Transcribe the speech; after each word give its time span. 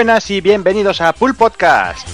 Buenas 0.00 0.30
y 0.30 0.40
bienvenidos 0.40 1.02
a 1.02 1.12
Pool 1.12 1.34
Podcast. 1.34 2.08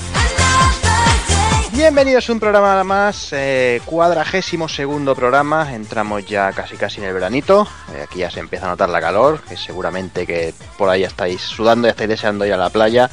Bienvenidos 1.71 2.29
a 2.29 2.33
un 2.33 2.41
programa 2.41 2.83
más, 2.83 3.29
eh, 3.31 3.81
cuadragésimo 3.85 4.69
segundo 4.69 5.15
programa. 5.15 5.73
Entramos 5.73 6.27
ya 6.27 6.51
casi 6.51 6.77
casi 6.77 7.01
en 7.01 7.07
el 7.07 7.15
veranito. 7.15 7.65
Eh, 7.95 8.03
aquí 8.03 8.19
ya 8.19 8.31
se 8.33 8.41
empieza 8.41 8.67
a 8.67 8.71
notar 8.71 8.89
la 8.89 9.01
calor, 9.01 9.41
que 9.43 9.57
seguramente 9.57 10.27
que 10.27 10.53
por 10.77 10.89
ahí 10.89 11.05
estáis 11.05 11.41
sudando 11.43 11.87
y 11.87 11.91
estáis 11.91 12.09
deseando 12.09 12.45
ir 12.45 12.55
a 12.55 12.57
la 12.57 12.71
playa. 12.71 13.09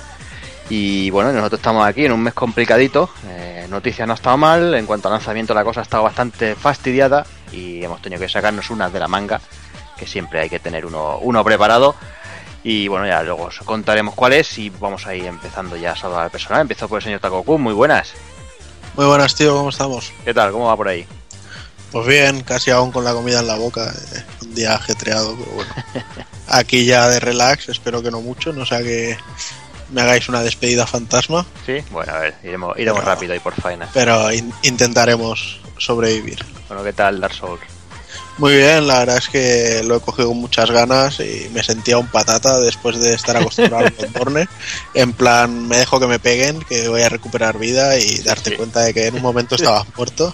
Y 0.69 1.11
bueno, 1.11 1.31
nosotros 1.31 1.59
estamos 1.59 1.85
aquí 1.85 2.05
en 2.05 2.11
un 2.11 2.23
mes 2.23 2.33
complicadito. 2.33 3.11
Eh, 3.27 3.67
noticias 3.69 4.07
no 4.07 4.13
ha 4.13 4.15
estado 4.15 4.37
mal. 4.37 4.73
En 4.73 4.87
cuanto 4.87 5.07
al 5.07 5.13
lanzamiento, 5.13 5.53
la 5.53 5.63
cosa 5.63 5.81
ha 5.81 5.83
estado 5.83 6.01
bastante 6.01 6.55
fastidiada. 6.55 7.27
Y 7.51 7.83
hemos 7.83 8.01
tenido 8.01 8.19
que 8.19 8.27
sacarnos 8.27 8.71
unas 8.71 8.91
de 8.91 8.99
la 8.99 9.07
manga. 9.07 9.39
Que 9.95 10.07
siempre 10.07 10.39
hay 10.39 10.49
que 10.49 10.57
tener 10.57 10.83
uno, 10.83 11.19
uno 11.19 11.43
preparado. 11.43 11.93
Y 12.63 12.87
bueno, 12.87 13.05
ya 13.05 13.21
luego 13.23 13.43
os 13.45 13.57
contaremos 13.59 14.15
cuál 14.15 14.33
es. 14.33 14.57
Y 14.57 14.69
vamos 14.69 15.05
a 15.07 15.13
ir 15.15 15.25
empezando 15.25 15.75
ya 15.75 15.91
a 15.91 15.95
saludar 15.95 16.23
al 16.23 16.31
personal. 16.31 16.61
Empiezo 16.61 16.87
por 16.87 16.99
el 16.99 17.03
señor 17.03 17.19
Takoku. 17.19 17.57
Muy 17.59 17.73
buenas. 17.73 18.13
Muy 18.95 19.05
buenas, 19.05 19.35
tío. 19.35 19.55
¿Cómo 19.57 19.69
estamos? 19.69 20.11
¿Qué 20.23 20.33
tal? 20.33 20.51
¿Cómo 20.51 20.67
va 20.67 20.77
por 20.77 20.87
ahí? 20.87 21.05
Pues 21.91 22.07
bien, 22.07 22.41
casi 22.41 22.71
aún 22.71 22.91
con 22.91 23.03
la 23.03 23.13
comida 23.13 23.39
en 23.41 23.47
la 23.47 23.55
boca. 23.55 23.93
eh, 24.15 24.23
un 24.41 24.55
día 24.55 24.75
ajetreado, 24.75 25.35
pero 25.37 25.51
bueno. 25.51 25.71
Aquí 26.47 26.85
ya 26.85 27.07
de 27.09 27.19
relax. 27.19 27.69
Espero 27.69 28.01
que 28.01 28.11
no 28.11 28.21
mucho. 28.21 28.53
No 28.53 28.65
sea 28.65 28.79
que 28.81 29.17
me 29.91 30.01
hagáis 30.01 30.29
una 30.29 30.41
despedida 30.41 30.87
fantasma. 30.87 31.45
Sí, 31.65 31.77
bueno, 31.91 32.13
a 32.13 32.19
ver, 32.19 32.35
iremos, 32.43 32.77
iremos 32.79 33.01
Pero- 33.01 33.13
rápido 33.13 33.35
y 33.35 33.39
por 33.39 33.53
faena. 33.53 33.89
Pero 33.93 34.31
in- 34.31 34.53
intentaremos 34.63 35.59
sobrevivir. 35.77 36.43
Bueno, 36.69 36.83
¿qué 36.83 36.93
tal 36.93 37.19
Dark 37.19 37.33
Souls? 37.33 37.61
Muy 38.37 38.55
bien, 38.55 38.87
la 38.87 38.99
verdad 38.99 39.17
es 39.17 39.29
que 39.29 39.83
lo 39.85 39.97
he 39.97 39.99
cogido 39.99 40.29
con 40.29 40.37
muchas 40.37 40.71
ganas 40.71 41.19
y 41.19 41.49
me 41.53 41.63
sentía 41.63 41.99
un 41.99 42.07
patata 42.07 42.59
después 42.59 42.99
de 42.99 43.13
estar 43.13 43.37
acostumbrado 43.37 43.85
al 43.85 43.91
Bloodborne. 43.97 44.47
En 44.95 45.13
plan, 45.13 45.67
me 45.67 45.77
dejo 45.77 45.99
que 45.99 46.07
me 46.07 46.19
peguen, 46.19 46.59
que 46.61 46.87
voy 46.87 47.03
a 47.03 47.09
recuperar 47.09 47.59
vida 47.59 47.97
y 47.99 48.21
darte 48.21 48.51
sí. 48.51 48.55
cuenta 48.55 48.81
de 48.81 48.93
que 48.93 49.07
en 49.07 49.15
un 49.15 49.21
momento 49.21 49.55
estabas 49.55 49.85
muerto. 49.95 50.33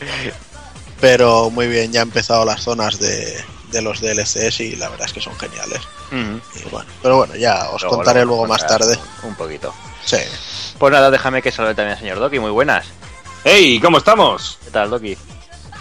Pero 1.02 1.50
muy 1.50 1.68
bien, 1.68 1.92
ya 1.92 2.00
he 2.00 2.04
empezado 2.04 2.46
las 2.46 2.62
zonas 2.62 3.00
de, 3.00 3.38
de 3.72 3.82
los 3.82 4.00
DLCs 4.00 4.60
y 4.62 4.76
la 4.76 4.90
verdad 4.90 5.08
es 5.08 5.14
que 5.14 5.22
son 5.22 5.38
geniales. 5.38 5.82
Y 6.12 6.70
bueno, 6.70 6.90
pero 7.02 7.18
bueno, 7.18 7.36
ya 7.36 7.70
os 7.70 7.82
Luego, 7.82 7.98
contaré 7.98 8.26
luego 8.26 8.46
luego 8.46 8.48
más 8.48 8.66
tarde. 8.66 8.98
Un, 9.24 9.30
un 9.30 9.36
poquito. 9.36 9.74
Sí. 10.06 10.18
Pues 10.78 10.92
nada, 10.94 11.12
déjame 11.12 11.42
que 11.42 11.52
salude 11.52 11.76
también 11.76 11.96
al 11.96 12.00
señor 12.00 12.20
Doki. 12.20 12.40
Muy 12.40 12.52
buenas. 12.52 12.86
¡Hey! 13.44 13.80
¿Cómo 13.82 13.98
estamos? 14.00 14.58
¿Qué 14.64 14.72
tal, 14.72 14.90
Doki? 14.90 15.18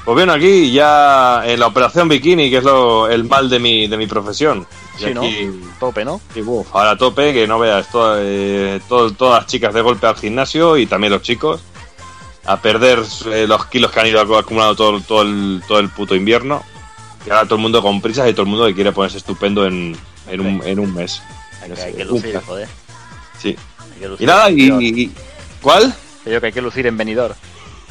Pues 0.08 0.16
bien, 0.16 0.30
aquí 0.30 0.72
ya 0.72 1.42
en 1.44 1.60
la 1.60 1.66
operación 1.66 2.08
bikini, 2.08 2.48
que 2.48 2.56
es 2.56 2.64
lo, 2.64 3.10
el 3.10 3.24
mal 3.24 3.50
de 3.50 3.58
mi, 3.58 3.88
de 3.88 3.98
mi 3.98 4.06
profesión. 4.06 4.66
Y 4.98 5.04
Sí, 5.04 5.12
¿no? 5.12 5.20
Tope, 5.78 6.02
¿no? 6.02 6.18
y, 6.34 6.40
uf, 6.40 6.66
ahora 6.74 6.92
a 6.92 6.96
tope, 6.96 7.34
que 7.34 7.46
no 7.46 7.58
veas, 7.58 7.86
eh, 8.16 8.80
todo- 8.88 9.10
todas 9.12 9.42
las 9.42 9.46
chicas 9.46 9.74
de 9.74 9.82
golpe 9.82 10.06
al 10.06 10.16
gimnasio 10.16 10.78
y 10.78 10.86
también 10.86 11.12
los 11.12 11.20
chicos 11.20 11.60
a 12.46 12.56
perder 12.58 13.02
eh, 13.30 13.44
los 13.46 13.66
kilos 13.66 13.90
que 13.90 14.00
han 14.00 14.06
ido 14.06 14.24
acu- 14.26 14.38
acumulando 14.38 14.74
todo, 14.74 14.98
todo, 15.02 15.20
el, 15.20 15.62
todo 15.68 15.78
el 15.78 15.90
puto 15.90 16.14
invierno. 16.14 16.62
Y 17.26 17.30
ahora 17.30 17.44
todo 17.44 17.56
el 17.56 17.60
mundo 17.60 17.82
con 17.82 18.00
prisas 18.00 18.30
y 18.30 18.32
todo 18.32 18.44
el 18.44 18.48
mundo 18.48 18.64
que 18.66 18.74
quiere 18.74 18.92
ponerse 18.92 19.18
estupendo 19.18 19.66
en, 19.66 19.94
en, 20.30 20.40
un, 20.40 20.62
en 20.64 20.78
un 20.78 20.94
mes. 20.94 21.20
Hay, 21.62 21.70
que, 21.70 21.82
hay 21.82 21.90
sé, 21.92 21.96
que 21.98 22.04
lucir, 22.06 22.40
joder. 22.46 22.68
Sí. 23.38 23.56
Hay 23.94 24.00
que 24.00 24.08
lucir 24.08 24.24
Y 24.24 24.26
nada, 24.26 24.50
y, 24.50 24.62
y- 25.02 25.12
¿Cuál? 25.60 25.94
Que 26.24 26.32
yo 26.32 26.40
que 26.40 26.46
hay 26.46 26.52
que 26.54 26.62
lucir 26.62 26.86
en 26.86 26.96
venidor. 26.96 27.36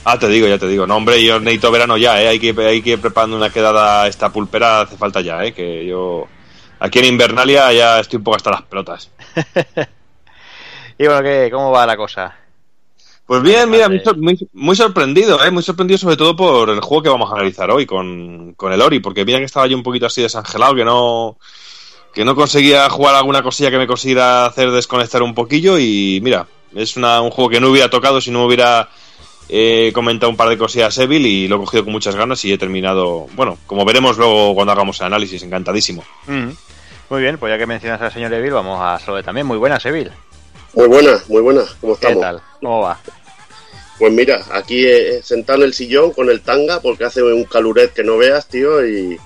Ah, 0.09 0.17
te 0.17 0.29
digo, 0.29 0.47
ya 0.47 0.57
te 0.57 0.67
digo. 0.69 0.87
No, 0.87 0.95
hombre, 0.95 1.21
yo 1.21 1.37
necesito 1.37 1.69
verano 1.69 1.97
ya, 1.97 2.21
¿eh? 2.21 2.29
Hay 2.29 2.39
que, 2.39 2.55
hay 2.65 2.81
que 2.81 2.91
ir 2.91 3.01
preparando 3.01 3.35
una 3.35 3.49
quedada 3.49 4.07
esta 4.07 4.31
pulpera, 4.31 4.79
hace 4.81 4.95
falta 4.95 5.19
ya, 5.19 5.43
¿eh? 5.43 5.51
Que 5.53 5.85
yo... 5.85 6.25
Aquí 6.79 6.99
en 6.99 7.05
Invernalia 7.05 7.73
ya 7.73 7.99
estoy 7.99 8.15
un 8.17 8.23
poco 8.23 8.37
hasta 8.37 8.51
las 8.51 8.61
pelotas. 8.63 9.11
Y 10.99 11.05
bueno, 11.05 11.21
¿qué, 11.21 11.49
¿cómo 11.51 11.69
va 11.71 11.85
la 11.85 11.95
cosa? 11.95 12.35
Pues 13.27 13.43
bien, 13.43 13.69
mira, 13.69 13.87
muy, 13.87 14.49
muy, 14.53 14.75
sorprendido, 14.75 15.43
¿eh? 15.45 15.51
Muy 15.51 15.61
sorprendido 15.61 15.97
sobre 15.99 16.17
todo 16.17 16.35
por 16.35 16.69
el 16.71 16.79
juego 16.79 17.03
que 17.03 17.09
vamos 17.09 17.29
a 17.29 17.35
analizar 17.35 17.69
hoy 17.69 17.85
con, 17.85 18.53
con 18.53 18.73
el 18.73 18.81
Ori, 18.81 18.99
porque 18.99 19.23
mira 19.23 19.37
que 19.37 19.43
estaba 19.45 19.67
yo 19.67 19.77
un 19.77 19.83
poquito 19.83 20.05
así 20.07 20.21
desangelado, 20.23 20.73
que 20.73 20.85
no... 20.85 21.37
Que 22.13 22.25
no 22.25 22.33
conseguía 22.33 22.89
jugar 22.89 23.13
alguna 23.13 23.43
cosilla 23.43 23.69
que 23.69 23.77
me 23.77 23.85
consiguiera 23.85 24.47
hacer 24.47 24.71
desconectar 24.71 25.21
un 25.21 25.35
poquillo 25.35 25.77
y 25.77 26.19
mira, 26.23 26.47
es 26.73 26.97
una- 26.97 27.21
un 27.21 27.29
juego 27.29 27.51
que 27.51 27.59
no 27.59 27.69
hubiera 27.69 27.89
tocado 27.91 28.19
si 28.21 28.31
no 28.31 28.45
hubiera 28.45 28.89
eh, 29.49 29.91
comentado 29.93 30.29
un 30.29 30.37
par 30.37 30.49
de 30.49 30.57
cosillas 30.57 30.97
Evil 30.97 31.25
y 31.25 31.47
lo 31.47 31.55
he 31.55 31.59
cogido 31.59 31.83
con 31.83 31.93
muchas 31.93 32.15
ganas 32.15 32.43
y 32.45 32.53
he 32.53 32.57
terminado, 32.57 33.27
bueno, 33.35 33.57
como 33.65 33.85
veremos 33.85 34.17
luego 34.17 34.53
cuando 34.55 34.73
hagamos 34.73 34.99
el 34.99 35.07
análisis, 35.07 35.41
encantadísimo. 35.43 36.03
Muy 37.09 37.21
bien, 37.21 37.37
pues 37.37 37.51
ya 37.51 37.57
que 37.57 37.65
mencionas 37.65 38.01
al 38.01 38.11
señor 38.11 38.33
Evil, 38.33 38.53
vamos 38.53 38.79
a 38.81 38.99
saludar 38.99 39.23
también. 39.23 39.47
Muy 39.47 39.57
buenas, 39.57 39.85
Evil. 39.85 40.11
Muy 40.73 40.87
buena, 40.87 41.17
muy 41.29 41.41
buena. 41.41 41.61
¿Cómo 41.81 41.97
¿Qué 41.97 42.07
estamos? 42.07 42.21
tal? 42.21 42.41
¿Cómo 42.61 42.81
va? 42.81 42.99
Pues 43.97 44.13
mira, 44.13 44.43
aquí 44.51 44.85
eh, 44.85 45.21
sentado 45.23 45.59
en 45.59 45.65
el 45.65 45.73
sillón 45.73 46.11
con 46.11 46.29
el 46.29 46.41
tanga 46.41 46.79
porque 46.81 47.05
hace 47.05 47.23
un 47.23 47.45
caluret 47.45 47.93
que 47.93 48.03
no 48.03 48.17
veas, 48.17 48.47
tío, 48.47 48.85
y, 48.85 49.17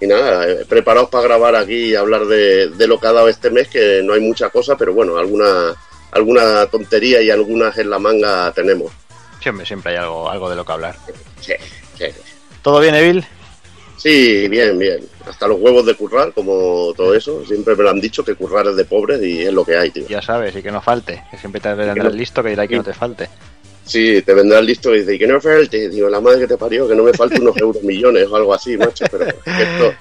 y 0.00 0.06
nada, 0.06 0.46
eh, 0.46 0.66
preparados 0.68 1.08
para 1.08 1.24
grabar 1.24 1.56
aquí 1.56 1.90
y 1.90 1.94
hablar 1.94 2.26
de, 2.26 2.68
de 2.68 2.86
lo 2.86 3.00
que 3.00 3.06
ha 3.06 3.12
dado 3.12 3.28
este 3.28 3.50
mes, 3.50 3.68
que 3.68 4.02
no 4.04 4.12
hay 4.12 4.20
mucha 4.20 4.50
cosa, 4.50 4.76
pero 4.76 4.92
bueno, 4.92 5.16
alguna 5.16 5.74
alguna 6.10 6.66
tontería 6.66 7.22
y 7.22 7.30
algunas 7.30 7.78
en 7.78 7.88
la 7.88 7.98
manga 7.98 8.52
tenemos. 8.52 8.92
Siempre, 9.42 9.66
siempre 9.66 9.92
hay 9.92 9.98
algo, 9.98 10.30
algo 10.30 10.48
de 10.48 10.56
lo 10.56 10.64
que 10.64 10.72
hablar. 10.72 10.96
Sí, 11.40 11.52
sí. 11.98 12.04
¿Todo 12.62 12.80
bien, 12.80 12.94
Evil? 12.94 13.24
Sí, 13.96 14.48
bien, 14.48 14.78
bien. 14.78 15.00
Hasta 15.28 15.46
los 15.48 15.60
huevos 15.60 15.84
de 15.86 15.94
currar, 15.94 16.32
como 16.32 16.92
todo 16.96 17.14
eso. 17.14 17.44
Siempre 17.46 17.74
me 17.76 17.82
lo 17.84 17.90
han 17.90 18.00
dicho 18.00 18.24
que 18.24 18.34
currar 18.34 18.66
es 18.68 18.76
de 18.76 18.84
pobres 18.84 19.22
y 19.22 19.42
es 19.42 19.52
lo 19.52 19.64
que 19.64 19.76
hay, 19.76 19.90
tío. 19.90 20.06
Ya 20.08 20.22
sabes, 20.22 20.54
y 20.56 20.62
que 20.62 20.70
no 20.72 20.80
falte. 20.80 21.22
Que 21.30 21.38
siempre 21.38 21.60
te 21.60 21.68
que 21.70 21.74
vendrá 21.74 22.04
no- 22.04 22.10
el 22.10 22.16
listo 22.16 22.42
que 22.42 22.50
dirá 22.50 22.66
que 22.66 22.76
no 22.76 22.84
te 22.84 22.94
falte. 22.94 23.28
Sí, 23.84 24.22
te 24.22 24.32
vendrá 24.34 24.60
el 24.60 24.66
listo 24.66 24.94
y 24.94 25.00
dice, 25.00 25.14
"Y 25.14 25.18
que 25.18 25.26
no 25.26 25.40
falte, 25.40 25.88
digo, 25.88 26.08
la 26.08 26.20
madre 26.20 26.40
que 26.40 26.46
te 26.48 26.56
parió, 26.56 26.88
que 26.88 26.94
no 26.94 27.02
me 27.02 27.12
falte 27.12 27.40
unos 27.40 27.56
euros 27.56 27.82
millones 27.82 28.26
o 28.28 28.36
algo 28.36 28.54
así, 28.54 28.76
macho, 28.76 29.04
pero 29.10 29.24
esto... 29.26 29.94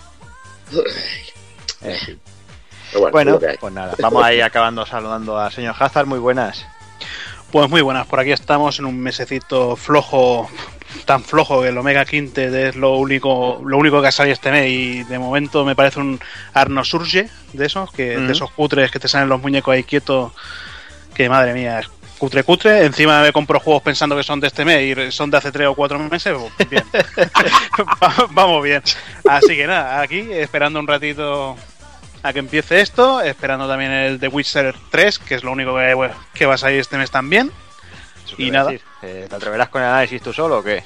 Eh, 1.83 1.97
sí. 2.05 2.17
Pero 2.91 3.01
bueno, 3.09 3.11
Bueno, 3.39 3.39
pues 3.59 3.73
nada, 3.73 3.95
vamos 3.99 4.23
a 4.23 4.33
ir 4.33 4.43
acabando 4.43 4.85
saludando 4.85 5.37
al 5.39 5.51
señor 5.51 5.73
Hazard. 5.79 6.05
Muy 6.05 6.19
buenas. 6.19 6.65
Pues 7.51 7.69
muy 7.69 7.81
buenas, 7.81 8.07
por 8.07 8.19
aquí 8.19 8.31
estamos 8.31 8.79
en 8.79 8.85
un 8.85 8.97
mesecito 8.99 9.75
flojo, 9.75 10.49
tan 11.05 11.21
flojo 11.21 11.61
que 11.61 11.67
el 11.67 11.77
Omega 11.77 12.05
Quintet 12.05 12.53
es 12.53 12.75
lo 12.77 12.95
único, 12.95 13.61
lo 13.65 13.77
único 13.77 14.01
que 14.01 14.07
ha 14.07 14.11
salido 14.11 14.33
este 14.33 14.51
mes 14.51 14.69
y 14.69 15.03
de 15.03 15.19
momento 15.19 15.65
me 15.65 15.75
parece 15.75 15.99
un 15.99 16.17
Arno 16.53 16.85
Surge 16.85 17.27
de 17.51 17.65
esos, 17.65 17.91
que 17.91 18.17
de 18.17 18.31
esos 18.31 18.51
cutres 18.51 18.89
que 18.89 18.99
te 18.99 19.09
salen 19.09 19.27
los 19.27 19.41
muñecos 19.41 19.73
ahí 19.73 19.83
quietos, 19.83 20.31
que 21.13 21.27
madre 21.27 21.53
mía, 21.53 21.79
es 21.79 21.89
cutre 22.17 22.43
cutre, 22.43 22.85
encima 22.85 23.21
me 23.21 23.33
compro 23.33 23.59
juegos 23.59 23.83
pensando 23.83 24.15
que 24.15 24.23
son 24.23 24.39
de 24.39 24.47
este 24.47 24.63
mes 24.63 24.97
y 24.97 25.11
son 25.11 25.29
de 25.29 25.37
hace 25.37 25.51
tres 25.51 25.67
o 25.67 25.75
cuatro 25.75 25.99
meses, 25.99 26.33
pues 26.55 26.69
bien, 26.69 26.83
Va- 28.01 28.27
vamos 28.29 28.63
bien. 28.63 28.81
Así 29.27 29.57
que 29.57 29.67
nada, 29.67 29.99
aquí 30.01 30.27
esperando 30.31 30.79
un 30.79 30.87
ratito 30.87 31.57
a 32.23 32.33
que 32.33 32.39
empiece 32.39 32.81
esto, 32.81 33.21
esperando 33.21 33.67
también 33.67 33.91
el 33.91 34.19
The 34.19 34.27
Witcher 34.27 34.75
3, 34.91 35.19
que 35.19 35.35
es 35.35 35.43
lo 35.43 35.51
único 35.51 35.75
que, 35.75 35.93
bueno, 35.93 36.13
que 36.33 36.45
va 36.45 36.55
a 36.55 36.57
salir 36.57 36.79
este 36.79 36.97
mes 36.97 37.09
también. 37.11 37.51
Y 38.37 38.51
nada. 38.51 38.71
decir. 38.71 38.85
Eh, 39.01 39.25
¿Te 39.29 39.35
atreverás 39.35 39.69
con 39.69 39.81
el 39.81 39.87
análisis 39.89 40.21
tú 40.21 40.31
solo 40.31 40.59
o 40.59 40.63
qué? 40.63 40.83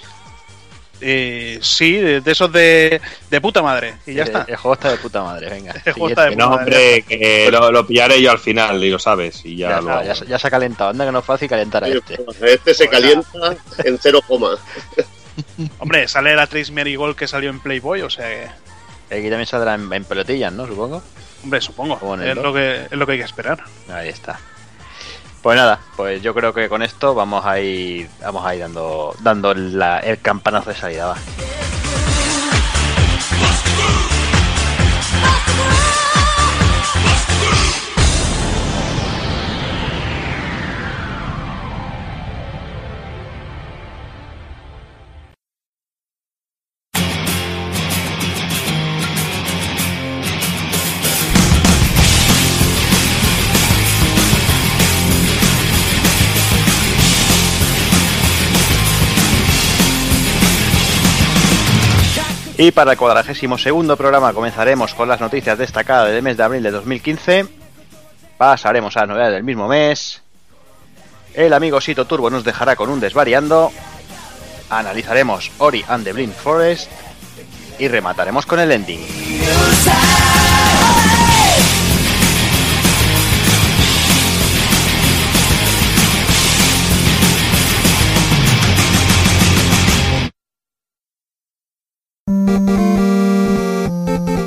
Eh, 1.01 1.59
sí, 1.61 1.91
de, 1.97 2.21
de 2.21 2.31
esos 2.31 2.51
de, 2.51 3.01
de 3.29 3.41
puta 3.41 3.61
madre. 3.61 3.95
Y 4.07 4.13
ya 4.13 4.21
el, 4.23 4.29
está. 4.29 4.45
El 4.47 4.55
juego 4.55 4.73
está 4.75 4.91
de 4.91 4.97
puta 4.97 5.21
madre, 5.23 5.49
venga. 5.49 5.73
El 5.83 5.93
juego 5.93 6.09
está 6.09 6.23
de 6.23 6.29
siguiente. 6.31 6.43
no, 6.45 6.49
puta 6.51 6.61
hombre, 6.63 7.01
que 7.03 7.49
lo, 7.51 7.71
lo 7.71 7.85
pillaré 7.85 8.21
yo 8.21 8.31
al 8.31 8.39
final 8.39 8.81
y 8.83 8.89
lo 8.89 8.97
sabes. 8.97 9.43
Y 9.45 9.57
ya, 9.57 9.69
Ya, 9.71 9.81
lo 9.81 10.03
ya, 10.03 10.15
se- 10.15 10.25
ya 10.25 10.39
se 10.39 10.47
ha 10.47 10.51
calentado, 10.51 10.91
anda 10.91 11.05
que 11.05 11.11
no 11.11 11.19
es 11.19 11.25
fácil 11.25 11.49
calentar 11.49 11.83
a 11.83 11.87
Sí, 11.87 11.97
este. 11.97 12.25
Este 12.53 12.73
se 12.73 12.87
calienta 12.87 13.55
en 13.83 13.97
cero 14.01 14.21
coma. 14.25 14.51
Hombre, 15.79 16.07
sale 16.07 16.33
la 16.33 16.47
Trace 16.47 16.71
Marigold 16.71 17.15
que 17.17 17.27
salió 17.27 17.49
en 17.49 17.59
Playboy, 17.59 18.01
o 18.01 18.09
sea 18.09 18.27
que. 18.29 18.45
Aquí 19.17 19.29
también 19.29 19.45
saldrá 19.45 19.75
en, 19.75 19.91
en 19.91 20.05
pelotillas, 20.05 20.51
¿no? 20.53 20.65
Supongo. 20.65 21.03
Hombre, 21.45 21.61
supongo. 21.61 21.99
Es 22.21 22.35
lo, 22.35 22.51
que, 22.53 22.85
es 22.85 22.91
lo 22.91 23.05
que 23.05 23.11
hay 23.13 23.17
que 23.19 23.23
esperar. 23.23 23.63
Ahí 23.93 24.09
está. 24.09 24.39
Pues 25.43 25.55
nada, 25.55 25.79
pues 25.95 26.23
yo 26.23 26.33
creo 26.33 26.53
que 26.55 26.67
con 26.67 26.81
esto 26.81 27.13
vamos 27.13 27.45
a 27.45 27.59
ir, 27.59 28.09
vamos 28.23 28.43
a 28.43 28.55
ir 28.55 28.61
dando, 28.61 29.15
dando 29.19 29.53
la- 29.53 29.99
el 29.99 30.19
campanazo 30.19 30.71
de 30.71 30.75
salida, 30.75 31.05
va. 31.05 31.17
Y 62.57 62.71
para 62.71 62.93
el 62.93 62.97
cuadragésimo 62.97 63.57
segundo 63.57 63.97
programa 63.97 64.33
comenzaremos 64.33 64.93
con 64.93 65.09
las 65.09 65.19
noticias 65.19 65.57
destacadas 65.57 66.11
del 66.11 66.23
mes 66.23 66.37
de 66.37 66.43
abril 66.43 66.63
de 66.63 66.71
2015. 66.71 67.47
pasaremos 68.37 68.95
a 68.95 69.01
las 69.01 69.09
novedades 69.09 69.33
del 69.33 69.43
mismo 69.43 69.67
mes. 69.67 70.21
El 71.33 71.51
amigo 71.51 71.81
Sito 71.81 72.05
Turbo 72.05 72.29
nos 72.29 72.45
dejará 72.45 72.77
con 72.77 72.89
un 72.89 73.01
desvariando. 73.01 73.73
Analizaremos 74.69 75.51
Ori 75.57 75.83
and 75.89 76.05
the 76.05 76.13
Blind 76.13 76.33
Forest. 76.33 76.89
Y 77.77 77.89
remataremos 77.89 78.45
con 78.45 78.59
el 78.61 78.71
ending. 78.71 79.05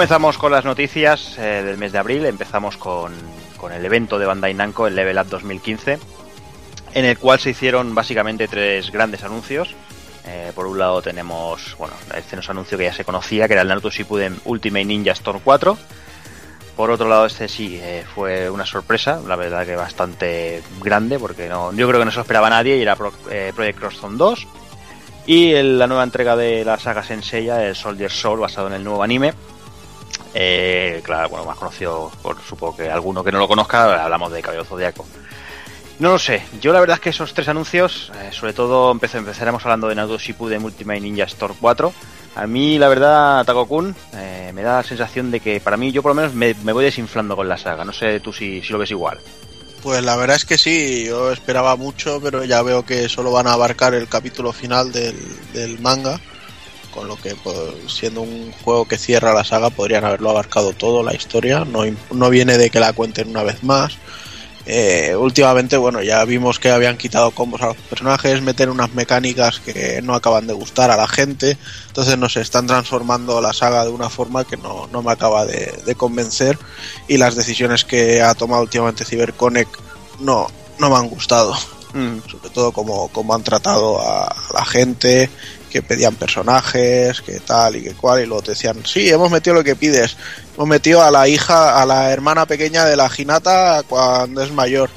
Comenzamos 0.00 0.38
con 0.38 0.50
las 0.50 0.64
noticias 0.64 1.36
eh, 1.36 1.62
del 1.62 1.76
mes 1.76 1.92
de 1.92 1.98
abril. 1.98 2.24
Empezamos 2.24 2.78
con, 2.78 3.12
con 3.58 3.70
el 3.70 3.84
evento 3.84 4.18
de 4.18 4.24
Bandai 4.24 4.54
Namco, 4.54 4.86
el 4.86 4.96
Level 4.96 5.18
Up 5.18 5.26
2015, 5.28 5.98
en 6.94 7.04
el 7.04 7.18
cual 7.18 7.38
se 7.38 7.50
hicieron 7.50 7.94
básicamente 7.94 8.48
tres 8.48 8.90
grandes 8.90 9.24
anuncios. 9.24 9.74
Eh, 10.26 10.52
por 10.54 10.66
un 10.66 10.78
lado 10.78 11.02
tenemos, 11.02 11.76
bueno, 11.78 11.92
este 12.16 12.34
no 12.34 12.40
es 12.40 12.48
un 12.48 12.52
anuncio 12.52 12.78
que 12.78 12.84
ya 12.84 12.94
se 12.94 13.04
conocía, 13.04 13.46
que 13.46 13.52
era 13.52 13.60
el 13.60 13.68
Naruto 13.68 13.90
Shippuden 13.90 14.40
Ultimate 14.46 14.86
Ninja 14.86 15.12
Storm 15.12 15.40
4. 15.44 15.76
Por 16.76 16.90
otro 16.90 17.06
lado, 17.06 17.26
este 17.26 17.46
sí 17.46 17.78
eh, 17.82 18.02
fue 18.14 18.48
una 18.48 18.64
sorpresa, 18.64 19.20
la 19.28 19.36
verdad 19.36 19.66
que 19.66 19.76
bastante 19.76 20.62
grande, 20.82 21.18
porque 21.18 21.46
no, 21.50 21.74
yo 21.74 21.86
creo 21.86 22.00
que 22.00 22.06
no 22.06 22.10
se 22.10 22.16
lo 22.16 22.22
esperaba 22.22 22.48
nadie 22.48 22.78
y 22.78 22.80
era 22.82 22.96
Pro- 22.96 23.12
Project 23.54 23.78
Cross 23.78 23.96
Zone 24.00 24.16
2. 24.16 24.46
Y 25.26 25.52
la 25.62 25.86
nueva 25.86 26.04
entrega 26.04 26.36
de 26.36 26.64
la 26.64 26.78
saga 26.78 27.02
Senseiya, 27.02 27.62
el 27.66 27.76
Soldier 27.76 28.10
Soul, 28.10 28.40
basado 28.40 28.68
en 28.68 28.72
el 28.72 28.82
nuevo 28.82 29.02
anime. 29.02 29.34
Eh, 30.34 31.00
claro, 31.02 31.28
bueno, 31.28 31.44
más 31.44 31.56
conocido 31.56 32.10
por 32.22 32.40
supongo 32.42 32.76
que 32.76 32.90
alguno 32.90 33.24
que 33.24 33.32
no 33.32 33.38
lo 33.38 33.48
conozca, 33.48 34.04
hablamos 34.04 34.32
de 34.32 34.42
Cabello 34.42 34.64
Zodiaco. 34.64 35.06
No 35.98 36.12
lo 36.12 36.18
sé, 36.18 36.42
yo 36.60 36.72
la 36.72 36.80
verdad 36.80 36.94
es 36.94 37.00
que 37.00 37.10
esos 37.10 37.34
tres 37.34 37.48
anuncios, 37.48 38.10
eh, 38.22 38.30
sobre 38.32 38.54
todo 38.54 38.90
empecé, 38.90 39.18
empezaremos 39.18 39.62
hablando 39.64 39.86
de 39.86 39.94
Naruto 39.94 40.18
Shippuden 40.18 40.64
Ultimate 40.64 41.00
Ninja 41.00 41.24
Storm 41.24 41.56
4. 41.60 41.92
A 42.36 42.46
mí, 42.46 42.78
la 42.78 42.88
verdad, 42.88 43.44
Takokun, 43.44 43.94
eh, 44.14 44.50
me 44.54 44.62
da 44.62 44.78
la 44.78 44.82
sensación 44.82 45.30
de 45.30 45.40
que 45.40 45.60
para 45.60 45.76
mí, 45.76 45.92
yo 45.92 46.00
por 46.02 46.12
lo 46.12 46.14
menos 46.14 46.32
me, 46.32 46.54
me 46.62 46.72
voy 46.72 46.84
desinflando 46.84 47.36
con 47.36 47.48
la 47.48 47.58
saga. 47.58 47.84
No 47.84 47.92
sé 47.92 48.20
tú 48.20 48.32
si, 48.32 48.62
si 48.62 48.72
lo 48.72 48.78
ves 48.78 48.90
igual. 48.92 49.18
Pues 49.82 50.02
la 50.02 50.16
verdad 50.16 50.36
es 50.36 50.44
que 50.44 50.56
sí, 50.56 51.04
yo 51.06 51.32
esperaba 51.32 51.76
mucho, 51.76 52.20
pero 52.22 52.44
ya 52.44 52.62
veo 52.62 52.84
que 52.84 53.08
solo 53.08 53.32
van 53.32 53.46
a 53.46 53.54
abarcar 53.54 53.94
el 53.94 54.08
capítulo 54.08 54.52
final 54.52 54.92
del, 54.92 55.16
del 55.52 55.80
manga, 55.80 56.20
con 56.90 57.08
lo 57.08 57.16
que 57.16 57.34
pues, 57.34 57.56
siendo 57.88 58.22
un 58.22 58.52
juego 58.64 58.86
que 58.86 58.98
cierra 58.98 59.34
la 59.34 59.44
saga 59.44 59.70
podrían 59.70 60.04
haberlo 60.04 60.30
abarcado 60.30 60.72
todo, 60.72 61.02
la 61.02 61.14
historia, 61.14 61.64
no, 61.64 61.82
no 62.12 62.30
viene 62.30 62.58
de 62.58 62.70
que 62.70 62.80
la 62.80 62.92
cuenten 62.92 63.30
una 63.30 63.42
vez 63.42 63.62
más. 63.62 63.98
Eh, 64.66 65.16
últimamente, 65.16 65.76
bueno, 65.76 66.02
ya 66.02 66.24
vimos 66.24 66.58
que 66.58 66.70
habían 66.70 66.96
quitado 66.96 67.30
combos 67.32 67.62
a 67.62 67.68
los 67.68 67.76
personajes, 67.76 68.42
meten 68.42 68.68
unas 68.68 68.92
mecánicas 68.92 69.58
que 69.58 70.00
no 70.02 70.14
acaban 70.14 70.46
de 70.46 70.52
gustar 70.52 70.90
a 70.90 70.96
la 70.96 71.08
gente, 71.08 71.56
entonces 71.88 72.16
no 72.18 72.28
sé, 72.28 72.42
están 72.42 72.66
transformando 72.66 73.40
la 73.40 73.52
saga 73.52 73.84
de 73.84 73.90
una 73.90 74.10
forma 74.10 74.44
que 74.44 74.56
no, 74.56 74.86
no 74.92 75.02
me 75.02 75.12
acaba 75.12 75.46
de, 75.46 75.72
de 75.84 75.94
convencer. 75.94 76.58
Y 77.08 77.16
las 77.16 77.34
decisiones 77.34 77.84
que 77.84 78.22
ha 78.22 78.34
tomado 78.34 78.62
últimamente 78.62 79.04
CyberConnect 79.04 79.74
no, 80.20 80.46
no 80.78 80.90
me 80.90 80.96
han 80.96 81.08
gustado, 81.08 81.56
Mm, 81.92 82.18
sobre 82.30 82.50
todo 82.50 82.70
como, 82.70 83.08
como 83.08 83.34
han 83.34 83.42
tratado 83.42 84.00
a, 84.00 84.24
a 84.26 84.52
la 84.54 84.64
gente, 84.64 85.28
que 85.70 85.82
pedían 85.82 86.16
personajes, 86.16 87.22
que 87.22 87.40
tal 87.40 87.76
y 87.76 87.82
que 87.82 87.94
cual, 87.94 88.22
y 88.22 88.26
luego 88.26 88.42
te 88.42 88.50
decían, 88.50 88.84
sí, 88.84 89.08
hemos 89.08 89.30
metido 89.30 89.54
lo 89.54 89.64
que 89.64 89.76
pides, 89.76 90.16
hemos 90.54 90.68
metido 90.68 91.02
a 91.02 91.10
la 91.10 91.28
hija, 91.28 91.80
a 91.80 91.86
la 91.86 92.10
hermana 92.10 92.44
pequeña 92.44 92.84
de 92.84 92.96
la 92.96 93.10
Hinata 93.16 93.82
cuando 93.88 94.42
es 94.42 94.52
mayor. 94.52 94.90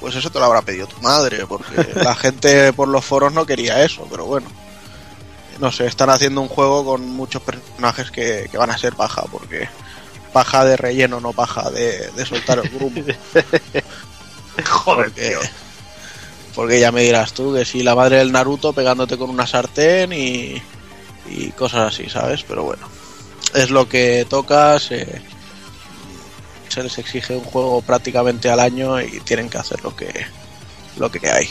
Pues 0.00 0.16
eso 0.16 0.30
te 0.30 0.38
lo 0.38 0.46
habrá 0.46 0.62
pedido 0.62 0.86
tu 0.86 0.98
madre, 1.02 1.44
porque 1.46 1.92
la 1.96 2.14
gente 2.14 2.72
por 2.72 2.88
los 2.88 3.04
foros 3.04 3.32
no 3.34 3.44
quería 3.44 3.84
eso, 3.84 4.06
pero 4.10 4.24
bueno. 4.24 4.46
No 5.58 5.70
sé, 5.70 5.86
están 5.86 6.08
haciendo 6.08 6.40
un 6.40 6.48
juego 6.48 6.86
con 6.86 7.06
muchos 7.06 7.42
personajes 7.42 8.10
que, 8.10 8.48
que 8.50 8.56
van 8.56 8.70
a 8.70 8.78
ser 8.78 8.94
paja, 8.94 9.24
porque 9.30 9.68
paja 10.32 10.64
de 10.64 10.78
relleno, 10.78 11.20
no 11.20 11.34
paja 11.34 11.70
de, 11.70 12.10
de 12.12 12.24
soltar 12.24 12.60
el 12.60 12.70
grupo. 12.70 13.02
Joder, 14.64 15.10
porque, 15.10 15.28
tío. 15.28 15.38
Porque 16.54 16.80
ya 16.80 16.92
me 16.92 17.02
dirás 17.02 17.32
tú 17.32 17.54
que 17.54 17.64
si 17.64 17.82
la 17.82 17.94
madre 17.94 18.16
del 18.18 18.32
Naruto 18.32 18.72
pegándote 18.72 19.16
con 19.16 19.30
una 19.30 19.46
sartén 19.46 20.12
y, 20.12 20.60
y 21.28 21.50
cosas 21.56 21.94
así, 21.94 22.08
¿sabes? 22.08 22.42
Pero 22.42 22.64
bueno, 22.64 22.86
es 23.54 23.70
lo 23.70 23.88
que 23.88 24.26
toca, 24.28 24.78
se, 24.78 25.22
se 26.68 26.82
les 26.82 26.98
exige 26.98 27.36
un 27.36 27.44
juego 27.44 27.82
prácticamente 27.82 28.50
al 28.50 28.60
año 28.60 29.00
y 29.00 29.20
tienen 29.20 29.48
que 29.48 29.58
hacer 29.58 29.82
lo 29.82 29.94
que, 29.94 30.12
lo 30.96 31.10
que 31.10 31.28
hay. 31.28 31.46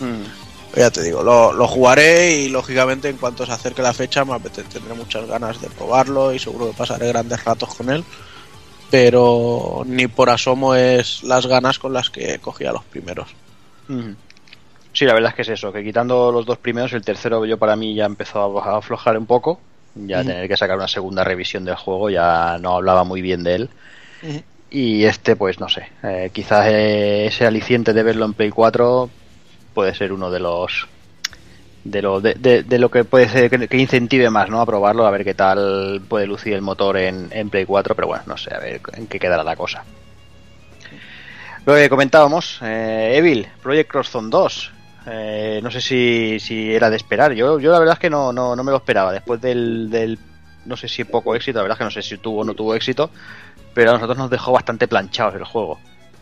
Mm. 0.00 0.24
Pero 0.72 0.86
ya 0.86 0.90
te 0.90 1.02
digo, 1.02 1.22
lo, 1.22 1.52
lo 1.52 1.68
jugaré 1.68 2.36
y 2.38 2.48
lógicamente 2.48 3.08
en 3.08 3.16
cuanto 3.16 3.46
se 3.46 3.52
acerque 3.52 3.82
la 3.82 3.92
fecha 3.92 4.24
me 4.24 4.40
tendré 4.40 4.94
muchas 4.94 5.26
ganas 5.26 5.60
de 5.60 5.70
probarlo 5.70 6.34
y 6.34 6.40
seguro 6.40 6.66
que 6.66 6.76
pasaré 6.76 7.08
grandes 7.08 7.44
ratos 7.44 7.74
con 7.74 7.90
él. 7.90 8.04
Pero 8.90 9.82
ni 9.86 10.08
por 10.08 10.30
asomo 10.30 10.74
es 10.74 11.22
las 11.22 11.46
ganas 11.46 11.78
con 11.78 11.92
las 11.92 12.10
que 12.10 12.38
cogía 12.38 12.72
los 12.72 12.84
primeros. 12.84 13.28
Mm. 13.88 14.12
Sí, 14.94 15.04
la 15.06 15.12
verdad 15.14 15.30
es 15.30 15.34
que 15.36 15.42
es 15.42 15.48
eso, 15.48 15.72
que 15.72 15.82
quitando 15.84 16.30
los 16.32 16.46
dos 16.46 16.56
primeros, 16.58 16.92
el 16.92 17.04
tercero 17.04 17.44
yo 17.44 17.58
para 17.58 17.74
mí 17.76 17.94
ya 17.94 18.06
empezó 18.06 18.60
a 18.62 18.78
aflojar 18.78 19.18
un 19.18 19.26
poco, 19.26 19.58
ya 19.96 20.18
Ujú. 20.20 20.28
tener 20.28 20.48
que 20.48 20.56
sacar 20.56 20.76
una 20.76 20.88
segunda 20.88 21.24
revisión 21.24 21.64
del 21.64 21.74
juego, 21.74 22.10
ya 22.10 22.58
no 22.60 22.76
hablaba 22.76 23.02
muy 23.04 23.20
bien 23.20 23.42
de 23.42 23.54
él. 23.56 23.70
Y 24.70 25.04
este, 25.04 25.36
pues 25.36 25.60
no 25.60 25.68
sé, 25.68 25.88
eh, 26.02 26.30
quizás 26.32 26.66
eh, 26.68 27.26
ese 27.26 27.44
aliciente 27.46 27.92
de 27.92 28.02
verlo 28.02 28.24
en 28.24 28.34
Play 28.34 28.50
4 28.50 29.10
puede 29.72 29.94
ser 29.94 30.12
uno 30.12 30.30
de 30.30 30.40
los 30.40 30.86
de 31.84 32.00
lo, 32.00 32.20
de, 32.20 32.34
de- 32.34 32.62
de 32.62 32.78
lo 32.78 32.90
que 32.90 33.04
puede 33.04 33.28
ser 33.28 33.50
que, 33.50 33.68
que 33.68 33.76
incentive 33.76 34.30
más, 34.30 34.48
¿no? 34.48 34.60
A 34.60 34.66
probarlo, 34.66 35.06
a 35.06 35.10
ver 35.10 35.22
qué 35.24 35.34
tal 35.34 36.00
puede 36.08 36.26
lucir 36.26 36.54
el 36.54 36.62
motor 36.62 36.96
en, 36.96 37.28
en 37.32 37.50
Play 37.50 37.66
4, 37.66 37.94
pero 37.94 38.08
bueno, 38.08 38.22
no 38.26 38.36
sé, 38.36 38.54
a 38.54 38.58
ver 38.58 38.80
en 38.94 39.06
qué 39.06 39.18
quedará 39.18 39.44
la 39.44 39.54
cosa. 39.56 39.84
Lo 41.66 41.74
que 41.74 41.88
comentábamos, 41.88 42.58
eh, 42.62 43.14
Evil, 43.16 43.48
Project 43.62 43.90
Cross 43.90 44.10
Zone 44.10 44.28
2. 44.30 44.70
Eh, 45.06 45.60
no 45.62 45.70
sé 45.70 45.80
si, 45.80 46.38
si 46.40 46.72
era 46.72 46.90
de 46.90 46.96
esperar. 46.96 47.32
Yo, 47.32 47.58
yo 47.58 47.72
la 47.72 47.78
verdad 47.78 47.94
es 47.94 48.00
que 48.00 48.10
no, 48.10 48.32
no, 48.32 48.54
no 48.56 48.64
me 48.64 48.70
lo 48.70 48.78
esperaba. 48.78 49.12
Después 49.12 49.40
del, 49.40 49.90
del, 49.90 50.18
no 50.64 50.76
sé 50.76 50.88
si 50.88 51.04
poco 51.04 51.34
éxito, 51.34 51.58
la 51.58 51.62
verdad 51.62 51.76
es 51.76 51.78
que 51.78 51.84
no 51.84 51.90
sé 51.90 52.02
si 52.02 52.18
tuvo 52.18 52.40
o 52.40 52.44
no 52.44 52.54
tuvo 52.54 52.74
éxito, 52.74 53.10
pero 53.72 53.90
a 53.90 53.94
nosotros 53.94 54.18
nos 54.18 54.30
dejó 54.30 54.52
bastante 54.52 54.88
planchados 54.88 55.34
el 55.34 55.44
juego. 55.44 55.78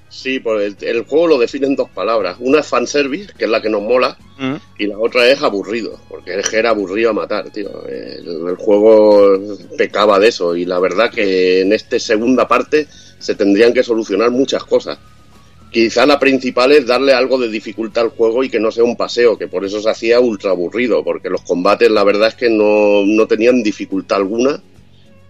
Sí, 0.08 0.40
pues 0.40 0.76
el, 0.82 0.88
el 0.88 1.04
juego 1.06 1.26
lo 1.26 1.38
define 1.38 1.68
en 1.68 1.76
dos 1.76 1.88
palabras. 1.88 2.36
Una 2.40 2.60
es 2.60 2.66
fanservice, 2.66 3.32
que 3.36 3.46
es 3.46 3.50
la 3.50 3.62
que 3.62 3.70
nos 3.70 3.82
mola, 3.82 4.16
Mm, 4.42 4.56
y 4.78 4.86
la 4.88 4.98
otra 4.98 5.26
es 5.28 5.40
aburrido, 5.42 6.00
porque 6.08 6.38
es 6.38 6.48
que 6.48 6.58
era 6.58 6.70
aburrido 6.70 7.10
a 7.10 7.12
matar, 7.12 7.50
tío. 7.50 7.86
El, 7.86 8.48
el 8.48 8.56
juego 8.56 9.38
pecaba 9.78 10.18
de 10.18 10.28
eso, 10.28 10.56
y 10.56 10.64
la 10.64 10.80
verdad 10.80 11.10
que 11.12 11.60
en 11.60 11.72
esta 11.72 11.96
segunda 12.00 12.48
parte 12.48 12.88
se 13.18 13.36
tendrían 13.36 13.72
que 13.72 13.84
solucionar 13.84 14.32
muchas 14.32 14.64
cosas. 14.64 14.98
Quizá 15.72 16.04
la 16.04 16.18
principal 16.18 16.70
es 16.72 16.86
darle 16.86 17.14
algo 17.14 17.38
de 17.38 17.48
dificultad 17.48 18.04
al 18.04 18.10
juego 18.10 18.44
y 18.44 18.50
que 18.50 18.60
no 18.60 18.70
sea 18.70 18.84
un 18.84 18.94
paseo, 18.94 19.38
que 19.38 19.48
por 19.48 19.64
eso 19.64 19.80
se 19.80 19.88
hacía 19.88 20.20
ultra 20.20 20.50
aburrido, 20.50 21.02
porque 21.02 21.30
los 21.30 21.40
combates 21.40 21.90
la 21.90 22.04
verdad 22.04 22.28
es 22.28 22.34
que 22.34 22.50
no, 22.50 23.06
no 23.06 23.26
tenían 23.26 23.62
dificultad 23.62 24.18
alguna 24.18 24.62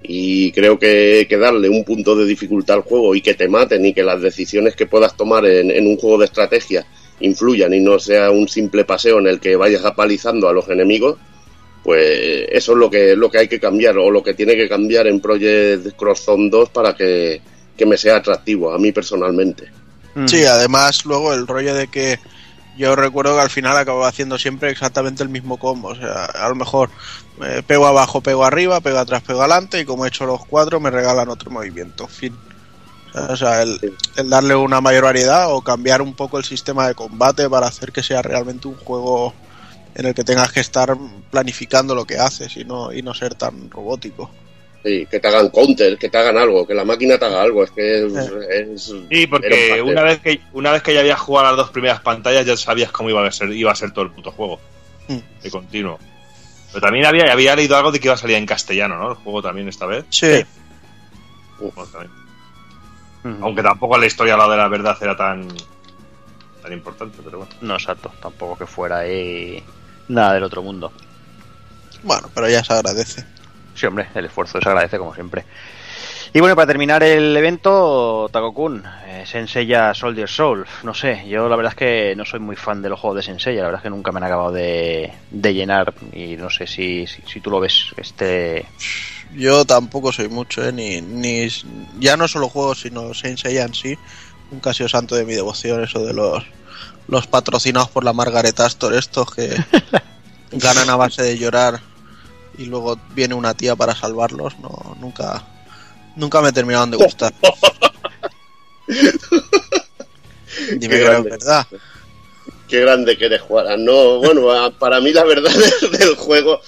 y 0.02 0.50
creo 0.50 0.80
que, 0.80 1.26
que 1.28 1.37
darle 1.37 1.68
un 1.68 1.84
punto 1.84 2.16
de 2.16 2.25
dificultad 2.25 2.78
al 2.78 2.82
juego 2.82 3.14
y 3.14 3.20
que 3.20 3.34
te 3.34 3.46
maten 3.46 3.87
y 3.87 3.94
que 3.94 4.02
las 4.02 4.20
decisiones 4.20 4.75
que 4.75 4.87
puedas 4.87 5.16
tomar 5.16 5.46
en, 5.46 5.70
en 5.70 5.87
un 5.87 5.96
juego 5.96 6.18
de 6.18 6.25
estrategia 6.25 6.84
influyan 7.20 7.72
y 7.72 7.78
no 7.78 8.00
sea 8.00 8.32
un 8.32 8.49
simple 8.49 8.84
paseo 8.84 9.20
en 9.20 9.28
el 9.28 9.38
que 9.38 9.54
vayas 9.54 9.84
apalizando 9.84 10.49
a 10.49 10.52
los 10.52 10.68
enemigos, 10.68 11.18
pues 11.84 12.49
eso 12.50 12.72
es 12.72 12.78
lo 12.78 12.90
que, 12.90 13.14
lo 13.14 13.30
que 13.30 13.38
hay 13.38 13.49
que 13.49 13.61
cambiar 13.61 13.96
o 13.99 14.11
lo 14.11 14.25
que 14.25 14.34
tiene 14.34 14.56
que 14.56 14.68
cambiar 14.68 15.06
en 15.06 15.20
Project 15.20 15.94
Cross 15.96 16.22
Zone 16.22 16.50
2 16.50 16.70
para 16.70 16.96
que, 16.96 17.40
que 17.76 17.87
me 17.87 17.96
sea 17.96 18.16
atractivo 18.16 18.72
a 18.72 18.78
mí 18.78 18.90
personalmente. 18.90 19.82
Mm. 20.14 20.26
Sí, 20.26 20.45
además 20.45 21.04
luego 21.04 21.33
el 21.33 21.47
rollo 21.47 21.75
de 21.75 21.88
que 21.88 22.19
yo 22.76 22.97
recuerdo 22.97 23.35
que 23.35 23.42
al 23.42 23.50
final 23.50 23.76
acababa 23.76 24.09
haciendo 24.09 24.38
siempre 24.38 24.71
exactamente 24.71 25.23
el 25.23 25.28
mismo 25.28 25.59
combo. 25.59 25.88
O 25.88 25.95
sea, 25.95 26.25
a 26.25 26.49
lo 26.49 26.54
mejor 26.54 26.90
eh, 27.45 27.62
pego 27.66 27.87
abajo, 27.87 28.21
pego 28.21 28.45
arriba, 28.45 28.81
pego 28.81 28.99
atrás, 28.99 29.23
pego 29.23 29.40
adelante 29.40 29.81
y 29.81 29.85
como 29.85 30.04
he 30.04 30.09
hecho 30.09 30.26
los 30.26 30.45
cuatro 30.47 30.81
me 30.81 30.90
regalan 30.90 31.28
otro 31.28 31.50
movimiento. 31.50 32.09
Fin. 32.09 32.35
O 33.11 33.12
sea, 33.12 33.23
o 33.28 33.37
sea, 33.37 33.62
el, 33.62 33.78
el 34.16 34.31
darle 34.31 34.54
una 34.54 34.81
mayor 34.81 35.04
variedad 35.04 35.52
o 35.52 35.61
cambiar 35.61 36.00
un 36.00 36.14
poco 36.14 36.38
el 36.38 36.45
sistema 36.45 36.88
de 36.88 36.95
combate 36.95 37.49
para 37.50 37.66
hacer 37.66 37.92
que 37.92 38.02
sea 38.02 38.23
realmente 38.23 38.69
un 38.69 38.76
juego 38.76 39.35
en 39.95 40.07
el 40.07 40.14
que 40.14 40.25
tengas 40.25 40.52
que 40.52 40.61
estar 40.61 40.97
planificando 41.31 41.95
lo 41.95 42.04
que 42.04 42.19
haces 42.19 42.57
y 42.57 42.64
no, 42.64 42.92
y 42.92 43.02
no 43.02 43.14
ser 43.14 43.35
tan 43.35 43.71
robótico. 43.71 44.31
Sí, 44.85 45.07
que 45.09 45.21
te 45.21 45.29
hagan 45.29 45.49
counter, 45.51 45.97
que 45.97 46.09
te 46.09 46.19
hagan 46.19 46.37
algo, 46.37 46.67
que 46.67 46.75
la 46.75 46.85
máquina 46.85 47.17
te 47.17 47.25
haga 47.25 47.43
algo. 47.43 47.62
Es 47.62 47.71
que 47.71 48.05
es. 48.07 48.12
es- 48.51 48.93
Sí, 49.11 49.27
porque 49.29 49.81
un 49.81 49.91
una 49.91 50.03
vez 50.03 50.19
que 50.21 50.41
una 50.53 50.73
vez 50.73 50.83
que 50.83 50.93
ya 50.93 51.01
habías 51.01 51.21
jugado 51.21 51.49
las 51.49 51.57
dos 51.57 51.71
primeras 51.71 52.01
pantallas 52.01 52.45
ya 52.45 52.57
sabías 52.57 52.91
cómo 52.91 53.09
iba 53.11 53.25
a 53.25 53.31
ser 53.31 53.53
iba 53.53 53.71
a 53.71 53.77
ser 53.77 53.93
todo 53.93 54.05
el 54.05 54.11
puto 54.11 54.33
juego 54.33 54.59
Mm. 55.09 55.19
de 55.43 55.51
continuo. 55.51 55.99
Pero 56.73 56.81
también 56.81 57.07
había 57.07 57.31
había 57.33 57.55
leído 57.55 57.77
algo 57.77 57.93
de 57.93 58.01
que 58.01 58.07
iba 58.09 58.15
a 58.15 58.19
salir 58.19 58.37
en 58.37 58.47
castellano, 58.47 58.97
¿no? 58.99 59.11
El 59.11 59.17
juego 59.17 59.41
también 59.43 59.69
esta 59.69 59.87
vez. 59.87 60.05
Sí, 60.11 60.45
también. 61.93 62.11
Aunque 63.41 63.62
tampoco 63.62 63.97
la 63.99 64.07
historia 64.07 64.37
la 64.37 64.49
de 64.49 64.57
la 64.57 64.69
verdad 64.69 64.97
era 65.01 65.17
tan 65.17 65.47
tan 66.62 66.73
importante, 66.73 67.19
pero 67.25 67.39
bueno. 67.39 67.53
No, 67.61 67.75
exacto. 67.75 68.11
Tampoco 68.21 68.57
que 68.59 68.67
fuera 68.67 68.99
ahí 68.99 69.62
nada 70.09 70.35
del 70.35 70.43
otro 70.45 70.62
mundo. 70.62 70.93
bueno, 72.03 72.29
pero 72.35 72.49
ya 72.49 72.65
se 72.65 72.73
agradece. 72.73 73.25
Sí, 73.75 73.87
hombre, 73.87 74.09
el 74.14 74.26
esfuerzo 74.26 74.61
se 74.61 74.69
agradece 74.69 74.99
como 74.99 75.14
siempre. 75.14 75.45
Y 76.35 76.41
bueno, 76.41 76.57
para 76.57 76.67
terminar 76.67 77.02
el 77.02 77.37
evento, 77.37 78.29
Takokun, 78.33 78.83
eh, 79.07 79.25
Senseiya 79.26 79.93
Soldier 79.93 80.29
Soul. 80.29 80.64
No 80.83 80.95
sé, 80.95 81.26
yo 81.29 81.47
la 81.47 81.57
verdad 81.57 81.73
es 81.73 81.76
que 81.76 82.14
no 82.17 82.25
soy 82.25 82.41
muy 82.41 82.57
fan 82.57 82.81
de 82.81 82.88
los 82.88 82.99
juegos 82.99 83.17
de 83.17 83.23
Senseiya, 83.23 83.61
la 83.61 83.67
verdad 83.67 83.81
es 83.81 83.83
que 83.83 83.91
nunca 83.91 84.12
me 84.12 84.19
han 84.19 84.25
acabado 84.25 84.50
de, 84.50 85.12
de 85.31 85.55
llenar 85.55 85.93
y 86.12 86.37
no 86.37 86.49
sé 86.49 86.67
si, 86.67 87.07
si, 87.07 87.21
si 87.26 87.41
tú 87.41 87.50
lo 87.50 87.61
ves 87.61 87.93
este... 87.99 88.67
Yo 89.35 89.64
tampoco 89.64 90.12
soy 90.12 90.29
mucho, 90.29 90.67
¿eh? 90.67 90.73
ni, 90.73 91.00
ni 91.00 91.49
ya 91.99 92.17
no 92.17 92.29
solo 92.29 92.49
juegos, 92.49 92.81
sino 92.81 93.14
Saint 93.14 93.38
Seiya 93.38 93.64
en 93.64 93.75
sí. 93.75 93.99
Nunca 94.50 94.71
ha 94.71 94.75
sido 94.75 94.88
santo 94.88 95.14
de 95.14 95.25
mi 95.25 95.35
devoción 95.35 95.83
eso 95.83 96.05
de 96.05 96.14
los 96.14 96.45
los 97.09 97.26
patrocinados 97.26 97.91
por 97.91 98.05
la 98.05 98.12
Margaret 98.12 98.59
Astor 98.61 98.95
estos 98.95 99.35
que 99.35 99.55
ganan 100.52 100.88
a 100.88 100.97
base 100.97 101.23
de 101.23 101.37
llorar 101.37 101.81
y 102.59 102.64
luego 102.66 102.99
viene 103.14 103.35
una 103.35 103.54
tía 103.54 103.75
para 103.76 103.94
salvarlos. 103.94 104.59
No, 104.59 104.97
nunca 105.00 105.42
nunca 106.16 106.40
me 106.42 106.52
terminaron 106.52 106.90
de 106.90 106.97
gustar. 106.99 107.32
Dime 110.76 110.80
Qué 110.80 110.88
que 110.88 110.97
es 110.97 111.04
grande. 111.04 111.30
verdad. 111.30 111.66
Qué 112.68 112.80
grande 112.80 113.16
que 113.18 113.26
eres, 113.26 113.40
Juana. 113.42 113.76
No, 113.76 114.18
bueno, 114.18 114.49
para 114.78 115.00
mí 115.00 115.12
la 115.12 115.25
verdad 115.25 115.50
del, 115.82 115.90
del 115.92 116.14
juego 116.16 116.61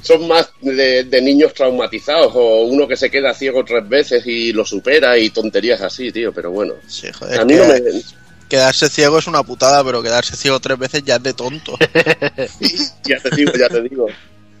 son 0.00 0.26
más 0.28 0.50
de, 0.60 1.04
de 1.04 1.22
niños 1.22 1.54
traumatizados 1.54 2.32
o 2.34 2.62
uno 2.62 2.86
que 2.88 2.96
se 2.96 3.10
queda 3.10 3.32
ciego 3.34 3.64
tres 3.64 3.88
veces 3.88 4.26
y 4.26 4.52
lo 4.52 4.64
supera 4.64 5.16
y 5.18 5.30
tonterías 5.30 5.80
así, 5.80 6.10
tío. 6.12 6.32
Pero 6.32 6.50
bueno, 6.50 6.74
Sí, 6.86 7.08
joder, 7.12 7.40
a 7.40 7.44
mí 7.44 7.54
que- 7.54 7.58
no 7.60 7.66
me. 7.68 7.80
Quedarse 8.48 8.90
ciego 8.90 9.18
es 9.18 9.26
una 9.26 9.42
putada, 9.42 9.82
pero 9.82 10.02
quedarse 10.02 10.36
ciego 10.36 10.60
tres 10.60 10.78
veces 10.78 11.02
ya 11.04 11.16
es 11.16 11.22
de 11.22 11.32
tonto. 11.32 11.74
Ya 13.04 13.18
te 13.18 13.34
digo, 13.34 13.52
ya 13.58 13.68
te 13.68 13.80
digo. 13.82 14.06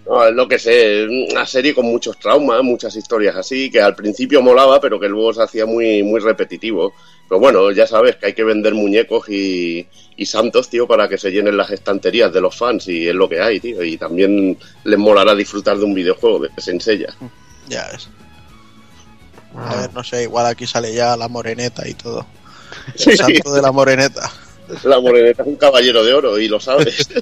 No, 0.06 0.26
es 0.26 0.34
lo 0.34 0.48
que 0.48 0.58
sé, 0.58 1.06
una 1.06 1.46
serie 1.46 1.74
con 1.74 1.86
muchos 1.86 2.18
traumas, 2.18 2.62
muchas 2.62 2.94
historias 2.96 3.36
así, 3.36 3.70
que 3.70 3.80
al 3.80 3.94
principio 3.94 4.42
molaba, 4.42 4.80
pero 4.80 4.98
que 4.98 5.08
luego 5.08 5.32
se 5.32 5.42
hacía 5.42 5.64
muy, 5.64 6.02
muy 6.02 6.20
repetitivo. 6.20 6.92
Pero 7.28 7.40
bueno, 7.40 7.70
ya 7.70 7.86
sabes 7.86 8.16
que 8.16 8.26
hay 8.26 8.32
que 8.34 8.44
vender 8.44 8.74
muñecos 8.74 9.28
y, 9.28 9.86
y 10.16 10.26
santos, 10.26 10.68
tío, 10.68 10.86
para 10.86 11.08
que 11.08 11.18
se 11.18 11.30
llenen 11.30 11.56
las 11.56 11.70
estanterías 11.70 12.32
de 12.32 12.40
los 12.40 12.56
fans 12.56 12.88
y 12.88 13.08
es 13.08 13.14
lo 13.14 13.28
que 13.28 13.40
hay, 13.40 13.60
tío. 13.60 13.82
Y 13.82 13.96
también 13.96 14.58
les 14.84 14.98
molará 14.98 15.34
disfrutar 15.34 15.78
de 15.78 15.84
un 15.84 15.94
videojuego 15.94 16.40
de 16.40 16.48
que 16.50 16.60
se 16.60 16.72
enseña. 16.72 17.14
Ya 17.68 17.82
es. 17.94 18.08
A 19.56 19.76
ver, 19.76 19.92
no 19.92 20.02
sé, 20.02 20.24
igual 20.24 20.46
aquí 20.46 20.66
sale 20.66 20.92
ya 20.94 21.16
la 21.16 21.28
moreneta 21.28 21.86
y 21.86 21.94
todo. 21.94 22.26
El 23.06 23.16
santo 23.16 23.52
de 23.52 23.62
la 23.62 23.70
moreneta. 23.70 24.30
La 24.84 25.00
moreneta 25.00 25.42
es 25.42 25.48
un 25.48 25.56
caballero 25.56 26.04
de 26.04 26.14
oro 26.14 26.38
y 26.38 26.48
lo 26.48 26.58
sabes. 26.58 27.08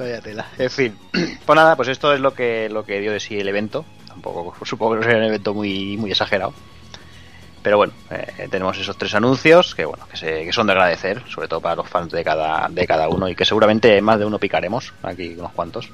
Vaya 0.00 0.20
tela. 0.22 0.46
En 0.58 0.70
fin, 0.70 0.96
pues 1.46 1.56
nada, 1.56 1.76
pues 1.76 1.88
esto 1.88 2.12
es 2.14 2.20
lo 2.20 2.32
que 2.32 2.68
lo 2.70 2.84
que 2.84 3.00
dio 3.00 3.12
de 3.12 3.20
sí 3.20 3.38
el 3.38 3.48
evento. 3.48 3.84
Tampoco 4.08 4.54
supongo 4.64 4.92
que 4.94 5.00
no 5.00 5.02
sea 5.04 5.16
un 5.18 5.24
evento 5.24 5.52
muy 5.54 5.96
muy 5.98 6.10
exagerado. 6.10 6.54
Pero 7.62 7.76
bueno, 7.76 7.92
eh, 8.10 8.48
tenemos 8.50 8.78
esos 8.78 8.96
tres 8.96 9.14
anuncios 9.14 9.74
que 9.74 9.84
bueno 9.84 10.06
que, 10.10 10.16
se- 10.16 10.44
que 10.46 10.52
son 10.52 10.66
de 10.66 10.72
agradecer, 10.72 11.22
sobre 11.28 11.46
todo 11.48 11.60
para 11.60 11.76
los 11.76 11.86
fans 11.88 12.10
de 12.10 12.24
cada 12.24 12.68
de 12.70 12.86
cada 12.86 13.08
uno 13.10 13.28
y 13.28 13.34
que 13.34 13.44
seguramente 13.44 14.00
más 14.00 14.18
de 14.18 14.24
uno 14.24 14.38
picaremos 14.38 14.94
aquí 15.02 15.34
unos 15.38 15.52
cuantos. 15.52 15.90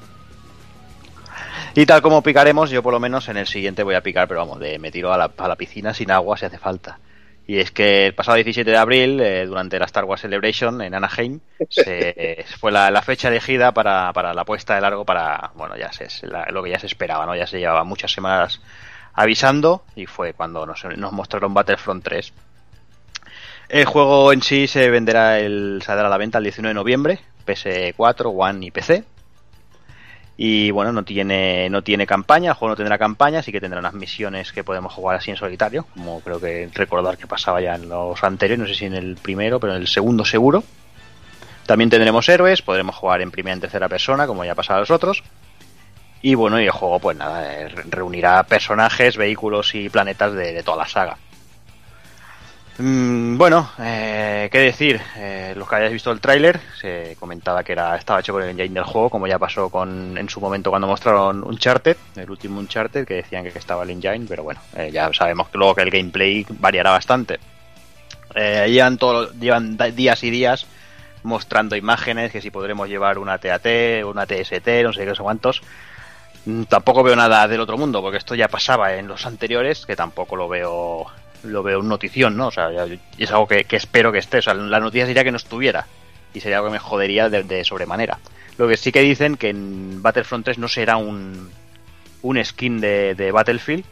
Y 1.75 1.85
tal 1.85 2.01
como 2.01 2.23
picaremos, 2.23 2.69
yo 2.69 2.81
por 2.81 2.93
lo 2.93 2.99
menos 3.01 3.27
en 3.27 3.37
el 3.37 3.45
siguiente 3.45 3.83
voy 3.83 3.95
a 3.95 4.01
picar, 4.01 4.27
pero 4.29 4.39
vamos, 4.39 4.59
de, 4.59 4.79
me 4.79 4.89
tiro 4.89 5.11
a 5.13 5.17
la, 5.17 5.29
a 5.37 5.47
la 5.47 5.55
piscina 5.57 5.93
sin 5.93 6.09
agua 6.11 6.37
si 6.37 6.45
hace 6.45 6.57
falta. 6.57 6.97
Y 7.47 7.59
es 7.59 7.71
que 7.71 8.07
el 8.07 8.13
pasado 8.13 8.35
17 8.35 8.69
de 8.69 8.77
abril, 8.77 9.21
eh, 9.21 9.45
durante 9.45 9.79
la 9.79 9.85
Star 9.85 10.03
Wars 10.03 10.21
Celebration 10.21 10.81
en 10.81 10.93
Anaheim, 10.93 11.39
se, 11.69 12.45
fue 12.59 12.73
la, 12.73 12.91
la 12.91 13.01
fecha 13.01 13.29
elegida 13.29 13.71
para, 13.71 14.11
para 14.11 14.33
la 14.33 14.43
puesta 14.43 14.75
de 14.75 14.81
largo 14.81 15.05
para, 15.05 15.51
bueno, 15.55 15.77
ya 15.77 15.93
se, 15.93 16.03
es 16.03 16.23
lo 16.51 16.61
que 16.61 16.71
ya 16.71 16.79
se 16.79 16.87
esperaba, 16.87 17.25
¿no? 17.25 17.35
Ya 17.35 17.47
se 17.47 17.59
llevaba 17.59 17.85
muchas 17.85 18.11
semanas 18.11 18.59
avisando 19.13 19.83
y 19.95 20.05
fue 20.07 20.33
cuando 20.33 20.65
nos, 20.65 20.83
nos 20.97 21.13
mostraron 21.13 21.53
Battlefront 21.53 22.03
3. 22.03 22.33
El 23.69 23.85
juego 23.85 24.33
en 24.33 24.41
sí 24.41 24.67
se 24.67 24.89
venderá 24.89 25.39
el, 25.39 25.81
saldrá 25.85 26.07
a 26.07 26.09
la 26.09 26.17
venta 26.17 26.39
el 26.39 26.43
19 26.43 26.69
de 26.69 26.73
noviembre, 26.73 27.19
PS4, 27.45 28.31
One 28.35 28.65
y 28.65 28.71
PC. 28.71 29.05
Y 30.39 30.69
bueno, 30.69 30.91
no 30.91 31.03
tiene, 31.03 31.67
no 31.71 31.81
tiene 31.81 32.05
campaña, 32.05 32.51
el 32.51 32.55
juego 32.55 32.73
no 32.73 32.75
tendrá 32.75 32.99
campaña, 32.99 33.41
sí 33.41 33.51
que 33.51 33.59
tendrá 33.59 33.79
unas 33.79 33.93
misiones 33.95 34.51
que 34.51 34.63
podemos 34.63 34.93
jugar 34.93 35.15
así 35.17 35.31
en 35.31 35.37
solitario, 35.37 35.85
como 35.95 36.21
creo 36.21 36.39
que 36.39 36.69
recordar 36.73 37.17
que 37.17 37.25
pasaba 37.25 37.59
ya 37.59 37.73
en 37.73 37.89
los 37.89 38.23
anteriores, 38.23 38.59
no 38.59 38.67
sé 38.67 38.75
si 38.75 38.85
en 38.85 38.93
el 38.93 39.15
primero, 39.15 39.59
pero 39.59 39.73
en 39.75 39.81
el 39.81 39.87
segundo 39.87 40.23
seguro. 40.23 40.63
También 41.65 41.89
tendremos 41.89 42.29
héroes, 42.29 42.61
podremos 42.61 42.95
jugar 42.95 43.21
en 43.21 43.31
primera 43.31 43.55
y 43.55 43.57
en 43.57 43.61
tercera 43.61 43.89
persona, 43.89 44.27
como 44.27 44.45
ya 44.45 44.53
pasaba 44.55 44.77
a 44.77 44.81
los 44.81 44.91
otros. 44.91 45.23
Y 46.21 46.35
bueno, 46.35 46.61
y 46.61 46.65
el 46.65 46.71
juego, 46.71 46.99
pues 46.99 47.17
nada, 47.17 47.53
eh, 47.53 47.69
re- 47.69 47.83
reunirá 47.89 48.43
personajes, 48.43 49.17
vehículos 49.17 49.73
y 49.75 49.89
planetas 49.89 50.33
de, 50.33 50.53
de 50.53 50.63
toda 50.63 50.77
la 50.77 50.87
saga. 50.87 51.17
Mm, 52.79 53.37
bueno, 53.37 53.71
eh, 53.79 54.49
qué 54.51 54.59
decir, 54.59 55.01
Eh, 55.15 55.53
los 55.57 55.67
que 55.67 55.75
hayáis 55.77 55.93
visto 55.93 56.11
el 56.11 56.21
tráiler, 56.21 56.59
se 56.79 57.15
comentaba 57.19 57.63
que 57.63 57.71
era 57.71 57.95
estaba 57.95 58.19
hecho 58.19 58.33
con 58.33 58.43
el 58.43 58.49
engine 58.49 58.75
del 58.75 58.83
juego, 58.83 59.09
como 59.09 59.25
ya 59.27 59.39
pasó 59.39 59.69
con 59.69 60.15
en 60.17 60.29
su 60.29 60.39
momento 60.39 60.69
cuando 60.69 60.87
mostraron 60.87 61.43
Uncharted, 61.43 61.97
el 62.17 62.29
último 62.29 62.59
Uncharted, 62.59 63.07
que 63.07 63.15
decían 63.15 63.43
que 63.43 63.57
estaba 63.57 63.83
el 63.83 63.89
engine, 63.91 64.25
pero 64.27 64.43
bueno, 64.43 64.59
eh, 64.75 64.91
ya 64.91 65.11
sabemos 65.13 65.49
que 65.49 65.57
luego 65.57 65.73
que 65.75 65.81
el 65.83 65.89
gameplay 65.89 66.45
variará 66.49 66.91
bastante. 66.91 67.39
Eh, 68.35 68.67
llevan, 68.69 68.97
todo, 68.97 69.31
llevan 69.33 69.77
días 69.95 70.23
y 70.23 70.29
días 70.29 70.65
mostrando 71.23 71.75
imágenes, 71.75 72.31
que 72.31 72.41
si 72.41 72.51
podremos 72.51 72.87
llevar 72.87 73.17
una 73.17 73.37
TAT, 73.39 73.65
una 74.05 74.25
TST, 74.25 74.83
no 74.83 74.93
sé 74.93 75.01
qué, 75.01 75.05
no 75.07 75.15
sé 75.15 75.23
cuántos. 75.23 75.61
Mm, 76.45 76.63
Tampoco 76.63 77.03
veo 77.03 77.15
nada 77.15 77.47
del 77.47 77.61
otro 77.61 77.77
mundo, 77.77 78.01
porque 78.01 78.17
esto 78.17 78.35
ya 78.35 78.47
pasaba 78.47 78.93
en 78.95 79.07
los 79.07 79.25
anteriores, 79.25 79.85
que 79.85 79.95
tampoco 79.95 80.35
lo 80.35 80.47
veo 80.47 81.07
lo 81.43 81.63
veo 81.63 81.79
en 81.79 81.87
notición, 81.87 82.37
¿no? 82.37 82.47
O 82.47 82.51
sea, 82.51 82.69
es 83.17 83.31
algo 83.31 83.47
que, 83.47 83.63
que 83.65 83.75
espero 83.75 84.11
que 84.11 84.19
esté. 84.19 84.39
O 84.39 84.41
sea, 84.41 84.53
la 84.53 84.79
noticia 84.79 85.05
sería 85.05 85.23
que 85.23 85.31
no 85.31 85.37
estuviera. 85.37 85.87
Y 86.33 86.39
sería 86.39 86.57
algo 86.57 86.69
que 86.69 86.73
me 86.73 86.79
jodería 86.79 87.29
de, 87.29 87.43
de 87.43 87.63
sobremanera. 87.63 88.19
Lo 88.57 88.67
que 88.67 88.77
sí 88.77 88.91
que 88.91 89.01
dicen 89.01 89.37
que 89.37 89.49
en 89.49 90.01
Battlefront 90.01 90.45
3 90.45 90.57
no 90.57 90.67
será 90.67 90.97
un, 90.97 91.49
un 92.21 92.43
skin 92.43 92.79
de, 92.81 93.15
de 93.15 93.31
Battlefield, 93.31 93.85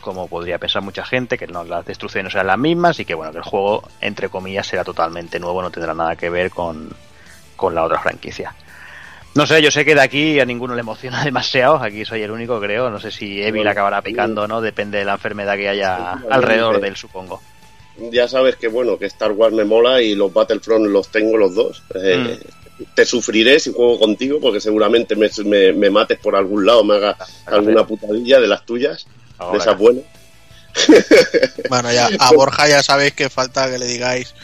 como 0.00 0.28
podría 0.28 0.58
pensar 0.58 0.82
mucha 0.82 1.04
gente, 1.04 1.36
que 1.36 1.46
no, 1.46 1.64
las 1.64 1.84
destrucciones 1.84 2.32
serán 2.32 2.46
las 2.46 2.58
mismas 2.58 3.00
y 3.00 3.04
que 3.04 3.14
bueno, 3.14 3.32
que 3.32 3.38
el 3.38 3.44
juego, 3.44 3.82
entre 4.00 4.28
comillas, 4.28 4.66
será 4.66 4.84
totalmente 4.84 5.38
nuevo, 5.40 5.60
no 5.62 5.70
tendrá 5.70 5.94
nada 5.94 6.16
que 6.16 6.30
ver 6.30 6.50
con, 6.50 6.90
con 7.56 7.74
la 7.74 7.84
otra 7.84 8.00
franquicia. 8.00 8.54
No 9.36 9.46
sé, 9.46 9.62
yo 9.62 9.70
sé 9.70 9.84
que 9.84 9.94
de 9.94 10.00
aquí 10.00 10.40
a 10.40 10.44
ninguno 10.44 10.74
le 10.74 10.80
emociona 10.80 11.24
demasiado, 11.24 11.76
aquí 11.76 12.04
soy 12.04 12.22
el 12.22 12.30
único 12.30 12.60
creo, 12.60 12.90
no 12.90 12.98
sé 13.00 13.10
si 13.10 13.40
Evil 13.40 13.52
Bueno, 13.60 13.70
acabará 13.70 14.02
picando 14.02 14.42
o 14.42 14.48
no, 14.48 14.60
depende 14.60 14.98
de 14.98 15.04
la 15.04 15.12
enfermedad 15.14 15.56
que 15.56 15.68
haya 15.68 16.12
alrededor 16.30 16.80
de 16.80 16.88
él, 16.88 16.96
supongo. 16.96 17.40
ya 18.10 18.28
sabes 18.28 18.56
que 18.56 18.68
bueno, 18.68 18.98
que 18.98 19.06
Star 19.06 19.32
Wars 19.32 19.54
me 19.54 19.64
mola 19.64 20.02
y 20.02 20.14
los 20.14 20.32
Battlefront 20.32 20.86
los 20.86 21.08
tengo 21.08 21.36
los 21.36 21.54
dos. 21.54 21.82
Eh, 21.94 22.38
Te 22.94 23.06
sufriré 23.06 23.58
si 23.58 23.72
juego 23.72 23.98
contigo 23.98 24.38
porque 24.40 24.60
seguramente 24.60 25.16
me, 25.16 25.30
me- 25.44 25.72
me 25.72 25.88
mates 25.90 26.18
por 26.18 26.36
algún 26.36 26.66
lado, 26.66 26.84
me 26.84 26.96
haga 26.96 27.16
alguna 27.46 27.86
putadilla 27.86 28.38
de 28.38 28.46
las 28.48 28.66
tuyas, 28.66 29.06
de 29.06 29.12
Ahora. 29.38 29.58
esas 29.58 29.78
buenas. 29.78 30.04
Bueno, 31.70 31.90
ya 31.92 32.08
a 32.18 32.32
Borja 32.32 32.68
ya 32.68 32.82
sabéis 32.82 33.14
que 33.14 33.30
falta 33.30 33.70
que 33.70 33.78
le 33.78 33.86
digáis 33.86 34.34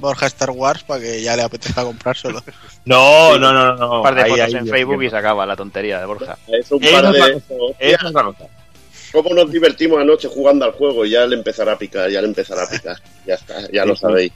Borja 0.00 0.26
Star 0.26 0.50
Wars 0.50 0.82
para 0.82 1.00
que 1.00 1.22
ya 1.22 1.36
le 1.36 1.42
apetezca 1.42 1.84
comprárselo. 1.84 2.42
No, 2.86 3.38
no, 3.38 3.52
no, 3.52 3.76
no. 3.76 3.96
Un 3.98 4.02
par 4.02 4.14
de 4.14 4.22
Ahí, 4.22 4.30
fotos 4.30 4.44
ahí, 4.46 4.54
en 4.54 4.66
Facebook 4.66 5.02
y 5.02 5.10
se 5.10 5.16
acaba 5.16 5.44
la 5.44 5.54
tontería 5.54 6.00
de 6.00 6.06
Borja. 6.06 6.38
Es 6.48 6.72
un 6.72 6.80
par 6.80 7.12
de... 7.12 7.42
es 7.78 8.02
la 8.02 8.22
cosa. 8.22 8.46
¿Cómo 9.12 9.34
nos 9.34 9.52
divertimos 9.52 10.00
anoche 10.00 10.28
jugando 10.28 10.64
al 10.64 10.72
juego? 10.72 11.04
Y 11.04 11.10
ya 11.10 11.26
le 11.26 11.36
empezará 11.36 11.72
a 11.72 11.78
picar, 11.78 12.10
ya 12.10 12.22
le 12.22 12.28
empezará 12.28 12.62
a 12.62 12.68
picar. 12.68 12.96
Ya 13.26 13.34
está, 13.34 13.70
ya 13.70 13.84
lo 13.84 13.94
sabéis. 13.94 14.32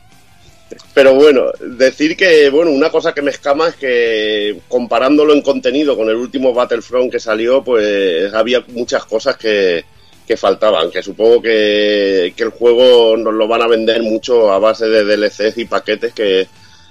Pero 0.92 1.14
bueno, 1.14 1.44
decir 1.60 2.16
que, 2.16 2.50
bueno, 2.50 2.70
una 2.70 2.90
cosa 2.90 3.14
que 3.14 3.22
me 3.22 3.30
escama 3.30 3.68
es 3.68 3.76
que 3.76 4.60
comparándolo 4.68 5.32
en 5.32 5.42
contenido 5.42 5.96
con 5.96 6.08
el 6.08 6.16
último 6.16 6.52
Battlefront 6.52 7.10
que 7.10 7.20
salió, 7.20 7.62
pues 7.62 8.32
había 8.34 8.64
muchas 8.68 9.04
cosas 9.04 9.36
que, 9.36 9.84
que 10.26 10.36
faltaban, 10.36 10.90
que 10.90 11.02
supongo 11.02 11.42
que, 11.42 12.32
que 12.36 12.42
el 12.44 12.50
juego 12.50 13.16
nos 13.16 13.34
lo 13.34 13.46
van 13.46 13.62
a 13.62 13.66
vender 13.66 14.02
mucho 14.02 14.52
a 14.52 14.58
base 14.58 14.86
de 14.86 15.04
DLCs 15.04 15.58
y 15.58 15.64
paquetes, 15.66 16.14
que 16.14 16.42
es 16.42 16.48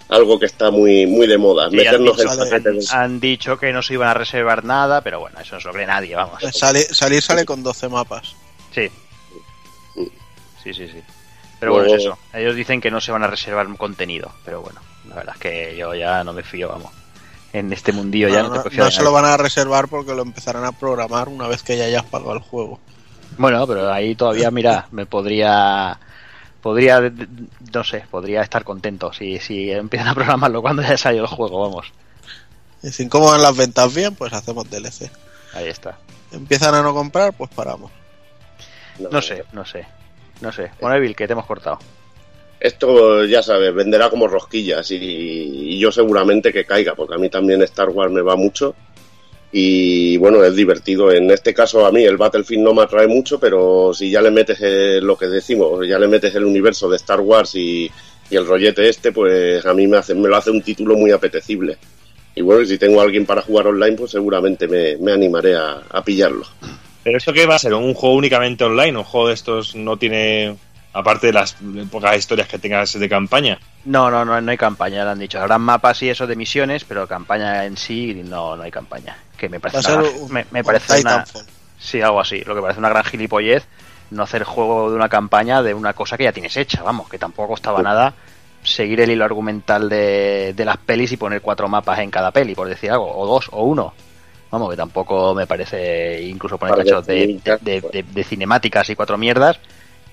algo 0.09 0.39
que 0.39 0.45
está 0.45 0.69
muy, 0.69 1.07
muy 1.07 1.25
de 1.25 1.37
moda. 1.39 1.69
Sí, 1.69 1.77
han, 1.79 1.83
Meternos 1.83 2.17
dicho, 2.17 2.31
en 2.31 2.37
paquetes. 2.49 2.93
han 2.93 3.19
dicho 3.19 3.57
que 3.57 3.73
no 3.73 3.81
se 3.81 3.93
iban 3.95 4.09
a 4.09 4.13
reservar 4.13 4.63
nada, 4.63 5.01
pero 5.01 5.19
bueno, 5.19 5.39
eso 5.39 5.55
no 5.55 5.61
se 5.61 5.67
lo 5.67 5.73
nadie, 5.87 6.15
vamos. 6.15 6.43
Sale- 6.51 6.81
salir 6.93 7.21
sale 7.21 7.45
con 7.45 7.63
12 7.63 7.89
mapas. 7.89 8.35
Sí. 8.73 8.89
Sí, 10.63 10.73
sí, 10.73 10.87
sí. 10.87 11.01
Pero 11.59 11.73
bueno, 11.73 11.93
es 11.93 12.01
eso. 12.01 12.17
Ellos 12.33 12.55
dicen 12.55 12.81
que 12.81 12.91
no 12.91 13.01
se 13.01 13.11
van 13.11 13.23
a 13.23 13.27
reservar 13.27 13.65
contenido, 13.75 14.31
pero 14.45 14.61
bueno, 14.61 14.79
la 15.09 15.15
verdad 15.15 15.35
es 15.35 15.41
que 15.41 15.75
yo 15.77 15.93
ya 15.95 16.23
no 16.23 16.33
me 16.33 16.43
fío, 16.43 16.69
vamos. 16.69 16.91
En 17.51 17.71
este 17.71 17.91
mundillo 17.91 18.27
ya 18.29 18.43
No, 18.43 18.49
no, 18.49 18.55
no- 18.55 18.63
te 18.63 18.75
no 18.77 18.85
de 18.85 18.91
se 18.91 19.03
lo 19.03 19.11
van 19.11 19.25
a 19.25 19.37
reservar 19.37 19.87
porque 19.87 20.13
lo 20.13 20.21
empezarán 20.23 20.65
a 20.65 20.71
programar 20.71 21.29
una 21.29 21.47
vez 21.47 21.63
que 21.63 21.77
ya 21.77 21.85
hayas 21.85 22.03
pagado 22.05 22.33
el 22.33 22.39
juego. 22.39 22.79
Bueno, 23.37 23.65
pero 23.67 23.91
ahí 23.91 24.15
todavía, 24.15 24.51
mira, 24.51 24.87
me 24.91 25.05
podría. 25.05 25.99
Podría, 26.61 27.11
no 27.73 27.83
sé, 27.83 28.05
podría 28.09 28.41
estar 28.41 28.63
contento 28.63 29.11
si, 29.11 29.37
si 29.39 29.69
empiezan 29.69 30.07
a 30.07 30.15
programarlo 30.15 30.61
cuando 30.61 30.81
ya 30.81 30.97
salió 30.97 31.21
el 31.21 31.27
juego, 31.27 31.61
vamos. 31.61 31.91
Dicen, 32.81 33.09
¿cómo 33.09 33.31
van 33.31 33.41
las 33.41 33.55
ventas 33.55 33.93
bien? 33.93 34.15
Pues 34.15 34.31
hacemos 34.31 34.69
DLC. 34.69 35.11
Ahí 35.53 35.67
está. 35.67 35.97
Empiezan 36.31 36.73
a 36.75 36.81
no 36.81 36.93
comprar, 36.93 37.33
pues 37.33 37.49
paramos. 37.49 37.91
No 39.11 39.21
sé, 39.21 39.43
no 39.51 39.65
sé. 39.65 39.85
No 40.41 40.51
sé. 40.51 40.71
Bueno, 40.79 40.95
Evil, 40.95 41.15
que 41.15 41.27
te 41.27 41.33
hemos 41.33 41.45
cortado. 41.45 41.79
Esto, 42.59 43.25
ya 43.25 43.43
sabes, 43.43 43.73
venderá 43.73 44.09
como 44.09 44.27
rosquillas 44.27 44.89
y, 44.91 44.95
y 44.95 45.79
yo 45.79 45.91
seguramente 45.91 46.53
que 46.53 46.65
caiga, 46.65 46.95
porque 46.95 47.15
a 47.15 47.17
mí 47.17 47.29
también 47.29 47.61
Star 47.63 47.89
Wars 47.89 48.11
me 48.11 48.21
va 48.21 48.37
mucho 48.37 48.73
y 49.55 50.17
bueno, 50.17 50.43
es 50.43 50.55
divertido. 50.55 51.11
En 51.11 51.29
este 51.29 51.53
caso 51.53 51.85
a 51.85 51.91
mí 51.91 52.03
el 52.03 52.17
Battlefield 52.17 52.63
no 52.63 52.73
me 52.73 52.81
atrae 52.81 53.07
mucho, 53.07 53.39
pero 53.39 53.93
si 53.93 54.09
ya 54.09 54.19
le 54.19 54.31
metes 54.31 54.57
eh, 54.61 54.99
lo 54.99 55.15
que 55.15 55.27
decimos, 55.27 55.87
ya 55.87 55.99
le 55.99 56.07
metes 56.07 56.33
el 56.33 56.43
universo 56.43 56.89
de 56.89 56.97
Star 56.97 57.21
Wars 57.21 57.53
y, 57.53 57.89
y 58.31 58.35
el 58.35 58.47
rollete 58.47 58.89
este, 58.89 59.11
pues 59.11 59.63
a 59.63 59.75
mí 59.75 59.85
me, 59.85 59.97
hace, 59.97 60.15
me 60.15 60.27
lo 60.27 60.35
hace 60.35 60.49
un 60.49 60.63
título 60.63 60.97
muy 60.97 61.11
apetecible. 61.11 61.77
Y 62.33 62.41
bueno, 62.41 62.65
si 62.65 62.79
tengo 62.79 62.99
a 62.99 63.03
alguien 63.03 63.27
para 63.27 63.43
jugar 63.43 63.67
online, 63.67 63.95
pues 63.95 64.09
seguramente 64.09 64.67
me, 64.67 64.97
me 64.97 65.11
animaré 65.11 65.55
a, 65.55 65.83
a 65.87 66.03
pillarlo. 66.03 66.47
¿Pero 67.03 67.17
esto 67.19 67.31
qué 67.31 67.45
va 67.45 67.55
a 67.55 67.59
ser? 67.59 67.75
¿Un 67.75 67.93
juego 67.93 68.15
únicamente 68.15 68.63
online? 68.63 68.97
¿Un 68.97 69.03
juego 69.03 69.27
de 69.27 69.35
estos 69.35 69.75
no 69.75 69.97
tiene, 69.97 70.55
aparte 70.93 71.27
de 71.27 71.33
las 71.33 71.55
pocas 71.91 72.17
historias 72.17 72.47
que 72.47 72.57
tengas 72.57 72.97
de 72.97 73.07
campaña? 73.07 73.59
No, 73.85 74.09
no, 74.09 74.25
no, 74.25 74.41
no 74.41 74.51
hay 74.51 74.57
campaña, 74.57 75.03
lo 75.03 75.11
han 75.11 75.19
dicho. 75.19 75.39
Habrán 75.39 75.61
mapas 75.61 76.01
y 76.01 76.09
eso 76.09 76.25
de 76.25 76.35
misiones, 76.35 76.85
pero 76.85 77.07
campaña 77.07 77.65
en 77.65 77.77
sí 77.77 78.19
no, 78.25 78.55
no 78.55 78.63
hay 78.63 78.71
campaña. 78.71 79.15
Que 79.43 79.49
me 79.49 79.59
parece 79.59 79.79
una, 79.79 79.87
ser 79.89 79.97
gran- 80.13 80.21
un, 80.23 80.31
me, 80.31 80.45
me 80.51 80.59
un 80.61 80.65
parece 80.65 81.01
una, 81.01 81.25
sí, 81.77 82.01
algo 82.01 82.21
así. 82.21 82.41
Lo 82.45 82.55
que 82.55 82.61
parece 82.61 82.79
una 82.79 82.87
gran 82.87 83.03
gilipollez 83.03 83.65
no 84.11 84.23
hacer 84.23 84.45
juego 84.45 84.89
de 84.89 84.95
una 84.95 85.09
campaña 85.09 85.61
de 85.61 85.73
una 85.73 85.91
cosa 85.93 86.15
que 86.17 86.23
ya 86.23 86.31
tienes 86.31 86.55
hecha, 86.55 86.81
vamos, 86.81 87.09
que 87.09 87.17
tampoco 87.19 87.49
costaba 87.49 87.81
nada 87.81 88.13
seguir 88.63 89.01
el 89.01 89.11
hilo 89.11 89.25
argumental 89.25 89.89
de, 89.89 90.53
de 90.55 90.63
las 90.65 90.77
pelis 90.77 91.11
y 91.11 91.17
poner 91.17 91.41
cuatro 91.41 91.67
mapas 91.67 91.99
en 91.99 92.09
cada 92.09 92.31
peli, 92.31 92.55
por 92.55 92.69
decir 92.69 92.89
algo, 92.91 93.13
o 93.13 93.27
dos, 93.27 93.49
o 93.51 93.63
uno. 93.63 93.93
Vamos, 94.49 94.69
que 94.69 94.77
tampoco 94.77 95.33
me 95.35 95.45
parece 95.45 96.21
incluso 96.21 96.57
poner 96.57 96.75
cachos 96.85 97.05
de- 97.07 97.25
pues. 97.81 97.91
de- 97.91 98.03
de 98.03 98.23
cinemáticas 98.23 98.89
y 98.89 98.95
cuatro 98.95 99.17
mierdas 99.17 99.59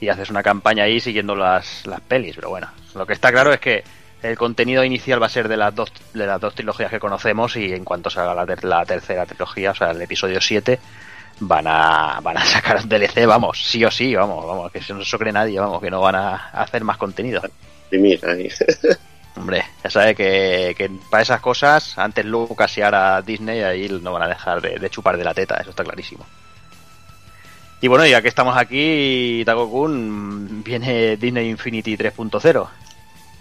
y 0.00 0.08
haces 0.08 0.30
una 0.30 0.42
campaña 0.42 0.82
ahí 0.84 0.98
siguiendo 0.98 1.36
las, 1.36 1.86
las 1.86 2.00
pelis, 2.00 2.34
pero 2.34 2.48
bueno, 2.50 2.66
lo 2.96 3.06
que 3.06 3.12
está 3.12 3.30
claro 3.30 3.52
es 3.52 3.60
que 3.60 3.84
el 4.22 4.36
contenido 4.36 4.84
inicial 4.84 5.22
va 5.22 5.26
a 5.26 5.30
ser 5.30 5.48
de 5.48 5.56
las 5.56 5.74
dos 5.74 5.92
de 6.14 6.26
las 6.26 6.40
dos 6.40 6.54
trilogías 6.54 6.90
que 6.90 7.00
conocemos 7.00 7.56
y 7.56 7.72
en 7.72 7.84
cuanto 7.84 8.10
salga 8.10 8.34
la, 8.34 8.46
ter- 8.46 8.64
la 8.64 8.84
tercera 8.84 9.26
trilogía, 9.26 9.70
o 9.70 9.74
sea, 9.74 9.90
el 9.90 10.02
episodio 10.02 10.40
7, 10.40 10.78
van 11.40 11.66
a 11.66 12.20
van 12.22 12.36
a 12.38 12.44
sacar 12.44 12.86
DLC, 12.86 13.26
vamos, 13.26 13.62
sí 13.66 13.84
o 13.84 13.90
sí, 13.90 14.14
vamos, 14.14 14.46
vamos, 14.46 14.70
que 14.72 14.80
no 14.92 15.04
se 15.04 15.18
cree 15.18 15.32
nadie, 15.32 15.58
vamos, 15.58 15.80
que 15.80 15.90
no 15.90 16.00
van 16.00 16.16
a 16.16 16.34
hacer 16.52 16.84
más 16.84 16.96
contenido. 16.98 17.42
Y 17.90 17.98
mira, 17.98 18.32
ahí. 18.32 18.48
Hombre, 19.36 19.64
ya 19.84 19.88
sabe 19.90 20.14
que, 20.14 20.74
que 20.76 20.90
para 21.08 21.22
esas 21.22 21.40
cosas, 21.40 21.96
antes 21.96 22.24
Lucas 22.26 22.76
y 22.76 22.82
ahora 22.82 23.22
Disney, 23.22 23.60
ahí 23.62 23.88
no 24.02 24.12
van 24.12 24.22
a 24.24 24.28
dejar 24.28 24.60
de, 24.60 24.78
de 24.78 24.90
chupar 24.90 25.16
de 25.16 25.24
la 25.24 25.32
teta, 25.32 25.56
eso 25.56 25.70
está 25.70 25.84
clarísimo. 25.84 26.26
Y 27.80 27.88
bueno, 27.88 28.04
ya 28.06 28.20
que 28.20 28.28
estamos 28.28 28.56
aquí, 28.58 29.42
Tago-kun, 29.46 30.62
viene 30.62 31.16
Disney 31.16 31.48
Infinity 31.48 31.96
3.0. 31.96 32.68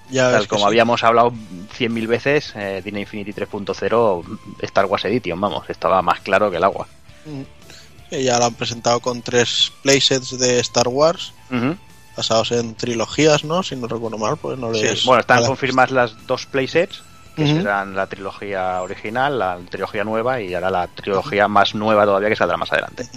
Ya 0.09 0.31
Tal 0.31 0.47
como 0.47 0.61
sí. 0.61 0.67
habíamos 0.67 1.03
hablado 1.03 1.31
100.000 1.31 2.07
veces, 2.07 2.53
eh, 2.55 2.81
Disney 2.83 3.03
Infinity 3.03 3.31
3.0, 3.33 4.39
Star 4.61 4.85
Wars 4.85 5.05
Edition, 5.05 5.39
vamos, 5.39 5.69
estaba 5.69 6.01
más 6.01 6.19
claro 6.21 6.49
que 6.49 6.57
el 6.57 6.63
agua. 6.63 6.87
Mm. 7.25 8.15
Ya 8.23 8.39
lo 8.39 8.45
han 8.45 8.55
presentado 8.55 8.99
con 9.01 9.21
tres 9.21 9.71
playsets 9.83 10.39
de 10.39 10.59
Star 10.61 10.87
Wars, 10.87 11.31
Ujú. 11.51 11.77
basados 12.17 12.51
en 12.53 12.73
trilogías, 12.73 13.43
¿no? 13.43 13.61
Si 13.61 13.75
no 13.75 13.87
recuerdo 13.87 14.17
mal, 14.17 14.35
pues 14.37 14.57
no 14.57 14.73
Sí, 14.73 14.81
les... 14.81 15.05
Bueno, 15.05 15.21
están 15.21 15.45
confirmadas 15.45 15.91
las 15.91 16.27
dos 16.27 16.47
playsets, 16.47 17.03
que 17.35 17.45
serán 17.45 17.95
la 17.95 18.07
trilogía 18.07 18.81
original, 18.81 19.37
la 19.39 19.59
trilogía 19.69 20.03
nueva 20.03 20.41
y 20.41 20.53
ahora 20.53 20.69
la 20.71 20.87
trilogía 20.87 21.47
más 21.47 21.73
nueva 21.75 22.03
todavía 22.03 22.29
que 22.29 22.35
saldrá 22.35 22.57
más 22.57 22.71
adelante. 22.73 23.07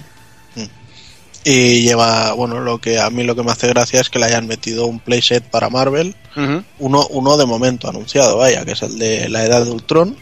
Y 1.44 1.82
lleva, 1.82 2.32
bueno, 2.34 2.60
lo 2.60 2.78
que 2.80 3.00
a 3.00 3.10
mí 3.10 3.24
lo 3.24 3.34
que 3.34 3.42
me 3.42 3.50
hace 3.50 3.66
gracia 3.68 4.00
es 4.00 4.10
que 4.10 4.20
le 4.20 4.26
hayan 4.26 4.46
metido 4.46 4.86
un 4.86 5.00
playset 5.00 5.42
para 5.42 5.70
Marvel, 5.70 6.14
uno, 6.78 7.06
uno 7.10 7.36
de 7.36 7.46
momento 7.46 7.88
anunciado, 7.88 8.38
vaya, 8.38 8.64
que 8.64 8.72
es 8.72 8.82
el 8.82 8.98
de 8.98 9.28
la 9.28 9.44
Edad 9.44 9.64
de 9.64 9.70
Ultron. 9.72 10.16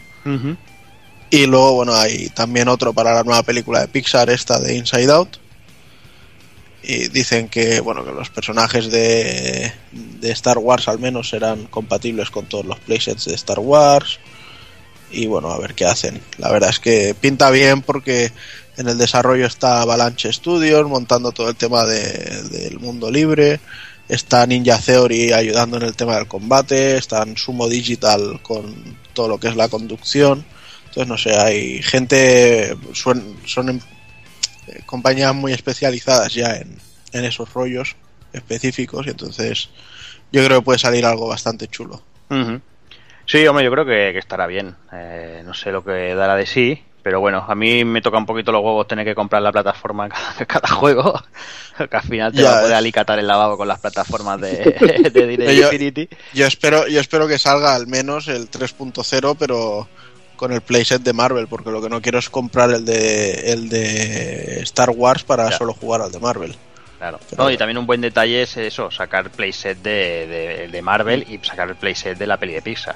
Y 1.29 1.45
luego, 1.45 1.75
bueno, 1.75 1.93
hay 1.93 2.27
también 2.29 2.67
otro 2.67 2.91
para 2.91 3.13
la 3.13 3.23
nueva 3.23 3.43
película 3.43 3.79
de 3.79 3.87
Pixar, 3.87 4.29
esta 4.29 4.59
de 4.59 4.75
Inside 4.75 5.11
Out. 5.11 5.37
Y 6.83 7.07
dicen 7.09 7.47
que, 7.47 7.79
bueno, 7.79 8.03
que 8.03 8.11
los 8.11 8.29
personajes 8.31 8.91
de, 8.91 9.71
de 9.91 10.31
Star 10.31 10.57
Wars 10.57 10.87
al 10.87 10.99
menos 10.99 11.29
serán 11.29 11.65
compatibles 11.67 12.31
con 12.31 12.47
todos 12.47 12.65
los 12.65 12.79
playsets 12.79 13.25
de 13.25 13.35
Star 13.35 13.59
Wars. 13.59 14.19
Y 15.11 15.27
bueno, 15.27 15.51
a 15.51 15.59
ver 15.59 15.73
qué 15.75 15.85
hacen. 15.85 16.19
La 16.37 16.51
verdad 16.51 16.71
es 16.71 16.79
que 16.79 17.13
pinta 17.13 17.49
bien 17.51 17.81
porque 17.81 18.31
en 18.77 18.87
el 18.87 18.97
desarrollo 18.97 19.45
está 19.45 19.81
Avalanche 19.81 20.31
Studios 20.31 20.87
montando 20.89 21.31
todo 21.31 21.49
el 21.49 21.55
tema 21.55 21.83
de- 21.85 22.43
del 22.49 22.79
mundo 22.79 23.09
libre. 23.11 23.59
Está 24.07 24.45
Ninja 24.45 24.77
Theory 24.77 25.31
ayudando 25.33 25.77
en 25.77 25.83
el 25.83 25.95
tema 25.95 26.15
del 26.15 26.27
combate. 26.27 26.97
Están 26.97 27.37
Sumo 27.37 27.67
Digital 27.69 28.41
con 28.41 28.97
todo 29.13 29.27
lo 29.29 29.39
que 29.39 29.47
es 29.47 29.55
la 29.55 29.69
conducción. 29.69 30.43
Entonces, 30.87 31.07
no 31.07 31.17
sé, 31.17 31.35
hay 31.37 31.81
gente, 31.81 32.75
son, 32.93 33.37
em- 33.69 33.79
eh, 34.67 34.81
compañías 34.85 35.33
muy 35.33 35.53
especializadas 35.53 36.33
ya 36.33 36.55
en, 36.57 36.77
en 37.13 37.25
esos 37.25 37.53
rollos 37.53 37.95
específicos 38.33 39.07
y 39.07 39.11
entonces 39.11 39.69
yo 40.31 40.43
creo 40.45 40.59
que 40.59 40.65
puede 40.65 40.79
salir 40.79 41.05
algo 41.05 41.27
bastante 41.27 41.67
chulo. 41.67 42.01
Ujú. 42.29 42.59
Sí, 43.25 43.45
hombre, 43.47 43.63
yo 43.63 43.71
creo 43.71 43.85
que, 43.85 44.11
que 44.11 44.19
estará 44.19 44.47
bien. 44.47 44.75
Eh, 44.91 45.41
no 45.45 45.53
sé 45.53 45.71
lo 45.71 45.83
que 45.85 46.13
dará 46.15 46.35
de 46.35 46.45
sí, 46.45 46.81
pero 47.03 47.19
bueno, 47.19 47.43
a 47.47 47.55
mí 47.55 47.83
me 47.83 48.01
toca 48.01 48.17
un 48.17 48.25
poquito 48.25 48.51
los 48.51 48.63
huevos 48.63 48.87
tener 48.87 49.05
que 49.05 49.15
comprar 49.15 49.41
la 49.41 49.51
plataforma 49.51 50.07
cada, 50.37 50.45
cada 50.45 50.67
juego. 50.69 51.21
que 51.77 51.95
al 51.97 52.03
final 52.03 52.31
te 52.31 52.41
Ya 52.41 52.51
va 52.51 52.57
a 52.57 52.61
poder 52.61 52.75
alicatar 52.75 53.17
el 53.19 53.27
lavabo 53.27 53.57
con 53.57 53.67
las 53.67 53.79
plataformas 53.79 54.39
de, 54.41 54.51
de 55.37 55.55
Yo- 55.55 55.63
Infinity. 55.71 56.09
Yo 56.33 56.45
espero, 56.45 56.87
yo 56.87 56.99
espero 56.99 57.27
que 57.27 57.39
salga 57.39 57.73
al 57.75 57.87
menos 57.87 58.27
el 58.27 58.49
3.0, 58.51 59.35
pero 59.39 59.87
con 60.35 60.51
el 60.51 60.61
playset 60.61 61.01
de 61.03 61.13
Marvel, 61.13 61.47
porque 61.47 61.69
lo 61.69 61.81
que 61.81 61.89
no 61.89 62.01
quiero 62.01 62.17
es 62.19 62.29
comprar 62.29 62.71
el 62.71 62.83
de 62.85 63.51
el 63.53 63.69
de 63.69 64.59
Star 64.61 64.89
Wars 64.89 65.23
para 65.23 65.49
Ya. 65.51 65.57
solo 65.57 65.73
jugar 65.73 66.01
al 66.01 66.11
de 66.11 66.19
Marvel. 66.19 66.55
Claro. 66.97 67.19
No, 67.37 67.49
y 67.49 67.57
también 67.57 67.77
un 67.79 67.87
buen 67.87 68.01
detalle 68.01 68.43
es 68.43 68.57
eso, 68.57 68.91
sacar 68.91 69.29
playset 69.31 69.77
de, 69.81 70.27
de, 70.27 70.67
de 70.67 70.81
Marvel 70.83 71.25
y 71.29 71.39
sacar 71.45 71.67
el 71.69 71.75
playset 71.75 72.15
de 72.17 72.27
la 72.27 72.37
peli 72.37 72.53
de 72.53 72.61
Pixar. 72.61 72.95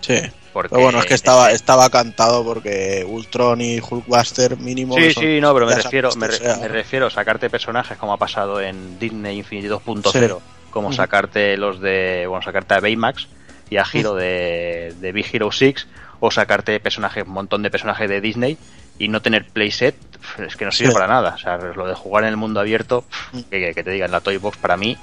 Sí. 0.00 0.14
Porque 0.52 0.68
Pero 0.70 0.82
bueno, 0.82 0.98
es 0.98 1.06
que 1.06 1.14
estaba, 1.14 1.50
estaba 1.50 1.88
cantado 1.88 2.44
porque 2.44 3.04
Ultron 3.08 3.60
y 3.62 3.80
Hulkbuster 3.80 4.58
mínimo. 4.58 4.94
Sí, 4.96 5.12
sí, 5.12 5.40
no, 5.40 5.54
pero 5.54 5.66
me 5.66 5.74
refiero, 5.74 6.10
me, 6.16 6.28
re- 6.28 6.34
o 6.34 6.38
sea, 6.38 6.56
me 6.56 6.68
refiero 6.68 7.06
a 7.06 7.10
sacarte 7.10 7.48
personajes 7.48 7.96
como 7.96 8.12
ha 8.12 8.18
pasado 8.18 8.60
en 8.60 8.98
Disney 8.98 9.38
Infinity 9.38 9.68
2.0, 9.68 10.38
como 10.70 10.88
Ujú. 10.88 10.96
sacarte 10.96 11.56
los 11.56 11.80
de, 11.80 12.26
bueno, 12.28 12.42
sacarte 12.42 12.74
a 12.74 12.80
Baymax 12.80 13.28
y 13.70 13.78
a 13.78 13.84
Hero 13.90 14.14
de, 14.14 14.94
de 15.00 15.12
Big 15.12 15.26
Hero 15.32 15.50
6, 15.50 15.88
o 16.20 16.30
sacarte 16.30 16.78
personajes, 16.80 17.24
un 17.26 17.32
montón 17.32 17.62
de 17.62 17.70
personajes 17.70 18.08
de 18.08 18.20
Disney 18.20 18.58
y 18.98 19.08
no 19.08 19.22
tener 19.22 19.46
playset, 19.48 19.96
es 20.38 20.56
que 20.56 20.66
no 20.66 20.70
sirve 20.70 20.90
Sí. 20.90 20.94
para 20.94 21.06
nada. 21.08 21.32
O 21.34 21.38
sea, 21.38 21.56
lo 21.56 21.86
de 21.86 21.94
jugar 21.94 22.24
en 22.24 22.30
el 22.30 22.36
mundo 22.36 22.60
abierto, 22.60 23.04
que, 23.50 23.72
te 23.74 23.90
digan 23.90 24.10
la 24.12 24.20
Toy 24.20 24.36
Box 24.36 24.58
para 24.58 24.76
mí 24.76 24.98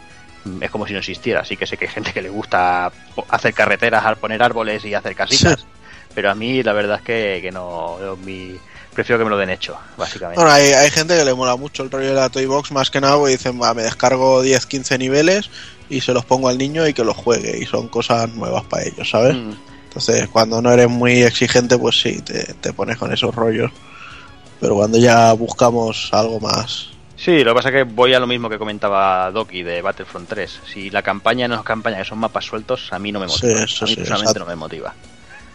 es 0.62 0.72
como 0.72 0.88
si 0.88 0.94
no 0.94 1.00
existiera. 1.00 1.42
Así 1.42 1.58
que 1.58 1.68
sé 1.68 1.78
que 1.78 1.86
hay 1.86 1.92
gente 1.92 2.14
que 2.14 2.22
le 2.22 2.30
gusta 2.30 2.92
hacer 3.30 3.54
carreteras, 3.54 4.06
al 4.06 4.18
poner 4.18 4.42
árboles 4.42 4.84
y 4.86 4.94
hacer 4.94 5.16
casitas. 5.16 5.60
Sí. 5.60 5.66
Pero 6.16 6.32
a 6.32 6.36
mí 6.36 6.64
la 6.64 6.74
verdad 6.74 6.98
es 6.98 7.04
que, 7.04 7.40
que 7.42 7.52
no, 7.52 7.98
mi, 8.24 8.56
prefiero 8.94 9.20
que 9.20 9.24
me 9.24 9.30
lo 9.30 9.38
den 9.38 9.50
hecho, 9.50 9.78
básicamente. 9.98 10.42
Bueno, 10.42 10.52
hay, 10.52 10.74
hay 10.74 10.90
gente 10.90 11.18
que 11.18 11.24
le 11.24 11.34
mola 11.34 11.56
mucho 11.56 11.84
el 11.84 11.92
rollo 11.92 12.10
de 12.10 12.16
la 12.16 12.30
Toy 12.30 12.46
Box, 12.46 12.72
más 12.72 12.90
que 12.90 13.00
nada, 13.00 13.16
porque 13.18 13.32
dicen, 13.34 13.62
va, 13.62 13.74
me 13.74 13.84
descargo 13.84 14.42
10, 14.42 14.66
15 14.66 14.98
niveles 14.98 15.50
y 15.90 16.02
se 16.02 16.14
los 16.14 16.26
pongo 16.26 16.50
al 16.50 16.58
niño 16.58 16.88
y 16.88 16.94
que 16.94 17.04
los 17.04 17.16
juegue, 17.16 17.58
y 17.58 17.66
son 17.66 17.88
cosas 17.88 18.30
nuevas 18.34 18.64
para 18.66 18.84
ellos, 18.84 19.10
¿sabes? 19.10 19.36
Mm. 19.36 19.54
Entonces, 19.86 20.28
cuando 20.30 20.62
no 20.62 20.72
eres 20.72 20.90
muy 20.90 21.24
exigente, 21.24 21.78
pues 21.78 22.00
sí, 22.00 22.22
te, 22.22 22.54
te 22.56 22.74
pones 22.74 22.98
con 22.98 23.12
esos 23.12 23.34
rollos. 23.34 23.72
Pero 24.60 24.76
cuando 24.76 24.98
ya 24.98 25.34
buscamos 25.34 26.10
algo 26.12 26.40
más. 26.40 26.90
Sí, 27.22 27.44
lo 27.44 27.52
que 27.52 27.56
pasa 27.56 27.70
es 27.70 27.76
que 27.76 27.84
voy 27.84 28.14
a 28.14 28.20
lo 28.20 28.28
mismo 28.28 28.50
que 28.50 28.58
comentaba 28.58 29.30
Doki 29.32 29.62
de 29.62 29.82
Battlefront 29.82 30.30
3. 30.30 30.62
Si 30.72 30.90
la 30.90 31.02
campaña 31.02 31.48
no 31.50 31.56
es 31.56 31.62
campaña, 31.64 31.98
que 31.98 32.06
son 32.06 32.18
mapas 32.20 32.46
sueltos, 32.46 32.94
a 32.94 33.00
mí 33.00 33.12
no 33.12 33.20
me 33.20 33.28
Sí, 33.28 33.46
motiva. 33.46 33.64
eso 33.66 33.84
a 33.84 33.88
mí 33.88 33.94
sí, 33.94 33.98
personalmente 33.98 34.40
no 34.40 34.46
me 34.46 34.56
motiva. 34.56 34.94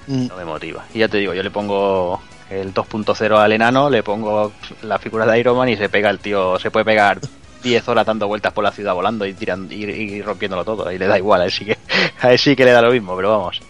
Mm, 0.06 0.26
No 0.28 0.36
me 0.36 0.44
motiva. 0.44 0.84
Y 0.92 0.98
ya 0.98 1.08
te 1.08 1.16
digo, 1.18 1.32
yo 1.32 1.42
le 1.42 1.50
pongo 1.50 2.20
el 2.50 2.74
2.0 2.74 3.38
al 3.38 3.52
enano, 3.52 3.88
le 3.88 4.02
pongo 4.02 4.52
la 4.82 4.98
figura 4.98 5.24
de 5.24 5.38
Iron 5.40 5.56
Man 5.56 5.70
y 5.70 5.76
se 5.78 5.88
pega 5.88 6.10
el 6.10 6.18
tío, 6.18 6.58
se 6.58 6.70
puede 6.70 6.84
pegar 6.84 7.18
10 7.62 7.88
horas 7.88 8.04
dando 8.04 8.28
vueltas 8.28 8.52
por 8.52 8.62
la 8.62 8.70
ciudad 8.70 8.92
volando 8.92 9.24
y 9.24 9.32
tirando 9.32 9.72
y, 9.72 9.84
y 9.84 10.20
rompiéndolo 10.20 10.66
todo. 10.66 10.92
Y 10.92 10.98
le 10.98 11.06
da 11.06 11.16
igual, 11.16 11.40
a 11.40 11.44
él 11.46 11.50
sí 11.50 11.64
que, 11.64 11.78
a 12.20 12.30
él 12.32 12.38
sí 12.38 12.54
que 12.54 12.66
le 12.66 12.72
da 12.72 12.82
lo 12.82 12.92
mismo, 12.92 13.16
pero 13.16 13.30
vamos. 13.38 13.62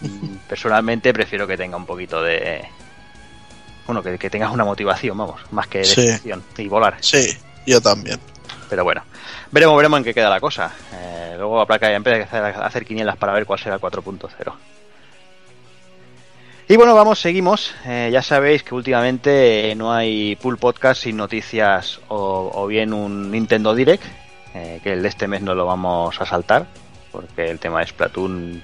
Mm, 0.00 0.34
Personalmente 0.48 1.12
prefiero 1.12 1.46
que 1.46 1.56
tenga 1.56 1.76
un 1.76 1.86
poquito 1.86 2.20
de. 2.24 2.64
Bueno, 3.86 4.02
que, 4.02 4.18
que 4.18 4.30
tengas 4.30 4.52
una 4.52 4.64
motivación, 4.64 5.16
vamos, 5.18 5.40
más 5.50 5.66
que 5.66 5.84
Sí. 5.84 6.02
destrucción 6.02 6.42
y 6.58 6.68
volar. 6.68 6.96
Sí, 7.00 7.36
yo 7.66 7.80
también. 7.80 8.18
Pero 8.68 8.84
bueno, 8.84 9.02
veremos, 9.50 9.76
veremos 9.76 9.98
en 9.98 10.04
qué 10.04 10.14
queda 10.14 10.30
la 10.30 10.38
cosa. 10.40 10.72
Eh, 10.94 11.34
luego 11.36 11.60
habrá 11.60 11.78
que 11.78 11.92
empezar 11.92 12.44
a 12.44 12.66
hacer 12.66 12.84
quinielas 12.84 13.16
para 13.16 13.32
ver 13.32 13.44
cuál 13.46 13.58
será 13.58 13.74
el 13.76 13.80
4.0. 13.80 14.52
Y 16.68 16.76
bueno, 16.76 16.94
vamos, 16.94 17.18
seguimos. 17.20 17.74
Eh, 17.84 18.10
ya 18.12 18.22
sabéis 18.22 18.62
que 18.62 18.76
últimamente 18.76 19.74
no 19.76 19.92
hay 19.92 20.36
pool 20.36 20.56
podcast 20.56 21.02
sin 21.02 21.16
noticias 21.16 22.00
o, 22.08 22.50
o 22.54 22.66
bien 22.68 22.92
un 22.92 23.32
Nintendo 23.32 23.74
Direct, 23.74 24.04
eh, 24.54 24.78
que 24.82 24.92
el 24.92 25.02
de 25.02 25.08
este 25.08 25.26
mes 25.26 25.42
no 25.42 25.56
lo 25.56 25.66
vamos 25.66 26.20
a 26.20 26.26
saltar, 26.26 26.66
porque 27.10 27.50
el 27.50 27.58
tema 27.58 27.80
de 27.80 27.86
Splatoon... 27.88 28.62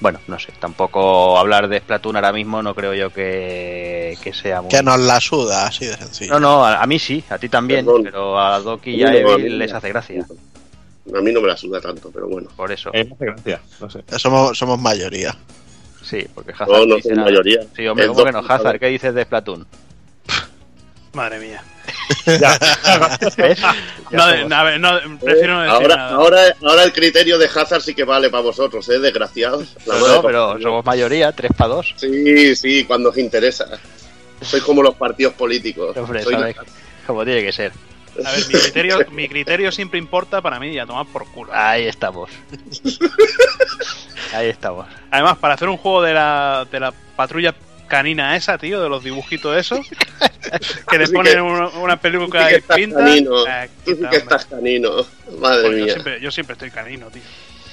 Bueno, 0.00 0.20
no 0.28 0.38
sé, 0.38 0.52
tampoco 0.60 1.36
hablar 1.38 1.68
de 1.68 1.78
Splatoon 1.80 2.14
ahora 2.16 2.32
mismo 2.32 2.62
no 2.62 2.74
creo 2.74 2.94
yo 2.94 3.10
que, 3.12 4.16
que 4.22 4.32
sea 4.32 4.60
muy... 4.62 4.70
Que 4.70 4.82
nos 4.82 4.98
la 5.00 5.20
suda, 5.20 5.66
así 5.66 5.86
de 5.86 5.96
sencillo. 5.96 6.32
No, 6.34 6.40
no, 6.40 6.64
a, 6.64 6.80
a 6.82 6.86
mí 6.86 6.98
sí, 7.00 7.24
a 7.28 7.36
ti 7.38 7.48
también, 7.48 7.84
Perdón. 7.84 8.02
pero 8.04 8.38
a 8.38 8.60
Doki 8.60 8.90
y 8.92 9.02
A 9.02 9.10
no, 9.10 9.32
a 9.32 9.38
mí 9.38 9.48
les 9.48 9.72
hace 9.72 9.88
gracia. 9.88 10.24
A 11.14 11.20
mí 11.20 11.32
no 11.32 11.40
me 11.40 11.48
la 11.48 11.56
suda 11.56 11.80
tanto, 11.80 12.10
pero 12.12 12.28
bueno. 12.28 12.48
Por 12.54 12.70
eso. 12.70 12.90
Eh, 12.92 13.04
me 13.06 13.14
hace 13.14 13.24
gracia, 13.24 13.60
no 13.80 13.90
sé. 13.90 14.04
Somos, 14.18 14.56
somos 14.56 14.78
mayoría. 14.78 15.34
Sí, 16.02 16.26
porque 16.34 16.52
Hazard 16.52 16.68
No, 16.68 16.86
no 16.86 16.96
nada. 17.04 17.24
mayoría. 17.24 17.60
Sí, 17.74 17.86
hombre, 17.88 18.06
¿cómo 18.06 18.24
que 18.24 18.32
no? 18.32 18.38
Hazard, 18.38 18.78
¿qué 18.78 18.86
dices 18.86 19.12
de 19.14 19.24
Splatoon? 19.24 19.66
Madre 21.18 21.40
mía. 21.40 21.64
¿Ves? 23.36 23.58
No, 24.10 24.48
Ya 24.48 24.60
a 24.60 24.62
ver, 24.62 24.80
no, 24.80 24.90
prefiero 25.20 25.54
no 25.56 25.60
decir 25.62 25.74
ahora, 25.74 25.96
nada. 25.96 26.10
ahora, 26.12 26.40
ahora 26.62 26.84
el 26.84 26.92
criterio 26.92 27.36
de 27.38 27.46
Hazard 27.46 27.82
sí 27.82 27.92
que 27.94 28.04
vale 28.04 28.30
para 28.30 28.42
vosotros, 28.42 28.88
¿eh? 28.88 29.00
Desgraciados. 29.00 29.76
La 29.84 29.98
No, 29.98 30.08
no, 30.08 30.22
pero 30.22 30.60
somos 30.62 30.84
mayoría, 30.84 31.32
3 31.32 31.50
para 31.56 31.74
2. 31.74 31.94
Sí, 31.96 32.56
sí, 32.56 32.84
cuando 32.84 33.10
os 33.10 33.18
interesa. 33.18 33.66
Sois 34.40 34.62
como 34.62 34.82
los 34.82 34.94
partidos 34.94 35.34
políticos. 35.34 35.96
Hombre, 35.96 36.22
¿sabes? 36.22 36.56
Como 37.06 37.24
tiene 37.24 37.42
que 37.42 37.52
ser. 37.52 37.72
A 38.24 38.30
ver, 38.32 38.46
mi 38.46 38.54
criterio, 38.54 38.98
mi 39.10 39.28
criterio 39.28 39.72
siempre 39.72 39.98
importa 39.98 40.40
para 40.40 40.58
mí 40.60 40.68
y 40.68 40.78
a 40.78 40.86
tomar 40.86 41.06
por 41.06 41.26
culo. 41.32 41.50
Ahí 41.52 41.86
estamos. 41.86 42.30
Ahí 44.32 44.48
estamos. 44.48 44.86
Además, 45.10 45.36
para 45.38 45.54
hacer 45.54 45.68
un 45.68 45.76
juego 45.76 46.02
de 46.02 46.14
la, 46.14 46.66
de 46.70 46.80
la 46.80 46.92
patrulla 47.16 47.54
canina 47.88 48.36
esa, 48.36 48.58
tío, 48.58 48.80
de 48.82 48.88
los 48.88 49.02
dibujitos 49.02 49.56
esos, 49.56 49.80
que 50.90 50.98
le 50.98 51.08
ponen 51.08 51.34
que- 51.34 51.40
una, 51.40 51.68
una 51.68 51.96
que 52.48 52.56
y 52.58 52.92
canino. 52.92 53.46
eh, 53.46 53.70
quita, 53.84 54.10
que 54.10 54.16
estás 54.18 54.44
canino. 54.46 54.90
Madre 55.40 55.66
Pues 55.68 55.78
yo, 55.78 55.88
siempre, 55.92 56.20
yo 56.20 56.30
siempre 56.30 56.52
estoy 56.54 56.70
canino, 56.70 57.06
tío. 57.08 57.22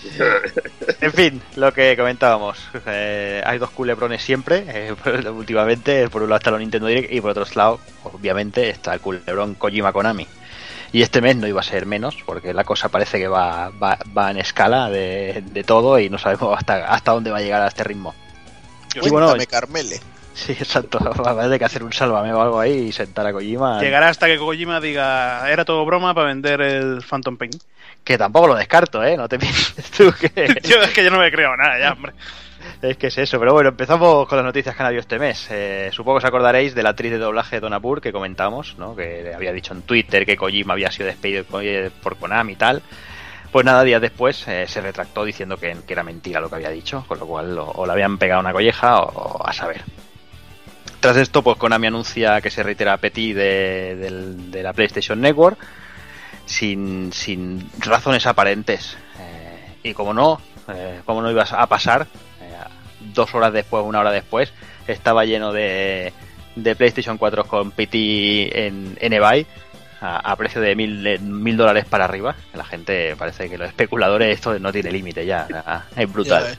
En 1.02 1.12
fin, 1.14 1.42
lo 1.56 1.74
que 1.74 1.96
comentábamos. 1.98 2.58
eh, 2.86 3.42
hay 3.46 3.58
dos 3.58 3.72
culebrones 3.72 4.22
siempre, 4.22 4.64
eh, 4.68 4.96
últimamente. 5.30 6.08
Por 6.10 6.22
un 6.24 6.30
lado 6.30 6.38
está 6.38 6.52
los 6.52 6.60
Nintendo 6.60 6.88
Direct 6.88 7.12
y 7.12 7.22
por 7.22 7.32
otro 7.32 7.46
lado, 7.56 7.80
obviamente, 8.04 8.70
está 8.70 8.94
el 8.94 9.00
culebrón 9.00 9.56
Kojima 9.56 9.92
Konami. 9.94 10.28
Y 10.92 11.02
este 11.02 11.22
mes 11.22 11.36
no 11.36 11.48
iba 11.48 11.60
a 11.60 11.64
ser 11.64 11.86
menos, 11.86 12.16
porque 12.26 12.54
la 12.54 12.64
cosa 12.64 12.90
parece 12.90 13.18
que 13.18 13.28
va, 13.28 13.70
va, 13.70 13.98
va 14.18 14.32
en 14.32 14.38
escala 14.38 14.90
de, 14.90 15.44
de 15.46 15.64
todo 15.64 16.00
y 16.00 16.10
no 16.10 16.18
sabemos 16.18 16.56
hasta, 16.58 16.86
hasta 16.86 17.12
dónde 17.12 17.32
va 17.32 17.40
a 17.40 17.42
llegar 17.42 17.62
a 17.64 17.68
este 17.68 17.84
ritmo. 17.84 18.14
Y 19.02 19.10
bueno, 19.10 19.28
Cuéntame, 19.28 19.48
Carmele. 19.48 20.00
Sí, 20.36 20.52
exacto. 20.52 21.00
Va 21.26 21.32
a 21.32 21.46
haber 21.46 21.58
que 21.58 21.66
hacer 21.66 21.82
un 21.82 21.94
sálvame 21.94 22.34
o 22.34 22.42
algo 22.42 22.60
ahí 22.60 22.74
y 22.74 22.92
sentar 22.92 23.26
a 23.26 23.32
Kojima. 23.32 23.80
Llegará 23.80 24.10
hasta 24.10 24.28
que 24.28 24.38
Kojima 24.38 24.82
diga, 24.82 25.50
era 25.50 25.64
todo 25.64 25.86
broma 25.86 26.14
para 26.14 26.28
vender 26.28 26.60
el 26.60 27.02
Phantom 27.02 27.38
Pain. 27.38 27.52
Que 28.04 28.18
tampoco 28.18 28.48
lo 28.48 28.56
descarto, 28.56 29.02
¿eh? 29.04 29.16
No 29.16 29.30
te 29.30 29.40
pienses 29.40 29.90
tú 29.92 30.14
que... 30.20 30.60
Yo 30.64 30.82
es 30.82 30.92
que 30.92 31.04
yo 31.06 31.10
no 31.10 31.20
me 31.20 31.32
creo 31.32 31.56
nada 31.56 31.80
ya, 31.80 31.94
hombre. 31.94 32.12
Es 32.82 32.98
que 32.98 33.08
es 33.08 33.18
eso, 33.18 33.40
pero 33.40 33.54
bueno, 33.54 33.70
empezamos 33.70 34.28
con 34.28 34.38
las 34.38 34.46
noticias 34.46 34.76
que 34.76 34.82
han 34.82 34.88
habido 34.88 35.02
este 35.02 35.20
mes. 35.20 35.48
Eh, 35.52 35.90
supongo 35.94 36.18
que 36.20 36.26
os 36.26 36.28
acordaréis 36.28 36.76
de 36.76 36.84
la 36.84 36.90
actriz 36.90 37.12
de 37.12 37.18
doblaje 37.18 37.60
Donna 37.60 37.78
Burr 37.78 38.02
que 38.02 38.12
comentamos, 38.12 38.76
¿no? 38.78 38.96
Que 38.96 39.32
había 39.34 39.54
dicho 39.54 39.74
en 39.74 39.84
Twitter 39.84 40.26
que 40.26 40.36
Kojima 40.36 40.74
había 40.74 40.92
sido 40.92 41.08
despedido 41.08 41.46
por 41.46 42.18
Konami 42.18 42.54
y 42.54 42.56
tal. 42.58 42.82
Pues 43.56 43.64
nada, 43.64 43.86
días 43.86 44.02
después 44.02 44.46
eh, 44.50 44.66
se 44.68 44.82
retractó 44.82 45.24
diciendo 45.24 45.56
que, 45.56 45.78
era 45.88 46.04
mentira 46.04 46.42
lo 46.42 46.50
que 46.50 46.56
había 46.56 46.72
dicho, 46.72 47.06
con 47.08 47.20
lo 47.20 47.26
cual 47.26 47.58
o, 47.58 47.72
o 47.72 47.86
le 47.86 47.94
habían 47.94 48.18
pegado 48.18 48.42
una 48.42 48.52
colleja 48.52 49.00
o, 49.00 49.48
a 49.48 49.54
saber. 49.54 49.82
Tras 51.00 51.16
esto, 51.16 51.42
pues 51.42 51.56
Konami 51.56 51.88
anuncia 51.88 52.42
que 52.42 52.50
se 52.50 52.64
reitera 52.64 52.98
Petit 52.98 53.34
de, 53.34 53.96
de 54.50 54.62
la 54.62 54.74
PlayStation 54.74 55.22
Network 55.22 55.58
sin, 56.46 57.14
sin 57.14 57.72
razones 57.80 58.26
aparentes. 58.28 58.98
Eh, 59.22 59.78
y 59.84 59.94
como 59.94 60.14
no, 60.14 60.42
eh, 60.68 61.00
como 61.06 61.22
no 61.22 61.32
ibas 61.32 61.54
a 61.54 61.66
pasar, 61.68 62.08
dos 63.14 63.34
horas 63.36 63.54
después, 63.54 63.86
una 63.86 64.02
hora 64.02 64.12
después, 64.12 64.52
estaba 64.86 65.24
lleno 65.24 65.54
de, 65.54 66.12
de 66.58 66.76
PlayStation 66.76 67.18
4 67.18 67.46
con 67.46 67.72
PT 67.72 68.68
en, 68.68 68.98
en 69.00 69.14
a, 70.06 70.18
a 70.20 70.36
precio 70.36 70.62
de 70.62 70.76
mil, 70.76 71.04
de 71.04 71.20
mil 71.20 71.58
dólares 71.58 71.86
para 71.90 72.06
arriba. 72.06 72.36
La 72.54 72.64
gente 72.66 73.16
parece 73.16 73.50
que 73.50 73.58
los 73.58 73.68
especuladores 73.68 74.34
esto 74.36 74.58
no 74.60 74.72
tiene 74.72 74.92
límite 74.92 75.26
ya, 75.26 75.48
es 75.98 76.12
brutal. 76.12 76.58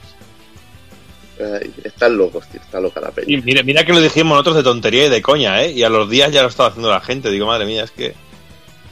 Ay, 1.38 1.70
están 1.84 2.16
locos, 2.16 2.46
tío. 2.48 2.60
Está 2.60 2.80
loca 2.80 3.00
la 3.00 3.10
peña. 3.10 3.26
Y 3.28 3.42
mira, 3.42 3.62
mira 3.62 3.84
que 3.84 3.92
lo 3.92 4.00
dijimos 4.00 4.32
nosotros 4.32 4.56
de 4.56 4.62
tontería 4.62 5.06
y 5.06 5.08
de 5.10 5.20
coña, 5.20 5.62
¿eh? 5.62 5.70
Y 5.72 5.82
a 5.82 5.90
los 5.90 6.08
días 6.08 6.32
ya 6.32 6.42
lo 6.42 6.48
estaba 6.48 6.70
haciendo 6.70 6.90
la 6.90 7.00
gente. 7.00 7.30
Digo, 7.30 7.46
madre 7.46 7.66
mía, 7.66 7.84
es 7.84 7.90
que. 7.90 8.14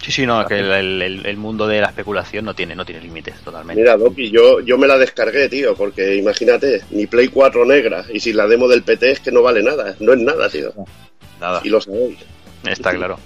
Sí, 0.02 0.12
sí, 0.12 0.26
no, 0.26 0.44
que 0.46 0.58
el, 0.58 0.70
el- 0.70 1.00
el- 1.02 1.26
el 1.26 1.36
mundo 1.38 1.66
de 1.66 1.80
la 1.80 1.86
especulación 1.86 2.44
no 2.44 2.52
tiene, 2.54 2.74
no 2.74 2.84
tiene 2.84 3.00
límites 3.00 3.36
totalmente. 3.40 3.80
Mira, 3.80 3.96
Doki, 3.96 4.30
yo, 4.30 4.60
yo 4.60 4.76
me 4.76 4.86
la 4.86 4.98
descargué, 4.98 5.48
tío, 5.48 5.74
porque 5.74 6.16
imagínate, 6.16 6.82
mi 6.90 7.06
Play 7.06 7.28
4 7.28 7.64
negra 7.64 8.04
y 8.12 8.20
si 8.20 8.34
la 8.34 8.46
demo 8.46 8.68
del 8.68 8.82
PT 8.82 9.10
es 9.12 9.20
que 9.20 9.32
no 9.32 9.40
vale 9.40 9.62
nada, 9.62 9.96
no 10.00 10.12
es 10.12 10.18
nada, 10.18 10.50
tío. 10.50 10.74
Nada. 11.40 11.62
Y 11.64 11.70
lo 11.70 11.80
sabéis. 11.80 12.18
Está 12.66 12.92
claro. 12.94 13.18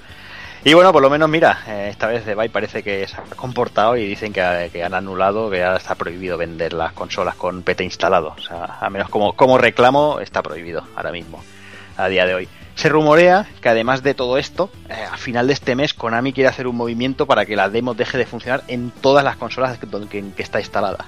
Y 0.68 0.74
bueno, 0.74 0.92
por 0.92 1.00
lo 1.00 1.08
menos, 1.08 1.30
mira, 1.30 1.60
eh, 1.66 1.88
esta 1.90 2.08
vez 2.08 2.26
Debye 2.26 2.50
parece 2.50 2.82
que 2.82 3.06
se 3.08 3.16
ha 3.16 3.22
comportado 3.36 3.96
y 3.96 4.06
dicen 4.06 4.34
que, 4.34 4.68
que 4.70 4.84
han 4.84 4.92
anulado, 4.92 5.48
que 5.48 5.64
ahora 5.64 5.78
está 5.78 5.94
prohibido 5.94 6.36
vender 6.36 6.74
las 6.74 6.92
consolas 6.92 7.36
con 7.36 7.62
PT 7.62 7.84
instalado. 7.84 8.34
O 8.36 8.40
sea, 8.42 8.76
a 8.78 8.90
menos 8.90 9.08
como, 9.08 9.32
como 9.34 9.56
reclamo, 9.56 10.20
está 10.20 10.42
prohibido 10.42 10.82
ahora 10.94 11.10
mismo, 11.10 11.42
a 11.96 12.08
día 12.08 12.26
de 12.26 12.34
hoy. 12.34 12.48
Se 12.74 12.90
rumorea 12.90 13.46
que 13.62 13.68
además 13.70 14.02
de 14.02 14.12
todo 14.12 14.36
esto, 14.36 14.68
eh, 14.90 14.92
a 15.10 15.16
final 15.16 15.46
de 15.46 15.54
este 15.54 15.74
mes 15.74 15.94
Konami 15.94 16.34
quiere 16.34 16.48
hacer 16.48 16.66
un 16.66 16.76
movimiento 16.76 17.24
para 17.24 17.46
que 17.46 17.56
la 17.56 17.70
demo 17.70 17.94
deje 17.94 18.18
de 18.18 18.26
funcionar 18.26 18.62
en 18.68 18.90
todas 18.90 19.24
las 19.24 19.36
consolas 19.36 19.78
que, 19.78 19.86
que- 20.10 20.32
que 20.36 20.42
está 20.42 20.60
instalada. 20.60 21.06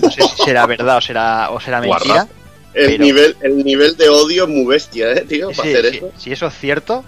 No 0.00 0.10
sé 0.10 0.22
si 0.22 0.42
será 0.44 0.64
verdad 0.64 0.96
o 0.96 1.00
será, 1.02 1.50
o 1.50 1.60
será 1.60 1.80
Guarda. 1.84 2.06
mentira. 2.06 2.28
El, 2.72 2.86
Pero- 2.92 3.04
nivel, 3.04 3.36
el 3.42 3.64
nivel 3.64 3.96
de 3.96 4.08
odio 4.08 4.44
es 4.44 4.48
muy 4.50 4.64
bestia, 4.66 5.12
¿eh, 5.12 5.20
tío? 5.28 5.50
Para 5.50 5.62
Sí, 5.68 5.74
hacer 5.74 5.90
sí, 5.90 5.96
eso. 5.98 6.10
si 6.16 6.32
eso 6.32 6.46
es 6.46 6.54
cierto, 6.58 7.04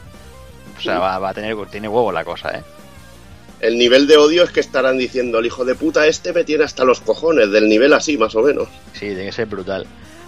o 0.78 0.82
sea, 0.82 0.98
va, 0.98 1.18
va 1.18 1.30
a 1.30 1.34
tener 1.34 1.56
tiene 1.70 1.88
huevo 1.88 2.10
la 2.12 2.24
cosa, 2.24 2.50
¿eh? 2.56 2.62
El 3.60 3.76
nivel 3.76 4.06
de 4.06 4.16
odio 4.16 4.44
es 4.44 4.50
que 4.50 4.60
estarán 4.60 4.98
diciendo, 4.98 5.40
el 5.40 5.46
hijo 5.46 5.64
de 5.64 5.74
puta 5.74 6.06
este 6.06 6.32
me 6.32 6.44
tiene 6.44 6.64
hasta 6.64 6.84
los 6.84 7.00
cojones, 7.00 7.50
del 7.50 7.68
nivel 7.68 7.92
así, 7.92 8.16
más 8.16 8.34
o 8.36 8.42
menos. 8.42 8.68
Sí, 8.92 9.00
tiene 9.06 9.26
que 9.26 9.32
ser 9.32 9.46
brutal. 9.46 9.84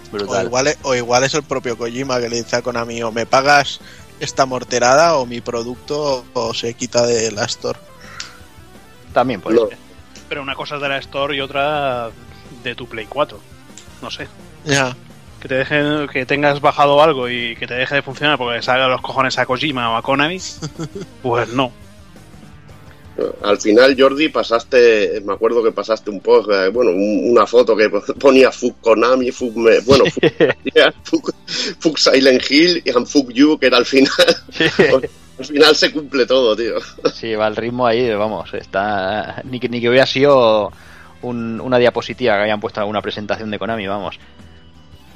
O 0.07 0.11
Brutal. 0.17 0.45
igual, 0.47 0.67
es- 0.67 0.77
o 0.83 0.93
igual 0.95 1.23
es 1.23 1.33
el 1.33 1.43
propio 1.43 1.77
Kojima 1.77 2.19
que 2.19 2.27
le 2.27 2.35
dice 2.37 2.57
a 2.57 2.61
Konami 2.61 3.01
o 3.03 3.11
me 3.13 3.25
pagas 3.25 3.79
esta 4.19 4.45
morterada 4.45 5.15
o 5.15 5.25
mi 5.25 5.39
producto 5.39 6.25
o 6.33 6.53
se 6.53 6.73
quita 6.73 7.05
de 7.07 7.31
la 7.31 7.45
store. 7.45 7.79
También 9.13 9.39
puede 9.41 9.55
No. 9.57 9.67
ser. 9.67 9.77
Pero 10.27 10.41
una 10.41 10.55
cosa 10.55 10.75
es 10.75 10.81
de 10.81 10.89
la 10.89 10.97
Store 10.97 11.35
y 11.35 11.41
otra 11.41 12.09
de 12.63 12.75
tu 12.75 12.87
Play 12.87 13.05
4. 13.05 13.39
No 14.01 14.11
sé. 14.11 14.27
Ya. 14.65 14.95
Que 15.41 15.47
te 15.47 15.55
dejen, 15.55 16.07
que 16.07 16.25
tengas 16.25 16.61
bajado 16.61 17.01
algo 17.01 17.27
y 17.27 17.55
que 17.55 17.65
te 17.67 17.73
deje 17.73 17.95
de 17.95 18.01
funcionar 18.03 18.37
porque 18.37 18.57
le 18.57 18.61
salga 18.61 18.87
los 18.87 19.01
cojones 19.01 19.37
a 19.39 19.45
Kojima 19.45 19.91
o 19.91 19.95
a 19.95 20.01
Konami. 20.01 20.39
Pues 21.23 21.49
no. 21.49 21.71
Al 23.43 23.59
final, 23.59 23.95
Jordi, 23.99 24.29
pasaste, 24.29 25.21
me 25.25 25.33
acuerdo 25.33 25.61
que 25.61 25.71
pasaste 25.71 26.09
un 26.09 26.21
post, 26.21 26.49
eh, 26.49 26.69
bueno, 26.69 26.91
un- 26.91 27.29
una 27.31 27.45
foto 27.45 27.75
que 27.75 27.89
ponía 28.19 28.51
Fuck 28.51 28.79
Konami, 28.81 29.31
Fuck, 29.31 29.55
me- 29.57 29.79
bueno, 29.81 30.05
Fuck, 31.79 31.97
Silent 31.97 32.41
Hill 32.49 32.81
y 32.85 32.91
Fuck 32.91 33.31
You, 33.31 33.57
que 33.59 33.67
era 33.67 33.77
al 33.77 33.85
final. 33.85 34.11
Al 35.39 35.45
final 35.45 35.75
se 35.75 35.91
cumple 35.91 36.25
todo, 36.25 36.55
tío. 36.55 36.75
Sí, 37.13 37.35
va 37.35 37.47
el 37.47 37.55
ritmo 37.55 37.85
ahí, 37.85 38.11
vamos, 38.13 38.53
está... 38.53 39.41
Ni 39.43 39.59
que, 39.59 39.69
ni 39.69 39.81
que 39.81 39.89
hubiera 39.89 40.05
sido 40.05 40.71
un- 41.21 41.59
una 41.61 41.77
diapositiva 41.77 42.37
que 42.37 42.43
hayan 42.43 42.59
puesto 42.61 42.79
en 42.79 42.83
alguna 42.83 43.01
presentación 43.01 43.51
de 43.51 43.59
Konami, 43.59 43.87
vamos. 43.87 44.17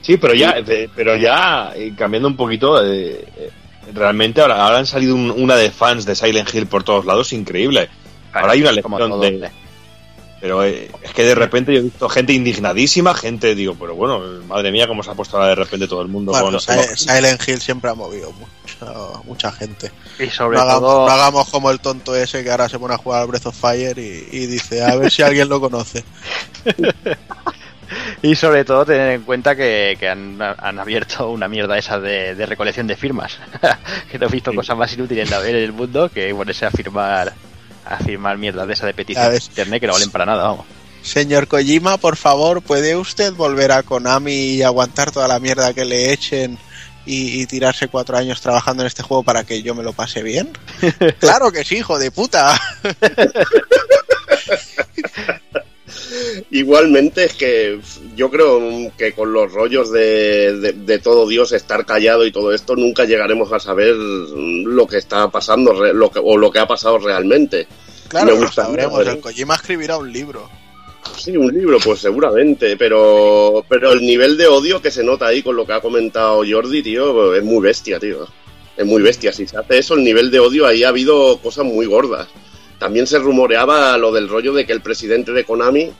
Sí, 0.06 0.18
pero 0.18 0.34
ya, 0.36 0.56
pero 0.96 1.16
ya 1.18 1.72
eh, 1.76 1.94
cambiando 1.98 2.28
un 2.28 2.36
poquito, 2.36 2.84
eh, 2.86 3.26
eh, 3.38 3.50
realmente 3.94 4.40
ahora, 4.42 4.64
ahora 4.64 4.78
han 4.78 4.86
salido 4.86 5.16
un- 5.16 5.32
una 5.32 5.56
de 5.56 5.72
fans 5.72 6.06
de 6.06 6.14
Silent 6.16 6.54
Hill 6.54 6.68
por 6.68 6.84
todos 6.84 7.06
lados, 7.06 7.34
increíble. 7.34 7.90
Ahora 8.34 8.54
hay 8.54 8.62
una 8.62 8.72
lección 8.72 9.20
de-. 9.20 9.50
Pero 10.42 10.64
eh, 10.64 10.92
es 11.02 11.12
que 11.14 11.24
de 11.24 11.34
repente 11.34 11.74
yo 11.74 11.80
he 11.80 11.84
visto 11.84 12.08
gente 12.08 12.34
indignadísima, 12.34 13.16
gente, 13.16 13.56
digo, 13.56 13.76
pero 13.80 13.96
bueno, 13.96 14.20
madre 14.48 14.72
mía, 14.72 14.86
cómo 14.88 15.02
se 15.02 15.10
ha 15.10 15.16
puesto 15.16 15.38
ahora 15.38 15.50
de 15.50 15.56
repente 15.56 15.88
todo 15.88 16.04
el 16.04 16.08
mundo 16.08 16.34
Bueno, 16.34 16.52
con... 16.52 16.60
Si- 16.60 17.06
Silent 17.08 17.42
Hill 17.48 17.60
siempre 17.62 17.90
ha 17.90 17.96
movido 17.96 18.32
mucha, 18.34 18.94
mucha 19.24 19.52
gente. 19.54 19.92
Y 20.20 20.28
sobre 20.30 20.58
No 20.58 20.64
hagamos, 20.64 20.82
todo... 20.82 21.08
no 21.08 21.12
hagamos 21.14 21.50
como 21.50 21.72
el 21.72 21.80
tonto 21.80 22.16
ese 22.16 22.44
que 22.44 22.52
ahora 22.52 22.70
se 22.70 22.78
pone 22.78 22.94
a 22.94 22.98
jugar 22.98 23.22
al 23.24 23.28
Breath 23.28 23.48
of 23.48 23.60
Fire 23.60 23.98
y, 23.98 24.28
y 24.32 24.46
dice, 24.46 24.84
a 24.84 24.96
ver 24.98 25.10
si 25.10 25.24
alguien 25.24 25.50
lo 25.50 25.60
conoce. 25.60 26.04
Y 28.22 28.36
sobre 28.36 28.66
todo 28.66 28.86
tener 28.86 29.12
en 29.12 29.24
cuenta 29.24 29.56
que, 29.56 29.98
que 30.00 30.10
han, 30.10 30.42
han 30.42 30.80
abierto 30.80 31.30
una 31.30 31.48
mierda 31.48 31.78
esa 31.78 32.00
de, 32.00 32.36
de 32.36 32.46
recolección 32.46 32.88
de 32.88 32.96
firmas. 32.96 33.38
que 34.12 34.20
no 34.20 34.28
he 34.28 34.30
visto 34.30 34.54
cosas 34.54 34.78
más 34.78 34.94
inútiles 34.94 35.30
de 35.30 35.36
haber 35.36 35.56
en 35.56 35.64
el 35.64 35.74
mundo 35.74 36.10
que 36.10 36.34
ponerse 36.34 36.66
a 36.66 36.72
firmar 36.72 37.34
a 37.86 37.98
firmar 37.98 38.38
mierdas 38.38 38.68
de 38.68 38.74
esa 38.74 38.88
de 38.88 38.94
ves. 38.94 39.48
internet 39.48 39.80
que 39.80 39.88
no 39.88 39.94
valen 39.94 40.12
para 40.12 40.26
nada, 40.26 40.44
vamos. 40.44 40.66
Señor 41.02 41.48
Kojima, 41.48 41.98
por 41.98 42.16
favor, 42.16 42.64
¿puede 42.64 42.96
usted 42.96 43.32
volver 43.34 43.72
a 43.72 43.84
Konami 43.84 44.34
y 44.34 44.64
aguantar 44.64 45.12
toda 45.12 45.28
la 45.28 45.40
mierda 45.40 45.74
que 45.74 45.86
le 45.86 46.12
echen 46.12 46.58
y, 47.06 47.42
y 47.42 47.46
tirarse 47.46 47.88
cuatro 47.88 48.18
años 48.18 48.42
trabajando 48.42 48.82
en 48.82 48.88
este 48.88 49.04
juego 49.04 49.22
para 49.22 49.44
que 49.44 49.62
yo 49.62 49.76
me 49.76 49.84
lo 49.84 49.94
pase 49.94 50.24
bien? 50.24 50.50
claro 51.20 51.52
que 51.52 51.64
sí, 51.64 51.78
hijo 51.78 52.00
de 52.00 52.10
puta. 52.10 52.60
Igualmente 56.52 57.26
es 57.26 57.34
que 57.34 57.80
yo 58.16 58.30
creo 58.30 58.62
que 58.98 59.14
con 59.14 59.34
los 59.34 59.52
rollos 59.52 59.92
de, 59.92 60.58
de- 60.60 60.74
de 60.74 61.00
todo 61.00 61.28
Dios 61.28 61.52
estar 61.52 61.86
callado 61.86 62.26
y 62.26 62.32
todo 62.32 62.54
esto 62.54 62.76
nunca 62.76 63.06
llegaremos 63.06 63.52
a 63.52 63.60
saber 63.60 63.96
lo 63.96 64.88
que 64.88 64.98
está 64.98 65.30
pasando 65.30 65.74
re- 65.74 65.94
lo 65.94 66.10
que, 66.12 66.20
o 66.24 66.38
lo 66.38 66.52
que 66.52 66.60
ha 66.60 66.68
pasado 66.68 66.98
realmente. 67.00 67.68
Claro, 68.08 68.36
Me 68.36 68.42
lo 68.44 68.52
sabremos. 68.52 69.04
¿no? 69.06 69.12
El 69.12 69.20
Kojima 69.20 69.56
escribirá 69.56 69.98
un 69.98 70.12
libro. 70.12 70.50
Sí, 71.18 71.36
un 71.38 71.54
libro, 71.54 71.78
pues 71.84 72.00
seguramente, 72.00 72.76
pero 72.78 73.64
pero 73.70 73.92
el 73.94 74.02
nivel 74.02 74.38
de 74.38 74.48
odio 74.48 74.82
que 74.82 74.92
se 74.92 75.04
nota 75.04 75.28
ahí 75.28 75.44
con 75.44 75.56
lo 75.56 75.66
que 75.66 75.74
ha 75.74 75.80
comentado 75.82 76.44
Jordi, 76.50 76.82
tío, 76.82 77.34
es 77.36 77.44
muy 77.44 77.62
bestia, 77.62 78.00
tío. 78.00 78.28
Es 78.76 78.86
muy 78.86 79.02
bestia. 79.02 79.32
Si 79.32 79.48
se 79.48 79.56
hace 79.58 79.78
eso, 79.78 79.94
el 79.94 80.04
nivel 80.04 80.30
de 80.32 80.40
odio 80.40 80.66
ahí 80.68 80.84
ha 80.84 80.90
habido 80.90 81.38
cosas 81.42 81.64
muy 81.66 81.86
gordas. 81.86 82.28
También 82.80 83.08
se 83.08 83.20
rumoreaba 83.20 83.98
lo 83.98 84.12
del 84.12 84.28
rollo 84.28 84.54
de 84.54 84.66
que 84.66 84.74
el 84.74 84.82
presidente 84.82 85.32
de 85.32 85.44
Konami 85.46 85.92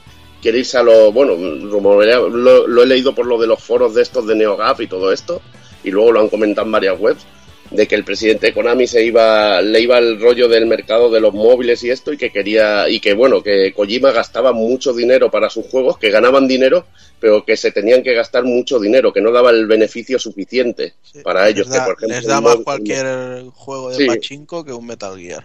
quiere 0.42 0.58
irse 0.58 0.78
a 0.78 0.82
lo. 0.82 1.10
Bueno, 1.12 1.34
rumorea- 1.36 2.20
lo, 2.20 2.66
lo 2.66 2.82
he 2.82 2.86
leído 2.86 3.14
por 3.14 3.26
lo 3.26 3.38
de 3.38 3.46
los 3.46 3.62
foros 3.62 3.94
de 3.94 4.02
estos 4.02 4.26
de 4.26 4.34
NeoGAP 4.36 4.82
y 4.82 4.86
todo 4.86 5.12
esto, 5.12 5.40
y 5.82 5.90
luego 5.90 6.12
lo 6.12 6.20
han 6.20 6.28
comentado 6.28 6.66
en 6.66 6.72
varias 6.72 7.00
webs, 7.00 7.24
de 7.70 7.88
que 7.88 7.96
el 7.96 8.04
presidente 8.04 8.46
de 8.46 8.52
Konami 8.54 8.86
se 8.86 9.04
iba, 9.04 9.60
le 9.60 9.80
iba 9.80 9.98
el 9.98 10.20
rollo 10.20 10.48
del 10.48 10.66
mercado 10.66 11.10
de 11.10 11.18
los 11.20 11.34
móviles 11.34 11.82
y 11.82 11.90
esto, 11.90 12.12
y 12.12 12.16
que 12.16 12.30
quería. 12.30 12.88
Y 12.88 13.00
que 13.00 13.14
bueno, 13.14 13.42
que 13.42 13.72
Kojima 13.74 14.12
gastaba 14.12 14.52
mucho 14.52 14.92
dinero 14.92 15.30
para 15.30 15.50
sus 15.50 15.66
juegos, 15.66 15.98
que 15.98 16.10
ganaban 16.10 16.46
dinero, 16.46 16.84
pero 17.18 17.44
que 17.44 17.56
se 17.56 17.72
tenían 17.72 18.02
que 18.04 18.14
gastar 18.14 18.44
mucho 18.44 18.78
dinero, 18.78 19.12
que 19.12 19.20
no 19.22 19.32
daba 19.32 19.50
el 19.50 19.66
beneficio 19.66 20.18
suficiente 20.18 20.94
Sí, 21.02 21.20
para 21.24 21.48
ellos. 21.48 21.66
Les 21.66 21.76
da, 21.76 21.84
que, 21.86 21.86
por 21.92 21.96
ejemplo, 21.98 22.16
les 22.18 22.26
da 22.28 22.40
más 22.40 22.54
móvil- 22.56 22.64
cualquier 22.64 23.06
juego 23.52 23.90
de 23.90 23.96
Sí. 23.96 24.06
pachinko 24.06 24.64
que 24.64 24.72
un 24.72 24.86
Metal 24.86 25.18
Gear. 25.18 25.44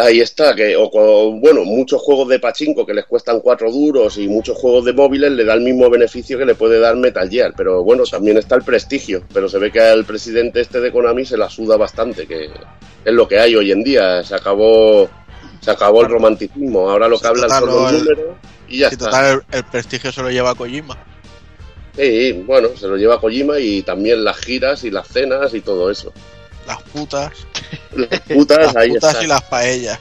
Ahí 0.00 0.20
está, 0.20 0.54
que 0.54 0.76
o 0.76 0.88
con, 0.92 1.40
bueno, 1.40 1.64
muchos 1.64 2.00
juegos 2.00 2.28
de 2.28 2.38
pachinko 2.38 2.86
que 2.86 2.94
les 2.94 3.04
cuestan 3.04 3.40
cuatro 3.40 3.68
duros 3.68 4.16
y 4.16 4.28
muchos 4.28 4.56
juegos 4.56 4.84
de 4.84 4.92
móviles 4.92 5.32
le 5.32 5.44
da 5.44 5.54
el 5.54 5.60
mismo 5.60 5.90
beneficio 5.90 6.38
que 6.38 6.44
le 6.46 6.54
puede 6.54 6.78
dar 6.78 6.94
Metal 6.94 7.28
Gear, 7.28 7.52
pero 7.56 7.82
bueno, 7.82 8.04
también 8.04 8.38
está 8.38 8.54
el 8.54 8.62
prestigio, 8.62 9.24
pero 9.34 9.48
se 9.48 9.58
ve 9.58 9.72
que 9.72 9.80
al 9.80 10.04
presidente 10.04 10.60
este 10.60 10.80
de 10.80 10.92
Konami 10.92 11.24
se 11.24 11.36
la 11.36 11.50
suda 11.50 11.76
bastante, 11.76 12.28
que 12.28 12.44
es 13.04 13.12
lo 13.12 13.26
que 13.26 13.40
hay 13.40 13.56
hoy 13.56 13.72
en 13.72 13.82
día, 13.82 14.22
se 14.22 14.36
acabó 14.36 15.10
se 15.60 15.70
acabó 15.72 16.02
el 16.02 16.08
romanticismo, 16.10 16.88
ahora 16.88 17.08
lo 17.08 17.18
que 17.18 17.26
hablan 17.26 17.50
son 17.50 17.66
los 17.66 17.92
números 17.92 18.36
y 18.68 18.78
ya 18.78 18.90
Sí, 18.90 18.94
está. 18.94 19.06
total, 19.06 19.42
el, 19.50 19.56
el 19.58 19.64
prestigio 19.64 20.12
se 20.12 20.22
lo 20.22 20.30
lleva 20.30 20.54
Kojima. 20.54 20.96
Sí, 21.96 22.32
bueno, 22.46 22.68
se 22.76 22.86
lo 22.86 22.96
lleva 22.96 23.20
Kojima 23.20 23.58
y 23.58 23.82
también 23.82 24.22
las 24.22 24.36
giras 24.38 24.84
y 24.84 24.90
las 24.92 25.08
cenas 25.08 25.52
y 25.54 25.60
todo 25.60 25.90
eso. 25.90 26.12
Las 26.68 26.82
putas. 26.82 27.32
Las 27.92 28.20
putas, 28.20 28.58
Las 28.58 28.76
ahí 28.76 28.90
putas 28.90 29.10
está. 29.14 29.24
y 29.24 29.26
las 29.26 29.42
paellas. 29.42 29.98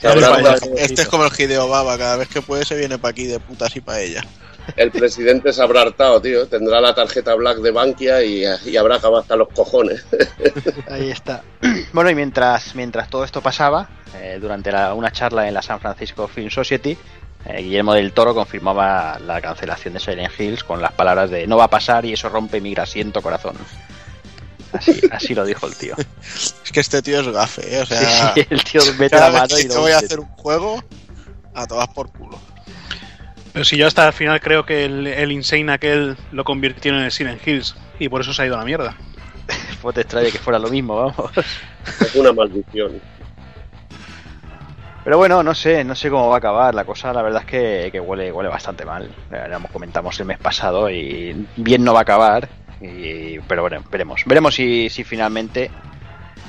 Paella. 0.00 0.20
dado- 0.30 0.56
Este 0.76 1.02
es 1.02 1.08
como 1.08 1.24
el 1.24 1.32
Hideo 1.36 1.68
Baba, 1.68 1.98
cada 1.98 2.16
vez 2.16 2.28
que 2.28 2.40
puede 2.40 2.64
se 2.64 2.76
viene 2.76 2.98
para 2.98 3.10
aquí 3.10 3.26
de 3.26 3.40
putas 3.40 3.74
y 3.76 3.80
paellas. 3.80 4.24
El 4.76 4.90
presidente 4.92 5.52
se 5.52 5.62
habrá 5.62 5.80
hartado, 5.82 6.20
tío. 6.20 6.46
Tendrá 6.46 6.80
la 6.80 6.94
tarjeta 6.94 7.34
black 7.34 7.58
de 7.58 7.70
Bankia 7.70 8.22
y, 8.22 8.44
y 8.66 8.76
habrá 8.76 8.96
acabado 8.96 9.22
hasta 9.22 9.34
los 9.34 9.48
cojones. 9.48 10.04
Ahí 10.90 11.10
está. 11.10 11.42
Bueno, 11.92 12.10
y 12.10 12.14
mientras, 12.14 12.74
mientras 12.74 13.08
todo 13.10 13.24
esto 13.24 13.40
pasaba, 13.40 13.88
eh, 14.14 14.38
durante 14.40 14.70
la- 14.70 14.94
una 14.94 15.10
charla 15.10 15.48
en 15.48 15.54
la 15.54 15.62
San 15.62 15.80
Francisco 15.80 16.28
Film 16.28 16.50
Society, 16.50 16.96
eh, 17.46 17.62
Guillermo 17.62 17.94
del 17.94 18.12
Toro 18.12 18.34
confirmaba 18.34 19.18
la 19.18 19.40
cancelación 19.40 19.94
de 19.94 20.00
Silent 20.00 20.38
Hills 20.38 20.62
con 20.64 20.82
las 20.82 20.92
palabras 20.92 21.30
de 21.30 21.46
no 21.46 21.56
va 21.56 21.64
a 21.64 21.70
pasar 21.70 22.04
y 22.04 22.12
eso 22.12 22.28
rompe 22.28 22.60
mi 22.60 22.74
grasiento 22.74 23.22
corazón. 23.22 23.56
Así, 24.72 25.00
así 25.10 25.34
lo 25.34 25.44
dijo 25.44 25.66
el 25.66 25.74
tío. 25.76 25.94
Es 26.64 26.72
que 26.72 26.80
este 26.80 27.00
tío 27.02 27.20
es 27.20 27.28
gafe, 27.28 27.76
¿eh? 27.76 27.82
O 27.82 27.86
Sí, 27.86 27.94
sea, 27.94 28.34
sí, 28.34 28.46
el 28.50 28.64
tío 28.64 28.80
mete 28.98 29.16
la 29.16 29.30
mano 29.30 29.58
y 29.58 29.64
lo 29.68 29.80
voy 29.80 29.92
a 29.92 29.98
hacer 29.98 30.20
un 30.20 30.26
juego, 30.26 30.82
a 31.54 31.66
todas 31.66 31.88
por 31.88 32.10
culo. 32.12 32.38
Pero 33.52 33.64
si 33.64 33.76
yo 33.78 33.86
hasta 33.86 34.06
el 34.06 34.12
final 34.12 34.40
creo 34.40 34.66
que 34.66 34.84
el, 34.84 35.06
el 35.06 35.32
Insane 35.32 35.72
aquel 35.72 36.16
lo 36.32 36.44
convirtieron 36.44 37.00
en 37.00 37.06
el 37.06 37.12
Silent 37.12 37.46
Hills 37.46 37.74
y 37.98 38.08
por 38.08 38.20
eso 38.20 38.32
se 38.34 38.42
ha 38.42 38.46
ido 38.46 38.56
a 38.56 38.58
la 38.58 38.64
mierda. 38.64 38.96
Pues 39.80 39.94
te 39.94 40.00
extraña 40.02 40.30
que 40.30 40.38
fuera 40.38 40.58
lo 40.58 40.68
mismo, 40.68 40.96
vamos. 40.96 41.30
es 42.00 42.14
una 42.16 42.32
maldición. 42.32 43.00
Pero 45.04 45.16
bueno, 45.16 45.42
no 45.42 45.54
sé, 45.54 45.84
no 45.84 45.94
sé 45.94 46.10
cómo 46.10 46.28
va 46.28 46.34
a 46.34 46.38
acabar. 46.38 46.74
La 46.74 46.84
cosa, 46.84 47.12
la 47.12 47.22
verdad 47.22 47.42
es 47.42 47.46
que, 47.48 47.88
que 47.92 48.00
huele, 48.00 48.30
huele 48.32 48.50
bastante 48.50 48.84
mal. 48.84 49.08
Ya 49.30 49.46
lo 49.48 49.60
comentamos 49.68 50.18
el 50.20 50.26
mes 50.26 50.38
pasado 50.38 50.90
y 50.90 51.46
bien 51.56 51.84
no 51.84 51.92
va 51.94 52.00
a 52.00 52.02
acabar. 52.02 52.48
Y, 52.80 53.38
pero 53.40 53.62
bueno, 53.62 53.82
veremos. 53.90 54.22
Veremos 54.26 54.54
si, 54.54 54.88
si 54.90 55.04
finalmente 55.04 55.70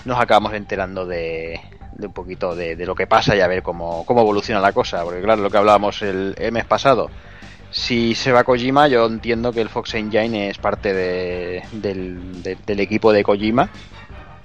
nos 0.05 0.19
acabamos 0.19 0.53
enterando 0.53 1.05
de, 1.05 1.59
un 1.97 2.13
poquito 2.13 2.55
de, 2.55 2.75
lo 2.85 2.95
que 2.95 3.07
pasa 3.07 3.35
y 3.35 3.41
a 3.41 3.47
ver 3.47 3.63
cómo, 3.63 4.05
cómo 4.05 4.21
evoluciona 4.21 4.61
la 4.61 4.71
cosa. 4.73 5.03
Porque 5.03 5.21
claro, 5.21 5.41
lo 5.41 5.49
que 5.49 5.57
hablábamos 5.57 6.01
el, 6.01 6.35
mes 6.51 6.65
pasado. 6.65 7.09
Si 7.71 8.15
se 8.15 8.31
va 8.31 8.43
Kojima, 8.43 8.87
yo 8.87 9.05
entiendo 9.05 9.51
que 9.51 9.61
el 9.61 9.69
Fox 9.69 9.93
Engine 9.93 10.49
es 10.49 10.57
parte 10.57 10.93
de- 10.93 11.63
del, 11.71 12.41
de- 12.41 12.57
del 12.65 12.79
equipo 12.79 13.11
de 13.11 13.23
Kojima. 13.23 13.69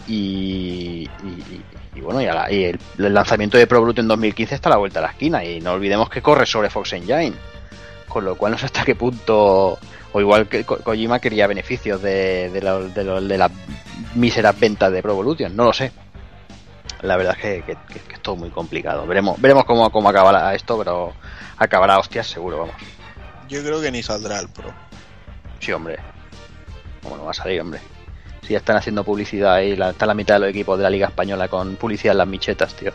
Y, 0.06 1.08
y- 1.24 1.62
y- 1.96 2.00
bueno, 2.00 2.20
y, 2.20 2.26
la- 2.26 2.50
y 2.52 2.64
el, 2.64 2.78
lanzamiento 2.98 3.56
de 3.56 3.66
Pro 3.66 3.78
Evolution 3.78 4.06
2015 4.08 4.54
está 4.54 4.68
a 4.68 4.72
la 4.72 4.76
vuelta 4.78 5.00
de 5.00 5.06
la 5.06 5.12
esquina. 5.12 5.44
Y 5.44 5.60
no 5.60 5.72
olvidemos 5.72 6.10
que 6.10 6.20
corre 6.22 6.44
sobre 6.46 6.68
Fox 6.70 6.92
Engine. 6.92 7.32
Con 8.08 8.24
lo 8.24 8.36
cual 8.36 8.52
no 8.52 8.58
sé 8.58 8.66
hasta 8.66 8.84
qué 8.84 8.94
punto. 8.94 9.78
O 10.14 10.20
igual 10.20 10.48
que 10.48 10.64
Ko- 10.64 10.78
Kojima 10.78 11.18
quería 11.18 11.46
beneficios 11.48 12.00
de, 12.00 12.48
de, 12.50 12.60
de 12.60 13.20
de 13.20 13.38
las 13.38 13.50
míseras 14.14 14.58
ventas 14.58 14.90
de 14.92 15.02
Pro 15.02 15.12
Evolution. 15.12 15.54
No 15.56 15.64
lo 15.64 15.72
sé. 15.72 15.90
La 17.02 17.16
verdad 17.16 17.34
es 17.36 17.42
que, 17.42 17.62
que- 17.66 17.76
que- 17.92 18.00
que 18.00 18.14
es 18.14 18.20
todo 18.22 18.36
muy 18.36 18.48
complicado. 18.50 19.06
Veremos, 19.06 19.38
veremos 19.40 19.64
cómo, 19.64 19.90
cómo 19.90 20.08
acabará 20.08 20.54
esto, 20.54 20.78
pero 20.78 21.12
acabará 21.58 21.98
hostias 21.98 22.26
seguro, 22.28 22.58
vamos. 22.60 22.74
Yo 23.48 23.60
creo 23.62 23.80
que 23.82 23.90
ni 23.90 24.02
saldrá 24.02 24.38
el 24.40 24.48
Pro. 24.48 24.72
Sí, 25.60 25.72
hombre. 25.72 25.98
¿Cómo 27.02 27.16
no 27.16 27.24
va 27.24 27.32
a 27.32 27.34
salir, 27.34 27.60
hombre? 27.60 27.80
Si 28.42 28.52
ya 28.52 28.58
están 28.58 28.76
haciendo 28.76 29.02
publicidad 29.04 29.54
ahí, 29.54 29.74
la, 29.74 29.90
está 29.90 30.06
la 30.06 30.14
mitad 30.14 30.34
de 30.36 30.40
los 30.40 30.48
equipos 30.50 30.78
de 30.78 30.84
la 30.84 30.90
Liga 30.90 31.08
Española 31.08 31.48
con 31.48 31.76
publicidad 31.76 32.12
en 32.12 32.18
las 32.18 32.28
michetas, 32.28 32.74
tío. 32.74 32.92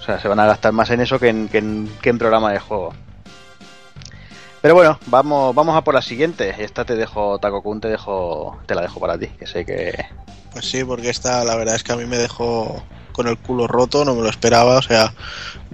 O 0.00 0.02
sea, 0.04 0.18
se 0.18 0.28
van 0.28 0.40
a 0.40 0.46
gastar 0.46 0.72
más 0.72 0.90
en 0.90 1.00
eso 1.00 1.18
que 1.18 1.28
en, 1.28 1.48
que 1.48 1.58
en, 1.58 1.88
que 2.00 2.10
en 2.10 2.18
programa 2.18 2.52
de 2.52 2.58
juego. 2.58 2.94
Pero 4.64 4.76
bueno, 4.76 4.98
vamos, 5.08 5.54
vamos 5.54 5.76
a 5.76 5.84
por 5.84 5.92
la 5.92 6.00
siguiente. 6.00 6.54
Esta 6.58 6.86
te 6.86 6.96
dejo, 6.96 7.38
Taco 7.38 7.62
Kun, 7.62 7.82
te 7.82 7.88
dejo, 7.88 8.58
te 8.64 8.74
la 8.74 8.80
dejo 8.80 8.98
para 8.98 9.18
ti, 9.18 9.26
que 9.26 9.46
sé 9.46 9.66
que. 9.66 9.92
Pues 10.52 10.64
sí, 10.64 10.82
porque 10.84 11.10
esta 11.10 11.44
la 11.44 11.54
verdad 11.54 11.74
es 11.74 11.82
que 11.82 11.92
a 11.92 11.96
mí 11.96 12.06
me 12.06 12.16
dejó 12.16 12.82
con 13.14 13.28
el 13.28 13.38
culo 13.38 13.66
roto, 13.66 14.04
no 14.04 14.14
me 14.14 14.20
lo 14.22 14.28
esperaba. 14.28 14.76
O 14.76 14.82
sea, 14.82 15.14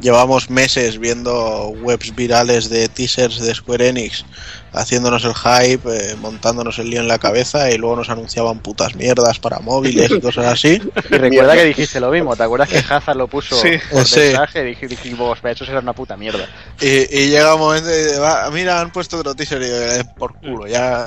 llevamos 0.01 0.51
meses 0.51 0.99
viendo 0.99 1.69
webs 1.83 2.15
virales 2.15 2.69
de 2.71 2.89
teasers 2.89 3.41
de 3.41 3.55
Square 3.55 3.89
Enix 3.89 4.25
haciéndonos 4.73 5.25
el 5.25 5.35
hype, 5.35 5.81
eh, 6.13 6.15
montándonos 6.21 6.79
el 6.79 6.91
lío 6.91 7.01
en 7.01 7.09
la 7.09 7.19
cabeza 7.19 7.71
y 7.73 7.77
luego 7.79 7.97
nos 7.97 8.09
anunciaban 8.09 8.61
putas 8.61 8.95
mierdas 8.95 9.41
para 9.41 9.59
móviles 9.59 10.11
y 10.13 10.21
cosas 10.21 10.47
así. 10.47 10.81
Y 11.11 11.15
recuerda 11.17 11.55
que 11.57 11.65
dijiste 11.65 11.99
lo 11.99 12.11
mismo, 12.13 12.37
¿te 12.37 12.45
acuerdas 12.45 12.69
que 12.69 12.79
Hazard 12.79 13.17
lo 13.17 13.27
puso 13.27 13.57
Sí. 13.61 13.71
por 13.91 14.07
Sí. 14.07 14.21
mensaje? 14.21 14.63
Dij- 14.77 14.89
Dijimos, 14.89 15.39
eso 15.43 15.65
será 15.65 15.81
una 15.81 15.93
puta 15.93 16.17
mierda. 16.17 16.47
Y, 16.81 16.87
y 16.89 17.31
llega 17.31 17.55
un 17.55 17.61
momento 17.61 17.91
y 17.91 17.95
dice, 17.99 18.19
"Va, 18.21 18.49
mira, 18.53 18.81
han 18.81 18.93
puesto 18.93 19.19
otro 19.19 19.35
teaser 19.35 19.61
y 19.63 19.65
"Eh, 19.67 20.05
por 20.17 20.35
culo, 20.35 20.67
ya 20.69 21.07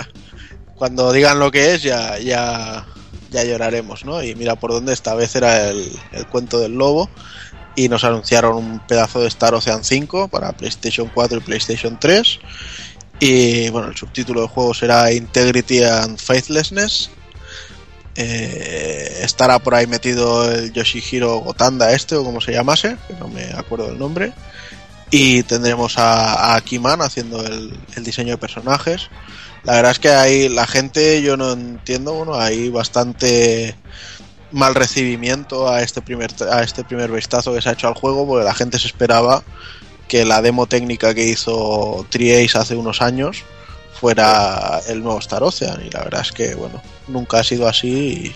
cuando 0.75 1.13
digan 1.13 1.39
lo 1.39 1.49
que 1.49 1.75
es 1.75 1.83
ya, 1.83 2.17
ya, 2.19 2.85
ya 3.33 3.43
lloraremos, 3.43 4.05
¿no? 4.05 4.23
Y 4.23 4.35
mira 4.35 4.55
por 4.55 4.71
dónde 4.71 4.93
esta 4.93 5.15
vez 5.15 5.35
era 5.35 5.69
el, 5.69 5.91
el 6.13 6.27
cuento 6.27 6.59
del 6.59 6.73
lobo 6.73 7.09
y 7.75 7.89
nos 7.89 8.03
anunciaron 8.03 8.55
un 8.55 8.79
pedazo 8.79 9.19
de 9.19 9.27
Star 9.27 9.53
Ocean 9.55 9.83
5 9.83 10.29
para 10.29 10.53
PlayStation 10.53 11.09
4 11.13 11.39
y 11.39 11.41
PlayStation 11.41 11.99
3 11.99 12.39
y 13.19 13.69
bueno, 13.69 13.87
el 13.87 13.95
subtítulo 13.95 14.41
del 14.41 14.49
juego 14.49 14.73
será 14.73 15.11
Integrity 15.13 15.81
and 15.81 16.19
Faithlessness. 16.19 17.09
Eh, 18.15 19.21
estará 19.23 19.59
por 19.59 19.75
ahí 19.75 19.87
metido 19.87 20.51
el 20.51 20.73
Yoshihiro 20.73 21.37
Gotanda 21.37 21.93
este 21.93 22.15
o 22.15 22.23
como 22.25 22.41
se 22.41 22.51
llamase, 22.51 22.97
que 23.07 23.13
no 23.13 23.29
me 23.29 23.45
acuerdo 23.53 23.87
del 23.87 23.97
nombre. 23.97 24.33
Y 25.09 25.43
tendremos 25.43 25.97
a, 25.97 26.33
a 26.33 26.55
Akiman 26.55 27.01
haciendo 27.01 27.45
el, 27.45 27.73
el 27.95 28.03
diseño 28.03 28.31
de 28.31 28.37
personajes. 28.37 29.09
La 29.63 29.73
verdad 29.73 29.91
es 29.91 29.99
que 29.99 30.09
ahí 30.09 30.49
la 30.49 30.67
gente, 30.67 31.21
yo 31.21 31.37
no 31.37 31.53
entiendo, 31.53 32.13
bueno, 32.13 32.35
hay 32.35 32.69
bastante 32.69 33.75
mal 34.51 34.75
recibimiento 34.75 35.67
a 35.67 35.81
este 35.81 36.01
primer 36.01 36.31
a 36.51 36.61
este 36.61 36.83
primer 36.83 37.11
vistazo 37.11 37.53
que 37.53 37.61
se 37.61 37.69
ha 37.69 37.73
hecho 37.73 37.87
al 37.87 37.95
juego, 37.95 38.27
porque 38.27 38.45
la 38.45 38.53
gente 38.53 38.77
se 38.77 38.87
esperaba 38.87 39.43
que 40.07 40.25
la 40.25 40.41
demo 40.41 40.67
técnica 40.67 41.13
que 41.13 41.27
hizo 41.27 42.05
Triace 42.09 42.57
hace 42.57 42.75
unos 42.75 43.01
años 43.01 43.43
fuera 43.99 44.81
el 44.87 45.01
nuevo 45.01 45.19
Star 45.19 45.43
Ocean 45.43 45.81
y 45.85 45.89
la 45.89 46.03
verdad 46.03 46.21
es 46.21 46.31
que 46.31 46.55
bueno 46.55 46.81
nunca 47.07 47.39
ha 47.39 47.43
sido 47.43 47.67
así 47.67 48.35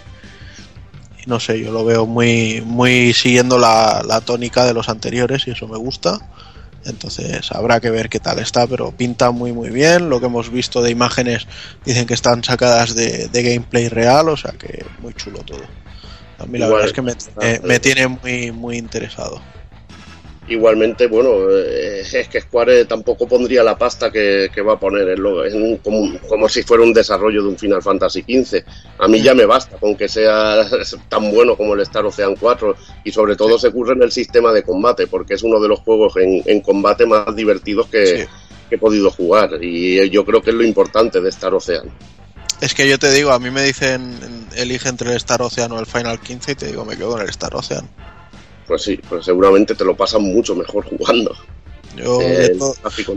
y, 1.18 1.22
y 1.22 1.26
no 1.28 1.40
sé 1.40 1.60
yo 1.60 1.72
lo 1.72 1.84
veo 1.84 2.06
muy 2.06 2.62
muy 2.66 3.13
siguiendo 3.13 3.60
la, 3.60 4.02
la 4.08 4.22
tónica 4.22 4.66
de 4.66 4.74
los 4.74 4.90
anteriores 4.90 5.46
y 5.46 5.52
eso 5.52 5.68
me 5.68 5.78
gusta 5.78 6.20
entonces 6.88 7.52
habrá 7.52 7.80
que 7.80 7.89
ver 7.91 8.10
qué 8.10 8.19
tal 8.19 8.39
está 8.39 8.65
pero 8.67 8.91
pinta 8.91 9.32
muy 9.32 9.52
muy 9.54 9.69
bien. 9.69 10.10
Lo 10.10 10.19
que 10.19 10.26
hemos 10.28 10.50
visto 10.52 10.82
de 10.82 10.91
imágenes 10.91 11.47
dicen 11.86 12.06
que 12.06 12.13
están 12.13 12.43
sacadas 12.43 12.95
de, 12.95 13.28
de 13.28 13.43
gameplay 13.43 13.89
real 13.89 14.30
o 14.30 14.38
sea 14.38 14.52
que 14.54 14.86
muy 15.00 15.13
chulo 15.13 15.39
todo. 15.39 15.62
A 16.39 16.45
mí 16.45 16.60
la 16.60 16.65
Igual, 16.67 16.82
verdad 16.82 16.88
es 16.88 16.93
que 16.93 17.02
me, 17.02 17.13
me- 17.41 17.60
me 17.67 17.80
tiene 17.80 18.08
muy 18.08 18.52
muy 18.52 18.78
interesado 18.78 19.41
Igualmente, 20.50 21.08
bueno, 21.08 21.50
eh, 21.52 22.04
es 22.10 22.28
que 22.30 22.40
Square 22.40 22.86
tampoco 22.86 23.28
pondría 23.28 23.64
la 23.64 23.78
pasta 23.78 24.10
que, 24.10 24.50
que 24.54 24.62
va 24.62 24.74
a 24.74 24.80
poner, 24.80 25.10
en 25.10 25.22
lo- 25.22 25.44
en 25.46 25.76
como, 25.78 26.18
como 26.30 26.48
si 26.48 26.64
fuera 26.64 26.84
un 26.84 26.94
desarrollo 26.94 27.42
de 27.44 27.50
un 27.50 27.58
Final 27.58 27.82
Fantasy 27.84 28.22
XV. 28.22 28.64
A 29.00 29.10
mí 29.10 29.22
ya 29.22 29.34
me 29.34 29.46
basta 29.46 29.76
con 29.78 29.98
que 29.98 30.08
sea 30.08 30.66
tan 31.10 31.32
bueno 31.32 31.58
como 31.58 31.74
el 31.74 31.82
Star 31.82 32.06
Ocean 32.06 32.36
4 32.40 32.76
y 33.04 33.12
sobre 33.12 33.36
todo 33.36 33.60
se 33.60 33.72
curre 33.72 33.94
en 33.94 34.04
el 34.04 34.12
sistema 34.14 34.54
de 34.54 34.64
combate, 34.64 35.08
porque 35.08 35.34
es 35.34 35.44
uno 35.44 35.60
de 35.60 35.68
los 35.68 35.80
juegos 35.82 36.16
en, 36.16 36.42
en 36.46 36.62
combate 36.62 37.06
más 37.06 37.36
divertidos 37.36 37.88
que, 37.88 38.06
Sí. 38.06 38.26
que 38.70 38.76
he 38.76 38.80
podido 38.80 39.12
jugar 39.12 39.62
y 39.62 40.10
yo 40.10 40.24
creo 40.24 40.42
que 40.42 40.52
es 40.52 40.56
lo 40.56 40.64
importante 40.64 41.20
de 41.20 41.28
Star 41.30 41.54
Ocean. 41.54 41.90
Es 42.62 42.74
que 42.74 42.88
yo 42.90 42.98
te 42.98 43.12
digo, 43.12 43.32
a 43.32 43.40
mí 43.40 43.52
me 43.52 43.64
dicen 43.64 44.18
elige 44.56 44.88
entre 44.90 45.12
el 45.12 45.18
Star 45.18 45.42
Ocean 45.42 45.72
o 45.74 45.80
el 45.80 45.86
Final 45.86 46.20
15 46.22 46.54
y 46.54 46.56
te 46.56 46.66
digo, 46.68 46.86
me 46.86 46.96
quedo 46.96 47.12
con 47.12 47.22
el 47.22 47.30
Star 47.30 47.54
Ocean. 47.56 47.88
Pues 48.68 48.84
sí, 48.84 49.00
pues 49.10 49.26
seguramente 49.26 49.76
te 49.76 49.86
lo 49.86 49.96
pasan 49.96 50.24
mucho 50.24 50.56
mejor 50.56 50.86
jugando. 50.86 51.36
Yo 51.96 52.20
Eh, 52.22 52.58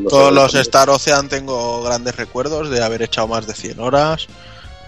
todos 0.08 0.32
los 0.32 0.54
Star 0.54 0.88
Ocean 0.88 1.28
tengo 1.28 1.82
grandes 1.82 2.16
recuerdos 2.16 2.70
de 2.70 2.82
haber 2.82 3.02
echado 3.02 3.28
más 3.28 3.46
de 3.46 3.54
100 3.54 3.80
horas. 3.80 4.26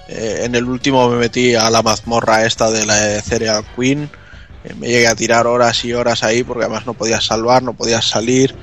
Eh, 0.08 0.42
en 0.44 0.54
el 0.54 0.64
último 0.64 1.08
me 1.08 1.16
metí 1.16 1.54
a 1.54 1.70
la 1.70 1.82
mazmorra 1.82 2.44
esta 2.46 2.70
de 2.70 2.86
la 2.86 3.20
Cereal 3.22 3.64
Queen. 3.76 4.08
Eh, 4.64 4.74
me 4.78 4.88
llegué 4.88 5.08
a 5.08 5.14
tirar 5.14 5.46
horas 5.46 5.84
y 5.84 5.92
horas 5.92 6.22
ahí 6.22 6.42
porque 6.42 6.64
además 6.64 6.86
no 6.86 6.94
podías 6.94 7.24
salvar, 7.24 7.62
no 7.62 7.74
podías 7.74 8.08
salir. 8.08 8.54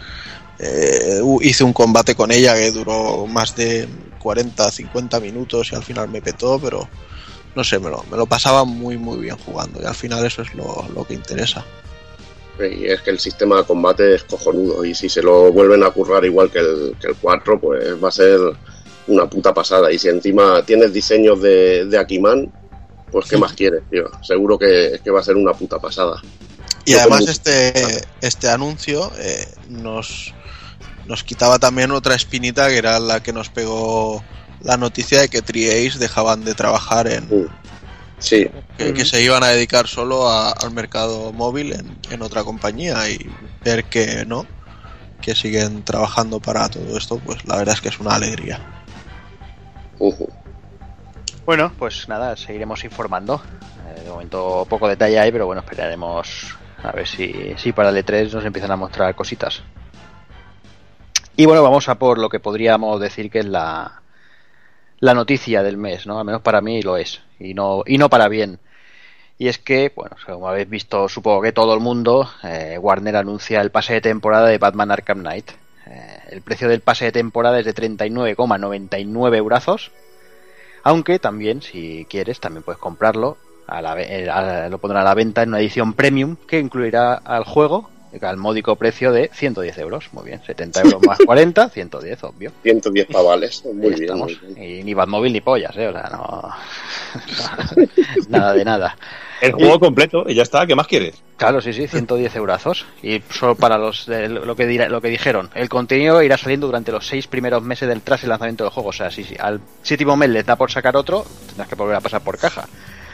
Eh, 0.60 1.22
hice 1.42 1.64
un 1.64 1.74
combate 1.74 2.16
con 2.16 2.32
ella 2.32 2.54
que 2.56 2.72
duró 2.72 3.26
más 3.28 3.56
de 3.56 3.88
40, 4.20 4.70
50 4.72 5.20
minutos 5.20 5.72
y 5.72 5.76
al 5.76 5.84
final 5.84 6.10
me 6.10 6.22
petó, 6.22 6.60
pero 6.60 6.88
no 7.56 7.64
sé, 7.64 7.80
me 7.80 7.90
lo, 7.90 8.04
me 8.12 8.18
lo 8.18 8.26
pasaba 8.26 8.66
muy 8.66 8.98
muy 8.98 9.20
bien 9.20 9.38
jugando 9.38 9.82
y 9.82 9.86
al 9.86 9.96
final 9.96 10.26
eso 10.26 10.42
es 10.42 10.54
lo, 10.54 10.86
lo 10.94 11.06
que 11.06 11.14
interesa. 11.14 11.66
Y 12.68 12.86
es 12.88 13.02
que 13.02 13.12
el 13.12 13.20
sistema 13.20 13.58
de 13.58 13.64
combate 13.64 14.16
es 14.16 14.24
cojonudo 14.24 14.84
y 14.86 14.94
si 14.96 15.10
se 15.10 15.22
lo 15.22 15.52
vuelven 15.52 15.84
a 15.84 15.92
currar 15.92 16.24
igual 16.26 16.52
que 16.52 16.60
el, 16.60 16.96
que 17.00 17.08
el 17.08 17.16
4, 17.16 17.60
pues 17.60 18.04
va 18.04 18.10
a 18.10 18.12
ser 18.12 18.40
una 19.08 19.30
puta 19.30 19.54
pasada. 19.54 19.92
Y 19.92 19.98
si 20.00 20.08
encima 20.10 20.64
tienes 20.64 20.94
diseños 20.94 21.42
de, 21.42 21.86
de 21.86 21.98
Akiman, 21.98 22.52
pues 23.12 23.28
qué 23.28 23.38
más 23.38 23.54
quieres, 23.54 23.82
tío. 23.90 24.10
Seguro 24.22 24.58
que, 24.60 25.00
que 25.04 25.10
va 25.12 25.20
a 25.20 25.24
ser 25.24 25.36
una 25.36 25.54
puta 25.54 25.80
pasada. 25.80 26.22
Y 26.86 26.92
Yo 26.92 27.00
además 27.00 27.20
como- 27.22 27.32
este, 27.32 28.02
este 28.22 28.50
anuncio 28.50 29.12
eh, 29.20 29.48
nos, 29.68 30.34
nos 31.08 31.24
quitaba 31.24 31.60
también 31.60 31.92
otra 31.92 32.16
espinita 32.16 32.68
que 32.70 32.78
era 32.78 33.00
la 33.00 33.22
que 33.24 33.34
nos 33.34 33.50
pegó 33.50 34.24
la 34.62 34.78
noticia 34.78 35.22
de 35.22 35.30
que 35.30 35.42
Triace 35.42 35.98
dejaban 36.00 36.44
de 36.44 36.54
trabajar 36.54 37.08
en. 37.08 37.28
Sí, 38.20 38.50
que, 38.78 38.94
que 38.94 39.06
se 39.06 39.22
iban 39.22 39.44
a 39.44 39.48
dedicar 39.48 39.88
solo 39.88 40.30
a- 40.30 40.52
al 40.52 40.72
mercado 40.72 41.32
móvil 41.34 41.74
en, 41.74 41.98
en 42.12 42.22
otra 42.22 42.44
compañía 42.44 43.10
y 43.10 43.18
ver 43.64 43.86
que 43.86 44.26
no 44.26 44.46
que 45.22 45.36
siguen 45.36 45.84
trabajando 45.84 46.40
para 46.40 46.70
todo 46.70 46.98
esto 46.98 47.20
pues 47.20 47.46
la 47.46 47.58
verdad 47.58 47.76
es 47.76 47.82
que 47.82 47.90
es 47.90 48.00
una 48.00 48.16
alegría 48.16 48.60
ujú. 50.00 50.30
Bueno, 51.46 51.74
pues 51.80 52.08
nada, 52.08 52.38
seguiremos 52.38 52.84
informando. 52.84 53.42
Eh, 53.98 54.02
de 54.04 54.10
momento 54.10 54.68
poco 54.70 54.88
detalle 54.88 55.18
hay, 55.20 55.32
pero 55.32 55.48
bueno, 55.48 55.62
esperaremos 55.62 56.56
a 56.84 56.92
ver 56.92 57.08
si, 57.08 57.56
si 57.58 57.72
para 57.74 57.90
el 57.90 57.98
E3 57.98 58.32
nos 58.32 58.46
empiezan 58.46 58.70
a 58.72 58.76
mostrar 58.76 59.16
cositas. 59.16 59.64
Y 61.36 61.46
bueno, 61.48 61.64
vamos 61.64 61.90
a 61.90 61.96
por 61.96 62.20
lo 62.20 62.30
que 62.30 62.40
podríamos 62.40 63.00
decir 63.02 63.32
que 63.32 63.40
es 63.40 63.46
la, 63.46 64.04
la 65.00 65.14
noticia 65.16 65.64
del 65.64 65.78
mes, 65.78 66.06
¿no? 66.06 66.20
Al 66.20 66.26
menos 66.26 66.42
para 66.44 66.62
mí 66.62 66.82
lo 66.84 66.98
es, 66.98 67.20
y 67.40 67.54
no, 67.54 67.84
y 67.86 67.98
no 67.98 68.10
para 68.10 68.28
bien. 68.28 68.60
Y 69.38 69.48
es 69.48 69.58
que, 69.58 69.92
bueno, 69.96 70.16
como 70.26 70.50
habéis 70.50 70.70
visto, 70.70 71.08
supongo 71.08 71.42
que 71.42 71.54
todo 71.54 71.74
el 71.74 71.80
mundo, 71.80 72.30
eh, 72.44 72.78
Warner 72.80 73.16
anuncia 73.16 73.62
el 73.62 73.72
pase 73.72 73.94
de 73.94 74.02
temporada 74.02 74.48
de 74.48 74.58
Batman 74.58 74.92
Arkham 74.92 75.20
Knight. 75.20 75.52
Eh, 75.88 76.20
el 76.32 76.42
precio 76.42 76.68
del 76.68 76.82
pase 76.82 77.06
de 77.06 77.12
temporada 77.14 77.60
es 77.60 77.66
de 77.66 77.74
39,99 77.74 79.38
eurazos. 79.38 79.92
Aunque 80.84 81.20
también, 81.20 81.62
si 81.62 82.06
quieres, 82.10 82.40
también 82.40 82.64
puedes 82.64 82.80
comprarlo. 82.80 83.38
A 83.68 83.82
la, 83.82 84.02
eh, 84.02 84.30
a- 84.30 84.68
lo 84.70 84.78
pondrán 84.80 85.02
a 85.02 85.06
la 85.06 85.14
venta 85.14 85.44
en 85.44 85.50
una 85.50 85.60
edición 85.60 85.94
premium 85.94 86.36
que 86.48 86.60
incluirá 86.60 87.14
al 87.14 87.44
juego 87.44 87.90
al 88.22 88.38
módico 88.38 88.76
precio 88.76 89.12
de 89.12 89.30
110 89.34 89.78
euros. 89.80 90.10
Muy 90.14 90.26
bien, 90.26 90.42
70 90.46 90.82
euros 90.82 91.02
más 91.06 91.18
40, 91.26 91.70
110, 91.70 92.24
obvio. 92.24 92.52
110 92.64 93.08
pavales. 93.08 93.64
Muy 93.74 93.94
bien, 93.96 94.18
muy 94.18 94.36
bien. 94.36 94.64
Y 94.64 94.84
ni 94.84 94.94
Batmóvil 94.94 95.32
ni 95.34 95.42
pollas, 95.42 95.76
¿eh? 95.78 95.88
O 95.88 95.92
sea, 95.92 96.10
no. 96.12 96.50
nada 98.30 98.54
de 98.54 98.66
nada. 98.66 98.98
El 99.42 99.54
juego 99.54 99.80
completo 99.80 100.26
y 100.28 100.36
ya 100.36 100.44
está, 100.44 100.68
¿qué 100.68 100.76
más 100.76 100.88
quieres? 100.88 101.16
Claro, 101.38 101.62
sí, 101.62 101.72
sí, 101.72 101.88
110 101.88 102.36
eurazos. 102.36 102.86
Y 103.02 103.22
solo 103.32 103.56
para 103.56 103.78
los 103.78 104.06
de 104.06 104.28
lo 104.28 104.56
que 104.56 104.68
dirá- 104.68 104.90
lo 104.90 105.00
que 105.02 105.08
dijeron. 105.08 105.50
El 105.56 105.70
contenido 105.70 106.22
irá 106.22 106.38
saliendo 106.38 106.68
durante 106.68 106.92
los 106.92 107.08
seis 107.08 107.28
primeros 107.28 107.64
meses 107.64 107.88
del 107.88 108.02
tras 108.02 108.24
el 108.24 108.30
lanzamiento 108.30 108.66
del 108.66 108.74
juego. 108.74 108.90
O 108.90 108.94
sea, 108.94 109.10
si, 109.10 109.24
si 109.24 109.36
al 109.40 109.62
séptimo 109.82 110.18
mes 110.18 110.30
les 110.30 110.46
da 110.46 110.58
por 110.58 110.70
sacar 110.72 110.98
otro, 110.98 111.26
tendrás 111.48 111.70
que 111.70 111.76
volver 111.76 111.96
a 111.96 112.02
pasar 112.02 112.22
por 112.22 112.38
caja. 112.38 112.68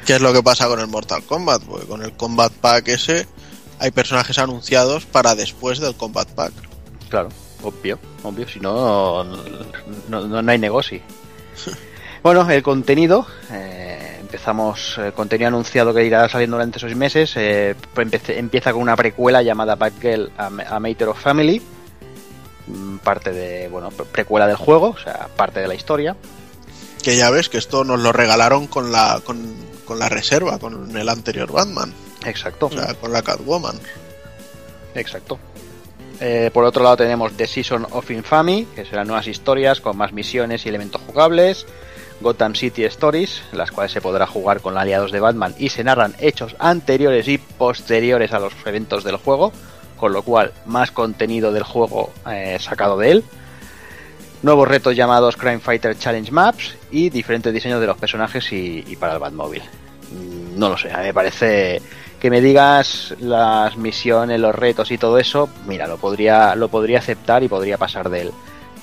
¿Qué 0.08 0.14
es 0.16 0.22
lo 0.22 0.34
que 0.34 0.41
pasa 0.41 0.68
con 0.68 0.80
el 0.80 0.88
Mortal 0.88 1.24
Kombat? 1.24 1.62
Porque 1.64 1.86
con 1.86 2.02
el 2.04 2.14
Combat 2.14 2.52
Pack 2.54 2.88
ese 2.88 3.28
hay 3.80 3.92
personajes 3.92 4.38
anunciados 4.38 5.06
para 5.06 5.36
después 5.36 5.80
del 5.80 5.96
Combat 5.96 6.28
Pack. 6.30 6.54
Claro, 7.10 7.30
obvio, 7.64 8.00
obvio. 8.24 8.48
Si 8.48 8.60
no, 8.60 9.24
no, 9.24 10.22
no- 10.28 10.42
no 10.42 10.52
hay 10.52 10.58
negocio. 10.60 11.00
Bueno, 12.24 12.50
el 12.50 12.64
contenido. 12.64 13.28
eh, 13.52 14.18
empezamos 14.20 14.98
el 14.98 15.14
contenido 15.14 15.50
anunciado 15.50 15.94
que 15.94 16.04
irá 16.04 16.28
saliendo 16.28 16.58
durante 16.58 16.80
esos 16.80 16.96
meses. 16.96 17.34
eh, 17.36 17.76
empieza 18.30 18.74
con 18.74 18.82
una 18.82 18.96
precuela 18.96 19.44
llamada 19.44 19.76
Batgirl 19.76 20.32
a, 20.36 20.48
a 20.48 21.08
of 21.08 21.22
Family. 21.22 21.62
mm, 22.66 22.98
Parte 22.98 23.32
de, 23.32 23.68
bueno, 23.68 23.90
pre- 23.92 24.08
precuela 24.08 24.48
del 24.48 24.56
juego, 24.56 24.88
o 24.90 24.98
sea, 24.98 25.28
parte 25.36 25.60
de 25.60 25.68
la 25.68 25.76
historia. 25.76 26.16
Que 27.04 27.16
ya 27.16 27.30
ves 27.30 27.48
que 27.48 27.60
esto 27.60 27.84
nos 27.84 28.00
lo 28.00 28.12
regalaron 28.12 28.66
con 28.66 28.92
la, 28.92 29.22
con, 29.24 29.38
con 29.86 30.00
la 30.00 30.10
reserva, 30.10 30.58
con 30.58 30.98
el 30.98 31.08
anterior 31.10 31.52
Batman. 31.52 31.94
Exacto. 32.26 32.68
O 32.68 32.72
sea, 32.72 32.94
con 32.96 33.12
la 33.12 33.22
Catwoman. 33.22 33.80
Exacto. 34.96 35.38
Eh, 36.22 36.50
por 36.54 36.64
otro 36.64 36.82
lado 36.84 36.98
tenemos 36.98 37.34
The 37.34 37.46
Season 37.48 37.86
of 37.92 38.10
Infamy, 38.12 38.66
que 38.76 38.86
serán 38.86 39.08
nuevas 39.08 39.28
historias 39.28 39.82
con 39.82 39.98
más 39.98 40.14
misiones 40.14 40.66
y 40.66 40.70
elementos 40.70 41.02
jugables. 41.06 41.66
Gotham 42.22 42.56
City 42.56 42.86
Stories, 42.86 43.42
las 43.52 43.72
cuales 43.72 43.92
se 43.92 44.00
podrá 44.00 44.26
jugar 44.26 44.62
con 44.62 44.78
aliados 44.78 45.12
de 45.12 45.20
Batman 45.20 45.54
y 45.60 45.68
se 45.70 45.84
narran 45.84 46.16
hechos 46.20 46.56
anteriores 46.60 47.28
y 47.28 47.38
posteriores 47.38 48.32
a 48.32 48.40
los 48.40 48.54
eventos 48.66 49.04
del 49.04 49.18
juego, 49.18 49.52
con 49.98 50.14
lo 50.14 50.24
cual 50.24 50.54
más 50.66 50.92
contenido 50.92 51.52
del 51.52 51.64
juego 51.64 52.12
eh, 52.32 52.58
sacado 52.62 52.98
de 52.98 53.12
él. 53.12 53.24
Nuevos 54.44 54.68
retos 54.68 54.96
llamados 54.96 55.36
Crime 55.36 55.60
Fighter 55.60 55.98
Challenge 55.98 56.32
Maps 56.32 56.76
y 56.90 57.10
diferentes 57.10 57.54
diseños 57.54 57.82
de 57.82 57.88
los 57.88 57.98
personajes 57.98 58.50
y, 58.54 58.86
y 58.88 58.96
para 58.96 59.14
el 59.14 59.20
Batmóvil. 59.20 59.64
Mm, 60.12 60.58
No 60.58 60.70
lo 60.70 60.78
sé, 60.78 60.94
a 60.94 61.00
mí 61.00 61.04
me 61.08 61.14
parece 61.14 61.82
que 62.26 62.32
me 62.32 62.42
digas 62.42 63.14
las 63.20 63.78
misiones, 63.78 64.40
los 64.40 64.56
retos 64.56 64.90
y 64.90 64.98
todo 64.98 65.20
eso, 65.20 65.48
mira, 65.68 65.86
lo 65.86 65.98
podría, 65.98 66.56
lo 66.56 66.70
podría 66.70 66.98
aceptar 66.98 67.44
y 67.44 67.48
podría 67.48 67.78
pasar 67.78 68.10
de 68.10 68.22
él. 68.22 68.32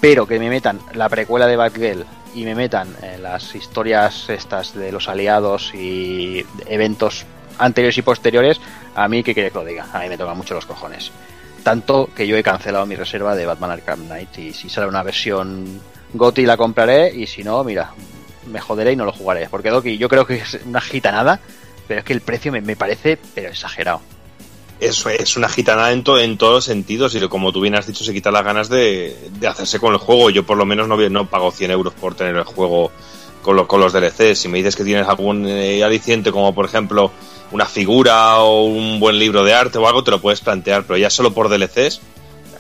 Pero 0.00 0.28
que 0.28 0.38
me 0.38 0.48
metan 0.48 0.78
la 0.94 1.08
precuela 1.08 1.48
de 1.48 1.56
Batgirl 1.56 2.06
y 2.36 2.44
me 2.44 2.54
metan 2.54 2.94
eh, 3.02 3.18
las 3.20 3.52
historias 3.56 4.30
estas 4.30 4.74
de 4.74 4.92
los 4.92 5.08
aliados 5.08 5.74
y 5.74 6.46
eventos 6.66 7.26
anteriores 7.58 7.98
y 7.98 8.02
posteriores, 8.02 8.60
a 8.94 9.08
mí 9.08 9.24
que 9.24 9.34
que 9.34 9.50
lo 9.52 9.64
diga, 9.64 9.88
a 9.92 9.98
mí 9.98 10.08
me 10.08 10.16
tocan 10.16 10.36
mucho 10.36 10.54
los 10.54 10.66
cojones. 10.66 11.10
Tanto 11.64 12.10
que 12.14 12.28
yo 12.28 12.36
he 12.36 12.44
cancelado 12.44 12.86
mi 12.86 12.94
reserva 12.94 13.34
de 13.34 13.44
Batman 13.44 13.72
Arkham 13.72 14.04
Knight 14.04 14.38
y 14.38 14.52
si 14.52 14.68
sale 14.68 14.86
una 14.86 15.02
versión 15.02 15.80
GOTY 16.14 16.46
la 16.46 16.56
compraré 16.56 17.12
y 17.12 17.26
si 17.26 17.42
no, 17.42 17.64
mira, 17.64 17.90
me 18.46 18.60
joderé 18.60 18.92
y 18.92 18.96
no 18.96 19.04
lo 19.04 19.12
jugaré. 19.12 19.48
Porque 19.48 19.70
Doki, 19.70 19.98
yo 19.98 20.08
creo 20.08 20.24
que 20.24 20.36
es 20.36 20.60
una 20.64 20.80
gitanada, 20.80 21.40
pero 21.88 22.00
es 22.00 22.04
que 22.06 22.12
el 22.12 22.20
precio 22.20 22.52
me, 22.52 22.60
me 22.60 22.76
parece 22.76 23.18
pero 23.34 23.48
exagerado. 23.50 24.00
Eso 24.80 25.10
es 25.10 25.36
una 25.36 25.48
gitanada 25.48 25.92
en, 25.92 26.02
to- 26.02 26.18
en 26.18 26.36
todos 26.36 26.54
los 26.54 26.64
sentidos 26.64 27.14
y 27.14 27.20
como 27.28 27.52
tú 27.52 27.60
bien 27.60 27.76
has 27.76 27.86
dicho, 27.86 28.02
se 28.02 28.12
quita 28.12 28.32
las 28.32 28.44
ganas 28.44 28.68
de, 28.68 29.16
de 29.38 29.46
hacerse 29.46 29.78
con 29.78 29.92
el 29.92 29.98
juego. 29.98 30.30
Yo 30.30 30.44
por 30.44 30.56
lo 30.56 30.64
menos 30.66 30.88
no, 30.88 30.96
no 30.96 31.28
pago 31.30 31.52
100 31.52 31.70
euros 31.70 31.94
por 31.94 32.14
tener 32.16 32.34
el 32.36 32.42
juego 32.44 32.90
con, 33.42 33.54
lo- 33.56 33.68
con 33.68 33.78
los 33.80 33.92
DLCs. 33.92 34.38
Si 34.38 34.48
me 34.48 34.58
dices 34.58 34.74
que 34.74 34.82
tienes 34.84 35.06
algún 35.06 35.46
eh, 35.46 35.84
aliciente 35.84 36.32
como 36.32 36.52
por 36.54 36.64
ejemplo 36.64 37.12
una 37.52 37.66
figura 37.66 38.38
o 38.38 38.64
un 38.64 38.98
buen 38.98 39.18
libro 39.20 39.44
de 39.44 39.54
arte 39.54 39.78
o 39.78 39.86
algo, 39.86 40.02
te 40.02 40.10
lo 40.10 40.20
puedes 40.20 40.40
plantear, 40.40 40.82
pero 40.84 40.96
ya 40.96 41.10
solo 41.10 41.32
por 41.32 41.48
DLCs, 41.48 42.00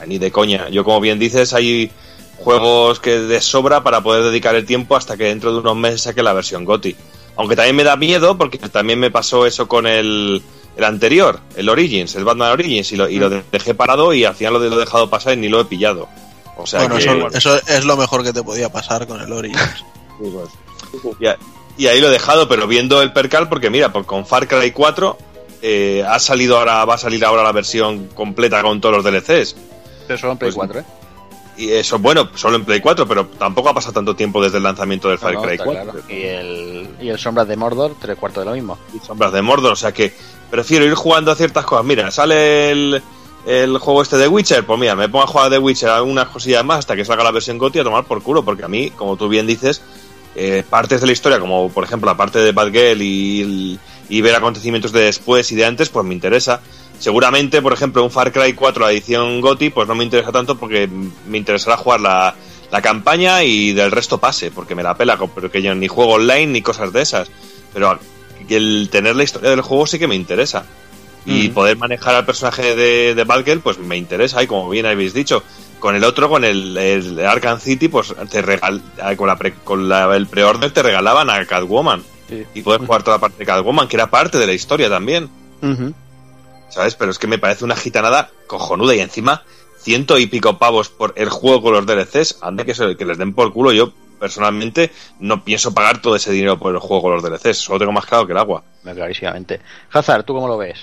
eh, 0.00 0.06
ni 0.06 0.18
de 0.18 0.30
coña. 0.30 0.68
Yo 0.68 0.84
como 0.84 1.00
bien 1.00 1.18
dices, 1.18 1.52
hay 1.54 1.90
juegos 2.36 3.00
que 3.00 3.18
de 3.18 3.40
sobra 3.40 3.82
para 3.82 4.00
poder 4.02 4.22
dedicar 4.24 4.54
el 4.54 4.64
tiempo 4.66 4.94
hasta 4.94 5.16
que 5.16 5.24
dentro 5.24 5.52
de 5.52 5.58
unos 5.58 5.76
meses 5.76 6.02
saque 6.02 6.22
la 6.22 6.32
versión 6.34 6.64
GOTI. 6.64 6.94
Aunque 7.36 7.56
también 7.56 7.76
me 7.76 7.84
da 7.84 7.96
miedo 7.96 8.36
porque 8.36 8.58
también 8.58 8.98
me 8.98 9.10
pasó 9.10 9.46
eso 9.46 9.66
con 9.68 9.86
el, 9.86 10.42
el 10.76 10.84
anterior, 10.84 11.40
el 11.56 11.68
Origins, 11.68 12.14
el 12.14 12.24
Batman 12.24 12.52
Origins, 12.52 12.92
y 12.92 12.96
lo, 12.96 13.08
y 13.08 13.18
lo 13.18 13.30
de- 13.30 13.42
dejé 13.50 13.74
parado 13.74 14.12
y 14.12 14.24
al 14.24 14.34
final 14.34 14.54
lo, 14.54 14.64
he 14.64 14.70
dejado 14.80 15.08
pasar 15.08 15.34
y 15.34 15.36
ni 15.38 15.48
lo 15.48 15.60
he 15.60 15.64
pillado. 15.64 16.08
O 16.58 16.66
sea 16.66 16.80
bueno, 16.86 16.96
que, 17.30 17.38
eso, 17.38 17.56
eso 17.56 17.68
es 17.68 17.84
lo 17.84 17.96
mejor 17.96 18.22
que 18.22 18.32
te 18.32 18.42
podía 18.42 18.70
pasar 18.70 19.06
con 19.06 19.20
el 19.20 19.32
Origins. 19.32 19.84
y, 21.20 21.26
a- 21.26 21.38
y 21.78 21.86
ahí 21.86 22.00
lo 22.00 22.08
he 22.08 22.10
dejado, 22.10 22.48
pero 22.48 22.66
viendo 22.66 23.00
el 23.02 23.12
percal, 23.12 23.48
porque 23.48 23.70
mira, 23.70 23.92
por, 23.92 24.04
con 24.04 24.26
Far 24.26 24.46
Cry 24.46 24.72
4 24.72 25.18
eh, 25.62 26.04
ha 26.06 26.18
salido 26.18 26.58
ahora, 26.58 26.84
va 26.84 26.94
a 26.94 26.98
salir 26.98 27.24
ahora 27.24 27.42
la 27.42 27.52
versión 27.52 28.08
completa 28.08 28.60
con 28.62 28.80
todos 28.80 28.96
los 28.96 29.04
DLCs. 29.04 29.56
Pero 30.06 30.18
solo 30.18 30.32
en 30.32 30.38
Play 30.38 30.52
Pues- 30.52 30.56
4, 30.68 30.80
¿eh? 30.80 30.84
Y 31.56 31.70
eso, 31.70 31.98
bueno, 31.98 32.30
solo 32.34 32.56
en 32.56 32.64
Play 32.64 32.80
4, 32.80 33.06
pero 33.06 33.26
tampoco 33.26 33.68
ha 33.68 33.74
pasado 33.74 33.92
tanto 33.92 34.16
tiempo 34.16 34.42
desde 34.42 34.56
el 34.56 34.62
lanzamiento 34.62 35.08
del 35.08 35.18
Far 35.18 35.34
No, 35.34 35.40
no, 35.40 35.46
Cry 35.46 35.52
está 35.54 35.64
4. 35.64 35.82
claro. 35.92 35.98
Y 36.08 36.22
el, 36.22 36.88
y 37.00 37.08
el 37.10 37.18
Sombras 37.18 37.46
de 37.46 37.56
Mordor, 37.56 37.94
tres 38.00 38.16
cuartos 38.18 38.42
de 38.44 38.50
lo 38.50 38.54
mismo. 38.56 38.78
y 38.94 39.04
sombras 39.04 39.32
de 39.32 39.42
Mordor, 39.42 39.72
o 39.72 39.76
sea 39.76 39.92
que 39.92 40.14
prefiero 40.50 40.84
ir 40.86 40.94
jugando 40.94 41.30
a 41.30 41.34
ciertas 41.34 41.64
cosas. 41.66 41.84
Mira, 41.84 42.10
sale 42.10 42.70
el, 42.70 43.02
el 43.46 43.78
juego 43.78 44.00
este 44.02 44.16
de 44.16 44.28
Witcher, 44.28 44.64
pues 44.64 44.80
mira, 44.80 44.96
me 44.96 45.08
pongo 45.10 45.24
a 45.24 45.26
jugar 45.26 45.50
de 45.50 45.58
Witcher 45.58 45.90
algunas 45.90 46.28
cosillas 46.28 46.64
más 46.64 46.78
hasta 46.80 46.96
que 46.96 47.04
salga 47.04 47.22
la 47.24 47.30
versión 47.32 47.58
GOTY 47.58 47.80
a 47.80 47.84
tomar 47.84 48.04
por 48.04 48.22
culo, 48.22 48.42
porque 48.44 48.64
a 48.64 48.68
mí, 48.68 48.90
como 48.90 49.16
tú 49.18 49.28
bien 49.28 49.46
dices, 49.46 49.82
eh, 50.34 50.64
partes 50.68 51.02
de 51.02 51.06
la 51.06 51.12
historia, 51.12 51.38
como 51.38 51.68
por 51.68 51.84
ejemplo 51.84 52.06
la 52.10 52.16
parte 52.16 52.38
de 52.38 52.52
Batgirl 52.52 53.02
y, 53.02 53.40
el- 53.42 53.80
y 54.08 54.20
ver 54.22 54.34
acontecimientos 54.34 54.92
de 54.92 55.00
después 55.02 55.52
y 55.52 55.54
de 55.54 55.66
antes, 55.66 55.90
pues 55.90 56.06
me 56.06 56.14
interesa. 56.14 56.62
Seguramente, 57.02 57.60
por 57.60 57.72
ejemplo, 57.72 58.04
un 58.04 58.12
Far 58.12 58.30
Cry 58.30 58.52
4, 58.52 58.84
la 58.86 58.92
edición 58.92 59.40
GOTY, 59.40 59.70
pues 59.70 59.88
no 59.88 59.96
me 59.96 60.04
interesa 60.04 60.30
tanto 60.30 60.56
porque 60.56 60.88
me 61.26 61.36
interesará 61.36 61.76
jugar 61.76 62.00
la, 62.00 62.36
la 62.70 62.80
campaña 62.80 63.42
y 63.42 63.72
del 63.72 63.90
resto 63.90 64.18
pase, 64.18 64.52
porque 64.52 64.76
me 64.76 64.84
la 64.84 64.94
pela, 64.96 65.16
porque 65.16 65.60
yo 65.62 65.74
ni 65.74 65.88
juego 65.88 66.12
online 66.12 66.46
ni 66.46 66.62
cosas 66.62 66.92
de 66.92 67.02
esas. 67.02 67.28
Pero 67.74 67.98
el 68.48 68.88
tener 68.88 69.16
la 69.16 69.24
historia 69.24 69.50
del 69.50 69.62
juego 69.62 69.84
sí 69.88 69.98
que 69.98 70.06
me 70.06 70.14
interesa. 70.14 70.64
Y 71.26 71.46
Ujú. 71.46 71.54
poder 71.54 71.76
manejar 71.76 72.14
al 72.14 72.24
personaje 72.24 72.76
de, 72.76 73.16
de 73.16 73.24
Batgirl, 73.24 73.58
pues 73.60 73.78
me 73.78 73.96
interesa. 73.96 74.40
Y 74.40 74.46
como 74.46 74.70
bien 74.70 74.86
habéis 74.86 75.12
dicho, 75.12 75.42
con 75.80 75.96
el 75.96 76.04
otro, 76.04 76.28
con 76.28 76.44
el, 76.44 76.76
el 76.76 77.18
Arkham 77.26 77.58
City, 77.58 77.88
pues 77.88 78.14
te 78.30 78.42
regal, 78.42 78.80
eh, 79.10 79.16
con, 79.16 79.26
la 79.26 79.34
pre- 79.36 79.54
con 79.64 79.88
la- 79.88 80.14
el 80.16 80.28
pre-order 80.28 80.70
te 80.70 80.84
regalaban 80.84 81.30
a 81.30 81.44
Catwoman. 81.46 82.04
Sí. 82.28 82.44
Y 82.54 82.62
poder 82.62 82.80
jugar 82.86 83.02
toda 83.02 83.16
la 83.16 83.20
parte 83.20 83.38
de 83.38 83.46
Catwoman, 83.46 83.88
que 83.88 83.96
era 83.96 84.08
parte 84.08 84.38
de 84.38 84.46
la 84.46 84.52
historia 84.52 84.88
también. 84.88 85.28
¿Sabes? 86.72 86.94
Pero 86.96 87.10
es 87.10 87.18
que 87.18 87.26
me 87.26 87.38
parece 87.38 87.64
una 87.64 87.76
gitanada 87.76 88.30
cojonuda. 88.46 88.94
Y 88.94 89.00
encima, 89.00 89.42
ciento 89.78 90.18
y 90.18 90.26
pico 90.26 90.58
pavos 90.58 90.88
por 90.88 91.12
el 91.16 91.28
juego 91.28 91.62
con 91.62 91.72
los 91.74 91.86
DLCs. 91.86 92.38
Ande 92.42 92.64
que, 92.64 92.74
se- 92.74 92.96
que 92.96 93.04
les 93.04 93.18
den 93.18 93.34
por 93.34 93.52
culo. 93.52 93.72
Yo, 93.72 93.92
personalmente, 94.18 94.90
no 95.20 95.44
pienso 95.44 95.74
pagar 95.74 96.00
todo 96.00 96.16
ese 96.16 96.32
dinero 96.32 96.58
por 96.58 96.72
el 96.74 96.80
juego 96.80 97.02
con 97.02 97.12
los 97.14 97.22
DLCs. 97.22 97.58
Solo 97.58 97.78
tengo 97.80 97.92
más 97.92 98.06
claro 98.06 98.26
que 98.26 98.32
el 98.32 98.38
agua. 98.38 98.62
Clarísimamente. 98.82 99.60
Hazard, 99.92 100.24
¿tú 100.24 100.34
cómo 100.34 100.48
lo 100.48 100.56
ves? 100.58 100.78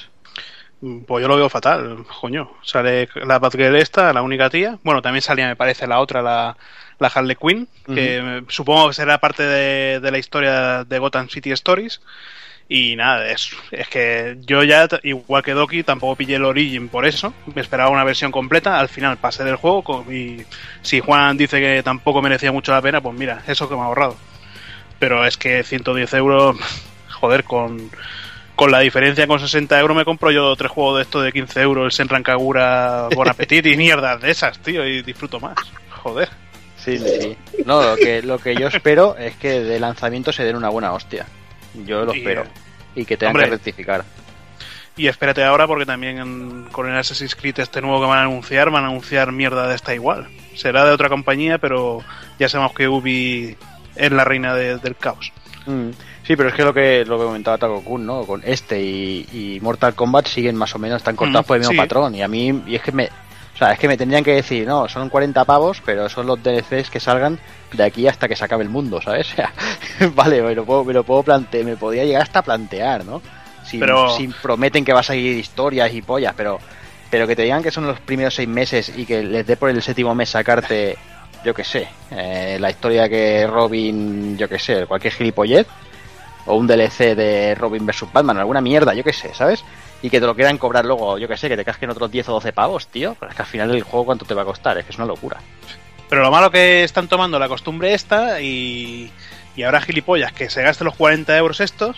Pues 1.07 1.21
yo 1.21 1.27
lo 1.27 1.35
veo 1.35 1.49
fatal, 1.49 2.05
coño. 2.21 2.51
Sale 2.63 3.09
la 3.25 3.37
Batgirl 3.39 3.75
esta, 3.75 4.13
la 4.13 4.21
única 4.21 4.49
tía. 4.49 4.77
Bueno, 4.83 5.01
también 5.01 5.21
salía, 5.21 5.47
me 5.47 5.57
parece, 5.57 5.85
la 5.87 5.99
otra, 5.99 6.21
la, 6.21 6.55
la 6.99 7.07
Harley 7.07 7.35
Quinn, 7.35 7.67
que 7.85 8.17
eh, 8.19 8.43
supongo 8.47 8.87
que 8.87 8.93
será 8.93 9.17
parte 9.17 9.43
de, 9.43 9.99
de 9.99 10.11
la 10.11 10.17
historia 10.19 10.85
de 10.85 10.99
Gotham 10.99 11.27
City 11.27 11.51
Stories. 11.51 11.99
Y 12.71 12.95
nada, 12.95 13.27
es, 13.31 13.49
es 13.71 13.87
que 13.87 14.37
yo 14.45 14.63
ya, 14.63 14.87
igual 15.01 15.41
que 15.41 15.53
Doki, 15.53 15.81
tampoco 15.81 16.15
pillé 16.15 16.35
el 16.35 16.45
Origin 16.45 16.87
por 16.87 17.07
eso. 17.07 17.33
Me 17.55 17.63
esperaba 17.63 17.89
una 17.89 18.03
versión 18.03 18.31
completa. 18.31 18.79
Al 18.79 18.89
final 18.89 19.17
pasé 19.17 19.43
del 19.43 19.55
juego. 19.55 20.05
Y 20.07 20.45
si 20.83 20.99
Juan 20.99 21.35
dice 21.35 21.59
que 21.59 21.81
tampoco 21.81 22.21
merecía 22.21 22.51
mucho 22.51 22.71
la 22.71 22.81
pena, 22.83 23.01
pues 23.01 23.17
mira, 23.17 23.41
eso 23.47 23.67
que 23.67 23.73
me 23.73 23.81
ha 23.81 23.85
ahorrado. 23.85 24.15
Pero 24.99 25.25
es 25.25 25.35
que 25.35 25.63
110 25.63 26.13
euros, 26.13 26.57
joder, 27.09 27.43
con, 27.43 27.89
con 28.55 28.71
la 28.71 28.81
diferencia 28.81 29.25
con 29.25 29.39
60 29.39 29.79
euros 29.79 29.97
me 29.97 30.05
compro 30.05 30.29
yo 30.29 30.55
tres 30.55 30.69
juegos 30.69 30.97
de 30.97 31.01
esto 31.03 31.21
de 31.21 31.31
15 31.31 31.61
euros, 31.61 31.85
el 31.85 31.91
Senran 31.91 32.21
Kagura 32.21 33.07
Bon 33.15 33.27
Appetit 33.27 33.65
y 33.65 33.77
mierdas 33.77 34.21
de 34.21 34.29
esas, 34.29 34.59
tío, 34.59 34.85
y 34.85 35.01
disfruto 35.01 35.39
más. 35.39 35.55
Joder. 36.03 36.29
Sí, 36.77 36.99
sí. 36.99 37.35
No, 37.65 37.81
lo 37.81 37.95
que, 37.95 38.21
lo 38.21 38.37
que 38.37 38.55
yo 38.55 38.67
espero 38.67 39.17
es 39.17 39.35
que 39.37 39.59
de 39.59 39.79
lanzamiento 39.79 40.31
se 40.31 40.43
den 40.43 40.55
una 40.55 40.69
buena 40.69 40.93
hostia. 40.93 41.25
Yo 41.85 42.05
lo 42.05 42.13
Y, 42.13 42.19
espero. 42.19 42.43
Y 42.95 43.05
que 43.05 43.17
tengan 43.17 43.35
hombre. 43.35 43.45
que 43.45 43.51
rectificar. 43.55 44.03
Y 44.97 45.07
espérate 45.07 45.43
ahora 45.43 45.65
porque 45.65 45.85
también 45.85 46.65
con 46.71 46.89
el 46.89 46.97
Assassin's 46.97 47.35
Creed 47.35 47.59
este 47.59 47.81
nuevo 47.81 48.01
que 48.01 48.07
van 48.07 48.19
a 48.19 48.23
anunciar, 48.23 48.69
van 48.69 48.83
a 48.83 48.87
anunciar 48.87 49.31
mierda 49.31 49.67
de 49.67 49.75
esta 49.75 49.93
igual. 49.95 50.27
Será 50.55 50.83
de 50.85 50.91
otra 50.91 51.07
compañía, 51.07 51.57
pero 51.57 52.03
ya 52.37 52.49
sabemos 52.49 52.73
que 52.73 52.89
Ubi 52.89 53.55
es 53.95 54.11
la 54.11 54.25
reina 54.25 54.53
de- 54.55 54.77
del 54.77 54.97
caos. 54.97 55.31
Mm. 55.65 55.89
Sí, 56.23 56.35
pero 56.35 56.49
es 56.49 56.55
que 56.55 56.63
lo 56.63 56.73
que 56.73 57.05
lo 57.05 57.17
que 57.17 57.23
comentaba 57.25 57.57
Taco 57.57 57.81
Kun, 57.83 58.05
¿no? 58.05 58.23
Con 58.25 58.41
este 58.43 58.81
y, 58.81 59.25
y 59.31 59.59
Mortal 59.61 59.95
Kombat 59.95 60.27
siguen 60.27 60.55
más 60.55 60.75
o 60.75 60.79
menos, 60.79 60.97
están 60.97 61.15
cortados 61.15 61.45
Mm, 61.45 61.47
por 61.47 61.55
el 61.55 61.61
mismo 61.61 61.71
sí. 61.73 61.77
patrón. 61.77 62.13
Y 62.15 62.21
a 62.21 62.27
mí, 62.27 62.63
y 62.67 62.75
es 62.75 62.81
que 62.81 62.91
me. 62.91 63.09
O 63.59 63.61
sea, 63.65 63.73
es 63.73 63.79
que 63.79 63.89
me 63.89 63.97
tendrían 63.97 64.23
que 64.23 64.35
decir, 64.35 64.65
no, 64.65 64.87
son 64.87 65.09
40 65.09 65.43
pavos, 65.43 65.81
pero 65.85 66.07
son 66.07 66.25
los 66.27 66.41
DLCs 66.41 66.89
que 66.89 67.01
salgan 67.01 67.37
de 67.73 67.83
aquí 67.83 68.07
hasta 68.07 68.29
que 68.29 68.37
se 68.37 68.45
acabe 68.45 68.63
el 68.63 68.69
mundo, 68.69 69.01
¿sabes? 69.01 69.27
O 69.33 69.35
sea, 69.35 69.51
vale, 70.15 70.41
me 70.41 70.55
lo 70.55 70.63
puedo, 70.63 70.85
me 70.85 70.93
lo 70.93 71.03
puedo 71.03 71.23
plantear, 71.23 71.65
me 71.65 71.75
podría 71.75 72.05
llegar 72.05 72.21
hasta 72.21 72.41
plantear, 72.41 73.03
¿no? 73.03 73.21
Si, 73.65 73.77
Pero- 73.77 74.15
si 74.15 74.29
prometen 74.29 74.85
que 74.85 74.93
va 74.93 75.01
a 75.01 75.03
seguir 75.03 75.35
historias 75.37 75.93
y 75.93 76.01
pollas, 76.01 76.33
pero 76.37 76.57
pero 77.11 77.27
que 77.27 77.35
te 77.35 77.41
digan 77.41 77.61
que 77.61 77.71
son 77.71 77.85
los 77.85 77.99
primeros 77.99 78.35
seis 78.35 78.47
meses 78.47 78.93
y 78.95 79.05
que 79.05 79.23
les 79.23 79.45
dé 79.45 79.57
por 79.57 79.69
el 79.69 79.81
séptimo 79.81 80.15
mes 80.15 80.29
sacarte, 80.29 80.95
yo 81.43 81.53
que 81.53 81.63
sé, 81.65 81.87
eh, 82.11 82.57
la 82.61 82.69
historia 82.69 83.09
que 83.09 83.45
Robin, 83.45 84.37
yo 84.37 84.47
que 84.47 84.57
sé, 84.59 84.85
cualquier 84.85 85.11
gilipollez, 85.13 85.67
o 86.45 86.55
un 86.55 86.65
DLC 86.65 87.15
de 87.15 87.55
Robin 87.55 87.85
vs 87.85 88.05
Batman, 88.13 88.37
alguna 88.37 88.61
mierda, 88.61 88.93
yo 88.93 89.03
que 89.03 89.11
sé, 89.11 89.33
¿sabes? 89.33 89.65
Y 90.01 90.09
que 90.09 90.19
te 90.19 90.25
lo 90.25 90.33
quieran 90.35 90.57
cobrar 90.57 90.85
luego, 90.85 91.17
yo 91.17 91.27
que 91.27 91.35
sé, 91.37 91.49
que 91.49 91.57
te 91.57 91.65
casquen 91.65 91.89
otros 91.89 92.09
10 92.09 92.29
o 92.29 92.33
12 92.33 92.53
pavos, 92.53 92.87
tío. 92.87 93.15
Pero 93.19 93.31
es 93.31 93.35
que 93.35 93.41
al 93.41 93.47
final 93.47 93.71
el 93.75 93.83
juego, 93.83 94.05
¿cuánto 94.05 94.25
te 94.25 94.33
va 94.33 94.43
a 94.43 94.45
costar? 94.45 94.77
Es 94.77 94.85
que 94.85 94.91
es 94.91 94.97
una 94.97 95.05
locura. 95.07 95.37
Pero 96.09 96.21
lo 96.23 96.31
malo 96.31 96.49
que 96.51 96.83
están 96.83 97.07
tomando 97.07 97.37
la 97.37 97.47
costumbre 97.49 97.93
esta 97.93 98.39
y, 98.41 99.11
y 99.55 99.63
ahora 99.63 99.81
gilipollas 99.81 100.31
que 100.31 100.49
se 100.49 100.61
gasten 100.63 100.85
los 100.85 100.95
40 100.95 101.37
euros 101.37 101.59
estos 101.59 101.97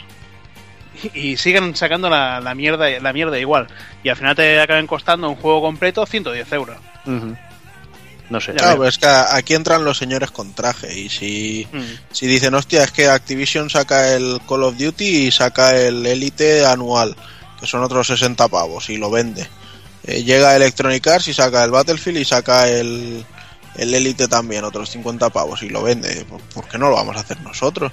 y, 1.13 1.17
y 1.31 1.37
siguen 1.37 1.75
sacando 1.75 2.09
la, 2.09 2.41
la 2.41 2.53
mierda 2.55 2.89
la 2.99 3.13
mierda 3.13 3.37
igual. 3.39 3.67
Y 4.03 4.09
al 4.09 4.17
final 4.17 4.35
te 4.35 4.59
acaben 4.59 4.87
costando 4.87 5.29
un 5.29 5.35
juego 5.35 5.61
completo 5.61 6.05
110 6.05 6.51
euros. 6.53 6.77
No 8.29 8.39
sé. 8.39 8.53
Claro, 8.53 8.77
pero 8.77 8.87
es 8.87 8.97
que 8.97 9.07
aquí 9.07 9.53
entran 9.55 9.83
los 9.83 9.97
señores 9.97 10.31
con 10.31 10.53
traje 10.53 10.97
y 10.97 11.09
si, 11.09 11.67
Mm. 11.71 11.79
si 12.11 12.27
dicen, 12.27 12.53
hostia, 12.53 12.83
es 12.83 12.91
que 12.91 13.07
Activision 13.07 13.69
saca 13.69 14.13
el 14.13 14.39
Call 14.47 14.63
of 14.63 14.77
Duty 14.77 15.27
y 15.27 15.31
saca 15.31 15.75
el 15.77 16.05
Elite 16.05 16.65
anual, 16.65 17.15
que 17.61 17.67
son 17.67 17.81
otros 17.83 18.07
60 18.07 18.49
pavos 18.49 18.89
y 18.89 18.97
lo 18.97 19.09
vende. 19.09 19.47
Eh, 20.03 20.23
llega 20.23 20.55
Electronic 20.55 21.05
Arts 21.07 21.27
y 21.29 21.33
saca 21.33 21.63
el 21.63 21.71
Battlefield 21.71 22.17
y 22.17 22.25
saca 22.25 22.67
el, 22.67 23.23
el 23.75 23.93
Elite 23.93 24.27
también 24.27 24.65
otros 24.65 24.89
50 24.89 25.29
pavos 25.29 25.61
y 25.63 25.69
lo 25.69 25.81
vende, 25.83 26.25
¿por 26.53 26.67
qué 26.67 26.77
no 26.77 26.89
lo 26.89 26.95
vamos 26.95 27.15
a 27.15 27.19
hacer 27.21 27.39
nosotros? 27.41 27.91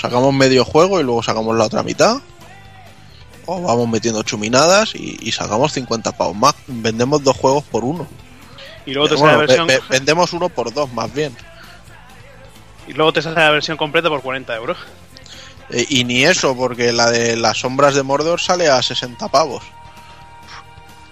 Sacamos 0.00 0.32
medio 0.32 0.64
juego 0.64 1.00
y 1.00 1.02
luego 1.02 1.22
sacamos 1.22 1.56
la 1.56 1.64
otra 1.64 1.82
mitad. 1.82 2.18
O 3.46 3.60
vamos 3.62 3.88
metiendo 3.88 4.22
chuminadas 4.22 4.94
y, 4.94 5.18
y 5.20 5.32
sacamos 5.32 5.72
50 5.72 6.12
pavos 6.12 6.36
más. 6.36 6.54
Vendemos 6.68 7.24
dos 7.24 7.36
juegos 7.36 7.64
por 7.64 7.84
uno. 7.84 8.06
Y 8.86 8.92
luego 8.92 9.08
te 9.08 9.14
Bueno, 9.16 9.30
sale 9.30 9.32
la 9.32 9.46
versión, 9.46 9.66
ve- 9.66 9.78
ve- 9.78 9.82
vendemos 9.88 10.32
uno 10.32 10.48
por 10.50 10.72
dos 10.72 10.92
más 10.92 11.12
bien. 11.12 11.34
y 12.86 12.92
luego 12.92 13.12
te 13.12 13.22
sale 13.22 13.36
la 13.36 13.50
versión 13.50 13.76
completa 13.76 14.08
por 14.08 14.20
40 14.22 14.54
euros. 14.56 14.76
Eh, 15.72 15.86
y 15.88 16.04
ni 16.04 16.24
eso, 16.24 16.56
porque 16.56 16.92
la 16.92 17.10
de 17.10 17.36
las 17.36 17.58
sombras 17.58 17.94
de 17.94 18.02
Mordor 18.02 18.40
sale 18.40 18.68
a 18.68 18.82
60 18.82 19.28
pavos. 19.28 19.62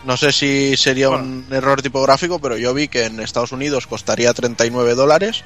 No 0.05 0.17
sé 0.17 0.33
si 0.33 0.77
sería 0.77 1.11
un 1.11 1.47
error 1.51 1.83
tipográfico, 1.83 2.39
pero 2.39 2.57
yo 2.57 2.73
vi 2.73 2.89
que 2.89 3.05
en 3.05 3.21
Estados 3.21 3.53
Unidos 3.53 3.87
costaría 3.87 4.33
39 4.33 4.95
dólares 4.95 5.45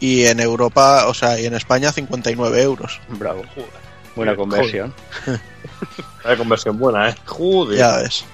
y 0.00 0.24
en 0.24 0.40
Europa, 0.40 1.06
o 1.06 1.14
sea, 1.14 1.38
y 1.38 1.46
en 1.46 1.54
España 1.54 1.92
59 1.92 2.62
euros. 2.62 3.00
Bravo. 3.08 3.42
Joder. 3.54 3.88
Buena 4.16 4.34
conversión. 4.34 4.92
Hay 6.24 6.36
conversión 6.36 6.78
buena, 6.78 7.10
¿eh? 7.10 7.14
Joder. 7.24 7.78
Ya 7.78 7.96
ves. 7.98 8.24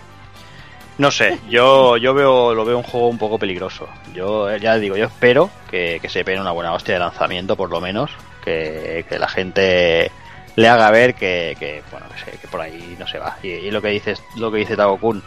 No 0.96 1.10
sé, 1.10 1.40
yo, 1.50 1.96
yo 1.96 2.14
veo, 2.14 2.54
lo 2.54 2.64
veo 2.64 2.78
un 2.78 2.84
juego 2.84 3.08
un 3.08 3.18
poco 3.18 3.38
peligroso. 3.38 3.88
Yo 4.14 4.48
eh, 4.48 4.60
ya 4.60 4.76
digo, 4.78 4.96
yo 4.96 5.06
espero 5.06 5.50
que, 5.68 5.98
que 6.00 6.08
se 6.08 6.24
pegue 6.24 6.40
una 6.40 6.52
buena 6.52 6.72
hostia 6.72 6.94
de 6.94 7.00
lanzamiento, 7.00 7.56
por 7.56 7.68
lo 7.68 7.80
menos. 7.80 8.10
Que, 8.44 9.04
la 9.18 9.28
gente 9.28 10.10
le 10.56 10.68
haga 10.68 10.90
ver 10.90 11.14
que, 11.14 11.56
que, 11.58 11.82
bueno, 11.90 12.06
que, 12.14 12.30
se- 12.32 12.38
que 12.38 12.48
por 12.48 12.60
ahí 12.60 12.96
no 12.98 13.06
se 13.06 13.18
va. 13.18 13.36
Y, 13.42 13.48
y 13.48 13.70
lo 13.70 13.80
que 13.82 13.88
dices, 13.88 14.22
lo 14.36 14.50
que 14.52 14.58
dice 14.58 14.76
Tago 14.76 14.98
Kun, 14.98 15.22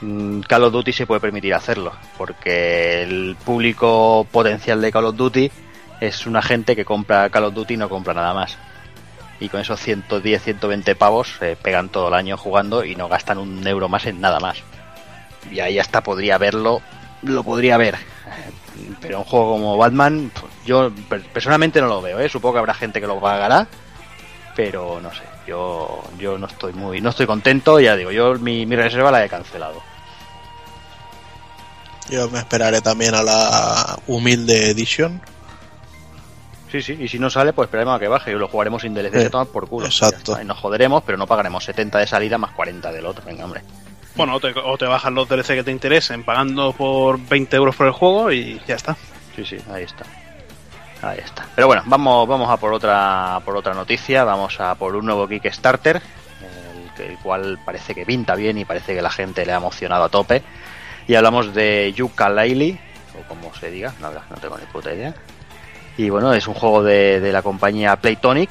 mm, 0.00 0.40
Call 0.40 0.64
of 0.64 0.72
Duty 0.72 0.92
se 0.92 1.06
puede 1.06 1.20
permitir 1.20 1.54
hacerlo, 1.54 1.92
porque 2.18 3.02
el 3.02 3.36
público 3.44 4.26
potencial 4.30 4.80
de 4.80 4.92
Call 4.92 5.06
of 5.06 5.16
Duty 5.16 5.50
es 6.00 6.26
una 6.26 6.42
gente 6.42 6.76
que 6.76 6.84
compra 6.84 7.28
Call 7.30 7.44
of 7.44 7.54
Duty 7.54 7.74
y 7.74 7.76
no 7.78 7.88
compra 7.88 8.14
nada 8.14 8.34
más. 8.34 8.56
Y 9.40 9.48
con 9.48 9.60
esos 9.60 9.80
110, 9.80 10.42
120 10.42 10.94
pavos 10.96 11.36
se 11.38 11.56
pegan 11.56 11.88
todo 11.88 12.08
el 12.08 12.14
año 12.14 12.36
jugando 12.36 12.84
y 12.84 12.94
no 12.94 13.08
gastan 13.08 13.38
un 13.38 13.66
euro 13.66 13.88
más 13.88 14.04
en 14.06 14.20
nada 14.20 14.38
más 14.38 14.62
y 15.50 15.60
ahí 15.60 15.78
hasta 15.78 16.02
podría 16.02 16.38
verlo, 16.38 16.82
lo 17.22 17.42
podría 17.42 17.76
ver. 17.76 17.96
Pero 19.00 19.18
un 19.18 19.24
juego 19.24 19.52
como 19.52 19.76
Batman, 19.76 20.30
pues, 20.38 20.52
yo 20.64 20.90
per- 21.08 21.22
personalmente 21.24 21.80
no 21.80 21.86
lo 21.88 22.00
veo, 22.02 22.18
¿eh? 22.20 22.28
supongo 22.28 22.54
que 22.54 22.58
habrá 22.60 22.74
gente 22.74 23.00
que 23.00 23.06
lo 23.06 23.20
pagará, 23.20 23.66
pero 24.56 25.00
no 25.00 25.10
sé, 25.12 25.22
yo 25.46 26.02
yo 26.18 26.38
no 26.38 26.46
estoy 26.46 26.72
muy 26.72 27.00
no 27.00 27.10
estoy 27.10 27.26
contento, 27.26 27.80
ya 27.80 27.96
digo, 27.96 28.10
yo 28.10 28.34
mi, 28.34 28.66
mi 28.66 28.76
reserva 28.76 29.10
la 29.10 29.24
he 29.24 29.28
cancelado. 29.28 29.82
Yo 32.08 32.28
me 32.28 32.38
esperaré 32.40 32.80
también 32.80 33.14
a 33.14 33.22
la 33.22 33.98
humilde 34.08 34.70
edición. 34.70 35.20
Sí, 36.72 36.82
sí, 36.82 36.96
y 37.00 37.08
si 37.08 37.18
no 37.18 37.30
sale, 37.30 37.52
pues 37.52 37.66
esperaremos 37.66 37.96
a 37.96 37.98
que 38.00 38.08
baje 38.08 38.30
y 38.32 38.34
lo 38.34 38.48
jugaremos 38.48 38.82
sin 38.82 38.94
DLC, 38.94 39.14
Eh, 39.16 39.22
se 39.24 39.30
toman 39.30 39.46
por 39.48 39.68
culo. 39.68 39.86
exacto. 39.86 40.32
Está, 40.32 40.42
Y 40.42 40.46
nos 40.46 40.58
joderemos, 40.58 41.02
pero 41.04 41.18
no 41.18 41.26
pagaremos 41.26 41.64
70 41.64 41.98
de 41.98 42.06
salida 42.06 42.38
más 42.38 42.52
40 42.52 42.92
del 42.92 43.06
otro, 43.06 43.24
venga, 43.24 43.44
hombre. 43.44 43.62
Bueno, 44.20 44.34
o 44.36 44.40
te, 44.40 44.52
o 44.58 44.76
te 44.76 44.84
bajan 44.86 45.14
los 45.14 45.28
DLC 45.28 45.46
que 45.54 45.64
te 45.64 45.70
interesen 45.70 46.24
pagando 46.24 46.72
por 46.72 47.18
20 47.18 47.56
euros 47.56 47.74
por 47.74 47.86
el 47.86 47.92
juego 47.92 48.30
y 48.30 48.60
ya 48.66 48.74
está. 48.74 48.96
Sí, 49.34 49.44
sí, 49.44 49.56
ahí 49.72 49.84
está. 49.84 50.04
Ahí 51.02 51.18
está. 51.24 51.46
Pero 51.54 51.66
bueno, 51.66 51.82
vamos, 51.86 52.28
vamos 52.28 52.50
a 52.50 52.58
por 52.58 52.72
otra, 52.74 53.40
por 53.44 53.56
otra 53.56 53.72
noticia. 53.72 54.24
Vamos 54.24 54.60
a 54.60 54.74
por 54.74 54.94
un 54.94 55.06
nuevo 55.06 55.26
Kickstarter, 55.26 56.02
el, 56.98 57.02
el 57.10 57.16
cual 57.18 57.58
parece 57.64 57.94
que 57.94 58.04
pinta 58.04 58.34
bien 58.34 58.58
y 58.58 58.66
parece 58.66 58.94
que 58.94 59.00
la 59.00 59.08
gente 59.10 59.46
le 59.46 59.52
ha 59.52 59.56
emocionado 59.56 60.04
a 60.04 60.08
tope. 60.10 60.42
Y 61.08 61.14
hablamos 61.14 61.54
de 61.54 61.90
Yuka 61.96 62.28
Laili, 62.28 62.78
o 63.18 63.26
como 63.26 63.54
se 63.54 63.70
diga, 63.70 63.94
verdad, 64.00 64.22
no 64.28 64.36
tengo 64.36 64.58
ni 64.58 64.66
puta 64.66 64.92
idea. 64.92 65.14
Y 65.96 66.10
bueno, 66.10 66.34
es 66.34 66.46
un 66.46 66.54
juego 66.54 66.82
de, 66.82 67.20
de 67.20 67.32
la 67.32 67.40
compañía 67.40 67.96
Playtonic, 67.96 68.50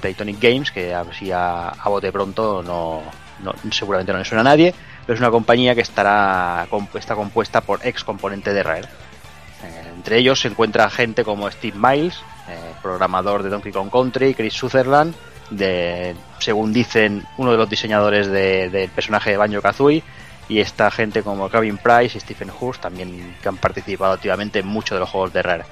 Playtonic 0.00 0.40
Games, 0.40 0.70
que 0.70 0.94
así 0.94 1.30
a, 1.30 1.68
a 1.68 1.88
bote 1.90 2.10
pronto 2.10 2.62
no, 2.62 3.02
no- 3.40 3.54
seguramente 3.70 4.12
no 4.12 4.18
le 4.18 4.24
suena 4.24 4.40
a 4.40 4.44
nadie, 4.44 4.74
pero 5.06 5.14
es 5.14 5.20
una 5.20 5.30
compañía 5.30 5.74
que 5.74 5.80
estará 5.80 6.66
está 6.94 7.14
compuesta 7.14 7.60
por 7.60 7.84
ex 7.86 8.04
componentes 8.04 8.54
de 8.54 8.62
Rare. 8.62 8.88
Eh, 9.64 9.90
entre 9.94 10.18
ellos 10.18 10.40
se 10.40 10.48
encuentra 10.48 10.88
gente 10.90 11.24
como 11.24 11.50
Steve 11.50 11.76
Miles, 11.78 12.16
eh, 12.48 12.72
programador 12.82 13.42
de 13.42 13.50
Donkey 13.50 13.72
Kong 13.72 13.90
Country, 13.90 14.34
Chris 14.34 14.54
Sutherland, 14.54 15.14
de, 15.50 16.14
según 16.38 16.72
dicen, 16.72 17.24
uno 17.36 17.52
de 17.52 17.58
los 17.58 17.68
diseñadores 17.68 18.26
de- 18.26 18.70
del 18.70 18.90
personaje 18.90 19.30
de 19.30 19.36
Banjo 19.36 19.60
Kazooie, 19.60 20.02
y 20.48 20.58
esta 20.60 20.90
gente 20.90 21.22
como 21.22 21.48
Kevin 21.48 21.78
Price 21.78 22.16
y 22.18 22.20
Stephen 22.20 22.50
Hurst 22.58 22.82
también 22.82 23.36
que 23.40 23.48
han 23.48 23.56
participado 23.58 24.12
activamente 24.12 24.58
en 24.58 24.66
muchos 24.66 24.96
de 24.96 25.00
los 25.00 25.08
juegos 25.08 25.32
de 25.32 25.42
Rare. 25.42 25.64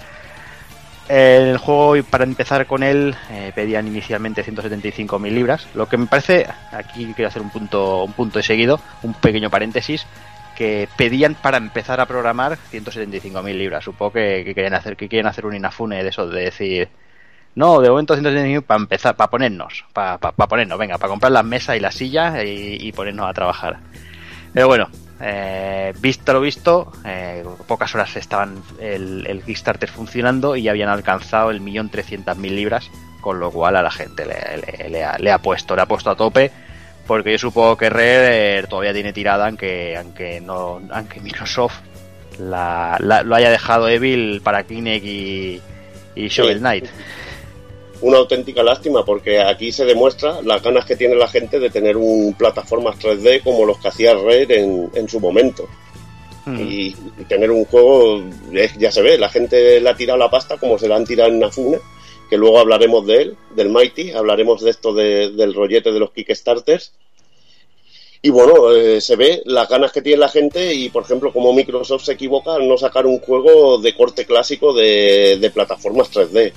El 1.10 1.58
juego, 1.58 1.96
para 2.08 2.22
empezar 2.22 2.66
con 2.66 2.84
él, 2.84 3.16
eh, 3.32 3.50
pedían 3.52 3.88
inicialmente 3.88 4.44
175.000 4.44 5.32
libras, 5.32 5.66
lo 5.74 5.88
que 5.88 5.96
me 5.96 6.06
parece, 6.06 6.46
aquí 6.70 7.12
quiero 7.16 7.26
hacer 7.26 7.42
un 7.42 7.50
punto, 7.50 8.04
un 8.04 8.12
punto 8.12 8.38
de 8.38 8.44
seguido, 8.44 8.80
un 9.02 9.14
pequeño 9.14 9.50
paréntesis, 9.50 10.06
que 10.54 10.88
pedían 10.96 11.34
para 11.34 11.56
empezar 11.56 12.00
a 12.00 12.06
programar 12.06 12.58
175.000 12.70 13.54
libras. 13.56 13.82
Supongo 13.82 14.12
que, 14.12 14.44
que 14.44 14.54
quieren 14.54 14.72
hacer 14.72 14.96
que 14.96 15.08
quieren 15.08 15.26
hacer 15.26 15.46
un 15.46 15.56
Inafune 15.56 16.00
de 16.00 16.10
eso, 16.10 16.28
de 16.28 16.44
decir, 16.44 16.88
no, 17.56 17.80
de 17.80 17.90
momento 17.90 18.14
175.000 18.16 18.62
para 18.62 18.80
empezar, 18.80 19.16
para 19.16 19.30
ponernos, 19.30 19.84
para, 19.92 20.16
para, 20.18 20.46
ponernos, 20.46 20.78
venga, 20.78 20.96
para 20.96 21.10
comprar 21.10 21.32
las 21.32 21.44
mesas 21.44 21.76
y 21.76 21.80
las 21.80 21.96
sillas 21.96 22.36
y, 22.44 22.86
y 22.86 22.92
ponernos 22.92 23.28
a 23.28 23.32
trabajar. 23.32 23.80
Pero 24.54 24.68
bueno, 24.68 24.88
eh, 25.20 25.92
visto 26.00 26.32
lo 26.32 26.40
visto, 26.40 26.92
eh, 27.04 27.44
pocas 27.66 27.94
horas 27.94 28.16
estaban 28.16 28.62
el, 28.80 29.26
el 29.26 29.42
Kickstarter 29.42 29.88
funcionando 29.90 30.56
y 30.56 30.62
ya 30.62 30.70
habían 30.70 30.88
alcanzado 30.88 31.50
el 31.50 31.60
millón 31.60 31.90
trescientas 31.90 32.36
mil 32.36 32.56
libras, 32.56 32.90
con 33.20 33.38
lo 33.40 33.50
cual 33.50 33.76
a 33.76 33.82
la 33.82 33.90
gente 33.90 34.24
le, 34.26 34.34
le- 34.78 34.88
le 34.88 35.04
ha, 35.04 35.18
le 35.18 35.30
ha 35.32 35.38
puesto, 35.38 35.76
le 35.76 35.82
ha 35.82 35.86
puesto 35.86 36.10
a 36.10 36.16
tope, 36.16 36.50
porque 37.06 37.32
yo 37.32 37.38
supongo 37.38 37.76
que 37.76 37.90
Rare 37.90 38.62
todavía 38.68 38.92
tiene 38.94 39.12
tirada, 39.12 39.46
aunque, 39.46 39.96
aunque 39.96 40.40
no, 40.40 40.80
aunque 40.90 41.20
Microsoft 41.20 41.80
la, 42.38 42.96
la- 43.00 43.22
lo 43.22 43.34
haya 43.36 43.50
dejado 43.50 43.88
Evil 43.88 44.40
para 44.42 44.62
Kinect 44.62 45.04
y, 45.04 45.60
y 46.14 46.28
Shovel 46.28 46.60
Knight. 46.60 46.86
Una 48.02 48.16
auténtica 48.18 48.62
lástima 48.62 49.04
porque 49.04 49.40
aquí 49.40 49.72
se 49.72 49.84
demuestra 49.84 50.40
las 50.42 50.62
ganas 50.62 50.86
que 50.86 50.96
tiene 50.96 51.14
la 51.16 51.28
gente 51.28 51.58
de 51.60 51.68
tener 51.70 51.96
un 51.98 52.34
plataformas 52.34 52.98
3D 52.98 53.42
como 53.42 53.66
los 53.66 53.78
que 53.78 53.88
hacía 53.88 54.14
Rare 54.14 54.46
en, 54.60 54.90
en 54.94 55.08
su 55.08 55.20
momento. 55.20 55.68
Mm. 56.46 56.60
Y, 56.60 56.86
y 57.18 57.24
tener 57.28 57.50
un 57.50 57.66
juego, 57.66 58.22
eh, 58.54 58.70
ya 58.78 58.90
se 58.90 59.02
ve, 59.02 59.18
la 59.18 59.28
gente 59.28 59.80
le 59.80 59.90
ha 59.90 59.94
tirado 59.96 60.18
la 60.18 60.30
pasta 60.30 60.56
como 60.56 60.78
se 60.78 60.88
la 60.88 60.96
han 60.96 61.04
tirado 61.04 61.28
en 61.30 61.38
Nafune, 61.40 61.78
que 62.30 62.38
luego 62.38 62.58
hablaremos 62.58 63.06
de 63.06 63.16
él, 63.22 63.36
del 63.54 63.68
Mighty, 63.68 64.12
hablaremos 64.12 64.62
de 64.62 64.70
esto 64.70 64.94
de- 64.94 65.30
del 65.32 65.52
rollete 65.52 65.92
de 65.92 65.98
los 66.00 66.12
Kickstarters. 66.12 66.92
Y 68.22 68.30
bueno, 68.30 68.72
eh, 68.72 69.00
se 69.00 69.16
ve 69.16 69.42
las 69.46 69.68
ganas 69.68 69.92
que 69.92 70.02
tiene 70.02 70.18
la 70.20 70.28
gente 70.28 70.74
y, 70.74 70.88
por 70.90 71.02
ejemplo, 71.04 71.32
como 71.32 71.52
Microsoft 71.52 72.04
se 72.04 72.12
equivoca 72.12 72.54
al 72.54 72.68
no 72.68 72.76
sacar 72.76 73.04
un 73.06 73.18
juego 73.18 73.78
de 73.78 73.94
corte 73.94 74.24
clásico 74.26 74.72
de, 74.74 75.38
de 75.40 75.50
plataformas 75.50 76.10
3D. 76.10 76.52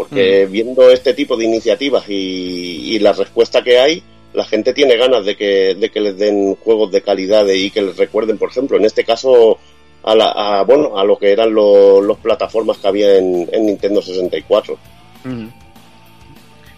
Porque 0.00 0.46
viendo 0.46 0.90
este 0.90 1.12
tipo 1.12 1.36
de 1.36 1.44
iniciativas 1.44 2.04
y, 2.08 2.94
y 2.94 2.98
la 3.00 3.12
respuesta 3.12 3.62
que 3.62 3.78
hay, 3.78 4.02
la 4.32 4.44
gente 4.44 4.72
tiene 4.72 4.96
ganas 4.96 5.26
de 5.26 5.36
que, 5.36 5.74
de 5.74 5.90
que 5.90 6.00
les 6.00 6.16
den 6.16 6.54
juegos 6.54 6.90
de 6.90 7.02
calidad 7.02 7.46
y 7.48 7.70
que 7.70 7.82
les 7.82 7.96
recuerden, 7.96 8.38
por 8.38 8.48
ejemplo, 8.48 8.78
en 8.78 8.86
este 8.86 9.04
caso, 9.04 9.58
a, 10.02 10.14
la, 10.14 10.30
a, 10.30 10.62
bueno, 10.64 10.98
a 10.98 11.04
lo 11.04 11.18
que 11.18 11.32
eran 11.32 11.52
los, 11.52 12.02
los 12.02 12.18
plataformas 12.18 12.78
que 12.78 12.88
había 12.88 13.18
en, 13.18 13.48
en 13.52 13.66
Nintendo 13.66 14.00
64. 14.00 14.78
Ujú. 15.26 15.50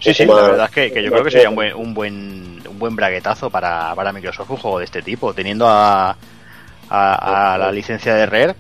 Sí, 0.01 0.13
sí, 0.13 0.27
la 0.27 0.35
verdad 0.35 0.67
es 0.67 0.75
que, 0.75 0.93
que 0.93 1.03
yo 1.03 1.13
creo 1.13 1.23
que 1.23 1.31
sería 1.31 1.49
un 1.49 1.55
buen, 1.55 1.75
un 1.75 1.95
buen, 1.95 2.63
un 2.69 2.79
buen 2.79 2.97
braguetazo 2.97 3.51
para, 3.51 3.95
para 3.95 4.13
Microsoft 4.13 4.51
un 4.51 4.57
juego 4.57 4.79
de 4.81 4.87
este 4.87 5.01
tipo, 5.01 5.33
teniendo 5.33 5.69
a, 5.69 6.17
a, 6.91 7.55
a 7.55 7.59
la 7.59 7.71
licencia 7.71 8.15
de 8.15 8.27
Rare 8.27 8.55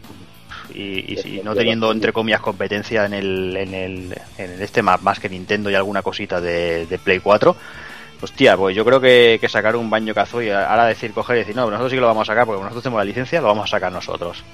y, 0.74 1.40
no 1.44 1.54
teniendo 1.54 1.90
entre 1.92 2.12
comillas 2.12 2.40
competencia 2.40 3.04
en 3.04 3.14
el, 3.14 3.56
en 3.56 3.74
el, 3.74 4.18
en 4.38 4.62
este 4.62 4.82
más, 4.82 5.02
más 5.02 5.20
que 5.20 5.28
Nintendo 5.28 5.70
y 5.70 5.74
alguna 5.74 6.02
cosita 6.02 6.40
de, 6.40 6.86
de 6.86 6.98
Play 6.98 7.20
4. 7.20 7.56
Hostia, 8.20 8.56
pues 8.56 8.76
yo 8.76 8.84
creo 8.84 9.00
que, 9.00 9.38
que 9.40 9.48
sacar 9.48 9.74
un 9.74 9.90
baño 9.90 10.14
y 10.14 10.50
ahora 10.50 10.86
decir, 10.86 11.12
coger 11.12 11.36
y 11.36 11.38
decir, 11.40 11.56
no, 11.56 11.62
nosotros 11.66 11.90
sí 11.90 11.96
que 11.96 12.00
lo 12.00 12.06
vamos 12.06 12.28
a 12.28 12.32
sacar 12.32 12.46
porque 12.46 12.60
nosotros 12.60 12.84
tenemos 12.84 13.00
la 13.00 13.04
licencia, 13.04 13.40
lo 13.40 13.48
vamos 13.48 13.64
a 13.64 13.76
sacar 13.76 13.90
nosotros. 13.90 14.44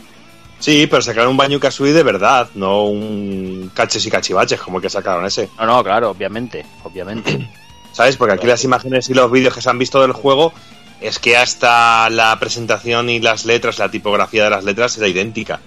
Sí, 0.58 0.86
pero 0.86 1.02
sacaron 1.02 1.32
un 1.32 1.36
baño 1.36 1.60
Kazooie 1.60 1.92
de 1.92 2.02
verdad, 2.02 2.48
no 2.54 2.84
un 2.84 3.70
caches 3.74 4.04
y 4.06 4.10
cachivaches 4.10 4.60
como 4.60 4.78
el 4.78 4.82
que 4.82 4.90
sacaron 4.90 5.26
ese. 5.26 5.50
No, 5.58 5.66
no, 5.66 5.84
claro, 5.84 6.10
obviamente, 6.10 6.64
obviamente. 6.82 7.46
¿Sabes? 7.92 8.16
Porque 8.16 8.34
aquí 8.34 8.46
las 8.46 8.64
imágenes 8.64 9.08
y 9.10 9.14
los 9.14 9.30
vídeos 9.30 9.54
que 9.54 9.60
se 9.60 9.68
han 9.68 9.78
visto 9.78 10.00
del 10.00 10.12
juego 10.12 10.52
es 11.00 11.18
que 11.18 11.36
hasta 11.36 12.08
la 12.08 12.38
presentación 12.40 13.10
y 13.10 13.20
las 13.20 13.44
letras, 13.44 13.78
la 13.78 13.90
tipografía 13.90 14.44
de 14.44 14.50
las 14.50 14.64
letras 14.64 14.96
era 14.96 15.08
idéntica 15.08 15.60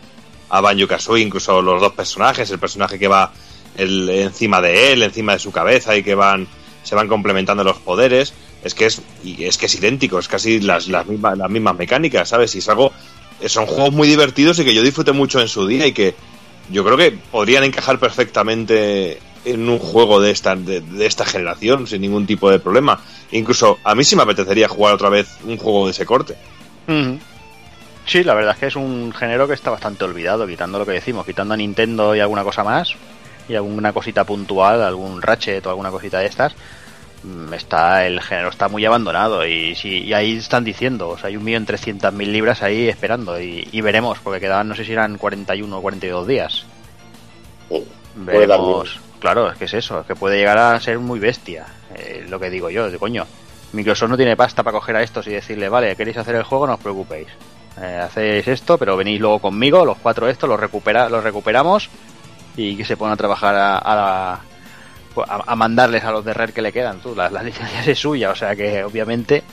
a 0.52 0.62
Banjo 0.62 0.88
Kazooie, 0.88 1.24
incluso 1.24 1.62
los 1.62 1.80
dos 1.82 1.94
personajes, 1.94 2.52
el 2.52 2.60
personaje 2.60 3.00
que 3.00 3.08
va 3.08 3.32
el- 3.78 4.10
encima 4.10 4.60
de 4.62 4.92
él, 4.94 5.02
encima 5.04 5.34
de 5.34 5.40
su 5.40 5.52
cabeza 5.52 5.96
y 5.96 6.04
que 6.04 6.14
van 6.16 6.48
se 6.84 6.96
van 6.96 7.08
complementando 7.08 7.64
los 7.64 7.78
poderes, 7.78 8.34
es 8.64 8.74
que 8.74 8.86
es 8.88 9.02
y 9.24 9.44
es 9.46 9.58
que 9.58 9.68
es 9.68 9.76
idéntico, 9.76 10.18
es 10.20 10.28
casi 10.28 10.60
las, 10.60 10.88
las 10.88 11.06
mismas 11.08 11.38
las 11.38 11.50
mismas 11.50 11.78
mecánicas, 11.78 12.28
¿sabes? 12.30 12.54
Y 12.56 12.58
es 12.60 12.70
algo 12.70 12.92
son 13.48 13.66
juegos 13.66 13.94
muy 13.94 14.08
divertidos 14.08 14.60
y 14.60 14.66
que 14.66 14.74
yo 14.74 14.84
disfruté 14.84 15.12
mucho 15.14 15.40
en 15.40 15.48
su 15.48 15.66
día 15.68 15.88
y 15.88 15.94
que 15.94 16.14
yo 16.72 16.84
creo 16.84 16.98
que 16.98 17.12
podrían 17.32 17.64
encajar 17.64 17.98
perfectamente 18.00 19.20
en 19.46 19.68
un 19.70 19.80
juego 19.80 20.20
de 20.22 20.32
esta, 20.32 20.56
de, 20.56 20.82
de 20.82 21.06
esta 21.06 21.26
generación 21.26 21.88
sin 21.88 22.02
ningún 22.02 22.26
tipo 22.28 22.50
de 22.52 22.60
problema. 22.60 23.02
Incluso 23.32 23.80
a 23.84 23.96
mí 23.96 24.04
sí 24.04 24.16
me 24.16 24.22
apetecería 24.24 24.68
jugar 24.68 24.94
otra 24.94 25.10
vez 25.10 25.28
un 25.44 25.58
juego 25.58 25.86
de 25.86 25.92
ese 25.92 26.06
corte. 26.06 26.36
Sí, 28.06 28.24
la 28.24 28.34
verdad 28.34 28.54
es 28.54 28.60
que 28.60 28.68
es 28.68 28.76
un 28.76 29.14
género 29.14 29.48
que 29.48 29.54
está 29.54 29.70
bastante 29.70 30.04
olvidado, 30.04 30.48
quitando 30.48 30.80
lo 30.80 30.86
que 30.86 30.94
decimos, 30.94 31.26
quitando 31.26 31.54
a 31.54 31.58
Nintendo 31.58 32.16
y 32.16 32.20
alguna 32.20 32.44
cosa 32.44 32.64
más, 32.64 32.96
y 33.48 33.56
alguna 33.56 33.94
cosita 33.94 34.24
puntual, 34.24 34.82
algún 34.82 35.22
Ratchet 35.22 35.66
o 35.66 35.70
alguna 35.70 35.92
cosita 35.92 36.20
de 36.20 36.26
estas, 36.26 36.54
mm, 37.24 37.54
está 37.54 38.06
el 38.06 38.22
género 38.22 38.50
está 38.50 38.68
muy 38.68 38.84
abandonado 38.86 39.46
y, 39.46 39.76
sí, 39.76 40.04
y 40.04 40.14
ahí 40.14 40.38
están 40.38 40.64
diciendo, 40.64 41.10
o 41.10 41.18
sea, 41.18 41.28
hay 41.28 41.38
un 41.38 41.44
millón 41.44 41.66
trescientas 41.66 42.14
mil 42.14 42.32
libras 42.32 42.64
ahí 42.64 42.90
esperando 42.90 43.40
y, 43.40 43.68
y 43.72 43.82
veremos, 43.82 44.20
porque 44.20 44.40
quedaban, 44.40 44.68
no 44.68 44.76
sé 44.76 44.84
si 44.84 44.94
eran 44.94 45.18
41 45.18 45.78
o 45.78 45.82
42 45.82 46.28
días. 46.28 46.66
Miedo. 47.70 48.40
Veremos, 48.40 49.00
claro, 49.20 49.52
es 49.52 49.58
que 49.58 49.66
es 49.66 49.74
eso, 49.74 50.02
es 50.02 50.08
que 50.08 50.16
puede 50.16 50.38
llegar 50.38 50.58
a 50.58 50.80
ser 50.80 51.00
muy 51.00 51.20
bestia, 51.20 51.66
eh, 51.96 52.26
lo 52.28 52.40
que 52.40 52.50
digo 52.50 52.70
yo, 52.70 52.92
de 52.92 52.98
coño. 52.98 53.26
Microsoft 53.72 54.10
no 54.10 54.18
tiene 54.18 54.36
pasta 54.36 54.64
para 54.64 54.78
coger 54.78 54.98
a 54.98 55.04
estos 55.04 55.28
y 55.28 55.32
decirle, 55.32 55.70
vale, 55.70 55.96
queréis 55.96 56.18
hacer 56.18 56.36
el 56.36 56.44
juego, 56.44 56.68
no 56.68 56.74
os 56.74 56.80
preocupéis. 56.80 57.28
Eh, 57.80 58.00
hacéis 58.04 58.48
esto, 58.48 58.78
pero 58.78 58.98
venís 58.98 59.20
luego 59.20 59.40
conmigo, 59.40 59.86
los 59.86 59.98
cuatro 59.98 60.28
estos, 60.28 60.50
los, 60.50 60.60
recupera, 60.60 61.10
los 61.10 61.24
recuperamos 61.24 61.90
y 62.58 62.76
que 62.76 62.84
se 62.86 62.98
pongan 62.98 63.14
a 63.14 63.18
trabajar 63.18 63.56
a, 63.56 63.78
a, 63.78 63.96
la- 63.96 64.32
a- 65.28 65.44
a 65.48 65.56
mandarles 65.56 66.04
a 66.04 66.12
los 66.12 66.26
de 66.26 66.34
Red 66.34 66.50
que 66.52 66.62
le 66.62 66.74
quedan. 66.74 67.00
Tú, 67.00 67.16
la, 67.16 67.30
la 67.30 67.42
licencia 67.44 67.82
es 67.86 67.98
suya, 68.00 68.32
o 68.32 68.36
sea 68.36 68.56
que 68.56 68.84
obviamente 68.84 69.44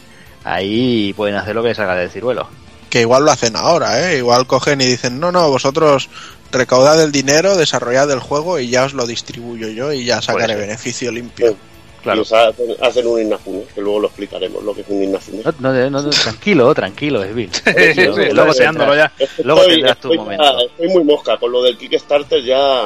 ahí 0.44 1.12
pueden 1.14 1.36
hacer 1.36 1.54
lo 1.54 1.62
que 1.62 1.68
les 1.68 1.76
salga 1.76 1.94
del 1.94 2.10
ciruelo. 2.10 2.48
Que 2.90 3.02
igual 3.02 3.24
lo 3.24 3.30
hacen 3.30 3.54
ahora, 3.54 4.10
¿eh? 4.10 4.18
Igual 4.18 4.46
cogen 4.46 4.80
y 4.80 4.86
dicen, 4.86 5.20
no, 5.20 5.30
no, 5.30 5.48
vosotros 5.50 6.08
recaudad 6.50 7.00
el 7.02 7.12
dinero, 7.12 7.54
desarrollad 7.56 8.10
el 8.10 8.20
juego 8.20 8.58
y 8.58 8.68
ya 8.70 8.84
os 8.84 8.94
lo 8.94 9.06
distribuyo 9.06 9.68
yo 9.68 9.92
y 9.92 10.04
ya 10.06 10.22
sacaré 10.22 10.54
ser. 10.54 10.62
beneficio 10.62 11.12
limpio. 11.12 11.54
Claro. 12.02 12.18
Y 12.18 12.22
os 12.22 12.32
hacen, 12.32 12.66
hacen 12.80 13.06
un 13.06 13.20
Inafune, 13.20 13.64
que 13.74 13.80
luego 13.80 14.00
lo 14.00 14.06
explicaremos 14.08 14.62
lo 14.62 14.74
que 14.74 14.82
es 14.82 14.88
un 14.88 15.02
Inafune. 15.02 15.42
No, 15.44 15.72
no, 15.72 15.90
no, 15.90 16.02
no, 16.02 16.10
tranquilo, 16.10 16.72
tranquilo, 16.74 17.22
Esvil. 17.24 17.50
Sí, 17.94 18.04
luego 18.32 18.52
tendrás- 18.54 18.96
ya. 18.96 19.12
Luego 19.44 19.64
tendrás 19.66 19.98
tu 19.98 20.12
estoy, 20.12 20.18
momento. 20.18 20.44
ya- 20.44 20.64
estoy 20.66 20.88
muy 20.88 21.04
mosca 21.04 21.36
con 21.38 21.50
lo 21.52 21.62
del 21.62 21.76
Kickstarter, 21.76 22.42
ya, 22.42 22.84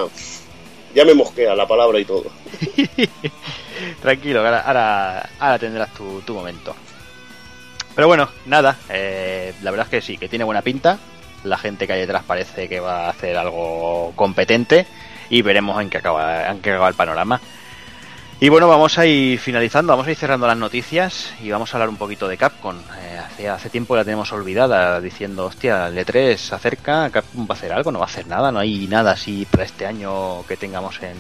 ya 0.95 1.05
me 1.05 1.15
mosquea 1.15 1.55
la 1.55 1.67
palabra 1.69 1.99
y 2.01 2.05
todo. 2.05 2.25
Tranquilo, 4.03 4.41
ahora, 4.41 5.29
ahora 5.39 5.59
tendrás 5.59 5.93
tu, 5.95 6.21
tu 6.23 6.35
momento. 6.35 6.75
Pero 7.95 8.07
bueno, 8.09 8.29
nada, 8.47 8.79
eh, 8.89 9.53
la 9.63 9.71
verdad 9.71 9.87
es 9.87 9.91
que 9.91 10.01
sí, 10.01 10.17
que 10.19 10.29
tiene 10.29 10.45
buena 10.45 10.63
pinta. 10.63 10.99
La 11.45 11.59
gente 11.59 11.87
que 11.87 11.93
hay 11.95 12.01
detrás 12.01 12.23
parece 12.25 12.69
que 12.69 12.81
va 12.81 13.07
a 13.07 13.11
hacer 13.11 13.37
algo 13.37 14.13
competente 14.17 14.87
y 15.29 15.43
veremos 15.43 15.81
en 15.83 15.91
qué 15.91 15.99
acaba, 15.99 16.49
en 16.49 16.61
qué 16.61 16.71
acaba 16.71 16.89
el 16.89 16.95
panorama. 16.95 17.41
Y 18.43 18.49
bueno, 18.49 18.67
vamos 18.67 18.99
a 18.99 19.07
ir 19.07 19.39
finalizando, 19.39 19.93
vamos 19.93 20.09
a 20.09 20.11
ir 20.11 20.17
cerrando 20.17 20.49
las 20.49 20.57
noticias 20.57 21.33
y 21.41 21.53
vamos 21.53 21.73
a 21.73 21.77
hablar 21.77 21.89
un 21.89 21.97
poquito 21.97 22.27
de 22.27 22.37
Capcom. 22.37 22.75
Eh, 23.01 23.17
hace, 23.25 23.49
hace 23.49 23.71
tiempo 23.71 23.95
la 23.95 24.03
tenemos 24.05 24.33
olvidada, 24.33 25.01
diciendo, 25.01 25.47
hostia, 25.47 25.87
el 25.87 25.97
E3 25.97 26.37
se 26.37 26.55
acerca, 26.57 27.09
Capcom 27.11 27.45
va 27.49 27.55
a 27.55 27.57
hacer 27.57 27.73
algo, 27.73 27.93
no 27.93 28.01
va 28.01 28.07
a 28.07 28.09
hacer 28.09 28.27
nada, 28.27 28.51
no 28.51 28.59
hay 28.59 28.89
nada 28.89 29.13
así 29.13 29.47
para 29.49 29.63
este 29.63 29.87
año 29.87 30.45
que 30.49 30.57
tengamos 30.57 31.01
en, 31.03 31.17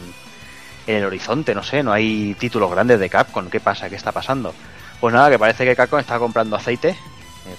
en 0.89 0.97
el 0.97 1.05
horizonte, 1.05 1.55
no 1.55 1.63
sé, 1.63 1.85
no 1.85 1.93
hay 1.93 2.35
títulos 2.41 2.69
grandes 2.73 2.99
de 2.99 3.09
Capcom, 3.09 3.49
¿qué 3.51 3.61
pasa? 3.61 3.89
¿Qué 3.89 3.95
está 3.95 4.11
pasando? 4.11 4.53
Pues 5.01 5.15
nada, 5.15 5.31
que 5.31 5.39
parece 5.39 5.65
que 5.65 5.77
Capcom 5.77 6.01
está 6.01 6.19
comprando 6.19 6.57
aceite 6.57 6.89
eh, 6.89 6.97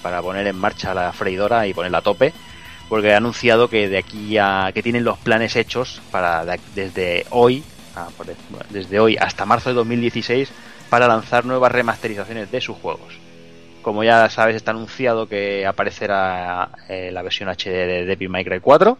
para 0.02 0.20
poner 0.20 0.46
en 0.46 0.56
marcha 0.56 0.92
la 0.92 1.10
freidora 1.14 1.66
y 1.66 1.72
ponerla 1.72 1.98
a 1.98 2.02
tope, 2.02 2.34
porque 2.90 3.14
ha 3.14 3.16
anunciado 3.16 3.70
que 3.70 3.88
de 3.88 3.96
aquí 3.96 4.36
a 4.36 4.70
que 4.74 4.82
tienen 4.82 5.04
los 5.04 5.16
planes 5.16 5.56
hechos 5.56 6.02
para 6.10 6.44
de- 6.44 6.60
desde 6.74 7.24
hoy, 7.30 7.64
ah, 7.96 8.08
desde 8.70 9.00
hoy 9.00 9.16
hasta 9.16 9.46
marzo 9.46 9.70
de 9.70 9.76
2016 9.76 10.50
para 10.90 11.08
lanzar 11.08 11.44
nuevas 11.44 11.72
remasterizaciones 11.72 12.50
de 12.50 12.60
sus 12.60 12.76
juegos. 12.76 13.18
Como 13.82 14.04
ya 14.04 14.30
sabes, 14.30 14.56
está 14.56 14.70
anunciado 14.70 15.28
que 15.28 15.66
aparecerá 15.66 16.70
eh, 16.88 17.10
la 17.12 17.22
versión 17.22 17.48
HD 17.48 17.86
de 17.86 18.04
Devil 18.06 18.30
May 18.30 18.44
Cry 18.44 18.60
4 18.60 18.96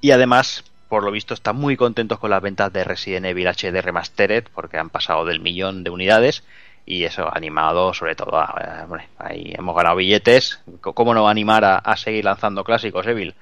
y 0.00 0.12
además, 0.12 0.64
por 0.88 1.02
lo 1.02 1.10
visto, 1.10 1.34
están 1.34 1.56
muy 1.56 1.76
contentos 1.76 2.18
con 2.18 2.30
las 2.30 2.42
ventas 2.42 2.72
de 2.72 2.84
Resident 2.84 3.26
Evil 3.26 3.48
HD 3.48 3.82
Remastered 3.82 4.44
porque 4.54 4.78
han 4.78 4.90
pasado 4.90 5.24
del 5.24 5.40
millón 5.40 5.82
de 5.82 5.90
unidades 5.90 6.44
y 6.86 7.04
eso 7.04 7.28
animado 7.34 7.92
sobre 7.92 8.14
todo 8.14 8.36
a, 8.36 8.86
eh, 8.98 9.06
ahí 9.18 9.52
hemos 9.56 9.76
ganado 9.76 9.96
billetes. 9.96 10.60
Cómo 10.80 11.14
no 11.14 11.28
animar 11.28 11.64
a 11.64 11.96
seguir 11.96 12.24
lanzando 12.24 12.64
clásicos 12.64 13.06
Evil 13.06 13.34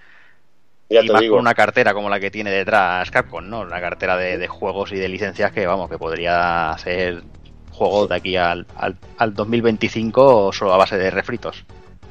Ya 0.91 1.03
y 1.03 1.09
más 1.09 1.21
digo. 1.21 1.35
con 1.35 1.41
una 1.41 1.55
cartera 1.55 1.93
como 1.93 2.09
la 2.09 2.19
que 2.19 2.31
tiene 2.31 2.51
detrás 2.51 3.11
Capcom 3.11 3.49
no 3.49 3.61
una 3.61 3.81
cartera 3.81 4.17
de, 4.17 4.39
de 4.39 4.49
juegos 4.49 4.93
y 4.93 4.97
de 4.97 5.09
licencias 5.09 5.53
que 5.53 5.67
vamos 5.67 5.91
que 5.91 5.99
podría 5.99 6.71
hacer 6.71 7.23
juegos 7.71 8.09
de 8.09 8.15
aquí 8.15 8.37
al, 8.37 8.67
al, 8.77 8.97
al 9.19 9.35
2025 9.35 10.53
solo 10.53 10.73
a 10.73 10.79
base 10.79 10.97
de 10.97 11.11
refritos 11.11 11.65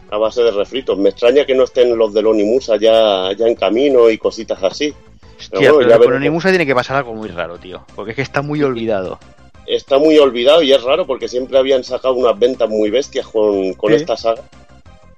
a 0.10 0.18
base 0.18 0.42
de 0.42 0.52
refritos. 0.52 0.98
Me 0.98 1.10
extraña 1.10 1.46
que 1.46 1.54
no 1.54 1.64
estén 1.64 1.98
los 1.98 2.14
de 2.14 2.22
Lonimusa 2.22 2.78
ya, 2.78 3.34
ya 3.34 3.46
en 3.46 3.56
camino 3.56 4.10
y 4.10 4.18
cositas 4.18 4.64
así. 4.64 4.94
Hostia, 5.38 5.72
bueno, 5.72 5.90
pero 6.00 6.20
ya 6.20 6.32
con 6.32 6.42
tiene 6.42 6.66
que 6.66 6.74
pasar 6.74 6.98
algo 6.98 7.14
muy 7.14 7.30
raro 7.30 7.60
tío 7.60 7.86
porque 7.96 8.12
es 8.12 8.16
que 8.16 8.24
está 8.24 8.42
muy 8.42 8.64
olvidado 8.64 9.20
Está 9.68 10.00
muy 10.00 10.18
olvidado 10.18 10.64
y 10.64 10.72
es 10.72 10.82
raro 10.82 11.06
porque 11.06 11.28
siempre 11.28 11.58
habían 11.58 11.84
sacado 11.84 12.14
unas 12.14 12.40
ventas 12.40 12.70
muy 12.70 12.90
bestias 12.90 13.28
con, 13.28 13.74
con 13.74 13.92
esta 13.92 14.16
saga. 14.16 14.42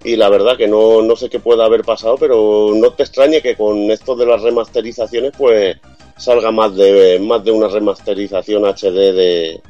Y 0.03 0.15
la 0.15 0.29
verdad 0.29 0.55
que 0.57 0.67
no, 0.67 1.01
no 1.01 1.15
sé 1.15 1.29
qué 1.29 1.39
puede 1.39 1.63
haber 1.63 1.83
pasado, 1.83 2.15
pero 2.17 2.71
no 2.73 2.91
te 2.93 3.03
extrañe 3.03 3.41
que 3.41 3.55
con 3.55 3.91
esto 3.91 4.15
de 4.15 4.25
las 4.25 4.41
remasterizaciones 4.41 5.33
pues 5.37 5.77
salga 6.17 6.51
más 6.51 6.75
de, 6.75 7.19
más 7.19 7.43
de 7.43 7.51
una 7.51 7.67
remasterización 7.67 8.65
HD 8.65 9.13
de, 9.13 9.61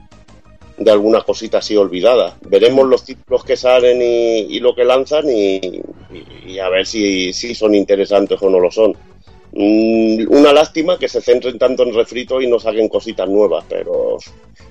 de 0.78 0.92
alguna 0.92 1.22
cosita 1.22 1.58
así 1.60 1.76
olvidada. 1.76 2.38
Veremos 2.42 2.88
los 2.88 3.04
títulos 3.04 3.44
que 3.44 3.58
salen 3.58 4.02
y, 4.02 4.56
y 4.56 4.60
lo 4.60 4.76
que 4.76 4.86
lanzan 4.86 5.28
y, 5.30 5.56
y- 5.56 5.84
y 6.54 6.60
a 6.60 6.70
ver 6.70 6.86
si, 6.86 7.34
si 7.34 7.54
son 7.56 7.74
interesantes 7.76 8.40
o 8.42 8.50
no 8.50 8.60
lo 8.60 8.72
son. 8.72 8.96
Mm, 9.52 10.26
una 10.32 10.54
lástima 10.54 11.00
que 11.00 11.08
se 11.08 11.22
centren 11.22 11.58
tanto 11.58 11.82
en 11.84 11.94
refritos 11.94 12.44
y 12.44 12.48
no 12.48 12.60
saquen 12.60 12.88
cositas 12.88 13.28
nuevas, 13.28 13.66
pero 13.68 14.18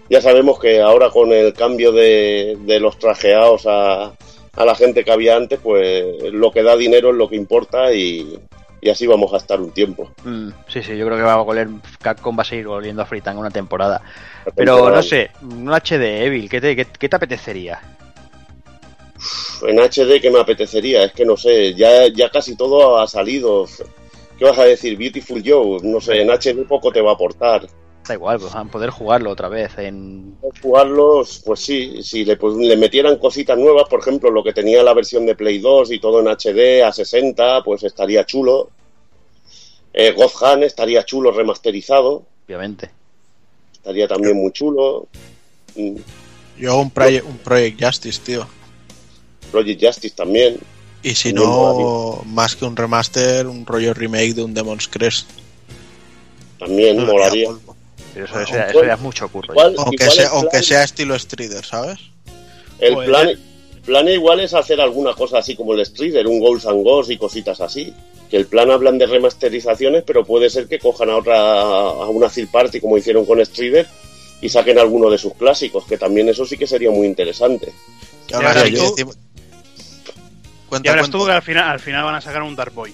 ya 0.09 0.21
sabemos 0.21 0.61
que 0.61 0.81
ahora 0.81 1.11
con 1.11 1.33
el 1.33 1.53
cambio 1.53 1.91
de, 1.91 2.57
de 2.61 2.79
los 2.81 2.97
trajeados 2.99 3.63
a, 3.67 4.13
a 4.59 4.65
la 4.65 4.75
gente 4.75 5.05
que 5.05 5.13
había 5.13 5.37
antes, 5.37 5.61
pues 5.63 6.05
lo 6.33 6.51
que 6.51 6.65
da 6.65 6.77
dinero 6.77 7.11
es 7.11 7.17
lo 7.17 7.29
que 7.29 7.37
importa 7.37 7.93
y, 7.93 8.37
y 8.81 8.91
así 8.91 9.07
vamos 9.07 9.33
a 9.33 9.37
estar 9.37 9.61
un 9.61 9.71
tiempo. 9.71 10.11
Mm, 10.25 10.49
sí, 10.67 10.83
sí, 10.83 10.97
yo 10.97 11.07
creo 11.07 11.17
que 11.17 11.23
va 11.23 11.35
a 11.35 11.43
volver. 11.43 11.69
Capcom 12.03 12.37
va 12.37 12.43
a 12.43 12.45
seguir 12.45 12.67
volviendo 12.67 13.01
a 13.01 13.07
Fritang 13.07 13.39
una 13.39 13.51
temporada. 13.51 14.03
Pero 14.57 14.91
no 14.91 15.01
sé, 15.01 15.31
un 15.43 15.69
HD 15.69 16.25
Evil, 16.25 16.51
¿qué 16.51 16.61
te, 16.61 16.75
qué, 16.75 16.87
qué 16.87 17.09
te 17.09 17.17
apetecería? 17.17 17.81
En 19.63 19.79
HD 19.79 20.21
que 20.21 20.31
me 20.31 20.41
apetecería, 20.41 21.05
es 21.05 21.13
que 21.13 21.25
no 21.25 21.37
sé, 21.37 21.75
ya, 21.75 22.09
ya 22.09 22.29
casi 22.29 22.57
todo 22.57 22.99
ha 22.99 23.07
salido. 23.07 23.65
¿Qué 24.37 24.45
vas 24.45 24.59
a 24.59 24.65
decir? 24.65 24.99
Beautiful 24.99 25.41
Joe, 25.45 25.79
no 25.85 26.01
sé, 26.01 26.23
en 26.23 26.31
HD 26.31 26.67
poco 26.67 26.91
te 26.91 27.01
va 27.01 27.13
a 27.13 27.15
aportar. 27.15 27.69
Da 28.07 28.15
igual, 28.15 28.39
pues, 28.41 28.53
poder 28.73 28.91
jugarlo 28.91 29.31
otra 29.31 29.49
vez 29.49 29.73
en. 29.79 30.35
Jugarlos, 30.63 31.43
pues 31.45 31.61
sí, 31.61 32.03
si 32.03 32.25
le, 32.25 32.37
pues, 32.37 32.55
le 32.57 32.77
metieran 32.77 33.19
cositas 33.19 33.59
nuevas, 33.59 33.85
por 33.89 34.01
ejemplo, 34.01 34.31
lo 34.31 34.43
que 34.43 34.55
tenía 34.55 34.83
la 34.83 34.95
versión 34.95 35.27
de 35.27 35.35
Play 35.35 35.59
2 35.59 35.93
y 35.93 35.99
todo 36.01 36.21
en 36.21 36.29
HD 36.29 36.83
a 36.83 36.93
60, 36.93 37.63
pues 37.65 37.83
estaría 37.83 38.25
chulo. 38.25 38.71
Eh, 39.93 40.13
Gohan 40.13 40.63
estaría 40.63 41.05
chulo 41.05 41.33
remasterizado, 41.33 42.25
Obviamente. 42.47 42.91
estaría 43.75 44.07
también 44.09 44.37
muy 44.37 44.53
chulo. 44.53 45.07
Mm, 45.75 45.97
Yo 46.59 46.79
un, 46.79 46.91
proye- 46.93 47.23
un 47.23 47.37
Project 47.39 47.83
Justice, 47.85 48.21
tío. 48.25 48.47
Project 49.51 49.85
Justice 49.85 50.15
también. 50.15 50.59
Y 51.03 51.15
si 51.15 51.33
no, 51.33 52.23
más 52.27 52.57
que 52.57 52.65
un 52.65 52.75
remaster, 52.77 53.47
un 53.47 53.65
rollo 53.67 53.93
remake 53.95 54.35
de 54.35 54.45
un 54.45 54.55
Demon's 54.55 54.89
Crest. 54.89 55.29
También 56.59 56.97
No, 56.97 57.07
molaría. 57.07 57.49
Pero 58.23 58.41
eso, 58.41 58.41
eso, 58.41 58.53
ya- 58.53 58.71
igual- 58.71 58.71
eso 58.71 58.85
ya 58.87 58.95
es 58.95 59.01
mucho 59.01 59.29
curro. 59.29 59.53
igual-. 59.53 59.75
Aunque, 59.79 60.11
sea, 60.11 60.29
aunque 60.29 60.63
estilo 60.85 61.19
Strider, 61.19 61.65
¿sabes? 61.65 61.99
El 62.79 62.95
Joder, 62.95 63.09
plan, 63.09 63.29
plan 63.85 64.09
igual 64.09 64.41
es 64.41 64.55
hacer 64.55 64.81
alguna 64.81 65.15
cosa 65.15 65.39
así 65.39 65.57
como 65.57 65.75
el 65.75 65.85
Strider, 65.85 66.27
un 66.27 66.41
Ghosts 66.41 66.67
and 66.67 66.83
Ghosts 66.85 67.13
y 67.13 67.17
cositas 67.19 67.61
así. 67.61 67.93
Que 68.31 68.37
el 68.37 68.47
plan 68.47 68.71
hablan 68.71 68.99
de 68.99 69.07
remasterizaciones, 69.07 70.05
pero 70.07 70.25
puede 70.25 70.51
ser 70.51 70.69
que 70.69 70.79
cojan 70.79 71.09
a 71.11 71.17
otra 71.17 71.39
a 71.41 72.09
una 72.09 72.29
third 72.29 72.51
party 72.51 72.81
como 72.81 72.99
hicieron 72.99 73.25
con 73.25 73.45
Strider 73.45 73.87
y 74.43 74.49
saquen 74.51 74.79
alguno 74.79 75.11
de 75.11 75.17
sus 75.19 75.35
clásicos, 75.35 75.87
que 75.87 75.97
también 75.97 76.29
eso 76.29 76.45
sí 76.45 76.57
que 76.59 76.67
sería 76.67 76.91
muy 76.91 77.07
interesante. 77.07 77.73
Que 78.27 78.35
ahora 78.35 78.65
tú. 78.65 78.95
Y 78.99 79.05
Cuenta, 80.69 80.93
que 80.93 81.33
al 81.33 81.43
final, 81.43 81.71
al 81.71 81.81
final 81.81 82.05
van 82.05 82.15
a 82.17 82.21
sacar 82.21 82.43
un 82.43 82.55
Dark 82.55 82.75
Void. 82.75 82.93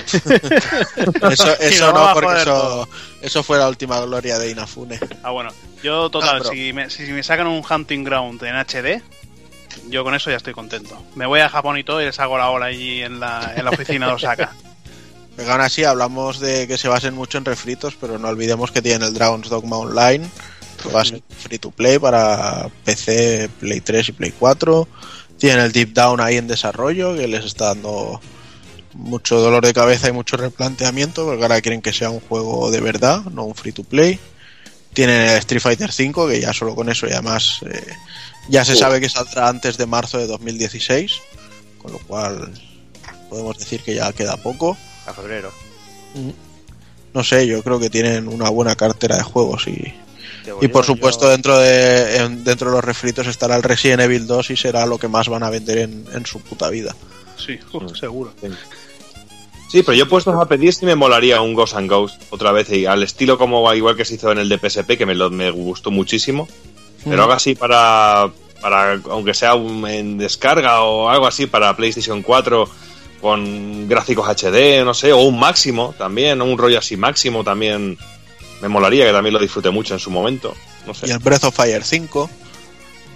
Eso, 1.60 1.92
no, 1.92 2.10
porque 2.14 2.40
eso, 2.40 2.88
eso 3.22 3.42
fue 3.42 3.58
la 3.58 3.68
última 3.68 4.00
gloria 4.00 4.38
de 4.38 4.50
Inafune. 4.50 4.98
Ah, 5.22 5.30
bueno. 5.30 5.50
Yo, 5.82 6.10
total, 6.10 6.36
Ah, 6.36 6.38
pero- 6.42 6.50
si, 6.50 6.72
me, 6.72 6.90
si 6.90 7.02
me 7.04 7.22
sacan 7.22 7.46
un 7.46 7.62
Hunting 7.68 8.04
Ground 8.04 8.42
en 8.44 8.56
HD, 8.56 9.02
Yo 9.88 10.02
con 10.04 10.14
eso 10.14 10.30
ya 10.30 10.36
estoy 10.36 10.52
contento. 10.52 11.00
Me 11.14 11.26
voy 11.26 11.40
a 11.40 11.48
Japón 11.48 11.78
y 11.78 11.84
todo 11.84 12.02
y 12.02 12.04
les 12.04 12.18
hago 12.20 12.36
la 12.36 12.50
hora 12.50 12.66
allí 12.66 13.02
en 13.02 13.20
la, 13.20 13.54
en 13.56 13.64
la 13.64 13.70
oficina 13.70 14.06
de 14.08 14.12
Osaka. 14.14 14.52
Pero 15.36 15.52
aún 15.52 15.60
así 15.62 15.84
hablamos 15.84 16.38
de 16.40 16.66
que 16.68 16.76
se 16.76 16.88
basen 16.88 17.14
mucho 17.14 17.38
en 17.38 17.44
refritos, 17.46 17.94
pero 17.98 18.18
no 18.18 18.28
olvidemos 18.28 18.72
que 18.72 18.82
tienen 18.82 19.02
el 19.08 19.14
Dragon's 19.14 19.48
Dogma 19.48 19.78
Online, 19.78 20.28
que 20.82 20.88
va 20.90 21.00
a 21.00 21.04
ser 21.04 21.22
free 21.38 21.58
to 21.58 21.70
play 21.70 21.98
para 21.98 22.68
PC, 22.84 23.48
Play 23.60 23.80
3 23.80 24.08
y 24.10 24.12
Play 24.12 24.34
4. 24.38 24.86
Tienen 25.38 25.60
el 25.64 25.72
Deep 25.72 25.94
Down 25.94 26.20
ahí 26.20 26.36
en 26.36 26.46
desarrollo, 26.46 27.14
que 27.14 27.26
les 27.26 27.44
está 27.46 27.66
dando 27.66 28.20
mucho 28.94 29.38
dolor 29.40 29.64
de 29.64 29.72
cabeza 29.72 30.08
y 30.08 30.12
mucho 30.12 30.36
replanteamiento, 30.36 31.24
porque 31.24 31.42
ahora 31.42 31.60
quieren 31.60 31.80
que 31.82 31.92
sea 31.92 32.10
un 32.10 32.20
juego 32.20 32.70
de 32.70 32.80
verdad, 32.80 33.22
no 33.26 33.44
un 33.44 33.54
free 33.54 33.72
to 33.72 33.84
play. 33.84 34.18
Tienen 34.92 35.22
el 35.22 35.36
Street 35.38 35.60
Fighter 35.62 35.92
5, 35.92 36.26
que 36.28 36.40
ya 36.40 36.52
solo 36.52 36.74
con 36.74 36.88
eso 36.90 37.06
y 37.06 37.12
además 37.12 37.60
eh, 37.70 37.86
ya 38.48 38.64
se 38.64 38.72
sabe 38.80 39.00
que 39.00 39.08
saldrá 39.08 39.48
antes 39.48 39.76
de 39.78 39.86
marzo 39.86 40.18
de 40.18 40.26
2016, 40.26 41.12
con 41.78 41.92
lo 41.92 41.98
cual 42.00 42.52
podemos 43.28 43.56
decir 43.58 43.80
que 43.82 43.94
ya 43.94 44.12
queda 44.12 44.36
poco. 44.36 44.76
A 45.06 45.12
febrero. 45.14 45.52
No 47.14 47.24
sé, 47.24 47.46
yo 47.46 47.62
creo 47.62 47.78
que 47.80 47.90
tienen 47.90 48.28
una 48.28 48.48
buena 48.50 48.74
cartera 48.76 49.16
de 49.16 49.22
juegos 49.22 49.66
y, 49.68 49.94
y 50.64 50.68
por 50.68 50.84
supuesto 50.84 51.28
dentro 51.28 51.58
de 51.58 52.16
en- 52.16 52.44
dentro 52.44 52.70
de 52.70 52.76
los 52.76 52.84
refritos 52.84 53.26
estará 53.26 53.56
el 53.56 53.62
Resident 53.62 54.00
Evil 54.02 54.26
2 54.26 54.50
y 54.50 54.56
será 54.56 54.86
lo 54.86 54.98
que 54.98 55.08
más 55.08 55.28
van 55.28 55.42
a 55.42 55.50
vender 55.50 55.78
en, 55.78 56.04
en 56.12 56.26
su 56.26 56.40
puta 56.40 56.68
vida. 56.70 56.94
Sí, 57.44 57.58
uf, 57.72 57.96
seguro. 57.98 58.32
Sí, 59.68 59.82
pero 59.84 59.92
yo 59.96 60.08
puestos 60.08 60.34
a 60.34 60.46
pedir 60.46 60.72
si 60.72 60.84
me 60.84 60.96
molaría 60.96 61.40
un 61.40 61.54
Ghost 61.54 61.76
and 61.76 61.88
Ghost 61.88 62.20
otra 62.30 62.50
vez, 62.52 62.70
y 62.70 62.86
al 62.86 63.02
estilo 63.02 63.38
como 63.38 63.72
igual 63.72 63.96
que 63.96 64.04
se 64.04 64.14
hizo 64.14 64.32
en 64.32 64.38
el 64.38 64.48
de 64.48 64.58
PSP, 64.58 64.96
que 64.98 65.06
me, 65.06 65.14
lo, 65.14 65.30
me 65.30 65.50
gustó 65.50 65.90
muchísimo. 65.90 66.48
Pero 67.04 67.16
Mm. 67.16 67.20
algo 67.20 67.32
así 67.32 67.54
para, 67.54 68.30
para 68.60 69.00
aunque 69.10 69.32
sea 69.32 69.54
un- 69.54 69.86
en 69.86 70.18
descarga 70.18 70.82
o 70.82 71.08
algo 71.08 71.26
así 71.26 71.46
para 71.46 71.74
PlayStation 71.76 72.22
4 72.22 72.68
con 73.20 73.88
gráficos 73.88 74.28
HD, 74.28 74.84
no 74.84 74.92
sé, 74.92 75.12
o 75.12 75.18
un 75.22 75.38
máximo 75.38 75.94
también, 75.96 76.40
o 76.40 76.44
un 76.44 76.58
rollo 76.58 76.78
así 76.78 76.96
máximo 76.96 77.44
también 77.44 77.96
me 78.60 78.68
molaría, 78.68 79.06
que 79.06 79.12
también 79.12 79.32
lo 79.34 79.38
disfruté 79.38 79.70
mucho 79.70 79.94
en 79.94 80.00
su 80.00 80.10
momento. 80.10 80.54
No 80.86 80.94
sé. 80.94 81.06
Y 81.06 81.10
el 81.12 81.18
Breath 81.20 81.44
of 81.44 81.54
Fire 81.54 81.84
5. 81.84 82.28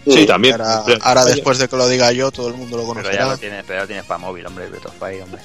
Sí, 0.06 0.26
también. 0.26 0.60
Ahora, 0.60 0.82
Pero- 0.84 0.98
ahora 1.02 1.24
después 1.24 1.58
de 1.58 1.68
que 1.68 1.76
lo 1.76 1.88
diga 1.88 2.12
yo, 2.12 2.30
todo 2.30 2.48
el 2.48 2.54
mundo 2.54 2.76
lo 2.76 2.94
Pero 2.94 3.10
ya 3.12 3.26
lo 3.26 3.38
tienes, 3.38 3.64
pero 3.64 3.78
ya 3.78 3.82
lo 3.82 3.86
tienes 3.86 4.04
para 4.04 4.18
móvil, 4.18 4.46
hombre, 4.46 4.68
Breath 4.68 4.86
of 4.86 4.98
Fire, 4.98 5.22
hombre. 5.22 5.40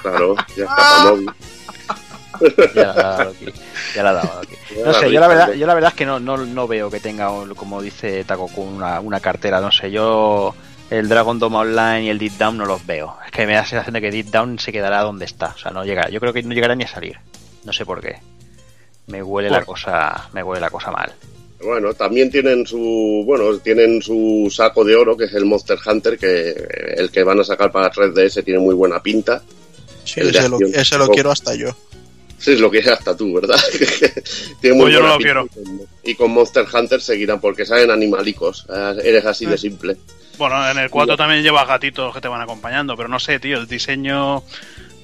Claro, 0.00 0.34
ya 0.56 0.64
está 0.64 0.76
para 0.76 1.10
móvil. 1.10 1.30
Ya 2.74 2.84
la 2.84 2.90
ha 2.92 2.94
dado 2.94 3.30
aquí. 3.30 3.52
Ya 3.94 4.02
la 4.02 4.10
ha 4.10 4.12
dado 4.14 4.40
aquí. 4.40 4.54
Ya 4.76 4.84
No 4.86 4.94
sé, 4.94 5.12
yo 5.12 5.20
la 5.20 5.28
verdad, 5.28 5.52
yo 5.52 5.66
la 5.66 5.74
verdad 5.74 5.90
es 5.90 5.96
que 5.96 6.06
no, 6.06 6.18
no, 6.18 6.36
no 6.38 6.66
veo 6.66 6.90
que 6.90 7.00
tenga, 7.00 7.30
como 7.54 7.82
dice 7.82 8.24
Takoku, 8.24 8.62
una, 8.62 9.00
una 9.00 9.20
cartera. 9.20 9.60
No 9.60 9.70
sé, 9.70 9.90
yo 9.90 10.54
el 10.90 11.08
Dragon 11.08 11.38
Dome 11.38 11.56
Online 11.58 12.04
y 12.04 12.08
el 12.08 12.18
Deep 12.18 12.32
Down 12.38 12.56
no 12.56 12.64
los 12.64 12.84
veo. 12.86 13.16
Es 13.24 13.32
que 13.32 13.46
me 13.46 13.52
da 13.54 13.60
la 13.60 13.66
sensación 13.66 13.94
de 13.94 14.00
que 14.00 14.10
Deep 14.10 14.26
Down 14.30 14.58
se 14.58 14.72
quedará 14.72 15.02
donde 15.02 15.24
está. 15.26 15.48
O 15.54 15.58
sea, 15.58 15.70
no 15.70 15.84
llegará. 15.84 16.08
Yo 16.10 16.20
creo 16.20 16.32
que 16.32 16.42
no 16.42 16.54
llegará 16.54 16.74
ni 16.74 16.84
a 16.84 16.88
salir. 16.88 17.18
No 17.64 17.72
sé 17.72 17.84
por 17.84 18.00
qué. 18.00 18.18
Me 19.06 19.22
huele 19.22 19.50
la 19.50 19.64
cosa, 19.64 20.28
me 20.32 20.42
huele 20.42 20.60
la 20.60 20.70
cosa 20.70 20.90
mal. 20.90 21.12
Bueno, 21.62 21.94
también 21.94 22.30
tienen 22.30 22.66
su, 22.66 23.22
bueno, 23.24 23.56
tienen 23.58 24.02
su 24.02 24.52
saco 24.54 24.84
de 24.84 24.96
oro, 24.96 25.16
que 25.16 25.24
es 25.26 25.32
el 25.34 25.44
Monster 25.44 25.78
Hunter, 25.84 26.18
que 26.18 26.54
el 26.96 27.10
que 27.10 27.22
van 27.22 27.40
a 27.40 27.44
sacar 27.44 27.70
para 27.70 27.90
3DS 27.92 28.44
tiene 28.44 28.58
muy 28.60 28.74
buena 28.74 29.02
pinta. 29.02 29.42
Sí, 30.04 30.20
el 30.20 30.30
ese 30.30 30.48
lo, 30.48 30.58
ese 30.60 30.98
lo 30.98 31.08
quiero 31.08 31.30
hasta 31.30 31.54
yo. 31.54 31.68
Sí, 32.38 32.54
es 32.54 32.60
lo 32.60 32.70
que 32.72 32.78
es 32.78 32.88
hasta 32.88 33.16
tú, 33.16 33.32
¿verdad? 33.34 33.56
tiene 34.60 34.76
muy 34.76 34.86
Pues 34.90 34.94
yo 34.94 35.00
no 35.00 35.06
buena 35.06 35.12
lo 35.12 35.18
pinta. 35.18 35.22
quiero. 35.22 35.46
Y 35.46 35.48
con- 35.78 35.88
Y 36.04 36.14
con 36.16 36.30
Monster 36.32 36.64
Hunter 36.72 37.00
seguirán, 37.00 37.40
porque 37.40 37.64
salen 37.64 37.90
animalicos. 37.92 38.66
Ah, 38.68 38.94
Eres 39.02 39.24
así 39.24 39.46
de 39.46 39.56
simple. 39.56 39.96
Bueno, 40.38 40.68
en 40.68 40.78
el 40.78 40.90
4 40.90 41.16
también 41.16 41.42
llevas 41.44 41.68
gatitos 41.68 42.12
que 42.12 42.20
te 42.20 42.26
van 42.26 42.40
acompañando, 42.40 42.96
pero 42.96 43.08
no 43.08 43.20
sé, 43.20 43.38
tío, 43.38 43.58
el 43.58 43.68
diseño 43.68 44.42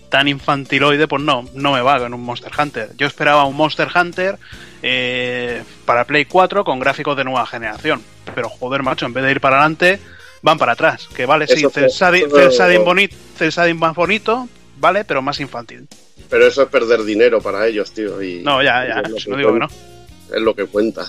tan 0.08 0.28
infantiloide, 0.28 1.06
pues 1.08 1.22
no, 1.22 1.48
no 1.54 1.72
me 1.72 1.80
va 1.80 1.98
con 1.98 2.14
un 2.14 2.22
Monster 2.22 2.52
Hunter. 2.58 2.90
Yo 2.96 3.06
esperaba 3.06 3.44
un 3.44 3.56
Monster 3.56 3.88
Hunter 3.94 4.38
eh, 4.82 5.62
para 5.84 6.04
Play 6.04 6.24
4 6.24 6.64
con 6.64 6.78
gráficos 6.78 7.16
de 7.16 7.24
nueva 7.24 7.46
generación, 7.46 8.02
pero 8.34 8.48
joder, 8.48 8.82
macho, 8.82 9.06
en 9.06 9.12
vez 9.12 9.24
de 9.24 9.32
ir 9.32 9.40
para 9.40 9.56
adelante, 9.58 9.98
van 10.42 10.58
para 10.58 10.72
atrás. 10.72 11.08
Que 11.14 11.26
vale, 11.26 11.46
sí, 11.46 11.54
Eso 11.58 11.70
fue- 11.70 11.82
cel 11.82 11.90
shading, 11.90 12.26
eso- 12.26 12.36
cel 12.36 12.50
shading 12.50 12.84
bonito, 12.84 13.16
cel 13.36 13.50
shading 13.50 13.78
más 13.78 13.94
bonito, 13.94 14.48
vale, 14.78 15.04
pero 15.04 15.20
más 15.22 15.40
infantil. 15.40 15.86
Pero 16.30 16.46
eso 16.46 16.62
es 16.62 16.68
perder 16.68 17.02
dinero 17.04 17.40
para 17.40 17.66
ellos, 17.66 17.92
tío. 17.92 18.22
Y 18.22 18.42
No, 18.42 18.62
ya, 18.62 18.86
ya, 18.86 19.02
no 19.02 19.36
digo 19.36 19.52
que 19.52 19.58
no. 19.60 19.66
Es 19.66 20.42
lo 20.42 20.54
que 20.54 20.66
cuenta 20.66 21.06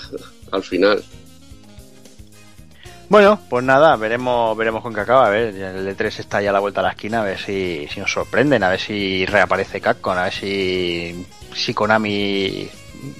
al 0.51 0.63
final. 0.63 1.03
Bueno, 3.09 3.39
pues 3.49 3.63
nada, 3.63 3.95
veremos, 3.95 4.55
veremos 4.55 4.83
con 4.83 4.93
qué 4.93 5.01
acaba. 5.01 5.25
A 5.27 5.29
ver, 5.29 5.55
el 5.55 5.97
E3 5.97 6.19
está 6.19 6.41
ya 6.41 6.51
a 6.51 6.53
la 6.53 6.59
vuelta 6.59 6.81
a 6.81 6.83
la 6.83 6.89
esquina, 6.91 7.21
a 7.21 7.25
ver 7.25 7.39
si, 7.39 7.87
si 7.91 7.99
nos 7.99 8.11
sorprenden, 8.11 8.63
a 8.63 8.69
ver 8.69 8.79
si 8.79 9.25
reaparece 9.25 9.81
Capcom, 9.81 10.15
a 10.15 10.25
ver 10.25 10.33
si, 10.33 11.25
si 11.55 11.73
Konami 11.73 12.69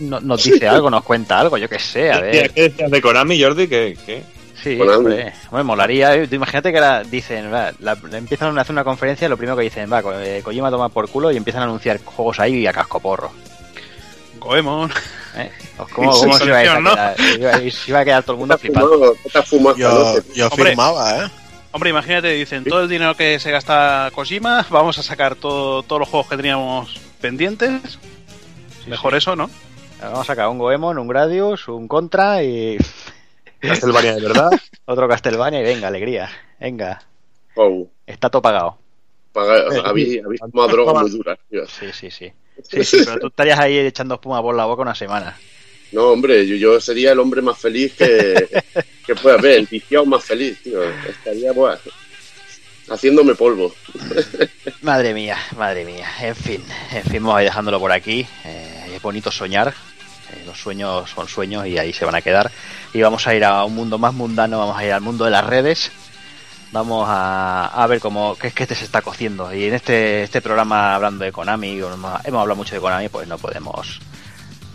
no- 0.01 0.19
nos 0.19 0.43
dice 0.43 0.67
algo, 0.69 0.91
nos 0.91 1.03
cuenta 1.03 1.39
algo, 1.39 1.57
yo 1.57 1.67
qué 1.67 1.79
sé, 1.79 2.11
a 2.11 2.19
ver. 2.21 2.51
¿Qué 2.53 2.61
decías 2.69 2.91
de 2.91 3.01
Konami, 3.01 3.41
Jordi? 3.41 3.67
¿Qué, 3.67 3.97
qué? 4.05 4.21
Sí, 4.61 4.77
hombre, 4.79 5.33
hombre, 5.49 5.63
molaría. 5.63 6.13
eh, 6.15 6.27
tú 6.27 6.35
Imagínate 6.35 6.71
que 6.71 6.77
ahora 6.77 7.03
dicen, 7.03 7.51
va, 7.51 7.71
la- 7.79 7.97
empiezan 8.11 8.55
a 8.57 8.61
hacer 8.61 8.73
una 8.73 8.83
conferencia 8.83 9.25
y 9.25 9.29
lo 9.29 9.37
primero 9.37 9.57
que 9.57 9.63
dicen, 9.63 9.91
va, 9.91 10.03
eh, 10.23 10.41
Kojima 10.43 10.69
toma 10.69 10.89
por 10.89 11.09
culo 11.09 11.31
y 11.31 11.37
empiezan 11.37 11.61
a 11.63 11.65
anunciar 11.65 11.99
juegos 12.03 12.39
ahí 12.39 12.67
a 12.67 12.73
cascoporro. 12.73 13.31
Goemon. 14.37 14.91
¿Eh? 15.39 15.51
Pues 15.77 15.89
¿Cómo, 15.93 16.11
cómo 16.11 16.37
se 16.37 16.45
iba 16.45 16.59
a 16.59 16.63
quedar? 16.63 17.15
Se 17.17 17.89
iba, 17.89 17.99
a 17.99 18.05
quedar 18.05 18.23
todo 18.23 18.33
el 18.33 18.39
mundo 18.39 18.57
¿Qué 18.57 18.69
te 18.69 18.77
has 19.39 19.47
flipando. 19.47 19.77
Yo, 19.77 20.15
yo 20.33 20.47
Hombre. 20.47 20.69
firmaba, 20.69 21.25
¿eh? 21.25 21.29
Hombre, 21.71 21.91
imagínate, 21.91 22.29
dicen, 22.29 22.63
todo 22.63 22.81
el 22.81 22.89
dinero 22.89 23.15
que 23.15 23.39
se 23.39 23.51
gasta 23.51 24.09
Kojima, 24.13 24.65
vamos 24.69 24.97
a 24.97 25.03
sacar 25.03 25.35
todo, 25.35 25.83
todos 25.83 25.99
los 25.99 26.09
juegos 26.09 26.27
que 26.27 26.37
teníamos 26.37 26.99
pendientes. 27.21 27.99
Mejor 28.87 29.15
eso, 29.15 29.35
¿no? 29.35 29.49
Vamos 30.01 30.21
a 30.21 30.23
sacar 30.23 30.47
un 30.47 30.57
Goemon, 30.57 30.97
un 30.97 31.07
Gradius, 31.07 31.67
un 31.67 31.87
Contra 31.87 32.43
y 32.43 32.77
Castlevania 33.59 34.15
de 34.15 34.21
verdad. 34.21 34.49
otro 34.85 35.07
Castlevania 35.07 35.59
y 35.59 35.63
venga, 35.63 35.87
alegría. 35.87 36.29
Venga, 36.59 37.01
Oh, 37.55 37.87
está 38.07 38.29
todo 38.29 38.41
pagado. 38.41 38.77
Paga- 39.39 39.89
habéis, 39.89 40.21
habéis 40.25 40.41
tomado 40.41 40.67
drogas 40.69 41.01
muy 41.01 41.11
duras, 41.11 41.39
tío. 41.49 41.65
Sí, 41.67 41.87
sí, 41.93 42.11
sí. 42.17 42.31
Sí, 42.69 42.83
sí, 42.83 42.97
pero 43.05 43.19
tú 43.19 43.27
estarías 43.27 43.57
ahí 43.59 43.77
echando 43.77 44.15
espuma 44.15 44.41
por 44.41 44.53
la 44.55 44.65
boca 44.65 44.81
una 44.81 44.93
semana. 44.95 45.37
No, 45.91 46.09
hombre, 46.09 46.45
yo, 46.45 46.55
yo 46.55 46.79
sería 46.81 47.13
el 47.13 47.19
hombre 47.19 47.41
más 47.41 47.57
feliz 47.57 47.93
que, 47.95 48.47
que 49.07 49.15
pueda 49.15 49.37
haber, 49.37 49.59
el 49.59 49.65
viciado 49.65 50.05
más 50.05 50.23
feliz, 50.25 50.61
tío. 50.61 50.83
Estaría, 51.07 51.51
buah, 51.53 51.77
haciéndome 52.89 53.35
polvo. 53.35 53.73
Madre 54.81 55.13
mía, 55.13 55.37
madre 55.57 55.85
mía. 55.85 56.07
En 56.21 56.35
fin, 56.35 56.63
en 56.91 57.03
fin, 57.03 57.23
vamos 57.23 57.37
a 57.37 57.43
ir 57.43 57.49
dejándolo 57.49 57.79
por 57.79 57.91
aquí. 57.91 58.27
Eh, 58.45 58.91
es 58.95 59.01
bonito 59.01 59.31
soñar. 59.31 59.69
Eh, 59.69 60.43
los 60.45 60.59
sueños 60.59 61.09
son 61.09 61.27
sueños 61.27 61.65
y 61.65 61.77
ahí 61.77 61.93
se 61.93 62.05
van 62.05 62.15
a 62.15 62.21
quedar. 62.21 62.51
Y 62.93 63.01
vamos 63.01 63.25
a 63.27 63.35
ir 63.35 63.43
a 63.45 63.63
un 63.63 63.73
mundo 63.73 63.97
más 63.97 64.13
mundano, 64.13 64.59
vamos 64.59 64.77
a 64.77 64.85
ir 64.85 64.91
al 64.91 65.01
mundo 65.01 65.25
de 65.25 65.31
las 65.31 65.45
redes. 65.45 65.91
Vamos 66.71 67.05
a, 67.09 67.65
a 67.67 67.87
ver 67.87 67.99
cómo 67.99 68.35
qué 68.39 68.47
es 68.47 68.53
que 68.53 68.63
este 68.63 68.75
se 68.75 68.85
está 68.85 69.01
cociendo. 69.01 69.51
Y 69.53 69.65
en 69.65 69.73
este, 69.73 70.21
este 70.23 70.41
programa 70.41 70.93
hablando 70.95 71.25
de 71.25 71.31
Konami, 71.31 71.71
hemos, 71.79 72.25
hemos 72.25 72.41
hablado 72.41 72.55
mucho 72.55 72.75
de 72.75 72.81
Konami, 72.81 73.09
pues 73.09 73.27
no 73.27 73.37
podemos 73.37 73.99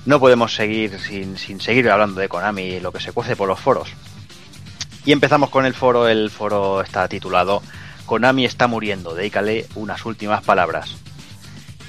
no 0.06 0.20
podemos 0.20 0.54
seguir 0.54 0.98
sin, 1.00 1.38
sin 1.38 1.60
seguir 1.60 1.88
hablando 1.88 2.20
de 2.20 2.28
Konami 2.28 2.62
y 2.62 2.80
lo 2.80 2.92
que 2.92 3.00
se 3.00 3.12
cuece 3.12 3.36
por 3.36 3.48
los 3.48 3.60
foros. 3.60 3.88
Y 5.06 5.12
empezamos 5.12 5.50
con 5.50 5.66
el 5.66 5.74
foro. 5.74 6.08
El 6.08 6.30
foro 6.30 6.80
está 6.82 7.06
titulado 7.08 7.62
Konami 8.06 8.44
está 8.44 8.66
muriendo, 8.66 9.14
dedícale 9.14 9.66
unas 9.76 10.04
últimas 10.04 10.42
palabras. 10.42 10.96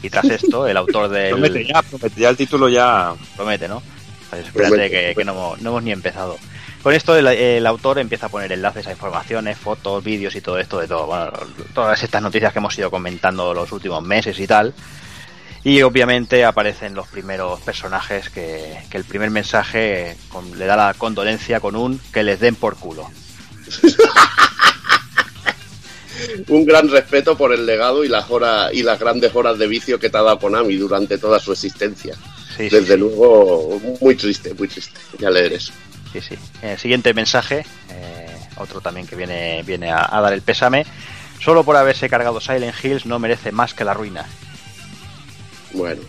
Y 0.04 0.10
tras 0.12 0.26
esto, 0.30 0.68
el 0.68 0.78
autor 0.78 1.10
del... 1.10 1.32
Promete 1.32 1.66
ya, 1.66 1.82
promete 1.82 2.22
ya 2.22 2.30
el 2.30 2.38
título 2.38 2.70
ya. 2.70 3.14
Promete, 3.36 3.68
¿no? 3.68 3.82
Pues 4.30 4.46
espérate 4.46 4.70
Promete, 4.76 4.90
que, 4.90 4.98
promete. 4.98 5.16
que 5.16 5.26
no, 5.26 5.32
hemos- 5.34 5.62
no 5.62 5.70
hemos 5.72 5.84
ni 5.84 5.92
empezado. 5.92 6.38
Con 6.86 6.94
esto 6.94 7.18
el, 7.18 7.26
el 7.26 7.66
autor 7.66 7.98
empieza 7.98 8.28
a 8.28 8.30
poner 8.30 8.52
enlaces 8.52 8.86
a 8.86 8.92
informaciones, 8.92 9.58
fotos, 9.58 10.04
vídeos 10.04 10.36
y 10.36 10.42
todo 10.42 10.60
esto 10.60 10.78
de 10.78 10.88
todo. 10.88 11.08
Bueno, 11.08 11.32
todas 11.74 12.04
estas 12.04 12.22
noticias 12.22 12.54
que 12.54 12.60
hemos 12.60 12.78
ido 12.78 12.92
comentando 12.92 13.56
los 13.56 13.72
últimos 13.72 14.04
meses 14.04 14.40
y 14.40 14.46
tal. 14.46 14.72
Y 15.64 15.82
obviamente 15.82 16.46
aparecen 16.46 16.94
los 16.94 17.08
primeros 17.08 17.60
personajes 17.62 18.30
que, 18.30 18.78
que 18.92 18.98
el 18.98 19.04
primer 19.04 19.32
mensaje 19.32 20.16
con- 20.30 20.60
le 20.60 20.68
da 20.68 20.76
la 20.76 20.94
condolencia 20.94 21.60
con 21.60 21.76
un 21.76 22.00
que 22.14 22.22
les 22.22 22.40
den 22.40 22.54
por 22.54 22.76
culo. 22.76 23.10
Un 26.50 26.66
gran 26.66 26.88
respeto 26.90 27.36
por 27.36 27.52
el 27.52 27.66
legado 27.66 28.04
y 28.04 28.10
las 28.10 28.30
horas 28.30 28.72
y 28.74 28.84
las 28.84 29.00
grandes 29.00 29.36
horas 29.36 29.58
de 29.58 29.66
vicio 29.68 30.00
que 30.00 30.12
te 30.12 30.18
ha 30.18 30.22
dado 30.22 30.38
Konami 30.38 30.76
durante 30.76 31.18
toda 31.18 31.40
su 31.40 31.52
existencia. 31.52 32.14
Sí, 32.56 32.70
Desde 32.70 32.94
sí. 32.94 32.98
luego, 33.00 33.82
muy 34.02 34.14
triste, 34.16 34.54
muy 34.54 34.68
triste. 34.68 35.00
Ya 35.18 35.32
leeres. 35.32 35.72
Sí, 36.22 36.36
sí. 36.36 36.36
El 36.62 36.78
siguiente 36.78 37.14
mensaje, 37.14 37.66
eh, 37.92 38.38
otro 38.58 38.80
también 38.82 39.06
que 39.08 39.16
viene, 39.16 39.64
viene 39.64 39.92
a, 39.92 40.08
a 40.18 40.22
dar 40.22 40.34
el 40.34 40.42
pésame. 40.42 40.86
Solo 41.44 41.64
por 41.64 41.76
haberse 41.76 42.10
cargado 42.10 42.40
Silent 42.40 42.76
Hills 42.84 43.06
no 43.06 43.20
merece 43.20 43.52
más 43.52 43.74
que 43.74 43.84
la 43.84 43.94
ruina. 43.94 44.26
Bueno, 45.74 46.02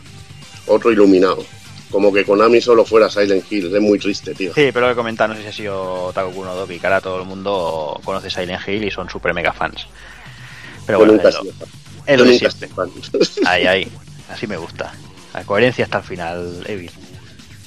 otro 0.66 0.92
iluminado. 0.92 1.44
como 1.90 2.12
que 2.12 2.24
Konami 2.24 2.60
solo 2.60 2.84
fuera 2.84 3.10
Silent 3.10 3.50
Hill. 3.50 3.74
Es 3.74 3.82
muy 3.82 3.98
triste, 3.98 4.34
tío. 4.34 4.52
Sí, 4.54 4.70
pero 4.72 4.82
lo 4.82 4.88
que 4.92 4.96
comentar, 4.96 5.28
no 5.28 5.34
sé 5.34 5.42
si 5.42 5.48
ha 5.48 5.52
sido 5.52 6.12
Takokun 6.14 6.46
o 6.48 6.54
Doki, 6.54 6.78
que 6.78 6.86
ahora 6.86 7.00
todo 7.00 7.20
el 7.20 7.26
mundo 7.26 8.00
conoce 8.04 8.30
Silent 8.30 8.66
Hill 8.68 8.84
y 8.84 8.90
son 8.90 9.10
super 9.10 9.34
mega 9.34 9.52
fans. 9.52 9.86
Pero 10.86 10.98
bueno, 10.98 11.14
nunca 11.14 11.28
es 11.30 11.34
lo- 11.34 11.52
fan. 12.74 12.90
Ahí, 13.46 13.66
ahí. 13.66 13.88
Así 14.30 14.46
me 14.46 14.56
gusta. 14.56 14.92
La 15.34 15.42
coherencia 15.44 15.84
hasta 15.84 15.98
el 15.98 16.04
final, 16.04 16.64
Evil. 16.68 16.90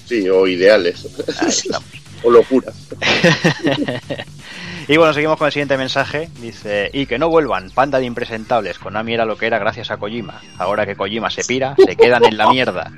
Sí, 0.07 0.27
o 0.29 0.47
ideales. 0.47 1.05
Ahí 1.39 1.49
estamos. 1.49 1.83
O 2.23 2.29
locuras. 2.31 2.75
y 4.87 4.97
bueno, 4.97 5.13
seguimos 5.13 5.37
con 5.37 5.47
el 5.47 5.51
siguiente 5.53 5.77
mensaje. 5.77 6.29
Dice, 6.41 6.89
y 6.93 7.05
que 7.05 7.19
no 7.19 7.29
vuelvan, 7.29 7.69
panda 7.71 7.99
de 7.99 8.05
impresentables. 8.05 8.79
Konami 8.79 9.13
era 9.13 9.25
lo 9.25 9.37
que 9.37 9.47
era 9.47 9.59
gracias 9.59 9.91
a 9.91 9.97
Kojima. 9.97 10.41
Ahora 10.57 10.85
que 10.85 10.95
Kojima 10.95 11.29
se 11.29 11.43
pira, 11.43 11.75
se 11.83 11.95
quedan 11.95 12.25
en 12.25 12.37
la 12.37 12.49
mierda. 12.49 12.91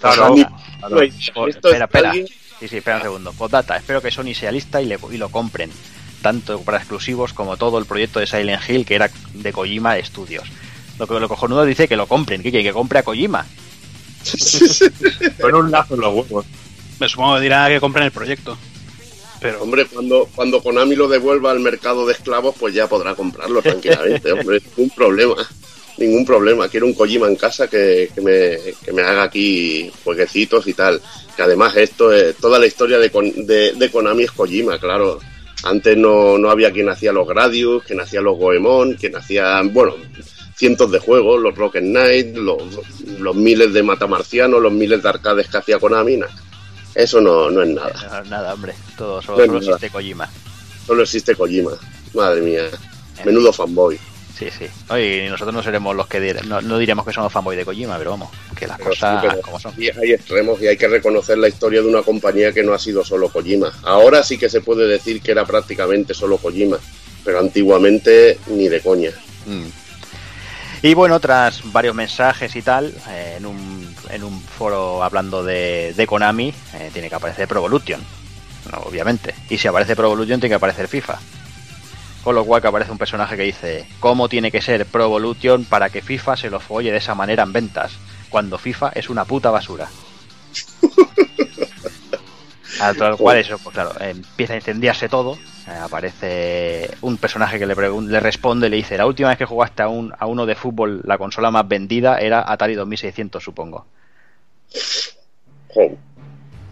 Claro, 0.00 0.34
Konami- 0.34 0.48
claro. 0.78 0.96
Güey, 0.96 1.10
Po- 1.34 1.48
esto 1.48 1.68
es 1.68 1.74
espera, 1.74 1.84
espera. 1.86 2.12
Sí, 2.12 2.68
sí, 2.68 2.76
espera 2.78 2.96
un 2.96 3.02
segundo. 3.02 3.32
Postdata, 3.32 3.76
espero 3.76 4.00
que 4.02 4.10
Sony 4.10 4.34
sea 4.34 4.50
lista 4.52 4.80
y, 4.80 4.86
le- 4.86 4.98
y 5.12 5.16
lo 5.18 5.28
compren. 5.28 5.70
Tanto 6.22 6.60
para 6.62 6.78
exclusivos 6.78 7.32
como 7.32 7.56
todo 7.56 7.78
el 7.78 7.84
proyecto 7.86 8.18
de 8.20 8.26
Silent 8.26 8.62
Hill 8.68 8.84
que 8.86 8.94
era 8.96 9.10
de 9.34 9.52
Kojima 9.52 9.96
Studios. 10.02 10.48
Lo 10.98 11.06
que 11.06 11.20
lo 11.20 11.28
cojonudo 11.28 11.64
dice 11.64 11.86
que 11.88 11.96
lo 11.96 12.06
compren, 12.06 12.42
que, 12.42 12.50
que 12.50 12.72
compre 12.72 12.98
a 12.98 13.02
Kojima. 13.02 13.46
Con 15.40 15.54
un 15.54 15.70
lazo 15.70 15.94
en 15.94 16.00
los 16.00 16.14
huevos. 16.14 16.46
Me 16.98 17.08
supongo 17.08 17.36
que 17.36 17.42
dirá 17.42 17.68
que 17.68 17.80
compren 17.80 18.04
el 18.04 18.12
proyecto. 18.12 18.56
Pero 19.40 19.62
Hombre, 19.62 19.86
cuando, 19.86 20.28
cuando 20.34 20.62
Konami 20.62 20.96
lo 20.96 21.08
devuelva 21.08 21.50
al 21.50 21.60
mercado 21.60 22.06
de 22.06 22.14
esclavos, 22.14 22.54
pues 22.58 22.74
ya 22.74 22.88
podrá 22.88 23.14
comprarlo 23.14 23.60
tranquilamente, 23.60 24.32
hombre, 24.32 24.60
ningún 24.76 24.94
problema. 24.94 25.36
Ningún 25.98 26.26
problema. 26.26 26.68
Quiero 26.68 26.86
un 26.86 26.94
Kojima 26.94 27.26
en 27.26 27.36
casa 27.36 27.68
que, 27.68 28.10
que 28.14 28.20
me, 28.20 28.58
que 28.84 28.92
me 28.92 29.02
haga 29.02 29.24
aquí 29.24 29.90
jueguecitos 30.04 30.66
y 30.66 30.74
tal. 30.74 31.00
Que 31.34 31.42
además 31.42 31.76
esto 31.76 32.12
es, 32.12 32.36
toda 32.36 32.58
la 32.58 32.66
historia 32.66 32.98
de, 32.98 33.08
de, 33.08 33.72
de 33.72 33.90
Konami 33.90 34.24
es 34.24 34.32
Kojima, 34.32 34.78
claro. 34.78 35.18
Antes 35.64 35.96
no, 35.96 36.36
no 36.36 36.50
había 36.50 36.70
quien 36.70 36.88
hacía 36.90 37.12
los 37.12 37.26
Gradius, 37.26 37.82
quien 37.84 38.00
hacía 38.00 38.20
los 38.20 38.36
Goemon, 38.36 38.94
quien 38.94 39.16
hacía, 39.16 39.62
bueno, 39.62 39.94
cientos 40.54 40.90
de 40.92 40.98
juegos, 40.98 41.40
los 41.40 41.56
Rocket 41.56 41.82
Knight, 41.82 42.36
los, 42.36 42.62
los 43.18 43.34
miles 43.34 43.72
de 43.72 43.82
matamarcianos, 43.82 44.60
los 44.60 44.72
miles 44.72 45.02
de 45.02 45.08
arcades 45.08 45.48
que 45.48 45.56
hacía 45.56 45.78
Konami. 45.78 46.20
Eso 46.96 47.20
no, 47.20 47.50
no 47.50 47.62
es 47.62 47.68
nada. 47.68 47.90
Eh, 48.24 48.28
Nada, 48.28 48.54
hombre. 48.54 48.74
Todo 48.96 49.20
solo, 49.20 49.38
No 49.46 49.60
solo 49.60 49.76
existe 49.76 49.90
Kojima. 49.90 50.28
Solo 50.86 51.02
existe 51.02 51.34
Kojima. 51.34 51.72
Madre 52.14 52.40
mía. 52.40 52.62
Menudo 53.24 53.52
fanboy. 53.52 53.98
Sí, 54.38 54.48
sí. 54.50 54.66
Oye, 54.90 55.24
y 55.26 55.28
nosotros 55.30 55.54
no 55.54 55.62
seremos 55.62 55.94
los 55.96 56.06
que 56.08 56.20
dire- 56.20 56.42
no, 56.44 56.60
no 56.60 56.78
diremos 56.78 57.06
que 57.06 57.12
somos 57.12 57.32
fanboy 57.32 57.56
de 57.56 57.64
Kojima, 57.64 57.96
pero 57.98 58.10
vamos, 58.10 58.30
que 58.54 58.66
las 58.66 58.76
Pero 58.78 58.90
cosas 58.90 59.22
sí, 59.34 59.40
como 59.42 59.58
son. 59.60 59.74
sí 59.74 59.88
hay 59.90 60.12
extremos 60.12 60.60
y 60.60 60.66
hay 60.66 60.76
que 60.76 60.88
reconocer 60.88 61.38
la 61.38 61.48
historia 61.48 61.80
de 61.80 61.88
una 61.88 62.02
compañía 62.02 62.52
que 62.52 62.62
no 62.62 62.74
ha 62.74 62.78
sido 62.78 63.02
solo 63.04 63.28
Kojima. 63.30 63.72
Ahora 63.82 64.22
sí 64.22 64.36
que 64.38 64.48
se 64.50 64.60
puede 64.60 64.86
decir 64.86 65.22
que 65.22 65.32
era 65.32 65.44
prácticamente 65.46 66.12
solo 66.12 66.36
Kojima, 66.36 66.76
pero 67.24 67.40
antiguamente 67.40 68.38
ni 68.48 68.68
de 68.68 68.80
coña. 68.80 69.10
Mm. 69.46 69.66
Y 70.82 70.92
bueno, 70.94 71.18
tras 71.18 71.60
varios 71.72 71.94
mensajes 71.94 72.54
y 72.54 72.60
tal, 72.62 72.94
eh, 73.08 73.36
en, 73.38 73.46
un, 73.46 73.95
en 74.10 74.24
un 74.24 74.40
foro 74.40 75.02
hablando 75.02 75.42
de, 75.44 75.94
de 75.96 76.06
Konami, 76.06 76.52
eh, 76.74 76.90
tiene 76.92 77.08
que 77.08 77.14
aparecer 77.14 77.48
Pro 77.48 77.60
Evolution, 77.60 78.00
no, 78.72 78.78
obviamente. 78.80 79.34
Y 79.50 79.58
si 79.58 79.68
aparece 79.68 79.96
Pro 79.96 80.06
Evolution, 80.06 80.40
tiene 80.40 80.52
que 80.52 80.56
aparecer 80.56 80.88
FIFA. 80.88 81.18
Con 82.24 82.34
lo 82.34 82.44
cual 82.44 82.60
que 82.60 82.68
aparece 82.68 82.90
un 82.90 82.98
personaje 82.98 83.36
que 83.36 83.42
dice, 83.44 83.88
¿cómo 84.00 84.28
tiene 84.28 84.50
que 84.50 84.60
ser 84.60 84.86
Pro 84.86 85.04
Evolution 85.04 85.64
para 85.64 85.90
que 85.90 86.02
FIFA 86.02 86.36
se 86.36 86.50
lo 86.50 86.58
folle 86.60 86.90
de 86.90 86.98
esa 86.98 87.14
manera 87.14 87.44
en 87.44 87.52
ventas? 87.52 87.92
Cuando 88.28 88.58
FIFA 88.58 88.90
es 88.94 89.08
una 89.08 89.24
puta 89.24 89.50
basura. 89.50 89.88
Al 92.78 92.96
tal 92.96 93.16
cual 93.16 93.38
eso, 93.38 93.58
pues 93.58 93.72
claro, 93.72 93.92
empieza 94.00 94.52
a 94.52 94.56
incendiarse 94.56 95.08
todo. 95.08 95.38
eh, 95.66 95.70
aparece 95.82 96.90
un 97.00 97.16
personaje 97.16 97.58
que 97.58 97.66
le, 97.66 97.74
le 97.74 98.20
responde 98.20 98.66
y 98.66 98.70
le 98.70 98.76
dice, 98.76 98.98
la 98.98 99.06
última 99.06 99.30
vez 99.30 99.38
que 99.38 99.46
jugaste 99.46 99.82
a, 99.82 99.88
un, 99.88 100.12
a 100.18 100.26
uno 100.26 100.44
de 100.46 100.54
fútbol, 100.56 101.00
la 101.04 101.16
consola 101.18 101.50
más 101.50 101.66
vendida 101.66 102.18
era 102.18 102.44
Atari 102.50 102.74
2600, 102.74 103.42
supongo. 103.42 103.86
Jo, 105.68 105.96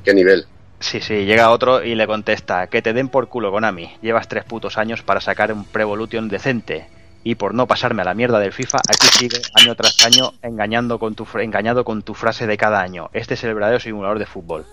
qué 0.05 0.15
nivel. 0.15 0.47
Sí, 0.81 1.01
sí, 1.01 1.25
llega 1.25 1.51
otro 1.51 1.83
y 1.83 1.95
le 1.95 2.07
contesta, 2.07 2.67
que 2.67 2.83
te 2.83 2.93
den 2.93 3.09
por 3.09 3.29
culo 3.29 3.51
Konami, 3.51 3.97
llevas 4.03 4.29
tres 4.29 4.45
putos 4.45 4.77
años 4.77 5.03
para 5.03 5.21
sacar 5.21 5.53
un 5.53 5.65
Pre-Evolution 5.65 6.29
decente. 6.29 6.87
Y 7.27 7.37
por 7.37 7.55
no 7.55 7.67
pasarme 7.67 8.03
a 8.03 8.05
la 8.05 8.13
mierda 8.13 8.39
del 8.39 8.53
FIFA, 8.53 8.79
aquí 8.87 9.07
sigue 9.19 9.41
año 9.55 9.75
tras 9.75 10.05
año 10.05 10.35
engañando 10.43 10.99
con 10.99 11.15
tu, 11.15 11.27
engañado 11.39 11.83
con 11.83 12.03
tu 12.03 12.13
frase 12.13 12.47
de 12.47 12.59
cada 12.59 12.83
año. 12.83 13.09
Este 13.15 13.33
es 13.33 13.45
el 13.45 13.55
verdadero 13.55 13.81
simulador 13.81 14.19
de 14.19 14.27
fútbol. 14.27 14.67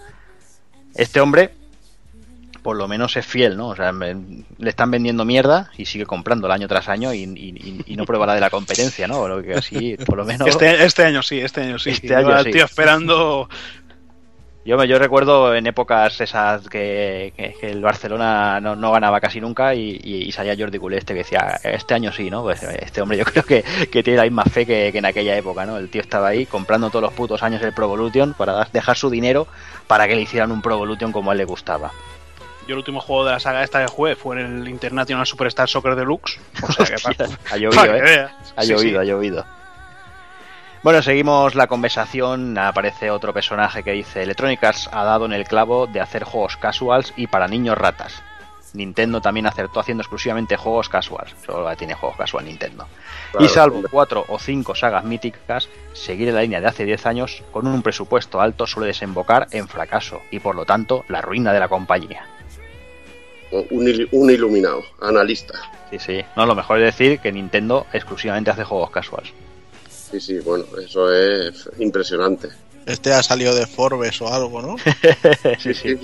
Este 0.95 1.21
hombre, 1.21 1.51
por 2.61 2.75
lo 2.77 2.87
menos 2.87 3.17
es 3.17 3.25
fiel, 3.25 3.57
¿no? 3.57 3.69
O 3.69 3.75
sea, 3.75 3.91
me- 3.91 4.15
le 4.57 4.69
están 4.69 4.91
vendiendo 4.91 5.25
mierda 5.25 5.71
y 5.77 5.85
sigue 5.85 6.05
comprándola 6.05 6.53
año 6.53 6.67
tras 6.67 6.89
año 6.89 7.13
y, 7.13 7.23
y- 7.23 7.83
y 7.87 7.95
no 7.95 8.05
prueba 8.05 8.25
la 8.27 8.35
de 8.35 8.41
la 8.41 8.49
competencia, 8.49 9.07
¿no? 9.07 9.27
Lo 9.27 9.41
que 9.41 9.55
así, 9.55 9.97
por 10.05 10.17
lo 10.17 10.25
menos... 10.25 10.47
este, 10.47 10.83
este 10.85 11.03
año 11.03 11.21
sí, 11.23 11.39
este 11.39 11.61
año 11.61 11.79
sí. 11.79 11.89
Este 11.89 12.15
año 12.15 12.37
el 12.37 12.45
sí. 12.45 12.51
tío 12.51 12.65
esperando. 12.65 13.49
Yo, 14.63 14.83
yo 14.83 14.99
recuerdo 14.99 15.55
en 15.55 15.65
épocas 15.65 16.21
esas 16.21 16.69
que, 16.69 17.33
que- 17.35 17.55
que 17.59 17.71
el 17.71 17.81
Barcelona 17.81 18.59
no, 18.61 18.75
no 18.75 18.91
ganaba 18.91 19.19
casi 19.19 19.41
nunca 19.41 19.73
y, 19.73 19.99
y- 20.03 20.21
y 20.27 20.31
salía 20.31 20.55
Jordi 20.55 20.77
Culé 20.77 20.97
este 20.99 21.13
que 21.15 21.19
decía, 21.21 21.59
este 21.63 21.95
año 21.95 22.11
sí, 22.11 22.29
¿no? 22.29 22.43
Pues 22.43 22.61
este 22.61 23.01
hombre 23.01 23.17
yo 23.17 23.25
creo 23.25 23.43
que, 23.43 23.63
que 23.91 24.03
tiene 24.03 24.17
la 24.17 24.23
misma 24.25 24.43
fe 24.43 24.67
que, 24.67 24.89
en 24.89 25.05
aquella 25.05 25.35
época, 25.35 25.65
¿no? 25.65 25.77
El 25.77 25.89
tío 25.89 26.01
estaba 26.01 26.27
ahí 26.27 26.45
comprando 26.45 26.91
todos 26.91 27.01
los 27.01 27.13
putos 27.13 27.41
años 27.41 27.59
el 27.63 27.73
Pro 27.73 27.85
Evolution 27.85 28.35
para 28.35 28.65
dejar 28.71 28.95
su 28.97 29.09
dinero 29.09 29.47
para 29.87 30.07
que 30.07 30.13
le 30.15 30.21
hicieran 30.21 30.51
un 30.51 30.61
Pro 30.61 30.75
Evolution 30.75 31.11
como 31.11 31.31
a 31.31 31.33
él 31.33 31.39
le 31.39 31.45
gustaba. 31.45 31.91
Yo 32.67 32.73
el 32.73 32.77
último 32.77 33.01
juego 33.01 33.25
de 33.25 33.31
la 33.31 33.39
saga 33.39 33.63
esta 33.63 33.81
que 33.83 33.87
jugué 33.87 34.15
fue 34.15 34.39
en 34.39 34.61
el 34.61 34.67
International 34.67 35.25
Superstar 35.25 35.67
Soccer 35.67 35.95
Deluxe. 35.95 36.39
O 36.61 36.71
sea 36.71 36.85
que 36.85 36.95
Hostia, 36.95 37.27
ha 37.51 37.57
llovido, 37.57 37.95
¿eh? 37.95 38.27
Ha 38.55 38.63
llovido, 38.63 38.79
sí. 38.79 38.95
ha 38.97 39.03
llovido. 39.03 39.45
Bueno, 40.83 41.01
seguimos 41.01 41.53
la 41.55 41.67
conversación. 41.67 42.57
Aparece 42.57 43.11
otro 43.11 43.33
personaje 43.33 43.83
que 43.83 43.91
dice: 43.91 44.23
Electronic 44.23 44.63
Arts 44.63 44.89
ha 44.91 45.03
dado 45.03 45.25
en 45.25 45.33
el 45.33 45.45
clavo 45.45 45.87
de 45.87 46.01
hacer 46.01 46.23
juegos 46.23 46.57
casuals 46.57 47.13
y 47.15 47.27
para 47.27 47.47
niños 47.47 47.77
ratas. 47.77 48.23
Nintendo 48.73 49.21
también 49.21 49.45
acertó 49.45 49.79
haciendo 49.79 50.01
exclusivamente 50.01 50.55
juegos 50.55 50.89
casuals. 50.89 51.35
Solo 51.45 51.75
tiene 51.75 51.93
juegos 51.93 52.17
casual 52.17 52.45
Nintendo. 52.45 52.87
Claro, 53.31 53.45
y 53.45 53.49
salvo 53.49 53.83
cuatro 53.91 54.25
o 54.27 54.39
cinco 54.39 54.75
sagas 54.75 55.03
míticas, 55.03 55.69
seguir 55.93 56.29
en 56.29 56.35
la 56.35 56.41
línea 56.41 56.61
de 56.61 56.67
hace 56.67 56.85
10 56.85 57.05
años 57.05 57.43
con 57.51 57.67
un 57.67 57.81
presupuesto 57.81 58.39
alto 58.39 58.65
suele 58.65 58.87
desembocar 58.87 59.47
en 59.51 59.67
fracaso 59.67 60.21
y 60.31 60.39
por 60.39 60.55
lo 60.55 60.65
tanto 60.65 61.03
la 61.09 61.21
ruina 61.21 61.53
de 61.53 61.59
la 61.59 61.67
compañía. 61.67 62.25
Un, 63.51 63.87
il- 63.87 64.07
un 64.11 64.29
iluminado, 64.31 64.83
analista. 65.01 65.53
Sí, 65.89 65.99
sí. 65.99 66.21
No, 66.37 66.45
lo 66.45 66.55
mejor 66.55 66.79
es 66.79 66.85
decir 66.97 67.19
que 67.19 67.31
Nintendo 67.31 67.85
exclusivamente 67.91 68.49
hace 68.51 68.63
juegos 68.63 68.91
casuals. 68.91 69.29
Sí, 69.89 70.19
sí, 70.21 70.39
bueno, 70.39 70.65
eso 70.83 71.13
es 71.13 71.69
impresionante. 71.79 72.49
Este 72.85 73.13
ha 73.13 73.21
salido 73.23 73.53
de 73.53 73.67
Forbes 73.67 74.21
o 74.21 74.33
algo, 74.33 74.61
¿no? 74.61 74.75
sí, 75.59 75.73
sí. 75.73 75.95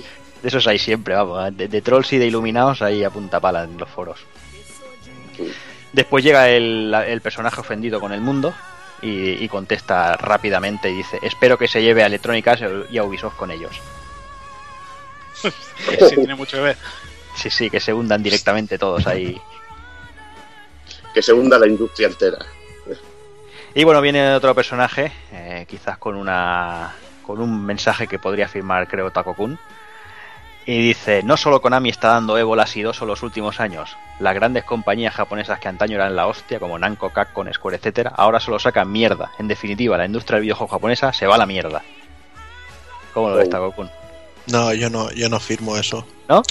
De 0.42 0.48
esos 0.48 0.66
hay 0.66 0.78
siempre, 0.78 1.14
vamos. 1.14 1.56
De, 1.56 1.68
de 1.68 1.80
trolls 1.82 2.12
y 2.12 2.18
de 2.18 2.26
iluminados 2.26 2.80
ahí 2.82 3.02
a 3.02 3.10
punta 3.10 3.40
pala 3.40 3.64
en 3.64 3.76
los 3.78 3.88
foros. 3.88 4.20
Después 5.92 6.22
llega 6.22 6.48
el, 6.50 6.94
el 7.06 7.20
personaje 7.20 7.60
ofendido 7.60 7.98
con 8.00 8.12
el 8.12 8.20
mundo 8.20 8.54
y, 9.02 9.42
y 9.42 9.48
contesta 9.48 10.16
rápidamente 10.16 10.90
y 10.90 10.94
dice: 10.96 11.18
Espero 11.22 11.56
que 11.58 11.66
se 11.66 11.82
lleve 11.82 12.02
a 12.02 12.06
Electronic 12.06 12.46
Arts 12.46 12.62
y 12.90 12.98
a 12.98 13.04
Ubisoft 13.04 13.36
con 13.36 13.50
ellos. 13.50 13.80
Sí, 16.08 16.16
tiene 16.16 16.34
mucho 16.34 16.56
que 16.56 16.62
ver. 16.64 16.76
Sí, 17.38 17.50
sí, 17.50 17.70
que 17.70 17.78
se 17.78 17.92
hundan 17.92 18.20
directamente 18.22 18.78
todos 18.78 19.06
ahí. 19.06 19.40
Que 21.14 21.22
se 21.22 21.32
hunda 21.32 21.56
la 21.58 21.68
industria 21.68 22.08
entera. 22.08 22.38
Y 23.74 23.84
bueno, 23.84 24.00
viene 24.00 24.34
otro 24.34 24.54
personaje, 24.56 25.12
eh, 25.32 25.64
quizás 25.68 25.98
con 25.98 26.16
una 26.16 26.94
con 27.22 27.40
un 27.40 27.64
mensaje 27.64 28.08
que 28.08 28.18
podría 28.18 28.48
firmar, 28.48 28.88
creo, 28.88 29.10
Takokun. 29.12 29.58
Y 30.66 30.82
dice, 30.82 31.22
no 31.22 31.36
solo 31.36 31.62
Konami 31.62 31.90
está 31.90 32.08
dando 32.08 32.36
ébola 32.36 32.66
sidoso 32.66 33.06
los 33.06 33.22
últimos 33.22 33.60
años. 33.60 33.96
Las 34.18 34.34
grandes 34.34 34.64
compañías 34.64 35.14
japonesas 35.14 35.60
que 35.60 35.68
antaño 35.68 35.94
eran 35.94 36.16
la 36.16 36.26
hostia, 36.26 36.58
como 36.58 36.78
Namco, 36.78 37.10
Capcom, 37.10 37.50
Square, 37.52 37.76
etcétera, 37.76 38.12
ahora 38.16 38.40
solo 38.40 38.58
sacan 38.58 38.90
mierda. 38.90 39.30
En 39.38 39.46
definitiva, 39.46 39.96
la 39.96 40.06
industria 40.06 40.36
del 40.36 40.42
videojuego 40.42 40.72
japonesa 40.72 41.12
se 41.12 41.26
va 41.26 41.36
a 41.36 41.38
la 41.38 41.46
mierda. 41.46 41.82
¿Cómo 43.14 43.28
lo 43.30 43.36
ves, 43.36 43.46
Oh. 43.48 43.50
Takokun? 43.50 43.90
No, 44.48 44.72
yo 44.72 44.88
no, 44.88 45.10
yo 45.12 45.28
no 45.28 45.38
firmo 45.38 45.76
eso. 45.76 46.06
¿No? 46.28 46.42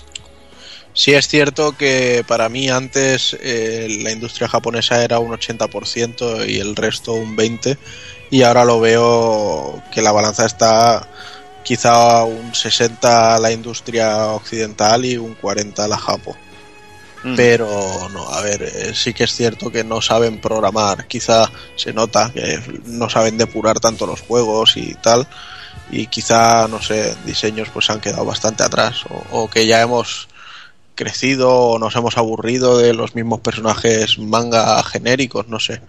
Sí 0.98 1.14
es 1.14 1.28
cierto 1.28 1.78
que 1.78 2.26
para 2.28 2.50
mí 2.50 2.70
antes 2.70 3.38
eh, 3.40 4.00
la 4.02 4.12
industria 4.12 4.48
japonesa 4.48 5.04
era 5.04 5.20
un 5.20 5.32
80% 5.32 6.50
y 6.50 6.58
el 6.58 6.76
resto 6.76 7.14
un 7.14 7.38
20% 7.38 7.78
y 8.32 8.42
ahora 8.42 8.66
lo 8.66 8.80
veo 8.80 9.84
que 9.94 10.02
la 10.02 10.12
balanza 10.12 10.48
está 10.48 11.08
quizá 11.64 12.24
un 12.24 12.56
60 12.56 13.38
la 13.38 13.52
industria 13.52 14.30
occidental 14.30 15.06
y 15.06 15.18
un 15.18 15.36
40 15.36 15.88
la 15.88 16.00
japo. 16.00 16.36
Mm. 17.24 17.36
Pero 17.36 18.10
no, 18.12 18.30
a 18.30 18.42
ver, 18.42 18.64
eh, 18.64 18.92
sí 18.96 19.14
que 19.14 19.26
es 19.26 19.36
cierto 19.36 19.70
que 19.70 19.84
no 19.84 20.02
saben 20.02 20.42
programar, 20.42 21.06
quizá 21.06 21.52
se 21.76 21.94
nota 21.94 22.32
que 22.34 22.60
no 22.86 23.08
saben 23.08 23.38
depurar 23.38 23.80
tanto 23.80 24.08
los 24.08 24.22
juegos 24.22 24.76
y 24.78 24.96
tal, 24.96 25.28
y 25.92 26.08
quizá, 26.08 26.68
no 26.68 26.82
sé, 26.82 27.16
diseños 27.24 27.70
pues 27.72 27.88
han 27.92 28.02
quedado 28.02 28.26
bastante 28.26 28.64
atrás 28.64 29.04
o, 29.08 29.44
o 29.44 29.48
que 29.48 29.68
ya 29.68 29.80
hemos 29.80 30.28
crecido 30.98 31.50
o 31.56 31.80
nos 31.80 31.96
hemos 31.96 32.18
aburrido 32.18 32.78
de 32.78 32.94
los 32.94 33.16
mismos 33.16 33.40
personajes 33.40 34.20
manga 34.20 34.84
genéricos, 34.84 35.48
no 35.48 35.62
sé. 35.62 35.80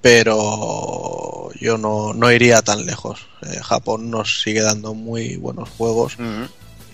Pero 0.00 1.50
yo 1.60 1.76
no, 1.76 2.14
no 2.14 2.32
iría 2.32 2.62
tan 2.62 2.86
lejos. 2.86 3.26
Eh, 3.42 3.60
Japón 3.62 4.10
nos 4.10 4.40
sigue 4.40 4.62
dando 4.62 4.94
muy 4.94 5.36
buenos 5.36 5.68
juegos 5.68 6.16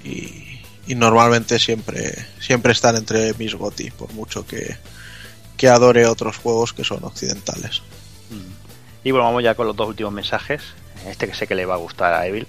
y, 0.03 0.59
y 0.87 0.95
normalmente 0.95 1.59
siempre, 1.59 2.15
siempre 2.41 2.73
están 2.73 2.97
entre 2.97 3.35
mis 3.35 3.55
goti, 3.55 3.91
por 3.91 4.13
mucho 4.15 4.47
que, 4.47 4.77
que 5.57 5.69
adore 5.69 6.07
otros 6.07 6.39
juegos 6.39 6.73
que 6.73 6.83
son 6.83 7.05
occidentales. 7.05 7.83
Y 9.05 9.11
bueno, 9.11 9.27
vamos 9.27 9.43
ya 9.43 9.55
con 9.55 9.67
los 9.67 9.77
dos 9.77 9.89
últimos 9.89 10.13
mensajes. 10.13 10.63
Este 11.07 11.29
que 11.29 11.35
sé 11.35 11.47
que 11.47 11.55
le 11.55 11.67
va 11.67 11.75
a 11.75 11.79
gustar 11.79 12.15
a 12.15 12.27
Evil. 12.27 12.47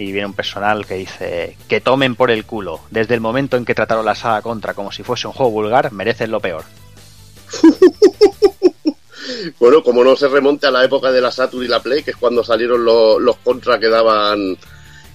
Y 0.00 0.12
viene 0.12 0.26
un 0.26 0.34
personal 0.34 0.86
que 0.86 0.94
dice 0.94 1.56
que 1.68 1.80
tomen 1.80 2.14
por 2.14 2.30
el 2.30 2.44
culo. 2.46 2.80
Desde 2.90 3.14
el 3.14 3.20
momento 3.20 3.56
en 3.56 3.66
que 3.66 3.74
trataron 3.74 4.04
la 4.04 4.14
saga 4.14 4.40
contra 4.40 4.72
como 4.72 4.90
si 4.92 5.02
fuese 5.02 5.26
un 5.26 5.34
juego 5.34 5.50
vulgar, 5.50 5.92
merecen 5.92 6.30
lo 6.30 6.40
peor. 6.40 6.64
Bueno, 9.58 9.82
como 9.82 10.04
no 10.04 10.16
se 10.16 10.28
remonte 10.28 10.66
a 10.66 10.70
la 10.70 10.84
época 10.84 11.10
de 11.12 11.20
la 11.20 11.30
Saturn 11.30 11.64
y 11.64 11.68
la 11.68 11.80
Play, 11.80 12.02
que 12.02 12.10
es 12.10 12.16
cuando 12.16 12.44
salieron 12.44 12.84
los, 12.84 13.20
los 13.20 13.36
contra 13.38 13.78
que 13.78 13.88
daban 13.88 14.56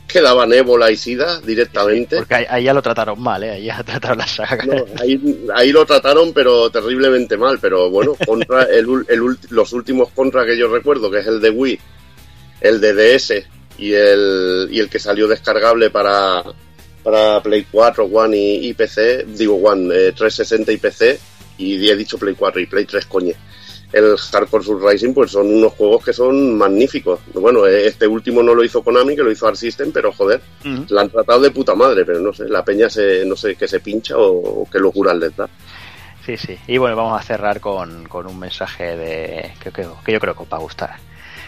que 0.07 0.21
daban 0.21 0.53
ébola 0.53 0.89
y 0.89 0.97
sida 0.97 1.41
directamente. 1.41 2.17
Porque 2.17 2.35
ahí, 2.35 2.45
ahí 2.49 2.63
ya 2.63 2.73
lo 2.73 2.81
trataron 2.81 3.21
mal, 3.21 3.43
¿eh? 3.43 3.51
Ahí 3.51 3.65
ya 3.65 3.83
trataron 3.85 4.19
la 4.19 4.27
saga. 4.27 4.65
No, 4.65 4.85
ahí, 4.99 5.47
ahí 5.53 5.71
lo 5.71 5.85
trataron, 5.85 6.31
pero 6.33 6.69
terriblemente 6.69 7.37
mal. 7.37 7.59
Pero 7.59 7.89
bueno, 7.89 8.15
contra 8.25 8.63
el, 8.63 9.05
el 9.09 9.37
los 9.49 9.73
últimos 9.73 10.09
contra 10.11 10.45
que 10.45 10.57
yo 10.57 10.69
recuerdo, 10.69 11.11
que 11.11 11.19
es 11.19 11.27
el 11.27 11.41
de 11.41 11.49
Wii, 11.49 11.79
el 12.61 12.81
de 12.81 12.93
DS 12.93 13.45
y 13.77 13.93
el, 13.93 14.67
y 14.71 14.79
el 14.79 14.89
que 14.89 14.99
salió 14.99 15.27
descargable 15.27 15.89
para, 15.89 16.43
para 17.03 17.41
Play 17.41 17.65
4, 17.71 18.05
One 18.05 18.37
y, 18.37 18.67
y 18.69 18.73
PC, 18.73 19.25
digo 19.27 19.55
One, 19.55 19.93
eh, 19.93 20.11
360 20.13 20.71
y 20.71 20.77
PC, 20.77 21.19
y 21.57 21.89
he 21.89 21.95
dicho 21.95 22.17
Play 22.17 22.35
4 22.35 22.61
y 22.61 22.65
Play 22.67 22.85
3, 22.85 23.05
coño. 23.05 23.33
El 23.93 24.17
Hardcore 24.17 24.63
Surrising, 24.63 25.13
pues 25.13 25.31
son 25.31 25.47
unos 25.53 25.71
juegos 25.73 26.03
que 26.03 26.11
son 26.11 26.57
magníficos. 26.57 27.19
Bueno, 27.33 27.65
eh, 27.65 27.87
este 27.87 28.05
último 28.07 28.43
no 28.43 28.53
lo 28.53 28.61
hizo 28.63 28.83
Konami, 28.83 29.15
que 29.15 29.23
lo 29.23 29.31
hizo 29.31 29.47
Art 29.47 29.55
System, 29.55 29.91
pero 29.93 30.11
joder, 30.11 30.41
Ujú. 30.65 30.85
la 30.89 31.01
han 31.01 31.09
tratado 31.09 31.39
de 31.39 31.51
puta 31.51 31.75
madre, 31.75 32.03
pero 32.03 32.19
no 32.19 32.33
sé, 32.33 32.49
la 32.49 32.65
peña 32.65 32.89
se, 32.89 33.23
no 33.25 33.37
sé, 33.37 33.55
que 33.55 33.67
se 33.69 33.79
pincha 33.79 34.17
o, 34.17 34.63
o 34.63 34.69
qué 34.69 34.79
locuras 34.79 35.15
les 35.17 35.33
da. 35.37 35.47
Sí, 36.25 36.35
sí. 36.35 36.57
Y 36.67 36.77
bueno, 36.77 36.95
vamos 36.97 37.17
a 37.21 37.23
cerrar 37.23 37.61
con, 37.61 38.05
con 38.07 38.25
un 38.25 38.37
mensaje 38.39 38.97
de 38.97 39.53
que, 39.63 39.71
que- 39.71 39.87
que 40.03 40.11
yo 40.11 40.19
creo 40.19 40.33
que 40.35 40.43
os 40.43 40.49
va 40.51 40.57
a 40.57 40.61
gustar. 40.61 40.95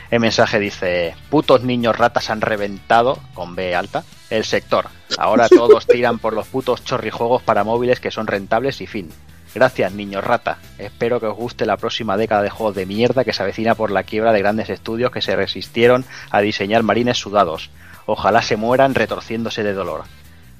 El 0.09 0.19
mensaje 0.19 0.59
dice, 0.59 1.15
putos 1.29 1.63
niños 1.63 1.97
ratas 1.97 2.29
han 2.29 2.41
reventado, 2.41 3.19
con 3.33 3.55
B 3.55 3.75
alta, 3.75 4.03
el 4.29 4.45
sector. 4.45 4.87
Ahora 5.17 5.49
todos 5.49 5.85
tiran 5.85 6.19
por 6.19 6.33
los 6.33 6.47
putos 6.47 6.83
chorrijuegos 6.83 7.41
para 7.43 7.63
móviles 7.63 7.99
que 7.99 8.11
son 8.11 8.27
rentables 8.27 8.81
y 8.81 8.87
fin. 8.87 9.09
Gracias, 9.53 9.91
niños 9.93 10.23
rata. 10.23 10.59
Espero 10.77 11.19
que 11.19 11.25
os 11.25 11.35
guste 11.35 11.65
la 11.65 11.77
próxima 11.77 12.15
década 12.15 12.43
de 12.43 12.49
juegos 12.49 12.75
de 12.75 12.85
mierda 12.85 13.23
que 13.23 13.33
se 13.33 13.41
avecina 13.41 13.75
por 13.75 13.91
la 13.91 14.03
quiebra 14.03 14.31
de 14.31 14.39
grandes 14.39 14.69
estudios 14.69 15.11
que 15.11 15.21
se 15.21 15.35
resistieron 15.35 16.05
a 16.29 16.41
diseñar 16.41 16.83
marines 16.83 17.17
sudados. 17.17 17.69
Ojalá 18.05 18.41
se 18.41 18.55
mueran 18.55 18.93
retorciéndose 18.93 19.63
de 19.63 19.73
dolor. 19.73 20.03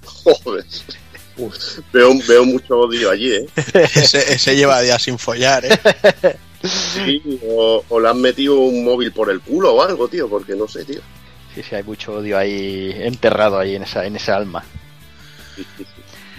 Joder. 0.03 0.65
Veo, 1.93 2.13
veo 2.27 2.45
mucho 2.45 2.79
odio 2.79 3.11
allí, 3.11 3.31
¿eh? 3.31 3.45
ese, 3.95 4.33
ese 4.33 4.55
lleva 4.55 4.81
días 4.81 5.03
sin 5.03 5.19
follar, 5.19 5.63
¿eh? 5.65 5.79
Sí, 6.63 7.39
o, 7.47 7.83
o 7.87 7.99
le 7.99 8.09
han 8.09 8.19
metido 8.19 8.59
un 8.59 8.83
móvil 8.83 9.11
por 9.11 9.29
el 9.29 9.41
culo 9.41 9.75
o 9.75 9.81
algo, 9.81 10.07
tío, 10.07 10.27
porque 10.27 10.55
no 10.55 10.67
sé, 10.67 10.85
tío. 10.85 11.01
Sí, 11.53 11.63
sí, 11.63 11.75
hay 11.75 11.83
mucho 11.83 12.13
odio 12.13 12.37
ahí 12.37 12.91
enterrado 12.95 13.59
ahí 13.59 13.75
en 13.75 13.83
esa, 13.83 14.05
en 14.05 14.15
esa 14.15 14.35
alma. 14.35 14.63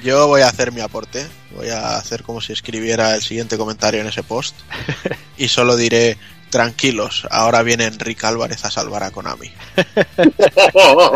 Yo 0.02 0.28
voy 0.28 0.42
a 0.42 0.48
hacer 0.48 0.72
mi 0.72 0.80
aporte. 0.80 1.26
Voy 1.54 1.68
a 1.70 1.96
hacer 1.96 2.22
como 2.22 2.40
si 2.40 2.52
escribiera 2.52 3.14
el 3.14 3.22
siguiente 3.22 3.58
comentario 3.58 4.00
en 4.00 4.06
ese 4.06 4.22
post. 4.22 4.54
Y 5.40 5.46
solo 5.46 5.76
diré, 5.76 6.18
tranquilos, 6.50 7.26
ahora 7.30 7.62
viene 7.62 7.84
Enrique 7.84 8.26
Álvarez 8.26 8.64
a 8.64 8.70
salvar 8.72 9.04
a 9.04 9.12
Konami. 9.12 9.52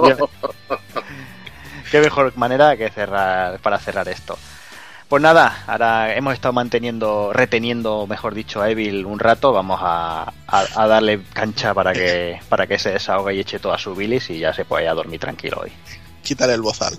Qué 1.91 2.01
mejor 2.01 2.37
manera 2.37 2.77
que 2.77 2.89
cerrar 2.91 3.59
para 3.59 3.81
cerrar 3.81 4.07
esto. 4.09 4.39
Pues 5.13 5.21
nada, 5.23 5.63
ahora 5.67 6.17
hemos 6.17 6.33
estado 6.33 6.55
manteniendo, 6.55 7.35
reteniendo, 7.35 8.07
mejor 8.07 8.33
dicho, 8.35 8.63
a 8.63 8.71
Evil 8.71 9.05
un 9.05 9.19
rato. 9.19 9.53
Vamos 9.53 9.79
a, 9.83 10.23
a- 10.47 10.67
a 10.75 10.87
darle 10.87 11.21
cancha 11.35 11.75
para 11.75 11.93
que 11.93 12.41
para 12.49 12.67
que 12.67 12.79
se 12.79 12.93
desahogue 12.93 13.35
y 13.35 13.41
eche 13.41 13.59
toda 13.59 13.77
su 13.77 13.95
bilis 13.95 14.31
y 14.31 14.39
ya 14.39 14.55
se 14.55 14.65
pueda 14.65 14.85
ir 14.85 14.89
a 14.89 14.95
dormir 14.95 15.21
tranquilo 15.21 15.59
hoy. 15.61 15.73
Quítale 16.23 16.55
el 16.55 16.63
bozal. 16.63 16.97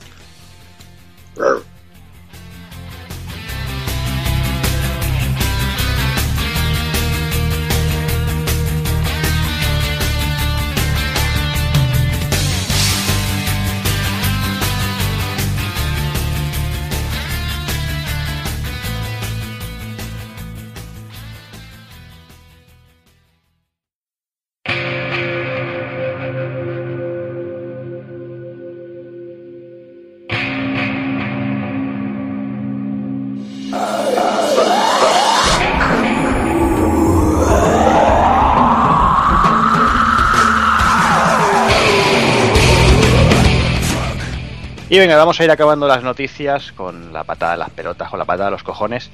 Y 44.94 45.00
venga, 45.00 45.18
vamos 45.18 45.40
a 45.40 45.44
ir 45.44 45.50
acabando 45.50 45.88
las 45.88 46.04
noticias 46.04 46.72
con 46.74 47.12
la 47.12 47.24
patada 47.24 47.54
de 47.54 47.58
las 47.58 47.72
pelotas, 47.72 48.12
con 48.12 48.20
la 48.20 48.26
patada 48.26 48.46
de 48.46 48.52
los 48.52 48.62
cojones. 48.62 49.10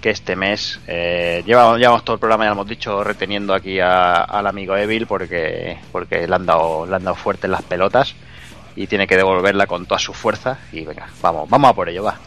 Que 0.00 0.08
este 0.08 0.34
mes 0.34 0.80
eh, 0.86 1.42
llevamos, 1.44 1.78
llevamos 1.78 2.06
todo 2.06 2.14
el 2.14 2.20
programa, 2.20 2.44
ya 2.44 2.48
lo 2.48 2.54
hemos 2.54 2.66
dicho, 2.68 3.04
reteniendo 3.04 3.52
aquí 3.52 3.78
al 3.80 4.46
amigo 4.46 4.74
Evil 4.74 5.06
porque, 5.06 5.76
porque 5.92 6.26
le, 6.26 6.34
han 6.34 6.46
dado, 6.46 6.86
le 6.86 6.96
han 6.96 7.04
dado 7.04 7.16
fuerte 7.16 7.46
en 7.48 7.50
las 7.50 7.60
pelotas 7.60 8.14
y 8.76 8.86
tiene 8.86 9.06
que 9.06 9.18
devolverla 9.18 9.66
con 9.66 9.84
toda 9.84 9.98
su 10.00 10.14
fuerza. 10.14 10.56
Y 10.72 10.86
venga, 10.86 11.10
vamos, 11.20 11.50
vamos 11.50 11.68
a 11.70 11.74
por 11.74 11.90
ello, 11.90 12.04
va. 12.04 12.18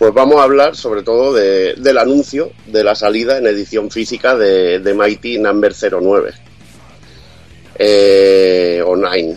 Pues 0.00 0.12
vamos 0.12 0.40
a 0.40 0.42
hablar 0.42 0.74
sobre 0.74 1.04
todo 1.04 1.32
de- 1.32 1.74
del 1.76 1.98
anuncio 1.98 2.50
de 2.66 2.82
la 2.82 2.96
salida 2.96 3.38
en 3.38 3.46
edición 3.46 3.92
física 3.92 4.34
de, 4.34 4.80
de 4.80 4.94
Mighty 4.94 5.38
Number 5.38 5.72
09. 5.72 6.32
Eh, 7.78 8.82
o 8.84 8.96
9. 8.96 9.36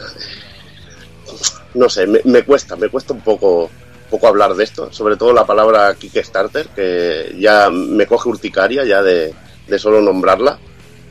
No 1.75 1.89
sé, 1.89 2.05
me, 2.07 2.43
cuesta, 2.43 2.75
me 2.75 2.89
cuesta 2.89 3.13
un 3.13 3.21
poco, 3.21 3.69
poco 4.09 4.27
hablar 4.27 4.53
de 4.55 4.63
esto, 4.63 4.91
sobre 4.91 5.15
todo 5.17 5.33
la 5.33 5.45
palabra 5.45 5.95
Kickstarter, 5.95 6.67
que 6.67 7.35
ya 7.39 7.69
me 7.71 8.05
coge 8.05 8.29
urticaria 8.29 8.83
ya 8.85 9.01
de, 9.01 9.33
de 9.67 9.79
solo 9.79 10.01
nombrarla, 10.01 10.59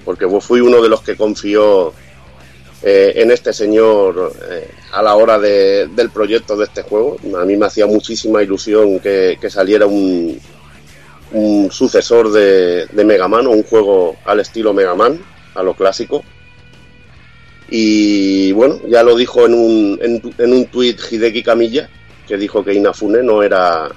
porque 0.04 0.26
fui 0.40 0.60
uno 0.60 0.80
de 0.80 0.88
los 0.88 1.02
que 1.02 1.16
confió 1.16 1.92
eh, 2.82 3.12
en 3.16 3.30
este 3.30 3.52
señor 3.52 4.32
eh, 4.50 4.68
a 4.92 5.02
la 5.02 5.14
hora 5.16 5.38
de- 5.38 5.88
del 5.88 6.10
proyecto 6.10 6.56
de 6.56 6.64
este 6.64 6.82
juego. 6.82 7.16
A 7.40 7.44
mí 7.44 7.56
me 7.56 7.66
hacía 7.66 7.86
muchísima 7.86 8.42
ilusión 8.42 9.00
que, 9.00 9.38
que 9.40 9.50
saliera 9.50 9.86
un, 9.86 10.38
un 11.32 11.70
sucesor 11.72 12.30
de, 12.32 12.86
de 12.86 13.04
Mega 13.04 13.26
Man 13.28 13.46
o 13.46 13.50
un 13.50 13.62
juego 13.64 14.16
al 14.24 14.40
estilo 14.40 14.72
Mega 14.74 14.94
Man, 14.94 15.20
a 15.54 15.62
lo 15.62 15.74
clásico. 15.74 16.24
Y 17.74 18.52
bueno, 18.52 18.80
ya 18.86 19.02
lo 19.02 19.16
dijo 19.16 19.46
en 19.46 19.54
un, 19.54 19.98
en, 20.02 20.20
en 20.36 20.52
un 20.52 20.66
tuit 20.66 21.00
Hideki 21.10 21.42
Kamiya, 21.42 21.88
que 22.28 22.36
dijo 22.36 22.62
que 22.62 22.74
Inafune 22.74 23.22
no 23.22 23.42
era, 23.42 23.88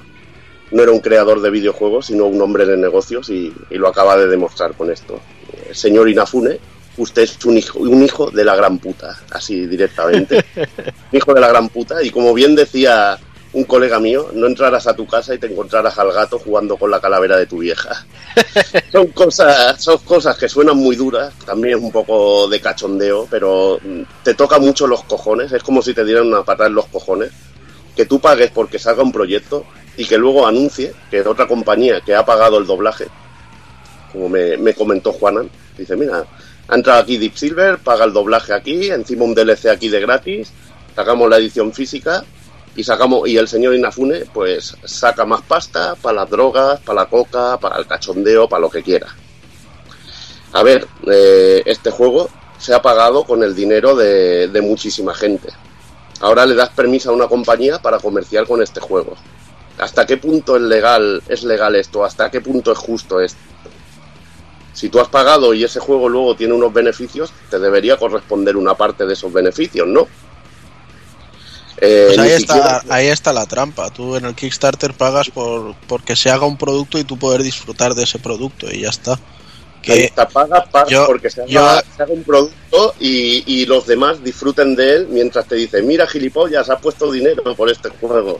no 0.71 0.81
era 0.81 0.93
un 0.93 1.01
creador 1.01 1.41
de 1.41 1.49
videojuegos, 1.49 2.05
sino 2.05 2.23
un 2.25 2.41
hombre 2.41 2.65
de 2.65 2.77
negocios, 2.77 3.29
y, 3.29 3.53
y 3.69 3.75
lo 3.75 3.89
acaba 3.89 4.15
de 4.15 4.27
demostrar 4.27 4.75
con 4.75 4.89
esto. 4.89 5.19
Eh, 5.51 5.73
Señor 5.73 6.07
Inafune, 6.07 6.57
usted 6.95 7.23
es 7.23 7.43
un 7.43 7.57
hijo, 7.57 7.79
un 7.79 8.01
hijo 8.01 8.31
de 8.31 8.45
la 8.45 8.55
gran 8.55 8.79
puta, 8.79 9.21
así 9.31 9.65
directamente. 9.67 10.45
un 10.55 10.65
hijo 11.17 11.33
de 11.33 11.41
la 11.41 11.49
gran 11.49 11.67
puta, 11.67 12.01
y 12.01 12.11
como 12.11 12.33
bien 12.33 12.55
decía 12.55 13.19
un 13.55 13.63
colega 13.63 14.01
mío, 14.01 14.31
no 14.33 14.47
entrarás 14.47 14.85
a 14.85 14.95
tu 14.95 15.07
casa 15.07 15.33
y 15.33 15.37
te 15.37 15.47
encontrarás 15.47 15.97
al 15.97 16.11
gato 16.11 16.37
jugando 16.37 16.75
con 16.75 16.91
la 16.91 16.99
calavera 16.99 17.37
de 17.37 17.45
tu 17.45 17.59
vieja. 17.59 18.05
son 18.91 19.07
cosas, 19.07 19.81
son 19.81 19.97
cosas 19.99 20.37
que 20.37 20.49
suenan 20.49 20.75
muy 20.75 20.97
duras, 20.97 21.33
también 21.45 21.77
es 21.77 21.83
un 21.83 21.91
poco 21.91 22.49
de 22.49 22.59
cachondeo, 22.59 23.27
pero 23.31 23.79
mm, 23.81 24.01
te 24.23 24.33
toca 24.33 24.59
mucho 24.59 24.87
los 24.87 25.05
cojones, 25.05 25.53
es 25.53 25.63
como 25.63 25.81
si 25.81 25.93
te 25.93 26.03
dieran 26.03 26.27
una 26.27 26.43
patada 26.43 26.67
en 26.67 26.75
los 26.75 26.87
cojones, 26.87 27.31
que 27.95 28.05
tú 28.05 28.19
pagues 28.19 28.51
porque 28.51 28.77
salga 28.77 29.03
un 29.03 29.13
proyecto 29.13 29.65
y 29.95 30.05
que 30.05 30.17
luego 30.17 30.45
anuncie 30.45 30.93
que 31.09 31.21
otra 31.21 31.47
compañía 31.47 32.01
que 32.01 32.13
ha 32.13 32.25
pagado 32.25 32.57
el 32.57 32.65
doblaje, 32.65 33.07
como 34.11 34.27
me, 34.27 34.57
me 34.57 34.73
comentó 34.73 35.13
Juanan, 35.13 35.49
Dice, 35.77 35.95
mira, 35.97 36.25
ha 36.67 36.75
entrado 36.75 37.01
aquí 37.01 37.17
Deep 37.17 37.35
Silver, 37.35 37.77
paga 37.79 38.05
el 38.05 38.13
doblaje 38.13 38.53
aquí, 38.53 38.89
encima 38.89 39.25
un 39.25 39.33
DLC 39.33 39.67
aquí 39.67 39.89
de 39.89 39.99
gratis, 39.99 40.51
sacamos 40.95 41.29
la 41.29 41.37
edición 41.37 41.73
física 41.73 42.23
y 42.75 42.83
sacamos 42.83 43.27
y 43.27 43.37
el 43.37 43.47
señor 43.47 43.73
Inafune 43.73 44.25
pues 44.33 44.75
saca 44.83 45.25
más 45.25 45.41
pasta 45.41 45.95
para 45.95 46.21
las 46.21 46.29
drogas, 46.29 46.79
para 46.81 47.01
la 47.01 47.05
coca, 47.07 47.57
para 47.57 47.77
el 47.77 47.87
cachondeo, 47.87 48.49
para 48.49 48.61
lo 48.61 48.69
que 48.69 48.83
quiera. 48.83 49.07
A 50.53 50.63
ver, 50.63 50.87
eh, 51.07 51.63
este 51.65 51.91
juego 51.91 52.29
se 52.57 52.73
ha 52.73 52.81
pagado 52.81 53.23
con 53.25 53.43
el 53.43 53.55
dinero 53.55 53.95
de, 53.95 54.59
muchísima 54.63 55.13
gente. 55.13 55.49
Ahora 56.21 56.45
le 56.45 56.55
das 56.55 56.69
permiso 56.69 57.09
a 57.09 57.13
una 57.13 57.27
compañía 57.27 57.79
para 57.79 57.99
comerciar 57.99 58.47
con 58.47 58.61
este 58.61 58.79
juego. 58.79 59.15
¿Hasta 59.77 60.05
qué 60.05 60.17
punto 60.17 60.55
es 60.55 60.61
legal, 60.61 61.21
es 61.27 61.43
legal 61.43 61.75
esto? 61.75 62.05
¿Hasta 62.05 62.31
qué 62.31 62.39
punto 62.39 62.71
es 62.71 62.77
justo 62.77 63.19
esto? 63.19 63.39
Si 64.73 64.89
tú 64.89 64.99
has 64.99 65.09
pagado 65.09 65.53
y 65.53 65.63
ese 65.63 65.79
juego 65.79 66.07
luego 66.07 66.35
tiene 66.35 66.53
unos 66.53 66.73
beneficios, 66.73 67.33
te 67.49 67.59
debería 67.59 67.97
corresponder 67.97 68.55
una 68.55 68.75
parte 68.75 69.05
de 69.05 69.13
esos 69.13 69.31
beneficios, 69.31 69.87
¿no? 69.87 70.07
Eh, 71.77 72.13
pues 72.15 72.19
ahí, 72.19 72.31
está, 72.31 72.83
ahí 72.89 73.07
está 73.07 73.33
la 73.33 73.45
trampa. 73.45 73.89
Tú 73.89 74.15
en 74.15 74.25
el 74.25 74.35
Kickstarter 74.35 74.93
pagas 74.93 75.29
por 75.29 75.75
porque 75.87 76.15
se 76.15 76.29
haga 76.29 76.45
un 76.45 76.57
producto 76.57 76.97
y 76.97 77.03
tú 77.03 77.17
poder 77.17 77.43
disfrutar 77.43 77.93
de 77.95 78.03
ese 78.03 78.19
producto 78.19 78.71
y 78.71 78.81
ya 78.81 78.89
está. 78.89 79.19
Que 79.81 79.91
ahí 79.91 80.03
está, 80.03 80.27
pagas, 80.27 80.67
pagas 80.69 81.05
porque 81.05 81.29
se 81.29 81.41
haga, 81.41 81.83
se 81.95 82.03
haga, 82.03 82.13
un 82.13 82.23
producto 82.23 82.95
y, 82.99 83.43
y, 83.45 83.65
los 83.65 83.85
demás 83.85 84.23
disfruten 84.23 84.75
de 84.75 84.95
él 84.95 85.07
mientras 85.09 85.47
te 85.47 85.55
dicen, 85.55 85.85
mira 85.85 86.07
gilipollas, 86.07 86.69
has 86.69 86.81
puesto 86.81 87.11
dinero 87.11 87.55
por 87.55 87.69
este 87.69 87.89
juego. 87.89 88.39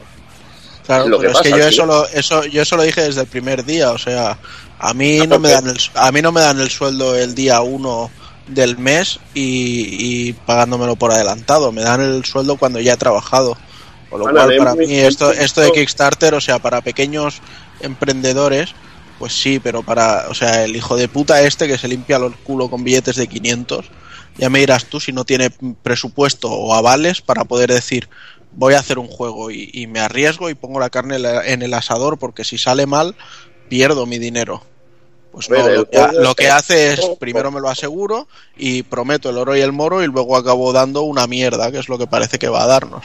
Claro, 0.86 1.04
es, 1.04 1.20
pero 1.20 1.32
es 1.32 1.40
que 1.40 1.50
yo 1.50 1.66
eso, 1.66 1.86
lo, 1.86 2.08
eso, 2.08 2.44
yo 2.44 2.62
eso 2.62 2.76
lo 2.76 2.82
dije 2.82 3.02
desde 3.02 3.20
el 3.20 3.26
primer 3.26 3.64
día, 3.64 3.90
o 3.90 3.98
sea, 3.98 4.38
a 4.78 4.94
mí 4.94 5.18
no 5.26 5.38
me 5.38 5.50
dan 5.50 5.68
el, 5.68 5.78
a 5.94 6.10
mí 6.10 6.22
no 6.22 6.32
me 6.32 6.40
dan 6.40 6.60
el 6.60 6.70
sueldo 6.70 7.14
el 7.14 7.34
día 7.34 7.60
uno 7.60 8.10
del 8.46 8.78
mes 8.78 9.18
y, 9.34 10.28
y, 10.28 10.32
pagándomelo 10.32 10.96
por 10.96 11.12
adelantado. 11.12 11.72
Me 11.72 11.82
dan 11.82 12.00
el 12.00 12.24
sueldo 12.24 12.56
cuando 12.56 12.80
ya 12.80 12.94
he 12.94 12.96
trabajado. 12.96 13.56
Con 14.10 14.20
lo 14.20 14.30
cual, 14.30 14.56
para 14.56 14.74
mí, 14.74 14.94
esto, 14.94 15.32
esto 15.32 15.60
de 15.60 15.72
Kickstarter, 15.72 16.34
o 16.34 16.40
sea, 16.40 16.58
para 16.60 16.80
pequeños 16.80 17.40
emprendedores, 17.80 18.70
pues 19.18 19.32
sí, 19.32 19.58
pero 19.58 19.82
para, 19.82 20.26
o 20.28 20.34
sea, 20.34 20.64
el 20.64 20.76
hijo 20.76 20.96
de 20.96 21.08
puta 21.08 21.42
este 21.42 21.66
que 21.66 21.78
se 21.78 21.88
limpia 21.88 22.16
el 22.16 22.34
culo 22.34 22.70
con 22.70 22.84
billetes 22.84 23.16
de 23.16 23.26
500, 23.26 23.86
ya 24.38 24.48
me 24.48 24.60
dirás 24.60 24.84
tú 24.84 25.00
si 25.00 25.12
no 25.12 25.24
tiene 25.24 25.50
presupuesto 25.82 26.50
o 26.50 26.74
avales 26.74 27.20
para 27.20 27.44
poder 27.44 27.72
decir, 27.72 28.08
voy 28.52 28.74
a 28.74 28.78
hacer 28.78 28.98
un 28.98 29.08
juego 29.08 29.50
y, 29.50 29.70
y 29.72 29.86
me 29.86 30.00
arriesgo 30.00 30.50
y 30.50 30.54
pongo 30.54 30.78
la 30.78 30.90
carne 30.90 31.16
en 31.46 31.62
el 31.62 31.74
asador 31.74 32.18
porque 32.18 32.44
si 32.44 32.58
sale 32.58 32.86
mal, 32.86 33.16
pierdo 33.68 34.06
mi 34.06 34.18
dinero. 34.18 34.62
Pues 35.36 35.50
no, 35.50 35.68
lo, 35.68 35.84
que, 35.86 36.08
lo 36.14 36.34
que 36.34 36.48
hace 36.48 36.94
es 36.94 37.00
primero 37.20 37.52
me 37.52 37.60
lo 37.60 37.68
aseguro 37.68 38.26
y 38.56 38.84
prometo 38.84 39.28
el 39.28 39.36
oro 39.36 39.54
y 39.54 39.60
el 39.60 39.70
moro 39.70 40.02
y 40.02 40.06
luego 40.06 40.34
acabo 40.34 40.72
dando 40.72 41.02
una 41.02 41.26
mierda, 41.26 41.70
que 41.70 41.76
es 41.76 41.90
lo 41.90 41.98
que 41.98 42.06
parece 42.06 42.38
que 42.38 42.48
va 42.48 42.62
a 42.62 42.66
darnos. 42.66 43.04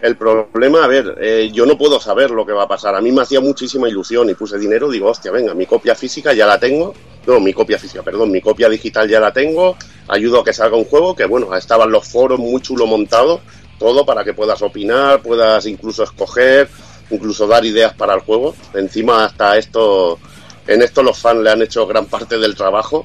El 0.00 0.16
problema, 0.16 0.82
a 0.82 0.86
ver, 0.86 1.14
eh, 1.20 1.50
yo 1.52 1.66
no 1.66 1.76
puedo 1.76 2.00
saber 2.00 2.30
lo 2.30 2.46
que 2.46 2.54
va 2.54 2.62
a 2.62 2.68
pasar. 2.68 2.94
A 2.94 3.02
mí 3.02 3.12
me 3.12 3.20
hacía 3.20 3.42
muchísima 3.42 3.86
ilusión 3.86 4.30
y 4.30 4.34
puse 4.34 4.58
dinero. 4.58 4.90
Digo, 4.90 5.08
hostia, 5.08 5.30
venga, 5.30 5.52
mi 5.52 5.66
copia 5.66 5.94
física 5.94 6.32
ya 6.32 6.46
la 6.46 6.58
tengo. 6.58 6.94
No, 7.26 7.38
mi 7.38 7.52
copia 7.52 7.78
física, 7.78 8.02
perdón, 8.02 8.30
mi 8.30 8.40
copia 8.40 8.70
digital 8.70 9.06
ya 9.06 9.20
la 9.20 9.30
tengo. 9.30 9.76
Ayudo 10.08 10.40
a 10.40 10.44
que 10.44 10.54
salga 10.54 10.78
un 10.78 10.86
juego 10.86 11.14
que, 11.14 11.26
bueno, 11.26 11.54
estaban 11.54 11.92
los 11.92 12.08
foros 12.08 12.38
muy 12.38 12.62
chulo 12.62 12.86
montados. 12.86 13.42
Todo 13.78 14.06
para 14.06 14.24
que 14.24 14.32
puedas 14.32 14.62
opinar, 14.62 15.20
puedas 15.20 15.66
incluso 15.66 16.02
escoger, 16.02 16.66
incluso 17.10 17.46
dar 17.46 17.62
ideas 17.66 17.92
para 17.92 18.14
el 18.14 18.20
juego. 18.20 18.54
Encima, 18.72 19.26
hasta 19.26 19.58
esto 19.58 20.18
en 20.66 20.82
esto 20.82 21.02
los 21.02 21.18
fans 21.18 21.42
le 21.42 21.50
han 21.50 21.62
hecho 21.62 21.86
gran 21.86 22.06
parte 22.06 22.38
del 22.38 22.54
trabajo. 22.54 23.04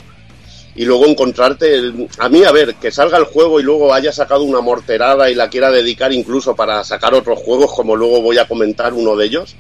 Y 0.76 0.86
luego 0.86 1.07
encontrarte, 1.07 1.91
a 2.20 2.30
mí, 2.30 2.43
a 2.43 2.51
ver, 2.51 2.76
que 2.76 2.91
salga 2.91 3.18
el 3.18 3.26
juego 3.26 3.60
y 3.60 3.64
luego 3.64 3.93
haya 3.93 4.14
sacado 4.14 4.43
una 4.43 4.62
morterada 4.62 5.30
y 5.30 5.36
la 5.36 5.49
quiera 5.49 5.72
dedicar 5.72 6.14
incluso 6.14 6.55
para 6.55 6.84
sacar 6.84 7.14
otros 7.14 7.39
juegos, 7.39 7.74
como 7.74 7.95
luego 7.95 8.22
voy 8.22 8.38
a 8.38 8.47
comentar 8.47 8.93
uno 8.93 9.16
de 9.18 9.26
ellos, 9.26 9.55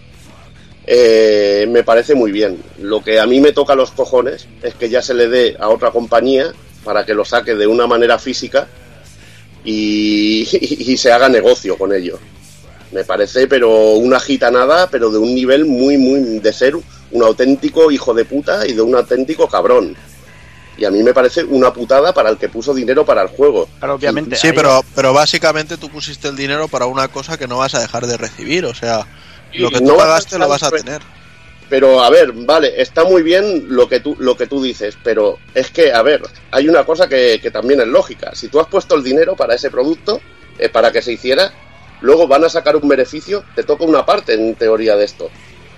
eh, 0.85 1.67
me 1.69 1.83
parece 1.83 2.15
muy 2.15 2.31
bien. 2.31 2.63
Lo 2.79 3.03
que 3.03 3.19
a 3.19 3.25
mí 3.25 3.41
me 3.41 3.51
toca 3.51 3.75
los 3.75 3.91
cojones 3.91 4.47
es 4.63 4.75
que 4.75 4.89
ya 4.89 5.01
se 5.01 5.13
le 5.13 5.27
dé 5.27 5.57
a 5.59 5.69
otra 5.69 5.91
compañía 5.91 6.53
para 6.83 7.05
que 7.05 7.13
lo 7.13 7.25
saque 7.25 7.55
de 7.55 7.67
una 7.67 7.85
manera 7.85 8.17
física 8.17 8.67
y, 9.63 10.47
y, 10.51 10.97
se 10.97 11.11
haga 11.11 11.27
negocio 11.27 11.77
con 11.77 11.93
ello. 11.93 12.17
Me 12.91 13.03
parece, 13.03 13.47
pero 13.47 13.93
una 13.93 14.19
gitanada, 14.19 14.89
pero 14.89 15.11
de 15.11 15.17
un 15.17 15.35
nivel 15.35 15.65
muy, 15.65 15.97
muy 15.97 16.39
de 16.39 16.53
ser 16.53 16.75
un 17.11 17.23
auténtico 17.23 17.91
hijo 17.91 18.13
de 18.13 18.25
puta 18.25 18.67
y 18.67 18.73
de 18.73 18.81
un 18.81 18.95
auténtico 18.95 19.47
cabrón. 19.47 19.95
Y 20.77 20.85
a 20.85 20.91
mí 20.91 21.03
me 21.03 21.13
parece 21.13 21.43
una 21.43 21.73
putada 21.73 22.13
para 22.13 22.29
el 22.29 22.37
que 22.37 22.47
puso 22.47 22.73
dinero 22.73 23.05
para 23.05 23.21
el 23.21 23.27
juego. 23.27 23.67
Claro, 23.79 23.95
obviamente. 23.95 24.37
Sí, 24.37 24.51
pero, 24.55 24.81
pero 24.95 25.13
básicamente 25.13 25.75
tú 25.77 25.89
pusiste 25.89 26.29
el 26.29 26.37
dinero 26.37 26.69
para 26.69 26.85
una 26.85 27.09
cosa 27.09 27.37
que 27.37 27.47
no 27.47 27.57
vas 27.57 27.75
a 27.75 27.81
dejar 27.81 28.07
de 28.07 28.15
recibir. 28.15 28.65
O 28.65 28.73
sea, 28.73 29.05
lo 29.53 29.69
que 29.69 29.79
tú 29.79 29.85
no 29.85 29.97
pagaste 29.97 30.39
lo 30.39 30.47
vas 30.47 30.63
a 30.63 30.71
tener. 30.71 31.01
Pero 31.69 32.01
a 32.01 32.09
ver, 32.09 32.31
vale, 32.31 32.81
está 32.81 33.03
muy 33.03 33.21
bien 33.21 33.65
lo 33.67 33.87
que 33.87 33.99
tú, 33.99 34.15
lo 34.19 34.35
que 34.35 34.47
tú 34.47 34.61
dices, 34.61 34.97
pero 35.03 35.37
es 35.53 35.69
que, 35.69 35.93
a 35.93 36.01
ver, 36.01 36.23
hay 36.49 36.67
una 36.67 36.83
cosa 36.83 37.07
que, 37.07 37.39
que 37.41 37.51
también 37.51 37.79
es 37.81 37.87
lógica. 37.87 38.33
Si 38.33 38.47
tú 38.47 38.59
has 38.59 38.67
puesto 38.67 38.95
el 38.95 39.03
dinero 39.03 39.35
para 39.35 39.53
ese 39.53 39.69
producto, 39.69 40.19
eh, 40.57 40.69
para 40.69 40.91
que 40.91 41.03
se 41.03 41.13
hiciera, 41.13 41.53
luego 42.01 42.27
van 42.27 42.43
a 42.43 42.49
sacar 42.49 42.75
un 42.75 42.87
beneficio, 42.87 43.43
te 43.55 43.63
toca 43.63 43.83
una 43.83 44.05
parte 44.05 44.33
en 44.33 44.55
teoría 44.55 44.95
de 44.95 45.05
esto. 45.05 45.29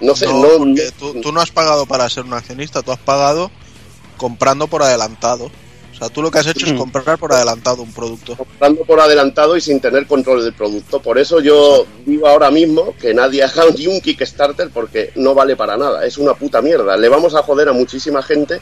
No 0.02 0.16
sé, 0.16 0.26
no, 0.28 0.66
no 0.66 0.76
tú, 0.98 1.22
tú, 1.22 1.32
no 1.32 1.42
has 1.42 1.52
pagado 1.52 1.86
para 1.86 2.10
ser 2.10 2.24
un 2.24 2.34
accionista, 2.34 2.82
tú 2.82 2.92
has 2.92 3.00
pagado 3.00 3.52
comprando 4.18 4.68
por 4.68 4.84
adelantado. 4.84 5.46
O 5.46 5.96
sea, 5.98 6.10
tú 6.10 6.22
lo 6.22 6.32
que 6.32 6.40
has 6.40 6.48
hecho 6.48 6.66
es 6.66 6.74
comprar 6.74 7.20
por 7.20 7.34
adelantado 7.34 7.84
un 7.84 7.92
producto. 7.92 8.36
Comprando 8.36 8.84
por 8.86 9.00
adelantado 9.00 9.56
y 9.56 9.62
sin 9.62 9.80
tener 9.80 10.08
control 10.08 10.44
del 10.44 10.54
producto. 10.54 11.00
Por 11.00 11.20
eso 11.20 11.40
yo 11.40 11.86
digo 12.06 12.28
ahora 12.28 12.50
mismo 12.50 12.96
que 13.00 13.14
nadie 13.14 13.44
haga 13.44 13.66
ni 13.76 13.86
un 13.88 14.02
Kickstarter 14.02 14.70
porque 14.72 15.12
no 15.16 15.36
vale 15.36 15.56
para 15.56 15.78
nada. 15.78 16.06
Es 16.06 16.18
una 16.18 16.34
puta 16.34 16.62
mierda. 16.62 16.98
Le 16.98 17.10
vamos 17.10 17.36
a 17.36 17.44
joder 17.44 17.70
a 17.70 17.74
muchísima 17.74 18.24
gente, 18.24 18.60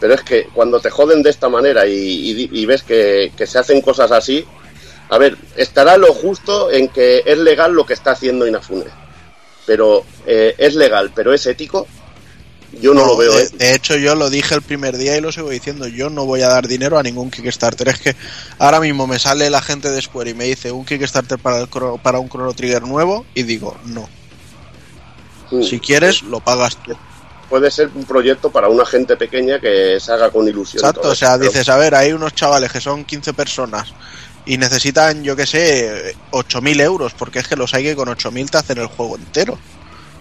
pero 0.00 0.12
es 0.14 0.22
que 0.22 0.48
cuando 0.54 0.80
te 0.80 0.90
joden 0.90 1.22
de 1.22 1.30
esta 1.30 1.48
manera 1.48 1.86
y, 1.86 1.92
y, 1.92 2.50
y 2.50 2.66
ves 2.66 2.82
que, 2.82 3.32
que 3.36 3.46
se 3.46 3.58
hacen 3.58 3.80
cosas 3.80 4.12
así, 4.12 4.44
a 5.08 5.16
ver, 5.16 5.36
estará 5.56 5.96
lo 5.96 6.12
justo 6.12 6.70
en 6.70 6.88
que 6.88 7.22
es 7.24 7.38
legal 7.38 7.72
lo 7.72 7.86
que 7.86 7.94
está 7.94 8.12
haciendo 8.12 8.46
Inafune 8.46 9.01
pero 9.66 10.04
eh, 10.26 10.54
es 10.58 10.74
legal, 10.74 11.12
pero 11.14 11.32
es 11.32 11.46
ético, 11.46 11.86
yo 12.80 12.94
no, 12.94 13.02
no 13.02 13.06
lo 13.08 13.16
veo. 13.16 13.36
De, 13.36 13.48
de, 13.50 13.74
hecho, 13.74 13.96
yo 13.96 14.14
lo 14.14 14.30
dije 14.30 14.54
el 14.54 14.62
primer 14.62 14.96
día 14.96 15.16
y 15.16 15.20
lo 15.20 15.30
sigo 15.30 15.50
diciendo. 15.50 15.86
Yo 15.88 16.08
no 16.08 16.24
voy 16.24 16.42
a 16.42 16.48
dar 16.48 16.66
dinero 16.66 16.98
a 16.98 17.02
ningún 17.02 17.30
Kickstarter. 17.30 17.88
Es 17.88 18.00
que 18.00 18.16
ahora 18.58 18.80
mismo 18.80 19.06
me 19.06 19.18
sale 19.18 19.50
la 19.50 19.60
gente 19.60 19.90
de 19.90 20.00
Square 20.00 20.30
y 20.30 20.34
me 20.34 20.44
dice 20.44 20.72
un 20.72 20.84
Kickstarter 20.84 21.38
para, 21.38 21.60
el, 21.60 21.68
para 22.02 22.18
un 22.18 22.28
Chrono 22.28 22.54
Trigger 22.54 22.82
nuevo 22.82 23.26
y 23.34 23.42
digo, 23.42 23.76
no. 23.86 24.08
Mm. 25.50 25.62
Si 25.62 25.80
quieres, 25.80 26.22
lo 26.22 26.40
pagas 26.40 26.76
tú. 26.82 26.96
Puede 27.50 27.70
ser 27.70 27.90
un 27.94 28.04
proyecto 28.04 28.50
para 28.50 28.68
una 28.68 28.86
gente 28.86 29.16
pequeña 29.16 29.60
que 29.60 30.00
se 30.00 30.10
haga 30.10 30.30
con 30.30 30.48
ilusión. 30.48 30.80
Exacto, 30.80 31.10
o 31.10 31.14
sea, 31.14 31.36
dices, 31.36 31.68
a 31.68 31.76
ver, 31.76 31.94
hay 31.94 32.12
unos 32.12 32.34
chavales 32.34 32.72
que 32.72 32.80
son 32.80 33.04
15 33.04 33.34
personas 33.34 33.92
y 34.44 34.58
necesitan, 34.58 35.22
yo 35.22 35.36
que 35.36 35.46
sé, 35.46 36.16
8.000 36.32 36.80
euros, 36.80 37.14
porque 37.14 37.38
es 37.38 37.48
que 37.48 37.56
los 37.56 37.74
hay 37.74 37.84
que 37.84 37.96
con 37.96 38.08
8.000 38.08 38.50
te 38.50 38.58
hacen 38.58 38.78
el 38.78 38.86
juego 38.86 39.16
entero. 39.16 39.58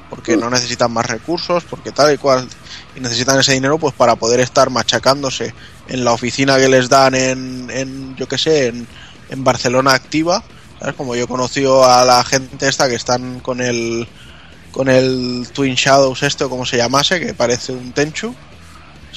Porque 0.10 0.36
no 0.36 0.50
necesitan 0.50 0.92
más 0.92 1.06
recursos, 1.06 1.64
porque 1.64 1.92
tal 1.92 2.14
y 2.14 2.18
cual. 2.18 2.48
Y 2.96 3.00
necesitan 3.00 3.40
ese 3.40 3.54
dinero 3.54 3.78
pues 3.80 3.94
para 3.96 4.18
poder 4.18 4.42
estar 4.42 4.70
machacándose 4.70 5.54
en 5.88 6.04
la 6.04 6.12
oficina 6.12 6.58
que 6.58 6.68
les 6.68 6.90
dan 6.90 7.16
en, 7.16 7.70
en 7.72 8.16
yo 8.18 8.28
que 8.28 8.38
sé, 8.38 8.68
en, 8.68 8.86
en 9.30 9.44
Barcelona 9.44 9.94
activa. 9.94 10.44
¿Sabes? 10.80 10.96
Como 10.96 11.16
yo 11.16 11.24
he 11.24 11.28
conocido 11.28 11.90
a 11.90 12.04
la 12.04 12.24
gente 12.26 12.68
esta 12.68 12.90
que 12.90 12.96
están 12.96 13.40
con 13.40 13.62
el 13.62 14.08
con 14.72 14.90
el 14.90 15.48
Twin 15.54 15.76
Shadows 15.76 16.24
este 16.24 16.44
o 16.44 16.50
como 16.50 16.66
se 16.66 16.78
llamase, 16.78 17.20
que 17.20 17.34
parece 17.34 17.72
un 17.72 17.92
Tenchu. 17.92 18.36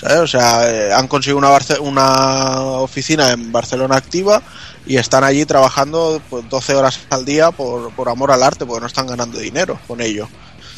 ¿Sabes? 0.04 0.20
O 0.20 0.26
sea, 0.26 0.70
eh, 0.70 0.92
han 0.92 1.08
conseguido 1.08 1.38
una, 1.38 2.60
oficina 2.80 3.32
en 3.32 3.50
Barcelona 3.50 3.96
activa 3.96 4.42
y 4.86 4.96
están 4.96 5.24
allí 5.24 5.46
trabajando 5.46 6.20
pues, 6.28 6.48
12 6.48 6.74
horas 6.74 7.00
al 7.10 7.24
día 7.24 7.50
por, 7.50 7.90
por, 7.94 8.08
amor 8.08 8.30
al 8.30 8.42
arte, 8.42 8.66
porque 8.66 8.82
no 8.82 8.86
están 8.86 9.06
ganando 9.06 9.38
dinero 9.38 9.78
con 9.88 10.00
ello. 10.00 10.28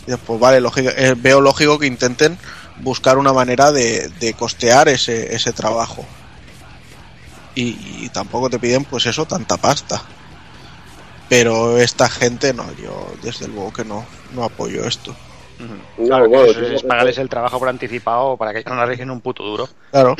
Y 0.06 0.14
pues 0.14 0.38
vale, 0.38 0.60
lógico, 0.60 0.90
eh, 0.96 1.14
veo 1.16 1.40
lógico 1.40 1.78
que 1.78 1.86
intenten 1.86 2.38
buscar 2.80 3.18
una 3.18 3.32
manera 3.32 3.72
de, 3.72 4.08
de 4.20 4.34
costear 4.34 4.88
ese, 4.88 5.34
ese 5.34 5.52
trabajo. 5.52 6.04
Y, 7.56 7.70
y, 8.04 8.10
tampoco 8.12 8.50
te 8.50 8.58
piden 8.58 8.84
pues 8.84 9.06
eso, 9.06 9.24
tanta 9.24 9.56
pasta. 9.56 10.02
Pero 11.28 11.78
esta 11.78 12.08
gente 12.08 12.54
no, 12.54 12.64
yo 12.74 13.12
desde 13.22 13.48
luego 13.48 13.72
que 13.72 13.84
no, 13.84 14.06
no 14.34 14.44
apoyo 14.44 14.84
esto. 14.84 15.16
-huh. 15.58 16.06
Claro, 16.06 16.28
bueno, 16.28 16.52
es 16.52 16.82
pagarles 16.82 17.18
el 17.18 17.28
trabajo 17.28 17.58
por 17.58 17.68
anticipado 17.68 18.36
para 18.36 18.52
que 18.52 18.62
no 18.68 18.80
arriesguen 18.80 19.10
un 19.10 19.20
puto 19.20 19.42
duro. 19.42 19.68
Claro. 19.90 20.16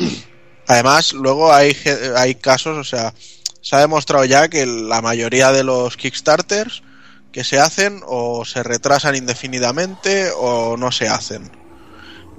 Además, 0.67 1.13
luego 1.13 1.53
hay, 1.53 1.75
hay 2.15 2.35
casos, 2.35 2.77
o 2.77 2.83
sea, 2.83 3.13
se 3.61 3.75
ha 3.75 3.79
demostrado 3.79 4.25
ya 4.25 4.47
que 4.47 4.65
la 4.65 5.01
mayoría 5.01 5.51
de 5.51 5.63
los 5.63 5.97
Kickstarters 5.97 6.83
que 7.31 7.43
se 7.43 7.59
hacen 7.59 8.01
o 8.05 8.45
se 8.45 8.63
retrasan 8.63 9.15
indefinidamente 9.15 10.31
o 10.35 10.75
no 10.77 10.91
se 10.91 11.07
hacen. 11.07 11.51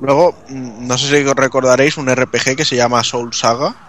Luego, 0.00 0.34
mm, 0.48 0.86
no 0.86 0.98
sé 0.98 1.08
si 1.08 1.24
recordaréis 1.24 1.96
un 1.96 2.08
RPG 2.08 2.56
que 2.56 2.64
se 2.64 2.76
llama 2.76 3.04
Soul 3.04 3.34
Saga, 3.34 3.87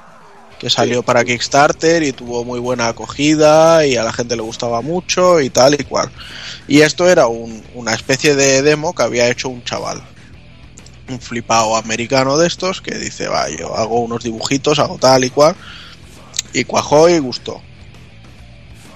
que 0.59 0.69
salió 0.69 1.03
para 1.03 1.23
Kickstarter 1.23 2.03
y 2.03 2.11
tuvo 2.11 2.43
muy 2.43 2.59
buena 2.59 2.89
acogida 2.89 3.85
y 3.85 3.95
a 3.95 4.03
la 4.03 4.11
gente 4.13 4.35
le 4.35 4.41
gustaba 4.41 4.81
mucho 4.81 5.39
y 5.39 5.49
tal 5.49 5.73
y 5.75 5.83
cual. 5.85 6.09
Y 6.67 6.81
esto 6.81 7.07
era 7.09 7.27
un- 7.27 7.63
una 7.75 7.93
especie 7.93 8.35
de 8.35 8.61
demo 8.61 8.93
que 8.93 9.03
había 9.03 9.29
hecho 9.29 9.49
un 9.49 9.63
chaval, 9.63 10.01
un 11.07 11.19
flipado 11.21 11.75
americano 11.75 12.37
de 12.37 12.47
estos 12.47 12.81
que 12.81 12.95
dice, 12.97 13.27
va, 13.27 13.49
yo 13.49 13.75
hago 13.75 13.99
unos 14.01 14.23
dibujitos, 14.23 14.79
hago 14.79 14.97
tal 14.97 15.23
y 15.23 15.29
cual, 15.29 15.55
y 16.53 16.65
cuajó 16.65 17.07
y 17.09 17.19
gustó. 17.19 17.61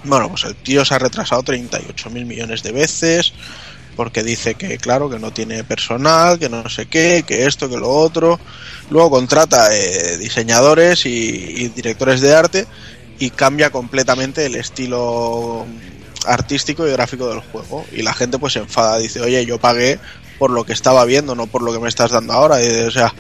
Bueno, 0.04 0.28
pues 0.30 0.44
el 0.44 0.56
tío 0.56 0.84
se 0.84 0.94
ha 0.96 1.00
retrasado 1.00 1.44
38 1.44 2.10
mil 2.10 2.26
millones 2.26 2.62
de 2.62 2.74
veces 2.74 3.32
porque 3.96 4.24
dice 4.24 4.56
que, 4.56 4.78
claro, 4.78 5.10
que 5.10 5.20
no 5.20 5.32
tiene 5.32 5.64
personal, 5.64 6.40
que 6.40 6.50
no 6.50 6.68
sé 6.70 6.88
qué, 6.88 7.24
que 7.26 7.46
esto, 7.46 7.70
que 7.70 7.78
lo 7.78 7.90
otro. 7.90 8.40
Luego 8.90 9.12
contrata 9.12 9.76
eh, 9.76 10.18
diseñadores 10.18 11.06
y, 11.06 11.70
directores 11.70 12.22
de 12.22 12.36
arte 12.36 12.68
y 13.20 13.30
cambia 13.30 13.70
completamente 13.72 14.46
el 14.46 14.56
estilo 14.56 15.66
artístico 16.26 16.88
y 16.88 16.92
gráfico 16.92 17.28
del 17.30 17.40
juego. 17.40 17.86
Y 17.92 18.02
la 18.02 18.14
gente 18.14 18.38
pues 18.40 18.54
se 18.54 18.60
enfada, 18.60 18.98
dice, 18.98 19.22
oye, 19.22 19.46
yo 19.46 19.60
pagué 19.60 20.00
por 20.40 20.50
lo 20.52 20.66
que 20.66 20.74
estaba 20.74 21.06
viendo, 21.06 21.36
no 21.36 21.48
por 21.48 21.62
lo 21.62 21.72
que 21.74 21.80
me 21.80 21.90
estás 21.90 22.12
dando 22.12 22.34
ahora. 22.34 22.58
O 22.88 22.92
sea, 22.92 23.14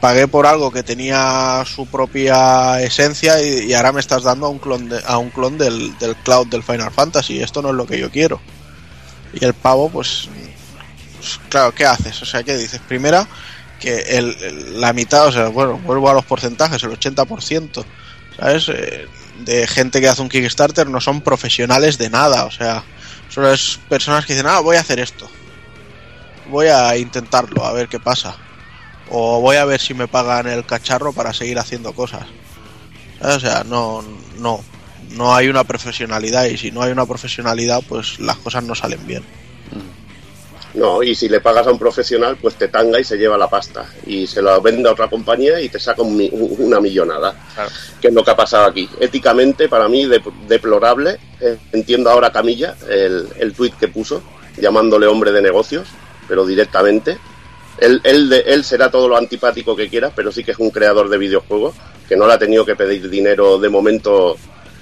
pagué 0.00 0.28
por 0.28 0.46
algo 0.46 0.70
que 0.70 0.82
tenía 0.82 1.64
su 1.66 1.86
propia 1.86 2.82
esencia 2.82 3.40
y, 3.42 3.66
y 3.70 3.74
ahora 3.74 3.92
me 3.92 4.00
estás 4.00 4.22
dando 4.24 4.46
a 4.46 4.50
un 4.50 4.58
clon, 4.58 4.88
de- 4.88 5.02
a 5.06 5.16
un 5.18 5.30
clon 5.30 5.56
del, 5.58 5.96
del 5.98 6.16
cloud 6.16 6.48
del 6.48 6.62
Final 6.62 6.90
Fantasy. 6.90 7.40
Esto 7.40 7.62
no 7.62 7.70
es 7.70 7.74
lo 7.74 7.86
que 7.86 7.98
yo 7.98 8.10
quiero. 8.10 8.40
Y 9.40 9.44
el 9.44 9.54
pavo, 9.54 9.90
pues, 9.90 10.28
pues, 11.18 11.40
claro, 11.48 11.74
¿qué 11.74 11.86
haces? 11.86 12.20
O 12.22 12.26
sea, 12.26 12.42
¿qué 12.42 12.56
dices? 12.56 12.80
Primera, 12.88 13.28
que 13.80 13.96
el, 14.18 14.36
el- 14.42 14.80
la 14.80 14.92
mitad, 14.92 15.26
o 15.26 15.32
sea, 15.32 15.48
bueno, 15.48 15.78
vuelvo 15.78 16.10
a 16.10 16.14
los 16.14 16.24
porcentajes, 16.24 16.82
el 16.82 16.90
80%, 16.92 17.84
¿sabes? 18.38 18.68
Eh, 18.70 19.06
de 19.44 19.66
gente 19.66 20.00
que 20.00 20.08
hace 20.08 20.22
un 20.22 20.28
Kickstarter 20.30 20.88
no 20.88 21.00
son 21.00 21.20
profesionales 21.20 21.98
de 21.98 22.10
nada, 22.10 22.46
o 22.46 22.50
sea, 22.50 22.82
solo 23.28 23.52
es 23.52 23.78
personas 23.88 24.24
que 24.26 24.32
dicen, 24.34 24.48
ah, 24.48 24.60
voy 24.60 24.76
a 24.76 24.80
hacer 24.80 24.98
esto. 25.00 25.28
Voy 26.48 26.68
a 26.68 26.96
intentarlo, 26.96 27.64
a 27.64 27.72
ver 27.72 27.88
qué 27.88 27.98
pasa. 27.98 28.36
O 29.10 29.40
voy 29.40 29.56
a 29.56 29.64
ver 29.64 29.80
si 29.80 29.94
me 29.94 30.08
pagan 30.08 30.46
el 30.48 30.66
cacharro 30.66 31.12
para 31.12 31.32
seguir 31.32 31.58
haciendo 31.58 31.92
cosas. 31.94 32.26
O 33.20 33.40
sea, 33.40 33.64
no, 33.64 34.02
no, 34.38 34.62
no 35.10 35.34
hay 35.34 35.48
una 35.48 35.64
profesionalidad 35.64 36.44
y 36.46 36.56
si 36.56 36.70
no 36.70 36.82
hay 36.82 36.92
una 36.92 37.06
profesionalidad, 37.06 37.82
pues 37.88 38.18
las 38.20 38.36
cosas 38.36 38.64
no 38.64 38.74
salen 38.74 39.06
bien. 39.06 39.22
No, 40.74 41.02
y 41.02 41.14
si 41.14 41.28
le 41.30 41.40
pagas 41.40 41.66
a 41.66 41.70
un 41.70 41.78
profesional, 41.78 42.36
pues 42.36 42.56
te 42.56 42.68
tanga 42.68 43.00
y 43.00 43.04
se 43.04 43.16
lleva 43.16 43.38
la 43.38 43.48
pasta. 43.48 43.86
Y 44.04 44.26
se 44.26 44.42
la 44.42 44.58
vende 44.58 44.86
a 44.88 44.92
otra 44.92 45.08
compañía 45.08 45.58
y 45.58 45.70
te 45.70 45.80
saca 45.80 46.02
un 46.02 46.28
una 46.58 46.80
millonada. 46.80 47.34
Claro. 47.54 47.70
Que 47.98 48.08
es 48.08 48.14
lo 48.14 48.22
que 48.22 48.30
ha 48.32 48.36
pasado 48.36 48.66
aquí. 48.66 48.86
Éticamente, 49.00 49.70
para 49.70 49.88
mí, 49.88 50.04
de- 50.04 50.20
deplorable. 50.46 51.18
Eh, 51.40 51.56
entiendo 51.72 52.10
ahora 52.10 52.30
Camilla 52.30 52.76
el, 52.90 53.26
el 53.38 53.54
tuit 53.54 53.74
que 53.78 53.88
puso, 53.88 54.22
llamándole 54.58 55.06
hombre 55.06 55.32
de 55.32 55.40
negocios, 55.40 55.88
pero 56.28 56.44
directamente. 56.44 57.16
Él, 57.78 58.02
él, 58.04 58.28
de- 58.28 58.40
él 58.46 58.62
será 58.62 58.90
todo 58.90 59.08
lo 59.08 59.16
antipático 59.16 59.74
que 59.74 59.88
quiera, 59.88 60.10
pero 60.14 60.30
sí 60.30 60.44
que 60.44 60.50
es 60.50 60.58
un 60.58 60.68
creador 60.70 61.08
de 61.08 61.16
videojuegos, 61.16 61.74
que 62.06 62.16
no 62.18 62.26
le 62.26 62.34
ha 62.34 62.38
tenido 62.38 62.66
que 62.66 62.76
pedir 62.76 63.08
dinero 63.08 63.58
de 63.58 63.70
momento 63.70 64.36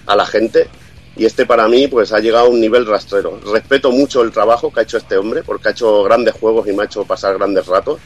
a 0.06 0.16
la 0.16 0.26
gente. 0.26 0.68
Y 1.16 1.24
este 1.26 1.46
para 1.46 1.68
mí 1.68 1.86
pues 1.86 2.12
ha 2.12 2.18
llegado 2.18 2.46
a 2.46 2.48
un 2.48 2.60
nivel 2.60 2.86
rastrero. 2.86 3.38
Respeto 3.52 3.92
mucho 3.92 4.22
el 4.22 4.32
trabajo 4.32 4.72
que 4.72 4.80
ha 4.80 4.82
hecho 4.82 4.96
este 4.98 5.16
hombre, 5.16 5.42
porque 5.44 5.68
ha 5.68 5.70
hecho 5.72 6.02
grandes 6.02 6.34
juegos 6.34 6.66
y 6.68 6.72
me 6.72 6.82
ha 6.82 6.86
hecho 6.86 7.04
pasar 7.04 7.36
grandes 7.38 7.66
ratos. 7.66 8.00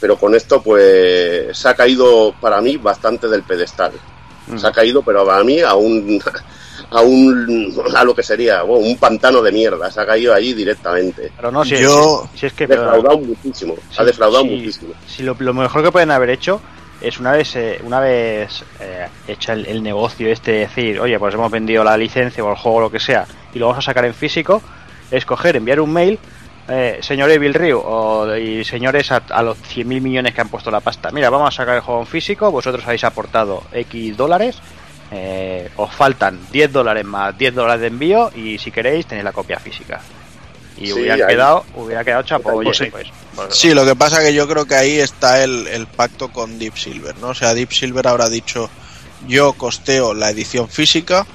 Pero 0.00 0.16
con 0.18 0.34
esto 0.34 0.62
pues 0.62 1.56
se 1.56 1.68
ha 1.68 1.74
caído 1.74 2.34
para 2.40 2.60
mí 2.60 2.76
bastante 2.76 3.28
del 3.28 3.42
pedestal. 3.42 3.92
Se 4.56 4.66
ha 4.66 4.72
caído, 4.72 5.02
pero 5.02 5.24
para 5.24 5.44
mí 5.44 5.60
a 5.60 5.74
un 5.74 6.20
a 6.90 7.00
un 7.02 7.72
a 7.94 8.02
lo 8.04 8.14
que 8.14 8.22
sería 8.22 8.62
bueno, 8.62 8.84
un 8.86 8.96
pantano 8.98 9.40
de 9.42 9.52
mierda. 9.52 9.90
Se 9.90 10.00
ha 10.00 10.06
caído 10.06 10.34
ahí 10.34 10.52
directamente. 10.54 11.32
Pero 11.36 11.50
no, 11.52 11.64
si, 11.64 11.76
Yo- 11.78 12.28
si- 12.32 12.40
si 12.40 12.46
es 12.46 12.52
que... 12.54 12.64
Ha 12.64 12.66
defraudado 12.66 13.18
muchísimo. 13.18 13.74
Ha 13.96 14.04
defraudado 14.04 14.44
sí. 14.44 14.50
muchísimo. 14.50 14.92
Si 15.06 15.22
lo, 15.22 15.36
lo 15.38 15.54
mejor 15.54 15.82
que 15.82 15.92
pueden 15.92 16.10
haber 16.10 16.30
hecho 16.30 16.60
es 17.00 17.18
una 17.18 17.32
vez 17.32 17.56
eh, 17.56 17.80
una 17.82 18.00
vez 18.00 18.64
eh, 18.80 19.06
hecho 19.28 19.52
el, 19.52 19.66
el 19.66 19.82
negocio 19.82 20.28
este 20.30 20.52
de 20.52 20.58
decir, 20.60 21.00
oye, 21.00 21.18
pues 21.18 21.34
hemos 21.34 21.50
vendido 21.50 21.82
la 21.84 21.96
licencia 21.96 22.44
o 22.44 22.50
el 22.50 22.56
juego 22.56 22.78
o 22.78 22.80
lo 22.82 22.90
que 22.90 23.00
sea 23.00 23.26
y 23.54 23.58
lo 23.58 23.66
vamos 23.68 23.84
a 23.84 23.86
sacar 23.90 24.04
en 24.04 24.14
físico, 24.14 24.62
es 25.10 25.24
coger, 25.24 25.56
enviar 25.56 25.80
un 25.80 25.92
mail, 25.92 26.18
eh, 26.68 26.98
señor 27.02 27.30
Evil 27.30 27.54
Ryu 27.54 27.78
o, 27.78 28.36
y 28.36 28.64
señores 28.64 29.10
a, 29.12 29.22
a 29.30 29.42
los 29.42 29.58
100.000 29.58 29.84
millones 30.00 30.34
que 30.34 30.40
han 30.40 30.48
puesto 30.48 30.70
la 30.70 30.80
pasta, 30.80 31.10
mira, 31.10 31.30
vamos 31.30 31.48
a 31.48 31.56
sacar 31.56 31.74
el 31.76 31.80
juego 31.80 32.00
en 32.00 32.06
físico, 32.06 32.50
vosotros 32.50 32.84
habéis 32.84 33.02
aportado 33.04 33.64
X 33.72 34.16
dólares, 34.16 34.58
eh, 35.10 35.68
os 35.76 35.92
faltan 35.92 36.38
10 36.52 36.72
dólares 36.72 37.04
más 37.04 37.36
10 37.36 37.54
dólares 37.54 37.80
de 37.80 37.86
envío 37.88 38.30
y 38.36 38.58
si 38.58 38.70
queréis 38.70 39.06
tenéis 39.06 39.24
la 39.24 39.32
copia 39.32 39.58
física. 39.58 40.00
Y 40.76 40.86
Sí, 40.86 40.92
hubiera 40.92 41.14
ahí- 41.14 41.26
quedado, 41.26 41.64
hubiera 41.74 42.04
quedado 42.04 42.22
chapo, 42.22 42.50
oye, 42.52 42.66
Pues 42.66 42.76
sí. 42.78 42.86
pues, 42.90 43.08
Sí, 43.50 43.72
lo 43.74 43.84
que 43.84 43.96
pasa 43.96 44.20
que 44.20 44.34
yo 44.34 44.46
creo 44.48 44.66
que 44.66 44.74
ahí 44.74 44.98
está 44.98 45.42
el, 45.42 45.66
el 45.68 45.86
pacto 45.86 46.32
con 46.32 46.58
Deep 46.58 46.76
Silver, 46.76 47.16
¿no? 47.18 47.28
O 47.28 47.34
sea, 47.34 47.54
Deep 47.54 47.72
Silver 47.72 48.06
habrá 48.06 48.28
dicho, 48.28 48.68
yo 49.26 49.52
costeo 49.54 50.14
la 50.14 50.30
edición 50.30 50.68
física 50.68 51.26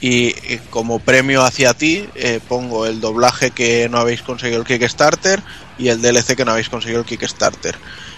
y, 0.00 0.28
y 0.52 0.60
como 0.70 0.98
premio 0.98 1.42
hacia 1.42 1.74
ti 1.74 2.08
eh, 2.14 2.40
pongo 2.46 2.86
el 2.86 3.00
doblaje 3.00 3.50
que 3.50 3.88
no 3.88 3.98
habéis 3.98 4.22
conseguido 4.22 4.60
el 4.60 4.66
Kickstarter 4.66 5.42
y 5.78 5.88
el 5.88 6.02
DLC 6.02 6.36
que 6.36 6.44
no 6.44 6.52
habéis 6.52 6.68
conseguido 6.68 7.00
el 7.00 7.06
Kickstarter. 7.06 7.76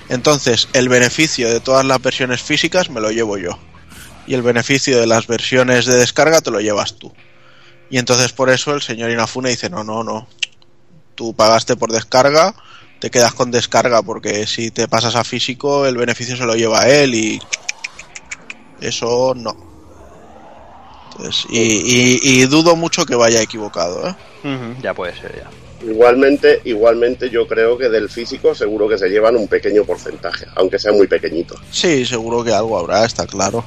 Entonces, 0.09 0.69
el 0.73 0.89
beneficio 0.89 1.49
de 1.49 1.61
todas 1.61 1.85
las 1.85 2.01
versiones 2.01 2.43
físicas 2.43 2.91
me 2.91 3.01
lo 3.01 3.11
llevo 3.11 3.39
yo. 3.39 3.59
Y 4.27 4.35
el 4.35 4.43
beneficio 4.43 4.99
de 4.99 5.07
las 5.07 5.27
versiones 5.27 5.87
de 5.87 5.97
descarga 5.97 6.41
te 6.41 6.51
lo 6.51 6.61
llevas 6.61 6.95
tú. 6.95 7.13
Y 7.91 7.99
entonces 7.99 8.33
por 8.33 8.51
eso 8.51 8.75
el 8.75 8.83
señor 8.83 9.11
Inafune 9.11 9.51
dice, 9.51 9.71
no, 9.71 9.85
no, 9.85 10.03
no, 10.03 10.29
tú 11.15 11.35
pagaste 11.35 11.77
por 11.77 11.93
descarga, 11.93 12.55
te 12.99 13.11
quedas 13.11 13.35
con 13.35 13.51
descarga 13.51 14.03
porque 14.03 14.47
si 14.47 14.71
te 14.71 14.89
pasas 14.89 15.15
a 15.17 15.25
físico 15.25 15.87
el 15.87 15.97
beneficio 15.97 16.37
se 16.37 16.45
lo 16.47 16.55
lleva 16.55 16.89
él 16.89 17.15
y 17.15 17.39
eso 18.81 19.35
no. 19.37 19.55
Entonces, 21.13 21.47
y, 21.51 21.61
y- 21.61 22.21
y 22.23 22.47
dudo 22.47 22.77
mucho 22.77 23.07
que 23.07 23.15
vaya 23.15 23.41
equivocado. 23.41 24.07
¿eh? 24.09 24.15
Ya 24.83 24.93
puede 24.95 25.15
ser, 25.17 25.35
ya. 25.37 25.51
Igualmente, 25.87 26.61
igualmente 26.65 27.29
yo 27.31 27.47
creo 27.47 27.77
que 27.79 27.89
del 27.89 28.09
físico 28.09 28.55
seguro 28.55 28.89
que 28.89 28.99
se 28.99 29.09
llevan 29.09 29.37
un 29.37 29.47
pequeño 29.49 29.85
porcentaje, 29.85 30.47
aunque 30.57 30.79
sea 30.79 30.93
muy 30.93 31.07
pequeñito. 31.07 31.55
Sí, 31.71 32.05
seguro 32.05 32.43
que 32.43 32.53
algo 32.53 32.79
habrá, 32.79 33.05
está 33.05 33.27
claro. 33.27 33.63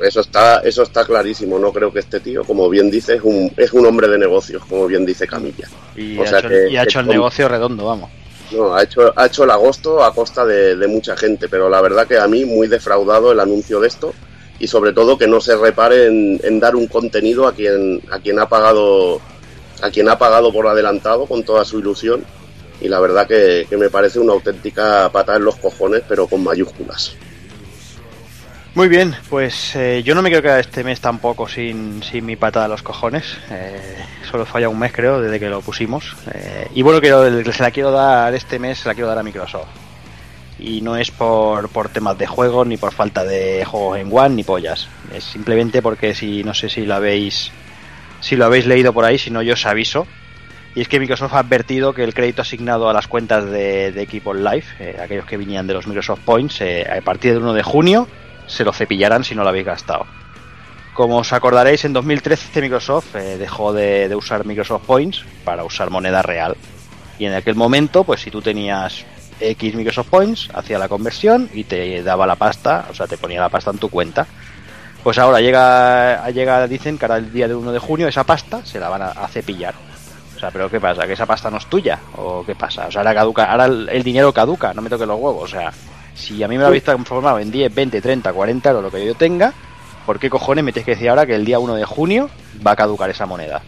Eso 0.00 0.20
está, 0.20 0.58
eso 0.60 0.82
está 0.82 1.04
clarísimo. 1.04 1.58
No 1.58 1.72
creo 1.72 1.92
que 1.92 2.00
este 2.00 2.20
tío, 2.20 2.42
como 2.44 2.68
bien 2.68 2.90
dice, 2.90 3.14
es 3.14 3.22
un, 3.22 3.50
es 3.56 3.72
un 3.72 3.86
hombre 3.86 4.08
de 4.08 4.18
negocios, 4.18 4.62
como 4.66 4.86
bien 4.86 5.06
dice 5.06 5.26
Camilla. 5.26 5.68
Y, 5.96 6.18
O 6.18 6.22
ha, 6.24 6.26
sea 6.26 6.38
hecho, 6.40 6.48
que- 6.48 6.68
y 6.70 6.76
ha 6.76 6.82
hecho 6.82 7.00
el 7.00 7.06
negocio 7.06 7.48
redondo, 7.48 7.86
vamos. 7.86 8.10
No, 8.52 8.74
ha 8.74 8.82
hecho, 8.82 9.12
ha 9.16 9.26
hecho 9.26 9.44
el 9.44 9.50
agosto 9.50 10.02
a 10.04 10.14
costa 10.14 10.44
de, 10.44 10.76
de 10.76 10.86
mucha 10.86 11.16
gente, 11.16 11.48
pero 11.48 11.68
la 11.68 11.80
verdad 11.80 12.06
que 12.06 12.18
a 12.18 12.28
mí 12.28 12.44
muy 12.44 12.68
defraudado 12.68 13.32
el 13.32 13.40
anuncio 13.40 13.80
de 13.80 13.88
esto 13.88 14.14
y 14.58 14.66
sobre 14.66 14.92
todo 14.92 15.18
que 15.18 15.26
no 15.26 15.40
se 15.40 15.56
repare 15.56 16.06
en, 16.06 16.60
dar 16.60 16.76
un 16.76 16.86
contenido 16.86 17.46
a 17.46 17.54
quien, 17.54 18.00
a 18.10 18.18
quien 18.20 18.38
ha 18.38 18.48
pagado, 18.48 19.20
a 19.82 19.90
quien 19.90 20.08
ha 20.08 20.18
pagado 20.18 20.52
por 20.52 20.66
adelantado 20.66 21.26
con 21.26 21.42
toda 21.42 21.64
su 21.64 21.78
ilusión 21.78 22.24
y 22.80 22.88
la 22.88 23.00
verdad 23.00 23.26
que, 23.26 23.66
que 23.68 23.76
me 23.76 23.90
parece 23.90 24.18
una 24.18 24.32
auténtica 24.32 25.10
patada 25.10 25.38
en 25.38 25.44
los 25.44 25.56
cojones, 25.56 26.02
pero 26.08 26.26
con 26.26 26.42
mayúsculas. 26.42 27.16
Muy 28.74 28.88
bien, 28.88 29.14
pues 29.30 29.76
eh, 29.76 30.02
yo 30.04 30.16
no 30.16 30.22
me 30.22 30.30
quiero 30.30 30.42
quedar 30.42 30.58
este 30.58 30.82
mes 30.82 31.00
tampoco 31.00 31.46
sin, 31.46 32.02
sin 32.02 32.26
mi 32.26 32.34
patada 32.34 32.64
a 32.64 32.68
los 32.68 32.82
cojones. 32.82 33.38
Eh, 33.48 33.80
solo 34.28 34.44
falla 34.44 34.68
un 34.68 34.76
mes, 34.76 34.92
creo, 34.92 35.20
desde 35.20 35.38
que 35.38 35.48
lo 35.48 35.60
pusimos. 35.60 36.16
Eh, 36.34 36.66
y 36.74 36.82
bueno, 36.82 37.00
quiero, 37.00 37.44
se 37.52 37.62
la 37.62 37.70
quiero 37.70 37.92
dar 37.92 38.34
este 38.34 38.58
mes, 38.58 38.78
se 38.78 38.88
la 38.88 38.94
quiero 38.94 39.06
dar 39.06 39.18
a 39.18 39.22
Microsoft. 39.22 39.68
Y 40.58 40.80
no 40.80 40.96
es 40.96 41.12
por, 41.12 41.68
por 41.68 41.88
temas 41.88 42.18
de 42.18 42.26
juego, 42.26 42.64
ni 42.64 42.76
por 42.76 42.92
falta 42.92 43.22
de 43.22 43.64
juegos 43.64 43.96
en 43.96 44.08
One, 44.10 44.34
ni 44.34 44.42
pollas. 44.42 44.88
Es 45.14 45.22
simplemente 45.22 45.80
porque 45.80 46.12
si 46.12 46.42
no 46.42 46.52
sé 46.52 46.68
si 46.68 46.84
lo 46.84 46.96
habéis 46.96 47.52
si 48.20 48.34
lo 48.34 48.44
habéis 48.44 48.66
leído 48.66 48.92
por 48.92 49.04
ahí, 49.04 49.18
si 49.18 49.30
no 49.30 49.40
yo 49.40 49.52
os 49.52 49.66
aviso. 49.66 50.04
Y 50.74 50.80
es 50.80 50.88
que 50.88 50.98
Microsoft 50.98 51.34
ha 51.34 51.38
advertido 51.38 51.94
que 51.94 52.02
el 52.02 52.12
crédito 52.12 52.42
asignado 52.42 52.90
a 52.90 52.92
las 52.92 53.06
cuentas 53.06 53.44
de, 53.44 53.92
de 53.92 54.02
Equipo 54.02 54.34
Live, 54.34 54.64
eh, 54.80 54.98
aquellos 55.00 55.26
que 55.26 55.36
venían 55.36 55.68
de 55.68 55.74
los 55.74 55.86
Microsoft 55.86 56.22
Points, 56.24 56.60
eh, 56.60 56.84
a 56.90 57.00
partir 57.02 57.34
del 57.34 57.42
1 57.42 57.52
de 57.52 57.62
junio 57.62 58.08
se 58.46 58.64
lo 58.64 58.72
cepillarán 58.72 59.24
si 59.24 59.34
no 59.34 59.42
lo 59.42 59.48
habéis 59.48 59.66
gastado. 59.66 60.06
Como 60.94 61.18
os 61.18 61.32
acordaréis, 61.32 61.84
en 61.84 61.92
2013 61.92 62.60
Microsoft 62.60 63.16
eh, 63.16 63.36
dejó 63.36 63.72
de, 63.72 64.08
de 64.08 64.14
usar 64.14 64.46
Microsoft 64.46 64.84
Points 64.86 65.24
para 65.44 65.64
usar 65.64 65.90
moneda 65.90 66.22
real. 66.22 66.56
Y 67.18 67.26
en 67.26 67.34
aquel 67.34 67.56
momento, 67.56 68.04
pues 68.04 68.20
si 68.20 68.30
tú 68.30 68.40
tenías 68.40 69.04
X 69.40 69.74
Microsoft 69.74 70.08
Points, 70.08 70.48
hacía 70.54 70.78
la 70.78 70.88
conversión 70.88 71.50
y 71.52 71.64
te 71.64 72.02
daba 72.02 72.26
la 72.26 72.36
pasta, 72.36 72.86
o 72.90 72.94
sea, 72.94 73.06
te 73.06 73.18
ponía 73.18 73.40
la 73.40 73.48
pasta 73.48 73.70
en 73.70 73.78
tu 73.78 73.88
cuenta. 73.88 74.26
Pues 75.02 75.18
ahora 75.18 75.40
llega, 75.40 76.28
llega 76.30 76.66
dicen 76.66 76.96
que 76.96 77.04
ahora 77.04 77.18
el 77.18 77.32
día 77.32 77.46
de 77.46 77.54
1 77.54 77.72
de 77.72 77.78
junio 77.78 78.08
esa 78.08 78.24
pasta 78.24 78.64
se 78.64 78.80
la 78.80 78.88
van 78.88 79.02
a, 79.02 79.08
a 79.08 79.28
cepillar. 79.28 79.74
O 80.36 80.38
sea, 80.38 80.50
pero 80.50 80.70
¿qué 80.70 80.80
pasa? 80.80 81.06
¿Que 81.06 81.12
esa 81.12 81.26
pasta 81.26 81.50
no 81.50 81.58
es 81.58 81.66
tuya? 81.66 81.98
¿O 82.16 82.44
qué 82.44 82.54
pasa? 82.54 82.86
O 82.86 82.90
sea, 82.90 83.00
ahora 83.00 83.14
caduca, 83.14 83.44
ahora 83.44 83.66
el, 83.66 83.88
el 83.90 84.02
dinero 84.02 84.32
caduca, 84.32 84.72
no 84.72 84.82
me 84.82 84.90
toque 84.90 85.06
los 85.06 85.18
huevos. 85.18 85.44
O 85.44 85.48
sea, 85.48 85.72
si 86.14 86.42
a 86.42 86.48
mí 86.48 86.56
me 86.56 86.62
lo 86.62 86.68
habéis 86.68 86.84
transformado 86.84 87.38
en 87.38 87.50
10, 87.50 87.74
20, 87.74 88.00
30, 88.00 88.32
40 88.32 88.68
euros 88.70 88.84
lo 88.84 88.90
que 88.90 89.04
yo 89.04 89.14
tenga, 89.14 89.52
¿por 90.06 90.18
qué 90.18 90.30
cojones 90.30 90.64
me 90.64 90.72
tienes 90.72 90.84
que 90.86 90.92
decir 90.92 91.08
ahora 91.10 91.26
que 91.26 91.34
el 91.34 91.44
día 91.44 91.58
1 91.58 91.74
de 91.74 91.84
junio 91.84 92.30
va 92.66 92.72
a 92.72 92.76
caducar 92.76 93.10
esa 93.10 93.26
moneda? 93.26 93.62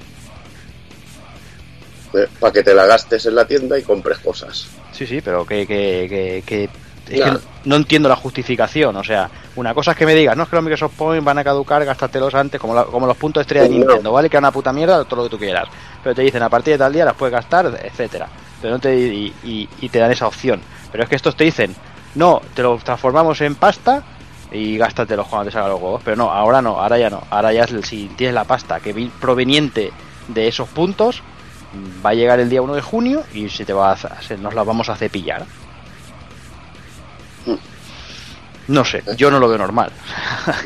para 2.40 2.52
que 2.52 2.62
te 2.62 2.72
la 2.74 2.86
gastes 2.86 3.26
en 3.26 3.34
la 3.34 3.44
tienda 3.44 3.78
y 3.78 3.82
compres 3.82 4.18
cosas. 4.20 4.68
Sí, 4.92 5.06
sí, 5.06 5.20
pero 5.20 5.44
que, 5.44 5.66
que, 5.66 6.42
que, 6.46 6.70
que 7.06 7.38
no 7.66 7.76
entiendo 7.76 8.08
la 8.08 8.16
justificación. 8.16 8.96
O 8.96 9.04
sea, 9.04 9.28
una 9.56 9.74
cosa 9.74 9.90
es 9.90 9.98
que 9.98 10.06
me 10.06 10.14
digas, 10.14 10.34
no 10.34 10.44
es 10.44 10.48
que 10.48 10.56
los 10.56 10.64
Microsoft 10.64 10.94
Points 10.96 11.22
van 11.24 11.36
a 11.36 11.44
caducar, 11.44 11.84
gástatelos 11.84 12.34
antes, 12.34 12.58
como, 12.58 12.74
la- 12.74 12.84
como 12.84 13.06
los 13.06 13.18
puntos 13.18 13.42
estrella 13.42 13.64
de 13.64 13.70
No. 13.70 13.76
Nintendo, 13.80 14.12
¿vale? 14.12 14.30
Que 14.30 14.36
es 14.36 14.40
una 14.40 14.50
puta 14.50 14.72
mierda, 14.72 15.04
todo 15.04 15.16
lo 15.16 15.22
que 15.24 15.30
tú 15.36 15.38
quieras. 15.38 15.68
Pero 16.02 16.14
te 16.14 16.22
dicen, 16.22 16.42
a 16.42 16.48
partir 16.48 16.74
de 16.74 16.78
tal 16.78 16.92
día 16.92 17.04
las 17.04 17.14
puedes 17.14 17.32
gastar, 17.34 17.66
etcétera. 17.82 18.28
Pero 18.62 18.74
no 18.74 18.80
te, 18.80 18.96
y, 18.96 19.34
y- 19.44 19.68
y 19.82 19.88
te 19.90 19.98
dan 19.98 20.10
esa 20.10 20.26
opción. 20.26 20.62
Pero 20.90 21.04
es 21.04 21.10
que 21.10 21.16
estos 21.16 21.36
te 21.36 21.44
dicen, 21.44 21.74
no, 22.16 22.40
te 22.54 22.62
lo 22.62 22.76
transformamos 22.78 23.40
en 23.42 23.54
pasta 23.54 24.02
y 24.50 24.78
gástatelos 24.78 25.28
cuando 25.28 25.46
te 25.46 25.52
salgan 25.52 25.70
los 25.70 25.80
huevos. 25.80 26.02
Pero 26.04 26.16
no, 26.16 26.30
ahora 26.30 26.62
no, 26.62 26.80
ahora 26.80 26.98
ya 26.98 27.10
no. 27.10 27.22
Ahora 27.30 27.52
ya 27.52 27.66
si 27.66 28.10
tienes 28.16 28.34
la 28.34 28.44
pasta 28.44 28.80
que 28.80 29.10
proveniente 29.20 29.92
de 30.28 30.48
esos 30.48 30.68
puntos, 30.68 31.22
va 32.04 32.10
a 32.10 32.14
llegar 32.14 32.40
el 32.40 32.48
día 32.48 32.62
1 32.62 32.74
de 32.74 32.82
junio 32.82 33.22
y 33.34 33.48
se 33.48 33.64
te 33.64 33.72
va 33.72 33.92
a, 33.92 34.22
se 34.22 34.36
nos 34.38 34.54
la 34.54 34.64
vamos 34.64 34.88
a 34.88 34.96
cepillar. 34.96 35.44
No 38.68 38.84
sé, 38.84 39.04
yo 39.16 39.30
no 39.30 39.38
lo 39.38 39.48
veo 39.48 39.58
normal. 39.58 39.92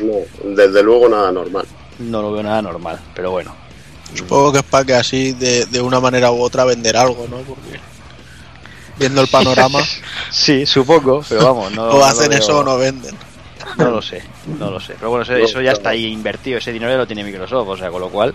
No, 0.01 0.55
desde 0.55 0.81
luego 0.83 1.09
nada 1.09 1.31
normal. 1.31 1.65
No 1.99 2.21
lo 2.21 2.31
veo 2.31 2.43
nada 2.43 2.61
normal, 2.61 2.99
pero 3.13 3.31
bueno. 3.31 3.53
Supongo 4.13 4.51
que 4.51 4.59
es 4.59 4.63
para 4.63 4.85
que 4.85 4.93
así 4.95 5.33
de, 5.33 5.65
de 5.65 5.81
una 5.81 5.99
manera 5.99 6.31
u 6.31 6.41
otra 6.41 6.65
vender 6.65 6.97
algo, 6.97 7.27
¿no? 7.29 7.37
Porque 7.37 7.79
viendo 9.01 9.21
el 9.21 9.27
panorama, 9.27 9.79
Sí, 10.31 10.65
supongo, 10.65 11.23
pero 11.27 11.43
vamos, 11.43 11.71
no, 11.73 11.89
o 11.89 12.03
hacen 12.03 12.31
eso 12.31 12.59
o 12.59 12.63
no 12.63 12.77
venden. 12.77 13.17
No 13.77 13.89
lo 13.89 14.01
sé, 14.01 14.21
no 14.59 14.71
lo 14.71 14.79
sé. 14.79 14.93
Pero 14.97 15.09
bueno, 15.09 15.23
eso, 15.23 15.33
No, 15.33 15.37
eso 15.39 15.55
ya 15.55 15.61
claro. 15.61 15.77
está 15.77 15.89
ahí 15.89 16.05
invertido, 16.05 16.57
ese 16.57 16.71
dinero 16.71 16.91
ya 16.91 16.97
lo 16.97 17.07
tiene 17.07 17.23
Microsoft, 17.23 17.67
o 17.67 17.77
sea, 17.77 17.89
con 17.89 18.01
lo 18.01 18.09
cual, 18.09 18.33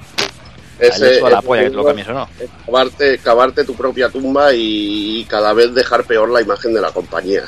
Ese, 0.78 1.20
a 1.20 1.30
la 1.30 1.42
polla 1.42 1.64
que 1.64 1.70
te 1.70 1.76
lo 1.76 1.84
cambies 1.84 2.08
o 2.08 2.12
no. 2.12 2.28
es 2.38 2.50
cavarte, 2.64 3.18
cavarte 3.18 3.64
tu 3.64 3.74
propia 3.74 4.08
tumba 4.08 4.52
y, 4.52 5.24
cada 5.28 5.52
vez 5.52 5.74
dejar 5.74 6.04
peor 6.04 6.28
la 6.30 6.42
imagen 6.42 6.74
de 6.74 6.80
la 6.80 6.90
compañía. 6.90 7.44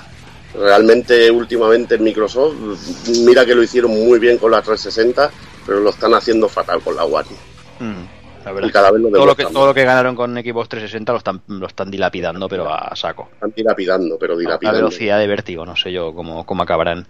Realmente, 0.55 1.31
últimamente 1.31 1.97
en 1.97 2.05
Microsoft, 2.05 2.55
mira 3.25 3.45
que 3.45 3.55
lo 3.55 3.63
hicieron 3.63 3.91
muy 3.91 4.19
bien 4.19 4.39
con 4.39 4.51
la 4.51 4.63
360, 4.63 5.31
pero 5.67 5.81
lo 5.81 5.91
están 5.91 6.15
haciendo 6.15 6.49
fatal 6.49 6.81
con 6.81 6.97
la 6.97 7.05
One. 7.05 7.29
La 8.49 8.55
verdad. 8.55 8.71
Lo 8.73 9.11
todo, 9.11 9.27
lo 9.27 9.35
que, 9.35 9.43
demuestran 9.43 9.53
todo 9.53 9.67
lo 9.67 9.75
que 9.75 9.85
ganaron 9.85 10.17
con 10.17 10.35
Xbox 10.35 10.69
360 10.71 11.13
lo 11.13 11.19
están, 11.19 11.43
lo 11.49 11.67
están 11.67 11.91
dilapidando, 11.91 12.49
pero 12.49 12.73
a 12.73 12.95
saco. 12.97 13.29
Están 13.35 13.53
dilapidando, 13.55 14.17
pero 14.19 14.33
a 14.33 14.37
la 14.37 14.41
dilapidando. 14.41 14.79
velocidad 14.79 15.19
de 15.19 15.27
vértigo, 15.27 15.67
no 15.67 15.77
sé 15.77 15.93
yo 15.93 16.15
cómo, 16.15 16.47
cómo 16.47 16.63
acabarán. 16.63 17.07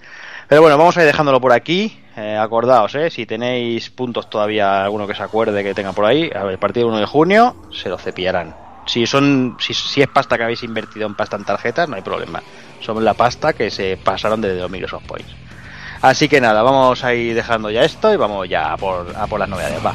Pero 0.48 0.62
bueno, 0.62 0.76
vamos 0.78 0.96
a 0.96 1.02
ir 1.02 1.06
dejándolo 1.06 1.40
por 1.40 1.52
aquí. 1.52 1.96
Eh, 2.16 2.36
acordaos, 2.36 2.94
eh, 2.94 3.10
si 3.10 3.26
tenéis 3.26 3.90
puntos 3.90 4.28
todavía, 4.28 4.82
alguno 4.84 5.06
que 5.06 5.14
se 5.14 5.22
acuerde 5.22 5.62
que 5.62 5.74
tenga 5.74 5.92
por 5.92 6.06
ahí, 6.06 6.30
a 6.34 6.42
ver, 6.44 6.56
a 6.56 6.60
partir 6.60 6.82
del 6.82 6.90
1 6.90 6.98
de 6.98 7.06
junio 7.06 7.56
se 7.72 7.88
lo 7.88 7.98
cepillarán. 7.98 8.56
Si 8.86 9.06
son, 9.06 9.56
si, 9.60 9.74
si 9.74 10.00
es 10.00 10.08
pasta 10.08 10.36
que 10.36 10.44
habéis 10.44 10.62
invertido 10.62 11.06
en 11.06 11.14
pasta 11.14 11.36
en 11.36 11.44
tarjetas, 11.44 11.88
no 11.88 11.96
hay 11.96 12.02
problema. 12.02 12.42
Son 12.80 13.04
la 13.04 13.14
pasta 13.14 13.52
que 13.52 13.70
se 13.70 13.98
pasaron 14.02 14.40
desde 14.40 14.60
los 14.60 14.70
Microsoft 14.70 15.06
Points. 15.06 15.48
Así 16.00 16.28
que 16.28 16.40
nada, 16.40 16.62
vamos 16.62 17.02
a 17.04 17.12
ir 17.14 17.34
dejando 17.34 17.70
ya 17.70 17.82
esto 17.82 18.12
y 18.12 18.16
vamos 18.16 18.48
ya 18.48 18.72
a 18.72 18.76
por, 18.76 19.14
a 19.16 19.26
por 19.26 19.40
las 19.40 19.48
novedades. 19.48 19.84
Va. 19.84 19.94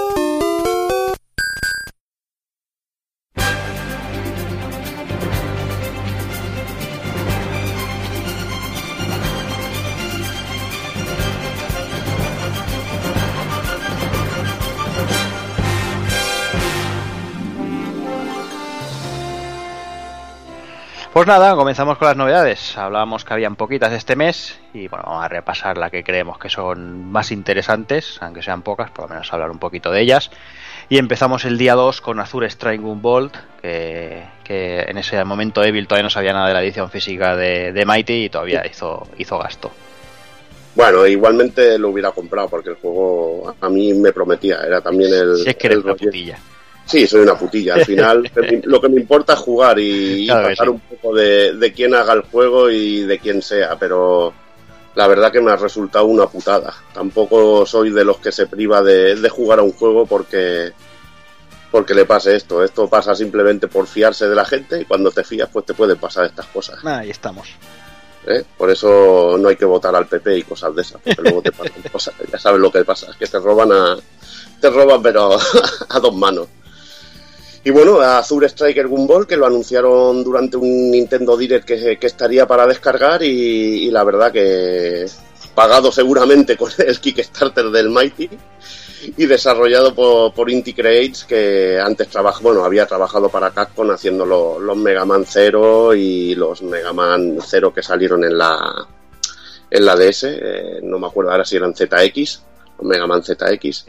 Pues 21.21 21.27
nada, 21.27 21.55
comenzamos 21.55 21.99
con 21.99 22.07
las 22.07 22.17
novedades. 22.17 22.75
Hablábamos 22.75 23.23
que 23.23 23.31
habían 23.35 23.55
poquitas 23.55 23.93
este 23.93 24.15
mes 24.15 24.57
y 24.73 24.87
bueno, 24.87 25.03
vamos 25.05 25.23
a 25.23 25.27
repasar 25.27 25.77
las 25.77 25.91
que 25.91 26.03
creemos 26.03 26.39
que 26.39 26.49
son 26.49 27.11
más 27.11 27.31
interesantes, 27.31 28.17
aunque 28.21 28.41
sean 28.41 28.63
pocas, 28.63 28.89
por 28.89 29.03
lo 29.03 29.09
menos 29.09 29.31
hablar 29.31 29.51
un 29.51 29.59
poquito 29.59 29.91
de 29.91 30.01
ellas. 30.01 30.31
Y 30.89 30.97
empezamos 30.97 31.45
el 31.45 31.59
día 31.59 31.75
2 31.75 32.01
con 32.01 32.19
Azure 32.19 32.47
Strike 32.47 32.81
Bolt, 32.81 33.37
que, 33.61 34.23
que 34.43 34.79
en 34.79 34.97
ese 34.97 35.23
momento 35.23 35.63
Evil 35.63 35.85
todavía 35.85 36.05
no 36.05 36.09
sabía 36.09 36.33
nada 36.33 36.47
de 36.47 36.53
la 36.55 36.63
edición 36.63 36.89
física 36.89 37.35
de, 37.35 37.71
de 37.71 37.85
Mighty 37.85 38.23
y 38.23 38.29
todavía 38.29 38.65
hizo, 38.65 39.07
hizo 39.19 39.37
gasto. 39.37 39.71
Bueno, 40.73 41.05
igualmente 41.05 41.77
lo 41.77 41.89
hubiera 41.89 42.11
comprado 42.13 42.49
porque 42.49 42.69
el 42.69 42.77
juego 42.77 43.53
a 43.61 43.69
mí 43.69 43.93
me 43.93 44.11
prometía. 44.11 44.61
Era 44.65 44.81
también 44.81 45.13
el. 45.13 45.37
Si 45.37 45.49
es 45.51 45.55
que 45.55 45.67
eres 45.67 45.77
el 45.77 45.85
una 45.85 45.93
putilla. 45.93 46.39
Sí, 46.91 47.07
soy 47.07 47.21
una 47.21 47.37
putilla. 47.37 47.75
Al 47.75 47.85
final, 47.85 48.29
lo 48.63 48.81
que 48.81 48.89
me 48.89 48.99
importa 48.99 49.33
es 49.33 49.39
jugar 49.39 49.79
y, 49.79 50.25
Claro 50.25 50.49
pasar 50.49 50.67
sí. 50.67 50.71
un 50.71 50.79
poco 50.79 51.15
de, 51.15 51.53
de 51.53 51.73
quién 51.73 51.95
haga 51.95 52.13
el 52.13 52.21
juego 52.23 52.69
y 52.69 53.01
de 53.03 53.17
quién 53.19 53.41
sea, 53.41 53.77
pero 53.79 54.33
la 54.95 55.07
verdad 55.07 55.31
que 55.31 55.41
me 55.41 55.51
ha 55.51 55.55
resultado 55.55 56.05
una 56.05 56.27
putada. 56.27 56.73
Tampoco 56.93 57.65
soy 57.65 57.91
de 57.91 58.03
los 58.03 58.17
que 58.17 58.31
se 58.31 58.47
priva 58.47 58.81
de, 58.81 59.15
de 59.15 59.29
jugar 59.29 59.59
a 59.59 59.63
un 59.63 59.71
juego 59.71 60.05
porque 60.05 60.73
porque 61.71 61.93
le 61.93 62.03
pase 62.05 62.35
esto. 62.35 62.63
Esto 62.63 62.89
pasa 62.89 63.15
simplemente 63.15 63.67
por 63.69 63.87
fiarse 63.87 64.27
de 64.27 64.35
la 64.35 64.43
gente 64.43 64.81
y 64.81 64.85
cuando 64.85 65.11
te 65.11 65.23
fías, 65.23 65.49
pues 65.51 65.65
te 65.65 65.73
pueden 65.73 65.97
pasar 65.97 66.25
estas 66.25 66.47
cosas. 66.47 66.83
Ahí 66.83 67.09
estamos. 67.09 67.47
¿eh? 68.27 68.43
Por 68.57 68.69
eso 68.69 69.37
no 69.39 69.49
hay 69.49 69.55
que 69.55 69.65
votar 69.65 69.95
al 69.95 70.07
PP 70.07 70.39
y 70.39 70.43
cosas 70.43 70.75
de 70.75 70.81
esas, 70.81 71.01
porque 71.01 71.21
luego 71.21 71.41
te 71.41 71.51
pasan 71.51 71.81
cosas. 71.91 72.13
Ya 72.29 72.37
sabes 72.37 72.59
lo 72.59 72.71
que 72.71 72.83
pasa, 72.83 73.11
es 73.11 73.15
que 73.17 73.27
te 73.27 73.39
roban 73.39 73.71
a. 73.71 73.97
Te 74.59 74.69
roban, 74.69 75.01
pero 75.01 75.37
a 75.89 75.99
dos 75.99 76.13
manos. 76.13 76.47
Y 77.63 77.69
bueno, 77.69 77.99
Azure 78.01 78.47
Striker 78.47 78.87
Gumball, 78.87 79.27
que 79.27 79.37
lo 79.37 79.45
anunciaron 79.45 80.23
durante 80.23 80.57
un 80.57 80.89
Nintendo 80.89 81.37
Direct 81.37 81.65
que, 81.65 81.97
estaría 82.01 82.47
para 82.47 82.65
descargar, 82.65 83.21
y, 83.21 83.89
la 83.91 84.03
verdad 84.03 84.31
que 84.31 85.05
pagado 85.53 85.91
seguramente 85.91 86.57
con 86.57 86.71
el 86.79 86.99
Kickstarter 86.99 87.65
del 87.69 87.89
Mighty 87.89 88.29
y 89.17 89.25
desarrollado 89.25 89.93
por, 89.93 90.49
Inti 90.49 90.73
Creates, 90.73 91.23
que 91.25 91.79
antes 91.79 92.07
trabajó, 92.07 92.41
bueno, 92.43 92.63
había 92.63 92.85
trabajado 92.87 93.29
para 93.29 93.51
Capcom 93.51 93.91
haciendo 93.91 94.25
lo- 94.25 94.59
los 94.59 94.77
Mega 94.77 95.05
Man 95.05 95.25
0 95.27 95.93
y 95.93 96.33
los 96.35 96.61
Mega 96.63 96.93
Man 96.93 97.37
0 97.45 97.73
que 97.73 97.83
salieron 97.83 98.23
en 98.23 98.37
la 98.37 98.87
en 99.73 99.85
la 99.85 99.95
DS, 99.95 100.23
eh, 100.25 100.79
no 100.83 100.99
me 100.99 101.07
acuerdo 101.07 101.31
ahora 101.31 101.45
si 101.45 101.55
eran 101.55 101.73
ZX 101.73 102.41
o 102.77 102.83
Mega 102.83 103.07
Man 103.07 103.23
ZX. 103.23 103.85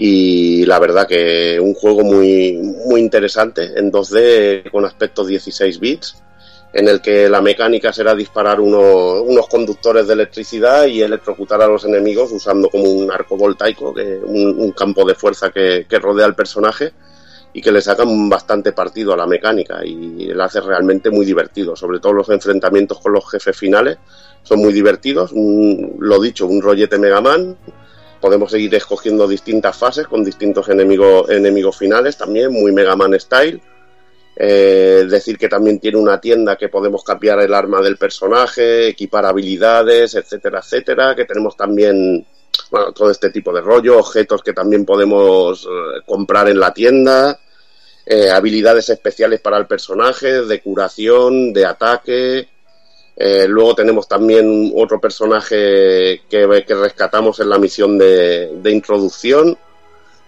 Y 0.00 0.64
la 0.64 0.78
verdad 0.78 1.08
que 1.08 1.58
un 1.60 1.74
juego 1.74 2.02
muy, 2.02 2.52
muy 2.86 3.00
interesante 3.00 3.72
en 3.76 3.90
2D 3.90 4.70
con 4.70 4.84
aspecto 4.84 5.24
16 5.24 5.80
bits, 5.80 6.22
en 6.72 6.86
el 6.86 7.00
que 7.00 7.28
la 7.28 7.40
mecánica 7.40 7.92
será 7.92 8.14
disparar 8.14 8.60
uno- 8.60 9.22
unos 9.22 9.48
conductores 9.48 10.06
de 10.06 10.12
electricidad 10.12 10.86
y 10.86 11.02
electrocutar 11.02 11.60
a 11.62 11.66
los 11.66 11.84
enemigos 11.84 12.30
usando 12.30 12.70
como 12.70 12.84
un 12.84 13.10
arco 13.10 13.36
voltaico, 13.36 13.92
un, 14.24 14.70
campo 14.70 15.04
de 15.04 15.16
fuerza 15.16 15.50
que, 15.50 15.86
que 15.88 15.98
rodea 15.98 16.26
al 16.26 16.36
personaje 16.36 16.92
y 17.52 17.60
que 17.60 17.72
le 17.72 17.80
sacan 17.80 18.28
bastante 18.28 18.70
partido 18.70 19.14
a 19.14 19.16
la 19.16 19.26
mecánica 19.26 19.84
y 19.84 20.26
la 20.26 20.44
hace 20.44 20.60
realmente 20.60 21.10
muy 21.10 21.26
divertido, 21.26 21.74
sobre 21.74 21.98
todo 21.98 22.12
los 22.12 22.28
enfrentamientos 22.28 23.00
con 23.00 23.14
los 23.14 23.28
jefes 23.28 23.56
finales 23.56 23.98
son 24.44 24.60
muy 24.60 24.72
divertidos, 24.72 25.32
lo 25.32 26.20
dicho, 26.20 26.46
un 26.46 26.62
rollete 26.62 26.98
Mega 26.98 27.20
Man, 27.20 27.56
podemos 28.20 28.50
seguir 28.50 28.74
escogiendo 28.74 29.26
distintas 29.26 29.76
fases 29.76 30.06
con 30.06 30.24
distintos 30.24 30.68
enemigos, 30.68 31.28
enemigos 31.30 31.76
finales 31.76 32.16
también, 32.16 32.52
muy 32.52 32.72
Mega 32.72 32.96
Man 32.96 33.18
style. 33.18 33.60
Eh, 34.40 35.06
decir 35.08 35.36
que 35.36 35.48
también 35.48 35.80
tiene 35.80 35.98
una 35.98 36.20
tienda 36.20 36.56
que 36.56 36.68
podemos 36.68 37.02
cambiar 37.02 37.40
el 37.40 37.52
arma 37.52 37.80
del 37.80 37.96
personaje, 37.96 38.86
equipar 38.88 39.26
habilidades, 39.26 40.14
etcétera, 40.14 40.60
etcétera. 40.60 41.16
Que 41.16 41.24
tenemos 41.24 41.56
también 41.56 42.24
bueno, 42.70 42.92
todo 42.92 43.10
este 43.10 43.30
tipo 43.30 43.52
de 43.52 43.60
rollo, 43.60 43.98
objetos 43.98 44.42
que 44.42 44.52
también 44.52 44.84
podemos 44.84 45.64
eh, 45.64 46.02
comprar 46.06 46.48
en 46.48 46.60
la 46.60 46.72
tienda, 46.72 47.40
eh, 48.06 48.30
habilidades 48.30 48.88
especiales 48.90 49.40
para 49.40 49.58
el 49.58 49.66
personaje, 49.66 50.42
de 50.42 50.60
curación, 50.60 51.52
de 51.52 51.66
ataque, 51.66 52.48
Eh, 53.20 53.46
luego 53.48 53.74
tenemos 53.74 54.06
también 54.06 54.72
otro 54.76 55.00
personaje 55.00 56.22
que, 56.30 56.64
que 56.64 56.74
rescatamos 56.76 57.40
en 57.40 57.50
la 57.50 57.58
misión 57.58 57.98
de, 57.98 58.52
de 58.62 58.70
introducción, 58.70 59.58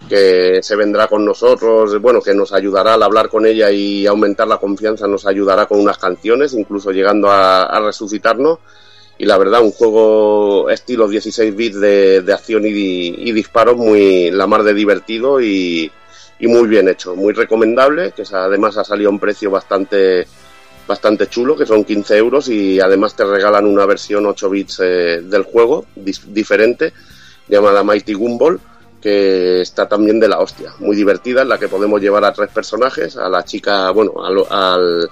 que 0.08 0.60
se 0.60 0.74
vendrá 0.74 1.06
con 1.06 1.24
nosotros, 1.24 2.00
bueno, 2.00 2.20
que 2.20 2.34
nos 2.34 2.52
ayudará 2.52 2.94
al 2.94 3.04
hablar 3.04 3.28
con 3.28 3.46
ella 3.46 3.70
y 3.70 4.08
aumentar 4.08 4.48
la 4.48 4.56
confianza, 4.56 5.06
nos 5.06 5.24
ayudará 5.24 5.66
con 5.66 5.78
unas 5.78 5.98
canciones, 5.98 6.52
incluso 6.52 6.90
llegando 6.90 7.30
a, 7.30 7.80
resucitarnos. 7.80 8.58
Y 9.18 9.26
la 9.26 9.38
verdad, 9.38 9.62
un 9.62 9.70
juego 9.70 10.68
estilo 10.68 11.06
16 11.06 11.54
bits 11.54 11.80
de, 11.80 12.22
de 12.22 12.32
acción 12.32 12.66
y, 12.66 12.70
y, 12.70 13.32
disparos 13.32 13.76
muy 13.76 14.32
la 14.32 14.48
mar 14.48 14.64
de 14.64 14.74
divertido 14.74 15.40
y, 15.40 15.92
y, 16.40 16.46
muy 16.48 16.66
bien 16.66 16.88
hecho, 16.88 17.14
muy 17.14 17.34
recomendable, 17.34 18.12
que 18.12 18.24
además 18.32 18.78
ha 18.78 18.84
salido 18.84 19.10
a 19.10 19.12
un 19.12 19.20
precio 19.20 19.50
bastante 19.50 20.26
bastante 20.90 21.28
chulo, 21.28 21.56
que 21.56 21.66
son 21.66 21.84
15 21.84 22.16
euros 22.16 22.48
y 22.48 22.80
además 22.80 23.14
te 23.14 23.24
regalan 23.24 23.64
una 23.64 23.86
versión 23.86 24.26
8 24.26 24.50
bits 24.50 24.80
eh, 24.82 25.20
del 25.22 25.44
juego, 25.44 25.86
diferente, 25.94 26.92
llamada 27.48 27.84
Mighty 27.84 28.12
Gumball 28.14 28.58
que 29.00 29.60
está 29.62 29.88
también 29.88 30.18
de 30.20 30.28
la 30.28 30.40
hostia, 30.40 30.74
muy 30.80 30.94
divertida, 30.94 31.42
en 31.42 31.48
la 31.48 31.58
que 31.58 31.68
podemos 31.68 32.00
llevar 32.02 32.24
a 32.24 32.32
tres 32.32 32.50
personajes, 32.50 33.16
a 33.16 33.28
la 33.30 33.44
chica, 33.44 33.90
bueno, 33.92 34.22
a 34.22 34.30
lo, 34.30 34.52
al, 34.52 35.08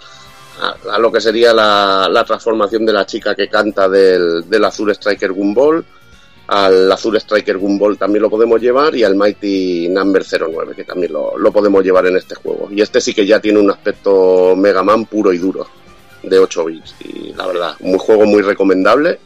a, 0.90 0.98
lo 0.98 1.10
que 1.10 1.22
sería 1.22 1.54
la, 1.54 2.06
la, 2.10 2.22
transformación 2.24 2.84
de 2.84 2.92
la 2.92 3.06
chica 3.06 3.34
que 3.34 3.48
canta 3.48 3.88
del, 3.88 4.46
del 4.50 4.64
Azul 4.64 4.90
Striker 4.90 5.32
Gumball, 5.32 5.86
al 6.48 6.90
Azul 6.90 7.16
Striker 7.16 7.58
Gumball 7.58 7.98
también 7.98 8.22
lo 8.22 8.30
podemos 8.30 8.60
llevar 8.60 8.94
y 8.96 9.04
al 9.04 9.14
Mighty 9.14 9.88
Number 9.90 10.24
09 10.24 10.74
que 10.74 10.84
también 10.84 11.12
lo, 11.12 11.36
lo, 11.36 11.52
podemos 11.52 11.84
llevar 11.84 12.06
en 12.06 12.16
este 12.16 12.34
juego. 12.34 12.68
Y 12.70 12.80
este 12.80 13.00
sí 13.00 13.12
que 13.12 13.26
ya 13.26 13.38
tiene 13.38 13.60
un 13.60 13.70
aspecto 13.70 14.56
Mega 14.56 14.82
Man 14.82 15.04
puro 15.04 15.32
y 15.32 15.38
duro, 15.38 15.66
de 16.22 16.38
8 16.38 16.64
bits. 16.64 16.94
Y 17.04 17.34
la 17.34 17.46
verdad, 17.46 17.74
un 17.80 17.98
juego 17.98 18.24
muy 18.24 18.42
recomendable. 18.42 19.18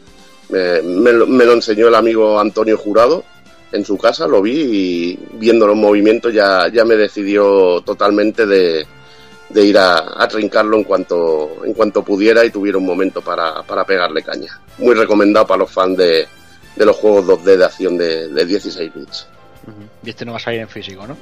Me, 0.49 0.81
me, 0.81 1.45
lo 1.45 1.53
enseñó 1.53 1.87
el 1.87 1.95
amigo 1.95 2.39
Antonio 2.39 2.77
Jurado, 2.77 3.23
en 3.71 3.85
su 3.85 3.97
casa, 3.97 4.27
lo 4.27 4.41
vi 4.41 4.59
y 4.59 5.19
viendo 5.33 5.65
los 5.65 5.77
movimientos 5.77 6.31
ya, 6.33 6.67
ya 6.67 6.83
me 6.83 6.95
decidió 6.95 7.81
totalmente 7.81 8.45
de, 8.45 8.85
de 9.49 9.65
ir 9.65 9.77
a, 9.77 10.21
a, 10.21 10.27
trincarlo 10.27 10.77
en 10.77 10.83
cuanto, 10.83 11.63
en 11.63 11.73
cuanto 11.73 12.03
pudiera 12.03 12.45
y 12.45 12.51
tuviera 12.51 12.77
un 12.77 12.85
momento 12.85 13.21
para, 13.21 13.63
para 13.63 13.85
pegarle 13.85 14.21
caña. 14.21 14.59
Muy 14.77 14.93
recomendado 14.93 15.47
para 15.47 15.59
los 15.59 15.71
fans 15.71 15.97
de, 15.97 16.27
de 16.75 16.85
los 16.85 16.95
juegos 16.97 17.25
2D 17.25 17.57
de 17.57 17.65
acción 17.65 17.97
de, 17.97 18.27
de 18.27 18.45
16 18.45 18.93
bits. 18.93 19.27
Uh 19.65 19.69
-huh. 19.69 19.87
Y 20.07 20.09
este 20.09 20.25
no 20.25 20.31
va 20.31 20.37
a 20.37 20.41
salir 20.41 20.61
en 20.61 20.69
físico, 20.69 21.05
¿no? 21.07 21.15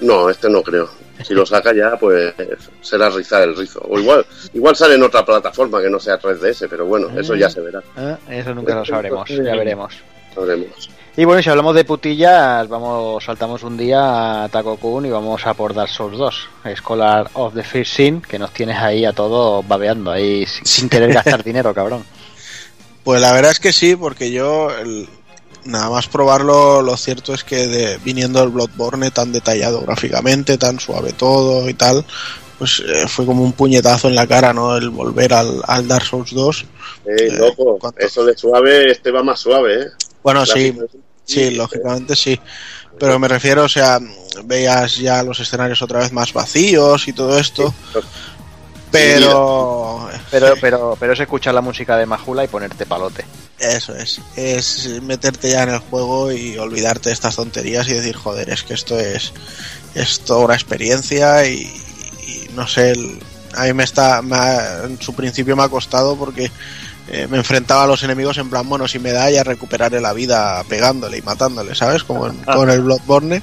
No, 0.00 0.30
este 0.30 0.48
no 0.48 0.62
creo. 0.62 0.88
Si 1.22 1.34
lo 1.34 1.44
saca 1.44 1.74
ya, 1.74 1.96
pues 1.98 2.32
será 2.80 3.10
rizar 3.10 3.42
el 3.42 3.54
rizo. 3.54 3.80
O 3.86 3.98
igual, 3.98 4.24
igual 4.54 4.74
sale 4.74 4.94
en 4.94 5.02
otra 5.02 5.24
plataforma 5.24 5.80
que 5.82 5.90
no 5.90 6.00
sea 6.00 6.18
3DS, 6.18 6.66
pero 6.70 6.86
bueno, 6.86 7.08
eso 7.18 7.34
ya 7.34 7.50
se 7.50 7.60
verá. 7.60 7.82
Eh, 7.96 8.16
eso 8.30 8.54
nunca 8.54 8.74
lo 8.74 8.84
sabremos, 8.84 9.28
ya 9.28 9.54
veremos. 9.56 9.94
Sabremos. 10.34 10.90
Y 11.16 11.24
bueno, 11.26 11.42
si 11.42 11.50
hablamos 11.50 11.74
de 11.74 11.84
putillas, 11.84 12.66
vamos, 12.68 13.22
saltamos 13.22 13.62
un 13.62 13.76
día 13.76 14.44
a 14.44 14.48
Taco 14.48 14.76
Kun 14.76 15.04
y 15.04 15.10
vamos 15.10 15.46
a 15.46 15.52
por 15.52 15.74
Dark 15.74 15.90
Souls 15.90 16.16
2, 16.16 16.48
Scholar 16.76 17.28
of 17.34 17.52
the 17.52 17.62
First 17.64 17.94
Sin, 17.96 18.22
que 18.22 18.38
nos 18.38 18.52
tienes 18.52 18.78
ahí 18.78 19.04
a 19.04 19.12
todos 19.12 19.66
babeando, 19.68 20.12
ahí 20.12 20.46
sin 20.46 20.88
querer 20.88 21.12
gastar 21.12 21.44
dinero, 21.44 21.74
cabrón. 21.74 22.04
Pues 23.04 23.20
la 23.20 23.32
verdad 23.32 23.52
es 23.52 23.60
que 23.60 23.72
sí, 23.72 23.96
porque 23.96 24.30
yo, 24.30 24.70
el, 24.70 25.08
nada 25.64 25.90
más 25.90 26.06
probarlo, 26.08 26.82
lo 26.82 26.96
cierto 26.96 27.34
es 27.34 27.44
que 27.44 27.66
de, 27.66 27.98
viniendo 27.98 28.42
el 28.42 28.50
Bloodborne 28.50 29.10
tan 29.10 29.32
detallado 29.32 29.80
gráficamente, 29.80 30.58
tan 30.58 30.80
suave 30.80 31.12
todo 31.12 31.68
y 31.68 31.74
tal, 31.74 32.04
pues 32.58 32.82
eh, 32.86 33.08
fue 33.08 33.24
como 33.24 33.42
un 33.42 33.52
puñetazo 33.52 34.08
en 34.08 34.14
la 34.14 34.26
cara, 34.26 34.52
¿no? 34.52 34.76
El 34.76 34.90
volver 34.90 35.32
al, 35.32 35.62
al 35.66 35.88
Dark 35.88 36.04
Souls 36.04 36.32
2. 36.32 36.60
Eh, 36.60 37.16
eh, 37.18 37.32
loco, 37.32 37.78
eso 37.96 38.24
de 38.24 38.36
suave, 38.36 38.90
este 38.90 39.10
va 39.10 39.22
más 39.22 39.40
suave, 39.40 39.82
¿eh? 39.82 39.86
Bueno, 40.22 40.44
sí, 40.44 40.76
sí, 41.24 41.52
lógicamente 41.52 42.14
sí. 42.14 42.38
Pero 42.98 43.18
me 43.18 43.28
refiero, 43.28 43.64
o 43.64 43.68
sea, 43.68 43.98
veías 44.44 44.98
ya 44.98 45.22
los 45.22 45.40
escenarios 45.40 45.80
otra 45.80 46.00
vez 46.00 46.12
más 46.12 46.34
vacíos 46.34 47.08
y 47.08 47.14
todo 47.14 47.38
esto. 47.38 47.72
Pero... 48.90 50.08
pero 50.30 50.54
pero 50.60 50.96
pero 50.98 51.12
es 51.12 51.20
escuchar 51.20 51.54
la 51.54 51.60
música 51.60 51.96
de 51.96 52.06
Majula 52.06 52.44
y 52.44 52.48
ponerte 52.48 52.86
palote. 52.86 53.24
Eso 53.58 53.94
es, 53.94 54.20
es 54.36 55.02
meterte 55.02 55.50
ya 55.50 55.62
en 55.64 55.70
el 55.70 55.78
juego 55.78 56.32
y 56.32 56.56
olvidarte 56.56 57.10
de 57.10 57.12
estas 57.12 57.36
tonterías 57.36 57.86
y 57.88 57.94
decir, 57.94 58.16
joder, 58.16 58.48
es 58.50 58.62
que 58.62 58.74
esto 58.74 58.98
es, 58.98 59.32
es 59.94 60.20
toda 60.20 60.44
una 60.46 60.54
experiencia 60.54 61.46
y, 61.46 61.62
y 62.26 62.50
no 62.54 62.66
sé, 62.66 62.92
el, 62.92 63.20
a 63.54 63.64
mí 63.64 63.72
me 63.72 63.84
está, 63.84 64.22
me 64.22 64.36
ha, 64.36 64.84
en 64.84 65.00
su 65.00 65.14
principio 65.14 65.56
me 65.56 65.62
ha 65.62 65.68
costado 65.68 66.16
porque 66.16 66.50
eh, 67.08 67.26
me 67.28 67.38
enfrentaba 67.38 67.84
a 67.84 67.86
los 67.86 68.02
enemigos 68.02 68.38
en 68.38 68.50
plan, 68.50 68.68
bueno, 68.68 68.86
si 68.86 68.98
me 68.98 69.12
da 69.12 69.30
ya 69.30 69.42
recuperaré 69.42 70.00
la 70.00 70.12
vida 70.12 70.62
pegándole 70.68 71.18
y 71.18 71.22
matándole, 71.22 71.74
¿sabes? 71.74 72.04
Como 72.04 72.28
en, 72.28 72.40
ah. 72.46 72.54
con 72.54 72.70
el 72.70 72.80
Bloodborne. 72.80 73.42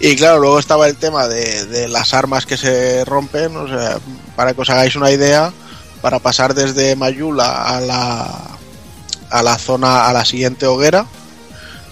Y 0.00 0.14
claro, 0.16 0.38
luego 0.38 0.58
estaba 0.58 0.86
el 0.86 0.96
tema 0.96 1.26
de, 1.26 1.66
de, 1.66 1.88
las 1.88 2.14
armas 2.14 2.46
que 2.46 2.56
se 2.56 3.04
rompen, 3.04 3.56
o 3.56 3.66
sea, 3.66 3.98
para 4.36 4.54
que 4.54 4.60
os 4.60 4.70
hagáis 4.70 4.94
una 4.94 5.10
idea, 5.10 5.52
para 6.00 6.20
pasar 6.20 6.54
desde 6.54 6.94
Mayula 6.94 7.64
a 7.64 7.80
la, 7.80 8.58
a 9.30 9.42
la 9.42 9.58
zona, 9.58 10.06
a 10.06 10.12
la 10.12 10.24
siguiente 10.24 10.66
hoguera, 10.66 11.06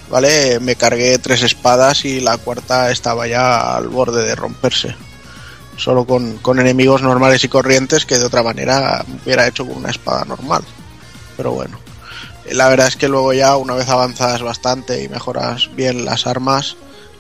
¿vale? 0.09 0.61
Me 0.61 0.77
cargué 0.77 1.19
tres 1.19 1.43
espadas 1.43 2.05
y 2.05 2.21
la 2.21 2.39
cuarta 2.39 2.91
estaba 2.93 3.27
ya 3.27 3.77
al 3.77 3.89
borde 3.89 4.25
de 4.25 4.35
romperse. 4.35 4.95
Solo 5.77 6.07
con, 6.07 6.39
con 6.39 6.59
enemigos 6.59 7.03
normales 7.03 7.45
y 7.45 7.49
corrientes 7.49 8.07
que 8.07 8.19
de 8.19 8.25
otra 8.25 8.43
manera 8.43 9.05
hubiera 9.25 9.47
hecho 9.47 9.67
con 9.67 9.77
una 9.77 9.91
espada 9.91 10.25
normal. 10.25 10.63
Pero 11.37 11.53
bueno, 11.53 11.79
la 12.51 12.69
verdad 12.69 12.87
es 12.87 12.97
que 12.97 13.09
luego 13.09 13.33
ya 13.35 13.57
una 13.57 13.75
vez 13.75 13.89
avanzas 13.89 14.43
bastante 14.43 15.03
y 15.03 15.09
mejoras 15.09 15.69
bien 15.75 16.05
las 16.05 16.27
armas, 16.27 16.77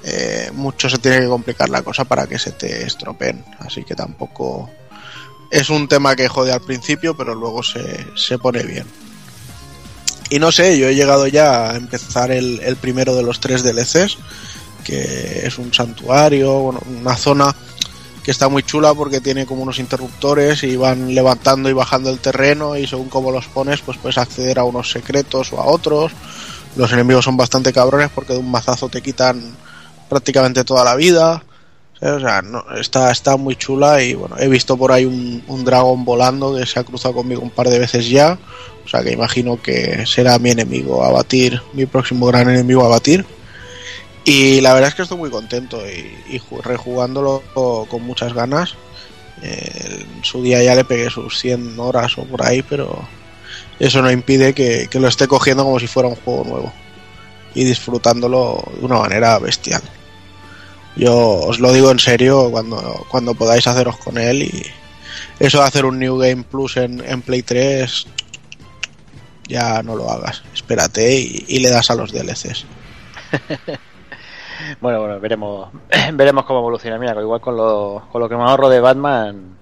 eh, 0.08 0.52
mucho 0.54 0.88
se 0.88 0.98
tiene 0.98 1.18
que 1.18 1.26
complicar 1.26 1.68
la 1.68 1.82
cosa 1.82 2.04
para 2.04 2.28
que 2.28 2.38
se 2.38 2.52
te 2.52 2.86
estropeen. 2.86 3.44
Así 3.58 3.82
que 3.82 3.96
tampoco 3.96 4.70
es 5.50 5.68
un 5.68 5.88
tema 5.88 6.14
que 6.14 6.28
jode 6.28 6.52
al 6.52 6.60
principio, 6.60 7.16
pero 7.16 7.34
luego 7.34 7.64
se, 7.64 8.06
se 8.14 8.38
pone 8.38 8.62
bien. 8.62 8.86
Y 10.30 10.38
no 10.38 10.52
sé, 10.52 10.78
yo 10.78 10.88
he 10.88 10.94
llegado 10.94 11.26
ya 11.26 11.70
a 11.70 11.76
empezar 11.76 12.30
el, 12.30 12.60
el 12.60 12.76
primero 12.76 13.16
de 13.16 13.24
los 13.24 13.40
tres 13.40 13.64
DLCs, 13.64 14.18
que 14.84 15.44
es 15.44 15.58
un 15.58 15.74
santuario, 15.74 16.54
una 16.54 17.16
zona 17.16 17.52
que 18.22 18.30
está 18.30 18.48
muy 18.48 18.62
chula 18.62 18.94
porque 18.94 19.20
tiene 19.20 19.44
como 19.44 19.62
unos 19.64 19.80
interruptores 19.80 20.62
y 20.62 20.76
van 20.76 21.16
levantando 21.16 21.68
y 21.68 21.72
bajando 21.72 22.10
el 22.10 22.20
terreno 22.20 22.76
y 22.76 22.86
según 22.86 23.08
cómo 23.08 23.32
los 23.32 23.46
pones 23.46 23.80
pues 23.80 23.98
puedes 23.98 24.18
acceder 24.18 24.60
a 24.60 24.64
unos 24.64 24.90
secretos 24.90 25.52
o 25.52 25.60
a 25.60 25.66
otros. 25.66 26.12
Los 26.76 26.92
enemigos 26.92 27.24
son 27.24 27.36
bastante 27.36 27.72
cabrones 27.72 28.10
porque 28.14 28.34
de 28.34 28.38
un 28.38 28.50
mazazo 28.50 28.88
te 28.88 29.02
quitan 29.02 29.56
prácticamente 30.08 30.64
toda 30.64 30.84
la 30.84 30.96
vida. 30.96 31.42
O 32.00 32.20
sea, 32.20 32.42
no, 32.42 32.64
está, 32.78 33.10
está 33.10 33.36
muy 33.36 33.56
chula 33.56 34.02
y 34.02 34.14
bueno, 34.14 34.36
he 34.38 34.48
visto 34.48 34.76
por 34.76 34.92
ahí 34.92 35.06
un, 35.06 35.42
un, 35.46 35.64
dragón 35.64 36.04
volando 36.04 36.54
que 36.54 36.66
se 36.66 36.78
ha 36.78 36.84
cruzado 36.84 37.14
conmigo 37.14 37.40
un 37.40 37.50
par 37.50 37.70
de 37.70 37.78
veces 37.78 38.08
ya. 38.08 38.38
O 38.84 38.88
sea 38.88 39.02
que 39.02 39.12
imagino 39.12 39.60
que 39.60 40.04
será 40.06 40.38
mi 40.38 40.50
enemigo 40.50 41.02
a 41.02 41.10
batir, 41.10 41.60
mi 41.72 41.86
próximo 41.86 42.26
gran 42.26 42.50
enemigo 42.50 42.84
a 42.84 42.88
batir. 42.88 43.24
Y 44.24 44.60
la 44.60 44.74
verdad 44.74 44.88
es 44.88 44.94
que 44.94 45.02
estoy 45.02 45.18
muy 45.18 45.30
contento 45.30 45.80
y, 45.88 46.40
rejugándolo 46.62 47.42
con 47.54 48.02
muchas 48.02 48.34
ganas. 48.34 48.74
Eh, 49.42 50.04
su 50.22 50.42
día 50.42 50.62
ya 50.62 50.74
le 50.74 50.84
pegué 50.84 51.10
sus 51.10 51.38
100 51.38 51.78
horas 51.78 52.18
o 52.18 52.24
por 52.24 52.44
ahí, 52.44 52.62
pero 52.62 53.06
eso 53.78 54.02
no 54.02 54.10
impide 54.10 54.52
que 54.52 54.88
lo 54.94 55.08
esté 55.08 55.28
cogiendo 55.28 55.64
como 55.64 55.78
si 55.78 55.86
fuera 55.86 56.08
un 56.08 56.16
juego 56.16 56.44
nuevo 56.44 56.72
y 57.56 57.64
disfrutándolo 57.64 58.62
de 58.78 58.84
una 58.84 58.98
manera 58.98 59.38
bestial. 59.38 59.80
Yo 60.94 61.16
os 61.16 61.58
lo 61.58 61.72
digo 61.72 61.90
en 61.90 61.98
serio 61.98 62.50
cuando, 62.50 63.06
cuando 63.10 63.34
podáis 63.34 63.66
haceros 63.66 63.96
con 63.96 64.18
él 64.18 64.42
y 64.42 64.66
eso 65.38 65.60
de 65.60 65.64
hacer 65.64 65.86
un 65.86 65.98
New 65.98 66.18
Game 66.18 66.42
Plus 66.42 66.76
en, 66.76 67.02
en 67.04 67.22
Play 67.22 67.42
3 67.42 68.06
ya 69.48 69.82
no 69.82 69.96
lo 69.96 70.10
hagas. 70.10 70.42
Espérate 70.52 71.18
y, 71.18 71.58
le 71.58 71.70
das 71.70 71.90
a 71.90 71.94
los 71.94 72.12
DLCs. 72.12 72.66
bueno, 74.80 75.00
bueno, 75.00 75.18
veremos 75.18 75.70
veremos 76.12 76.44
cómo 76.44 76.58
evoluciona. 76.58 76.98
Mira, 76.98 77.18
igual 77.18 77.40
con 77.40 77.56
lo, 77.56 78.06
con 78.12 78.20
lo 78.20 78.28
que 78.28 78.36
me 78.36 78.42
ahorro 78.42 78.68
de 78.68 78.80
Batman, 78.80 79.56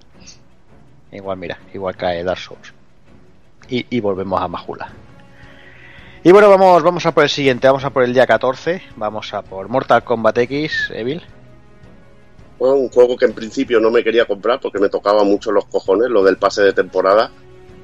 igual 1.12 1.38
mira, 1.38 1.58
igual 1.72 1.96
cae 1.96 2.24
Dark 2.24 2.40
Souls. 2.40 2.74
Y, 3.68 3.86
y 3.88 4.00
volvemos 4.00 4.42
a 4.42 4.48
Majula. 4.48 5.03
Y 6.26 6.32
bueno, 6.32 6.48
vamos, 6.48 6.82
vamos 6.82 7.05
a 7.05 7.12
por 7.12 7.24
el 7.24 7.28
siguiente, 7.28 7.66
vamos 7.66 7.84
a 7.84 7.90
por 7.90 8.02
el 8.02 8.14
día 8.14 8.26
14, 8.26 8.80
vamos 8.96 9.34
a 9.34 9.42
por 9.42 9.68
Mortal 9.68 10.02
Kombat 10.05 10.38
X, 10.38 10.90
Evil. 10.94 11.22
Bueno, 12.59 12.76
un 12.76 12.88
juego 12.88 13.14
que 13.14 13.26
en 13.26 13.34
principio 13.34 13.78
no 13.78 13.90
me 13.90 14.02
quería 14.02 14.24
comprar 14.24 14.59
porque 14.59 14.78
me 14.78 14.88
tocaba 14.88 15.22
mucho 15.22 15.52
los 15.52 15.66
cojones, 15.66 16.09
lo 16.09 16.24
del 16.24 16.38
pase 16.38 16.62
de 16.62 16.72
temporada. 16.72 17.30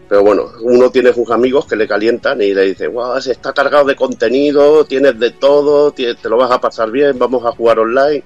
Pero 0.09 0.23
bueno, 0.23 0.53
uno 0.63 0.91
tiene 0.91 1.13
sus 1.13 1.31
amigos 1.31 1.67
que 1.67 1.77
le 1.77 1.87
calientan 1.87 2.41
y 2.41 2.55
le 2.55 2.65
dice, 2.65 2.87
wow, 2.87 3.21
se 3.21 3.33
está 3.33 3.53
cargado 3.53 3.85
de 3.85 3.95
contenido, 3.95 4.87
tienes 4.87 5.21
de 5.21 5.33
todo, 5.33 5.93
te 5.93 6.17
lo 6.23 6.39
vas 6.39 6.51
a 6.51 6.63
pasar 6.63 6.91
bien, 6.91 7.19
vamos 7.19 7.45
a 7.45 7.53
jugar 7.53 7.79
online. 7.79 8.25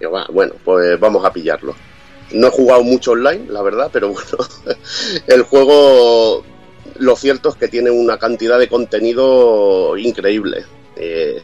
Y 0.00 0.32
bueno, 0.32 0.54
pues 0.64 0.98
vamos 0.98 1.24
a 1.24 1.32
pillarlo. 1.32 1.76
No 2.32 2.48
he 2.48 2.50
jugado 2.50 2.82
mucho 2.82 3.12
online, 3.12 3.46
la 3.48 3.62
verdad, 3.62 3.90
pero 3.92 4.08
bueno, 4.12 4.26
el 5.28 5.42
juego 5.44 6.42
lo 6.98 7.16
cierto 7.16 7.48
es 7.50 7.56
que 7.56 7.68
tiene 7.68 7.90
una 7.90 8.18
cantidad 8.18 8.58
de 8.58 8.68
contenido 8.68 9.96
increíble. 9.96 10.64
Eh, 10.96 11.42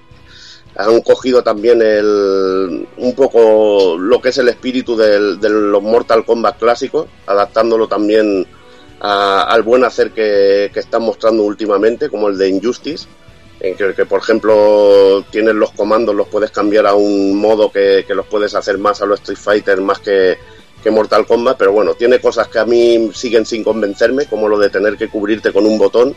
han 0.76 1.00
cogido 1.00 1.42
también 1.42 1.82
el, 1.82 2.86
un 2.98 3.14
poco 3.16 3.96
lo 3.98 4.20
que 4.20 4.28
es 4.28 4.38
el 4.38 4.48
espíritu 4.48 4.96
de 4.96 5.48
los 5.48 5.82
Mortal 5.82 6.24
Kombat 6.24 6.58
clásicos, 6.58 7.06
adaptándolo 7.26 7.88
también 7.88 8.46
a- 9.00 9.42
al 9.42 9.62
buen 9.62 9.84
hacer 9.84 10.12
que, 10.12 10.70
están 10.74 11.02
mostrando 11.02 11.42
últimamente, 11.42 12.08
como 12.08 12.28
el 12.28 12.38
de 12.38 12.48
Injustice, 12.48 13.06
en 13.60 13.76
que, 13.76 13.92
que, 13.92 14.06
por 14.06 14.20
ejemplo 14.20 15.24
tienes 15.32 15.54
los 15.56 15.72
comandos, 15.72 16.14
los 16.14 16.28
puedes 16.28 16.52
cambiar 16.52 16.86
a 16.86 16.94
un 16.94 17.34
modo 17.36 17.72
que, 17.72 18.04
que 18.06 18.14
los 18.14 18.26
puedes 18.26 18.54
hacer 18.54 18.78
más 18.78 19.02
a 19.02 19.06
los 19.06 19.18
Street 19.18 19.38
Fighter 19.38 19.80
más 19.80 19.98
que, 19.98 20.38
Mortal 20.90 21.26
Kombat, 21.26 21.56
pero 21.58 21.72
bueno, 21.72 21.94
tiene 21.94 22.20
cosas 22.20 22.48
que 22.48 22.58
a 22.58 22.64
mí 22.64 23.10
siguen 23.14 23.46
sin 23.46 23.64
convencerme, 23.64 24.26
como 24.26 24.48
lo 24.48 24.58
de 24.58 24.70
tener 24.70 24.96
que 24.96 25.08
cubrirte 25.08 25.52
con 25.52 25.66
un 25.66 25.78
botón, 25.78 26.14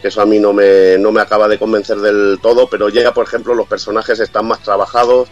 que 0.00 0.08
eso 0.08 0.20
a 0.20 0.26
mí 0.26 0.38
no 0.38 0.52
me, 0.52 0.98
no 0.98 1.12
me 1.12 1.20
acaba 1.20 1.48
de 1.48 1.58
convencer 1.58 1.98
del 1.98 2.38
todo, 2.42 2.68
pero 2.68 2.88
ya, 2.88 3.14
por 3.14 3.26
ejemplo, 3.26 3.54
los 3.54 3.68
personajes 3.68 4.18
están 4.20 4.46
más 4.46 4.60
trabajados, 4.62 5.28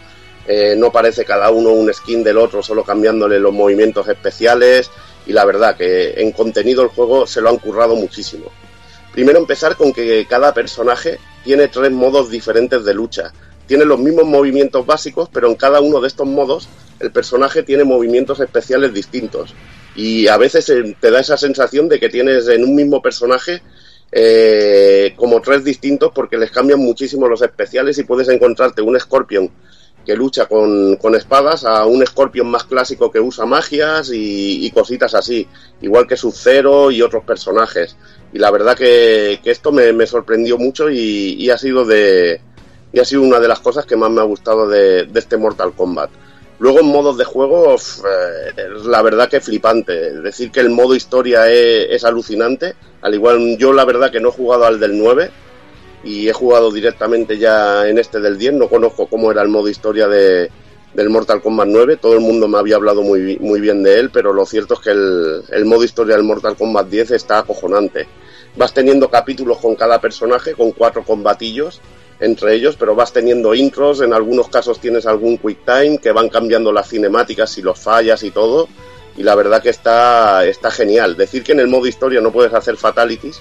eh, 0.47 0.75
no 0.77 0.91
parece 0.91 1.25
cada 1.25 1.51
uno 1.51 1.71
un 1.71 1.93
skin 1.93 2.23
del 2.23 2.39
otro, 2.39 2.63
solo 2.63 2.85
cambiándole 2.85 3.39
los 3.39 3.53
movimientos 3.53 4.09
especiales, 4.09 4.91
y 5.27 5.33
la 5.33 5.45
verdad 5.45 5.77
que 5.77 6.15
en 6.17 6.33
contenido 6.33 6.83
el 6.83 6.89
juego 6.89 7.27
se 7.27 7.41
lo 7.41 7.51
han 7.51 7.59
currado 7.59 7.95
muchísimo. 7.97 8.47
Primero 9.13 9.39
empezar 9.39 9.77
con 9.77 9.93
que 9.93 10.27
cada 10.29 10.55
personaje 10.55 11.19
tiene 11.45 11.69
tres 11.69 11.91
modos 11.91 12.31
diferentes 12.31 12.85
de 12.85 12.95
lucha. 12.95 13.33
Tiene 13.71 13.85
los 13.85 14.01
mismos 14.01 14.25
movimientos 14.25 14.85
básicos, 14.85 15.29
pero 15.33 15.47
en 15.47 15.55
cada 15.55 15.81
uno 15.81 16.01
de 16.01 16.09
estos 16.09 16.27
modos 16.27 16.69
el 16.99 17.13
personaje 17.13 17.63
tiene 17.63 17.85
movimientos 17.85 18.41
especiales 18.41 18.93
distintos. 18.93 19.55
Y 19.95 20.27
a 20.27 20.37
veces 20.39 20.69
eh, 20.71 20.97
te 20.99 21.13
da 21.13 21.21
esa 21.21 21.37
sensación 21.37 21.89
de 21.89 22.01
que 22.01 22.09
tienes 22.09 22.49
en 22.49 22.65
un 22.65 22.75
mismo 22.75 23.01
personaje 23.01 23.63
eh, 24.11 25.15
como 25.15 25.41
tres 25.41 25.63
distintos 25.63 26.11
porque 26.13 26.37
les 26.37 26.51
cambian 26.51 26.81
muchísimo 26.81 27.29
los 27.29 27.43
especiales 27.43 27.97
y 27.99 28.03
puedes 28.03 28.29
encontrarte 28.29 28.83
un 28.83 28.99
Scorpion 28.99 29.49
que 30.05 30.17
lucha 30.17 30.47
con, 30.47 30.97
con 30.97 31.15
espadas 31.15 31.65
a 31.65 31.87
un 31.87 32.05
Scorpion 32.05 32.51
más 32.51 32.65
clásico 32.65 33.09
que 33.13 33.21
usa 33.21 33.47
magias 33.47 34.11
y, 34.13 34.69
cositas 34.75 35.15
así, 35.15 35.47
igual 35.81 36.09
que 36.09 36.17
Sub-Zero 36.17 36.91
y 36.91 37.03
otros 37.03 37.23
personajes. 37.23 37.97
Y 38.33 38.41
la 38.41 38.51
verdad 38.51 38.77
que, 38.77 39.39
esto 39.45 39.71
me, 39.71 40.07
sorprendió 40.09 40.59
mucho 40.59 40.91
y 40.91 41.49
ha 41.51 41.59
sido 41.59 41.85
de 41.85 42.41
y 42.93 43.01
ha 43.01 43.05
sido 43.05 43.23
una 43.23 43.41
de 43.41 43.49
las 43.49 43.61
cosas 43.61 43.87
que 43.87 43.97
más 43.97 44.11
me 44.11 44.21
ha 44.21 44.25
gustado 44.25 44.69
de, 44.69 45.05
de 45.05 45.21
este 45.21 45.37
Mortal 45.37 45.73
Kombat. 45.73 46.11
Luego 46.61 46.81
en 46.81 46.89
modos 46.89 47.17
de 47.17 47.25
juego, 47.25 47.75
eh, 47.75 48.69
la 48.85 49.01
verdad 49.01 49.31
que 49.31 49.41
flipante. 49.41 50.21
Decir 50.21 50.51
que 50.51 50.61
el 50.61 50.69
modo 50.69 50.95
historia 50.95 51.51
es, 51.51 52.05
alucinante. 52.05 52.75
Al 53.01 53.15
igual, 53.15 53.57
yo 53.57 53.73
la 53.73 53.87
verdad 53.87 54.11
que 54.13 54.21
no 54.21 54.29
he 54.29 54.33
jugado 54.33 54.67
al 54.67 54.79
del 54.79 54.99
9 54.99 55.31
y 56.05 56.29
he 56.29 56.33
jugado 56.35 56.71
directamente 56.71 57.39
ya 57.39 57.89
en 57.89 57.99
este 57.99 58.21
del 58.21 58.37
10. 58.37 58.55
No 58.55 58.69
conozco 58.69 59.07
cómo 59.07 59.31
era 59.31 59.41
el 59.41 59.49
modo 59.49 59.71
historia 59.71 60.07
de, 60.07 60.51
del 60.93 61.09
Mortal 61.09 61.41
Kombat 61.41 61.69
9. 61.69 61.97
Todo 61.97 62.13
el 62.13 62.21
mundo 62.21 62.47
me 62.47 62.59
había 62.59 62.77
hablado 62.77 63.01
muy, 63.01 63.39
muy 63.39 63.59
bien 63.63 63.83
de 63.83 63.99
él, 63.99 64.11
pero 64.13 64.35
lo 64.35 64.45
cierto 64.45 64.75
es 64.75 64.81
que 64.81 64.91
el, 64.91 65.43
el 65.51 65.65
modo 65.65 65.83
historia 65.83 66.17
del 66.17 66.25
Mortal 66.25 66.57
Kombat 66.57 66.89
10 66.89 67.13
está 67.13 67.39
acojonante. 67.39 68.07
Vas 68.57 68.75
teniendo 68.75 69.11
capítulos 69.11 69.59
con 69.59 69.77
cada 69.77 70.01
personaje, 70.01 70.55
con 70.55 70.73
cuatro 70.73 71.05
combatillos 71.05 71.81
entre 72.21 72.55
ellos, 72.55 72.77
pero 72.79 72.95
vas 72.95 73.13
teniendo 73.13 73.55
intros, 73.55 74.03
en 74.03 74.13
algunos 74.13 74.49
casos 74.49 74.79
tienes 74.79 75.07
algún 75.07 75.39
quick 75.39 75.65
time 75.65 75.99
que 75.99 76.13
van 76.13 76.29
cambiando 76.29 76.71
las 76.71 76.89
cinemáticas 76.89 77.51
si 77.51 77.63
los 77.63 77.79
fallas 77.81 78.23
y 78.23 78.31
todo, 78.31 78.69
y 79.17 79.23
la 79.23 79.35
verdad 79.35 79.63
que 79.63 79.71
está, 79.71 80.45
está 80.45 80.71
genial. 80.71 81.17
Decir 81.17 81.43
que 81.43 81.53
en 81.53 81.61
el 81.61 81.69
modo 81.69 81.87
historia 81.87 82.21
no 82.21 82.31
puedes 82.31 82.53
hacer 82.53 82.77
fatalities, 82.77 83.41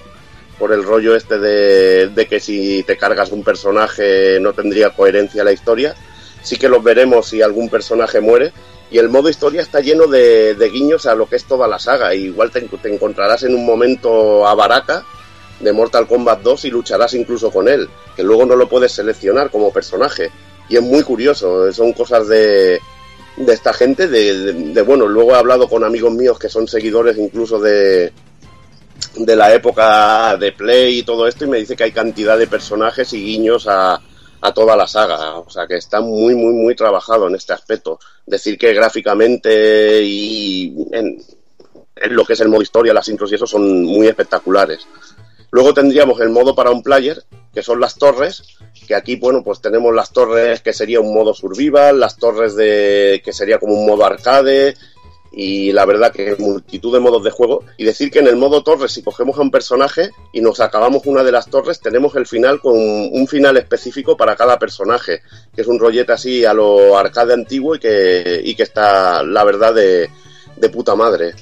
por 0.58 0.72
el 0.72 0.82
rollo 0.82 1.14
este 1.14 1.38
de, 1.38 2.08
de 2.08 2.26
que 2.26 2.40
si 2.40 2.82
te 2.82 2.96
cargas 2.96 3.32
un 3.32 3.42
personaje 3.42 4.38
no 4.40 4.52
tendría 4.52 4.90
coherencia 4.90 5.44
la 5.44 5.52
historia, 5.52 5.94
sí 6.42 6.56
que 6.56 6.68
los 6.68 6.82
veremos 6.82 7.28
si 7.28 7.40
algún 7.40 7.68
personaje 7.68 8.20
muere, 8.20 8.52
y 8.90 8.98
el 8.98 9.08
modo 9.08 9.28
historia 9.28 9.62
está 9.62 9.80
lleno 9.80 10.06
de, 10.06 10.54
de 10.54 10.68
guiños 10.68 11.06
a 11.06 11.14
lo 11.14 11.28
que 11.28 11.36
es 11.36 11.44
toda 11.44 11.68
la 11.68 11.78
saga, 11.78 12.14
igual 12.14 12.50
te, 12.50 12.60
te 12.62 12.92
encontrarás 12.92 13.42
en 13.44 13.54
un 13.54 13.64
momento 13.64 14.46
a 14.46 14.54
Baraka, 14.54 15.04
de 15.60 15.72
Mortal 15.72 16.06
Kombat 16.06 16.40
2 16.42 16.64
y 16.64 16.70
lucharás 16.70 17.14
incluso 17.14 17.50
con 17.50 17.68
él, 17.68 17.88
que 18.16 18.22
luego 18.22 18.46
no 18.46 18.56
lo 18.56 18.68
puedes 18.68 18.92
seleccionar 18.92 19.50
como 19.50 19.72
personaje. 19.72 20.30
Y 20.68 20.76
es 20.76 20.82
muy 20.82 21.02
curioso, 21.02 21.70
son 21.72 21.92
cosas 21.92 22.28
de, 22.28 22.80
de 23.36 23.52
esta 23.52 23.72
gente, 23.74 24.08
de, 24.08 24.38
de- 24.38 24.52
de, 24.72 24.82
bueno, 24.82 25.06
luego 25.06 25.32
he 25.32 25.36
hablado 25.36 25.68
con 25.68 25.84
amigos 25.84 26.12
míos 26.12 26.38
que 26.38 26.48
son 26.48 26.66
seguidores 26.66 27.18
incluso 27.18 27.58
de, 27.60 28.12
de 29.16 29.36
la 29.36 29.52
época 29.52 30.36
de 30.38 30.52
Play 30.52 30.98
y 31.00 31.02
todo 31.02 31.26
esto, 31.26 31.44
y 31.44 31.48
me 31.48 31.58
dice 31.58 31.76
que 31.76 31.84
hay 31.84 31.92
cantidad 31.92 32.38
de 32.38 32.46
personajes 32.46 33.12
y 33.12 33.22
guiños 33.22 33.66
a, 33.68 34.00
a 34.40 34.52
toda 34.52 34.76
la 34.76 34.86
saga. 34.86 35.38
O 35.38 35.50
sea 35.50 35.66
que 35.66 35.76
está 35.76 36.00
muy, 36.00 36.34
muy, 36.34 36.52
muy 36.52 36.74
trabajado 36.74 37.28
en 37.28 37.34
este 37.34 37.52
aspecto. 37.52 37.98
Decir 38.26 38.58
que 38.58 38.72
gráficamente 38.72 40.02
y 40.02 40.74
en, 40.92 41.22
lo 42.10 42.24
que 42.24 42.32
es 42.32 42.40
el 42.40 42.48
modo 42.48 42.62
historia, 42.62 42.94
las 42.94 43.08
intros 43.08 43.30
y 43.32 43.34
eso 43.34 43.46
son 43.46 43.84
muy 43.84 44.06
espectaculares. 44.06 44.86
Luego 45.50 45.74
tendríamos 45.74 46.20
el 46.20 46.30
modo 46.30 46.54
para 46.54 46.70
un 46.70 46.82
player, 46.82 47.24
que 47.52 47.62
son 47.62 47.80
las 47.80 47.96
torres, 47.96 48.56
que 48.86 48.94
aquí, 48.94 49.16
bueno, 49.16 49.42
pues 49.42 49.60
tenemos 49.60 49.92
las 49.94 50.12
torres 50.12 50.60
que 50.60 50.72
sería 50.72 51.00
un 51.00 51.12
modo 51.12 51.34
survival, 51.34 51.98
las 51.98 52.16
torres 52.16 52.54
de 52.54 53.20
que 53.24 53.32
sería 53.32 53.58
como 53.58 53.74
un 53.74 53.86
modo 53.86 54.04
arcade, 54.04 54.76
y 55.32 55.72
la 55.72 55.84
verdad 55.84 56.12
que 56.12 56.36
multitud 56.38 56.92
de 56.92 57.00
modos 57.00 57.22
de 57.22 57.30
juego. 57.30 57.64
Y 57.76 57.84
decir 57.84 58.10
que 58.10 58.18
en 58.18 58.26
el 58.26 58.36
modo 58.36 58.62
torres, 58.62 58.92
si 58.92 59.02
cogemos 59.02 59.38
a 59.38 59.42
un 59.42 59.50
personaje 59.50 60.10
y 60.32 60.40
nos 60.40 60.60
acabamos 60.60 61.06
una 61.06 61.22
de 61.22 61.32
las 61.32 61.48
torres, 61.48 61.80
tenemos 61.80 62.14
el 62.16 62.26
final 62.26 62.60
con 62.60 62.76
un 62.76 63.26
final 63.28 63.56
específico 63.56 64.16
para 64.16 64.36
cada 64.36 64.58
personaje, 64.58 65.22
que 65.54 65.62
es 65.62 65.66
un 65.66 65.78
rollete 65.78 66.12
así 66.12 66.44
a 66.44 66.54
lo 66.54 66.98
arcade 66.98 67.34
antiguo 67.34 67.76
y 67.76 67.78
que, 67.78 68.40
y 68.42 68.54
que 68.54 68.64
está, 68.64 69.22
la 69.22 69.44
verdad, 69.44 69.74
de, 69.74 70.10
de 70.56 70.68
puta 70.68 70.94
madre. 70.94 71.34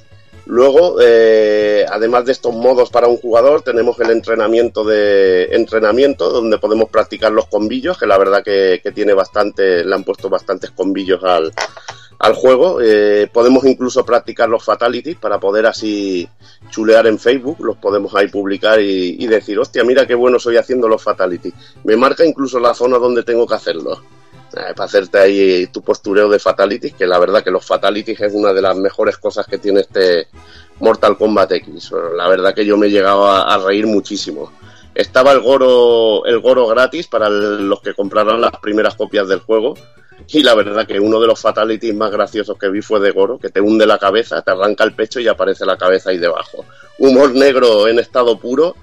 Luego, 0.47 0.97
eh, 0.99 1.85
además 1.91 2.25
de 2.25 2.33
estos 2.33 2.55
modos 2.55 2.89
para 2.89 3.07
un 3.07 3.19
jugador, 3.19 3.61
tenemos 3.61 4.01
el 4.01 4.11
entrenamiento 4.11 4.83
de 4.83 5.45
entrenamiento, 5.55 6.31
donde 6.31 6.57
podemos 6.57 6.89
practicar 6.89 7.33
los 7.33 7.49
combillos, 7.49 7.99
que 7.99 8.07
la 8.07 8.17
verdad 8.17 8.43
que, 8.43 8.81
que 8.83 8.93
tiene 8.93 9.13
bastante, 9.13 9.85
le 9.85 9.95
han 9.95 10.05
puesto 10.05 10.31
bastantes 10.31 10.71
combillos 10.71 11.23
al, 11.23 11.53
al 12.19 12.35
juego. 12.35 12.81
Eh, 12.83 13.29
podemos 13.33 13.65
incluso 13.65 14.05
practicar 14.05 14.49
los 14.49 14.65
fatalities 14.65 15.17
para 15.17 15.39
poder 15.39 15.67
así 15.67 16.29
chulear 16.71 17.07
en 17.07 17.19
Facebook, 17.19 17.59
los 17.61 17.77
podemos 17.77 18.15
ahí 18.15 18.29
publicar 18.29 18.81
y, 18.81 19.27
decir, 19.27 19.59
hostia, 19.59 19.85
mira 19.85 20.07
qué 20.07 20.15
bueno 20.15 20.39
soy 20.39 20.57
haciendo 20.57 20.89
los 20.89 21.03
fatalities. 21.03 21.55
Me 21.85 21.97
marca 21.97 22.25
incluso 22.25 22.59
la 22.59 22.75
zona 22.75 22.99
donde 22.99 23.23
tengo 23.23 23.47
que 23.47 23.55
hacerlos. 23.55 24.01
Eh, 24.55 24.73
para 24.75 24.87
hacerte 24.87 25.19
ahí 25.19 25.67
tu 25.67 25.83
postureo 25.83 26.29
de 26.29 26.39
fatalities, 26.39 26.95
que 26.95 27.07
la 27.07 27.19
verdad 27.19 27.45
que 27.45 27.51
los 27.51 27.67
fatalities 27.67 28.21
es 28.21 28.33
una 28.33 28.53
de 28.53 28.63
las 28.63 28.77
mejores 28.77 29.19
cosas 29.19 29.47
que 29.47 29.59
tiene 29.59 29.81
este 29.81 30.29
Mortal 30.81 31.19
Kombat 31.19 31.53
X. 31.53 31.93
La 32.17 32.29
verdad 32.29 32.55
que 32.55 32.65
yo 32.65 32.77
me 32.79 32.87
he 32.87 32.91
llegado 32.91 33.31
a, 33.31 33.59
reír 33.59 33.87
muchísimo. 33.87 34.51
Estaba 34.95 35.33
el 35.33 35.41
Goro, 35.41 36.25
el 36.25 36.41
Goro 36.41 36.67
gratis 36.67 37.07
para 37.07 37.29
los 37.29 37.81
que 37.83 37.95
compraran 37.95 38.41
las 38.41 38.57
primeras 38.59 38.95
copias 38.95 39.29
del 39.29 39.41
juego. 39.41 39.75
Y 40.31 40.43
la 40.43 40.55
verdad 40.55 40.87
que 40.87 41.01
uno 41.01 41.21
de 41.21 41.27
los 41.27 41.41
fatalities 41.41 41.95
más 41.95 42.11
graciosos 42.11 42.59
que 42.59 42.69
vi 42.69 42.83
fue 42.83 43.01
de 43.01 43.13
Goro, 43.13 43.39
que 43.39 43.49
te 43.49 43.61
hunde 43.61 43.87
la 43.87 43.99
cabeza, 43.99 44.43
te 44.43 44.51
arranca 44.51 44.85
el 44.85 44.95
pecho 44.95 45.21
y 45.21 45.29
aparece 45.29 45.65
la 45.65 45.79
cabeza 45.79 46.11
ahí 46.11 46.19
debajo. 46.19 46.67
Humor 46.99 47.35
negro 47.35 47.89
en 47.89 47.99
estado 47.99 48.39
puro 48.39 48.77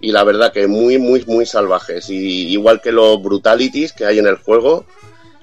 y 0.00 0.10
la 0.10 0.24
verdad 0.24 0.52
que 0.52 0.66
muy, 0.66 0.98
muy, 0.98 1.24
muy 1.26 1.46
salvajes. 1.46 2.10
Y 2.10 2.48
igual 2.48 2.80
que 2.80 2.90
los 2.90 3.22
brutalities 3.22 3.92
que 3.92 4.06
hay 4.06 4.18
en 4.18 4.26
el 4.26 4.36
juego 4.36 4.86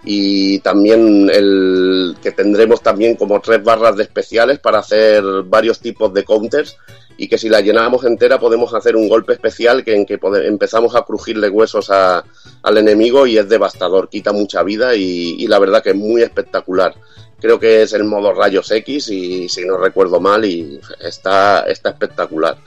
y 0.04 0.60
también 0.60 1.30
el 1.34 2.16
que 2.22 2.32
tendremos 2.32 2.82
también 2.82 3.16
como 3.16 3.40
tres 3.40 3.64
barras 3.64 3.96
de 3.96 4.04
especiales 4.04 4.60
para 4.60 4.80
hacer 4.80 5.24
varios 5.46 5.80
tipos 5.80 6.14
de 6.14 6.24
counters 6.24 6.78
y 7.18 7.28
que 7.28 7.38
si 7.38 7.50
la 7.50 7.62
llenamos 7.62 8.04
entera 8.06 8.40
podemos 8.40 8.74
hacer 8.74 8.96
un 8.96 9.08
golpe 9.08 9.34
especial 9.34 9.84
que 9.84 9.96
en 9.96 10.06
que 10.06 10.20
empezamos 10.46 10.96
a 10.96 11.04
crujirle 11.04 11.50
huesos 11.50 11.90
a- 11.90 12.24
al 12.64 12.78
enemigo 12.78 13.26
y 13.28 13.38
es 13.38 13.48
devastador, 13.48 14.10
quita 14.10 14.32
mucha 14.34 14.64
vida 14.64 14.96
y, 14.96 15.36
y 15.40 15.48
la 15.48 15.60
verdad 15.60 15.82
que 15.84 15.92
es 15.92 15.96
muy 15.96 16.22
espectacular. 16.22 16.94
Creo 17.40 17.60
que 17.60 17.84
es 17.84 17.94
el 17.94 18.06
modo 18.06 18.34
rayos 18.34 18.72
X 18.72 19.10
y 19.10 19.48
si 19.50 19.66
no 19.66 19.78
recuerdo 19.78 20.20
mal 20.20 20.46
y 20.46 20.80
está, 21.02 21.62
está 21.68 21.90
espectacular. 21.90 22.58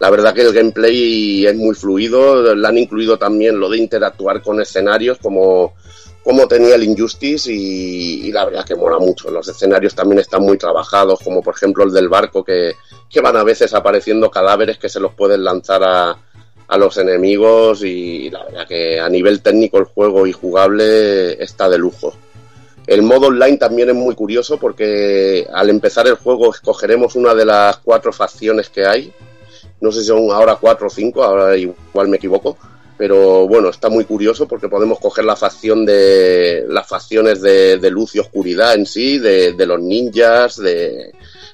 La 0.00 0.10
verdad 0.10 0.34
que 0.34 0.42
el 0.42 0.52
gameplay 0.52 1.46
es 1.46 1.54
muy 1.54 1.74
fluido, 1.74 2.54
le 2.54 2.66
han 2.66 2.78
incluido 2.78 3.16
también 3.16 3.60
lo 3.60 3.68
de 3.68 3.78
interactuar 3.78 4.42
con 4.42 4.60
escenarios 4.60 5.18
como, 5.18 5.74
como 6.24 6.48
tenía 6.48 6.74
el 6.74 6.84
Injustice 6.84 7.52
y, 7.52 8.26
y 8.26 8.32
la 8.32 8.46
verdad 8.46 8.64
que 8.64 8.74
mola 8.74 8.98
mucho. 8.98 9.30
Los 9.30 9.46
escenarios 9.46 9.94
también 9.94 10.20
están 10.20 10.42
muy 10.42 10.56
trabajados, 10.56 11.20
como 11.22 11.42
por 11.42 11.54
ejemplo 11.54 11.84
el 11.84 11.92
del 11.92 12.08
barco 12.08 12.42
que, 12.42 12.72
que 13.10 13.20
van 13.20 13.36
a 13.36 13.44
veces 13.44 13.74
apareciendo 13.74 14.30
cadáveres 14.30 14.78
que 14.78 14.88
se 14.88 15.00
los 15.00 15.12
pueden 15.14 15.44
lanzar 15.44 15.82
a, 15.84 16.16
a 16.66 16.78
los 16.78 16.96
enemigos 16.96 17.84
y 17.84 18.30
la 18.30 18.44
verdad 18.44 18.66
que 18.66 18.98
a 18.98 19.08
nivel 19.08 19.42
técnico 19.42 19.78
el 19.78 19.84
juego 19.84 20.26
y 20.26 20.32
jugable 20.32 21.42
está 21.42 21.68
de 21.68 21.78
lujo. 21.78 22.14
El 22.86 23.02
modo 23.02 23.28
online 23.28 23.56
también 23.56 23.88
es 23.90 23.94
muy 23.94 24.14
curioso 24.14 24.58
porque 24.58 25.46
al 25.52 25.70
empezar 25.70 26.06
el 26.06 26.16
juego 26.16 26.52
escogeremos 26.52 27.16
una 27.16 27.34
de 27.34 27.46
las 27.46 27.78
cuatro 27.78 28.12
facciones 28.12 28.68
que 28.68 28.86
hay. 28.86 29.12
no 29.80 29.92
sé 29.92 30.00
si 30.00 30.06
son 30.06 30.30
ahora 30.30 30.56
cuatro 30.60 30.86
o 30.86 30.90
cinco, 30.90 31.22
ahora 31.22 31.56
igual 31.56 32.08
me 32.08 32.16
equivoco, 32.16 32.56
pero 33.04 33.46
bueno, 33.46 33.68
está 33.68 33.90
muy 33.90 34.06
curioso 34.06 34.48
porque 34.48 34.70
podemos 34.70 34.98
coger 34.98 35.26
la 35.26 35.36
facción 35.36 35.84
de 35.84 36.64
las 36.66 36.88
facciones 36.88 37.42
de, 37.42 37.90
luz 37.90 38.14
y 38.14 38.18
oscuridad 38.18 38.76
en 38.76 38.86
sí, 38.86 39.18
de, 39.18 39.52
de 39.52 39.66
los 39.66 39.78
ninjas, 39.78 40.56
de 40.56 41.12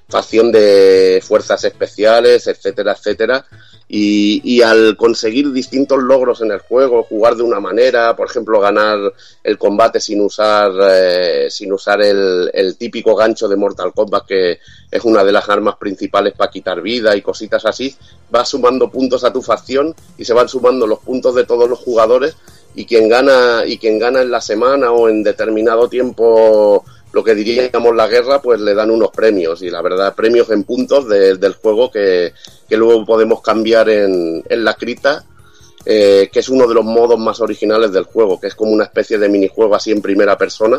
facción 0.08 0.52
de 0.52 1.20
fuerzas 1.26 1.64
especiales, 1.64 2.46
etcétera, 2.46 2.92
etcétera. 2.92 3.44
Y, 3.92 4.40
y, 4.44 4.62
al 4.62 4.96
conseguir 4.96 5.50
distintos 5.50 6.00
logros 6.00 6.40
en 6.42 6.52
el 6.52 6.60
juego, 6.60 7.02
jugar 7.02 7.34
de 7.34 7.42
una 7.42 7.58
manera, 7.58 8.14
por 8.14 8.30
ejemplo, 8.30 8.60
ganar 8.60 9.12
el 9.42 9.58
combate 9.58 9.98
sin 9.98 10.20
usar, 10.20 10.70
eh, 10.80 11.48
sin 11.50 11.72
usar 11.72 12.00
el, 12.00 12.76
típico 12.78 13.16
gancho 13.16 13.48
de 13.48 13.56
Mortal 13.56 13.92
Kombat, 13.92 14.26
que 14.26 14.60
es 14.92 15.04
una 15.04 15.24
de 15.24 15.32
las 15.32 15.48
armas 15.48 15.74
principales 15.74 16.34
para 16.34 16.52
quitar 16.52 16.80
vida 16.80 17.16
y 17.16 17.20
cositas 17.20 17.66
así, 17.66 17.96
vas 18.30 18.48
sumando 18.50 18.88
puntos 18.92 19.24
a 19.24 19.32
tu 19.32 19.42
facción 19.42 19.92
y 20.16 20.24
se 20.24 20.34
van 20.34 20.48
sumando 20.48 20.86
los 20.86 21.00
puntos 21.00 21.34
de 21.34 21.44
todos 21.44 21.68
los 21.68 21.80
jugadores 21.80 22.36
y 22.76 22.84
quien 22.84 23.08
gana, 23.08 23.64
y 23.66 23.76
quien 23.78 23.98
gana 23.98 24.22
en 24.22 24.30
la 24.30 24.40
semana 24.40 24.92
o 24.92 25.08
en 25.08 25.24
determinado 25.24 25.88
tiempo 25.88 26.84
lo 27.12 27.24
que 27.24 27.34
diríamos 27.34 27.94
la 27.94 28.06
guerra, 28.06 28.40
pues 28.40 28.60
le 28.60 28.74
dan 28.74 28.90
unos 28.90 29.10
premios 29.10 29.62
y 29.62 29.70
la 29.70 29.82
verdad, 29.82 30.14
premios 30.14 30.50
en 30.50 30.64
puntos 30.64 31.08
de, 31.08 31.36
del 31.36 31.54
juego 31.54 31.90
que, 31.90 32.32
que, 32.68 32.76
luego 32.76 33.04
podemos 33.04 33.42
cambiar 33.42 33.88
en, 33.88 34.42
en 34.48 34.64
la 34.64 34.74
cripta, 34.74 35.24
eh, 35.84 36.28
que 36.32 36.40
es 36.40 36.48
uno 36.48 36.66
de 36.66 36.74
los 36.74 36.84
modos 36.84 37.18
más 37.18 37.40
originales 37.40 37.92
del 37.92 38.04
juego, 38.04 38.40
que 38.40 38.46
es 38.46 38.54
como 38.54 38.72
una 38.72 38.84
especie 38.84 39.18
de 39.18 39.28
minijuego 39.28 39.74
así 39.74 39.90
en 39.90 40.02
primera 40.02 40.38
persona, 40.38 40.78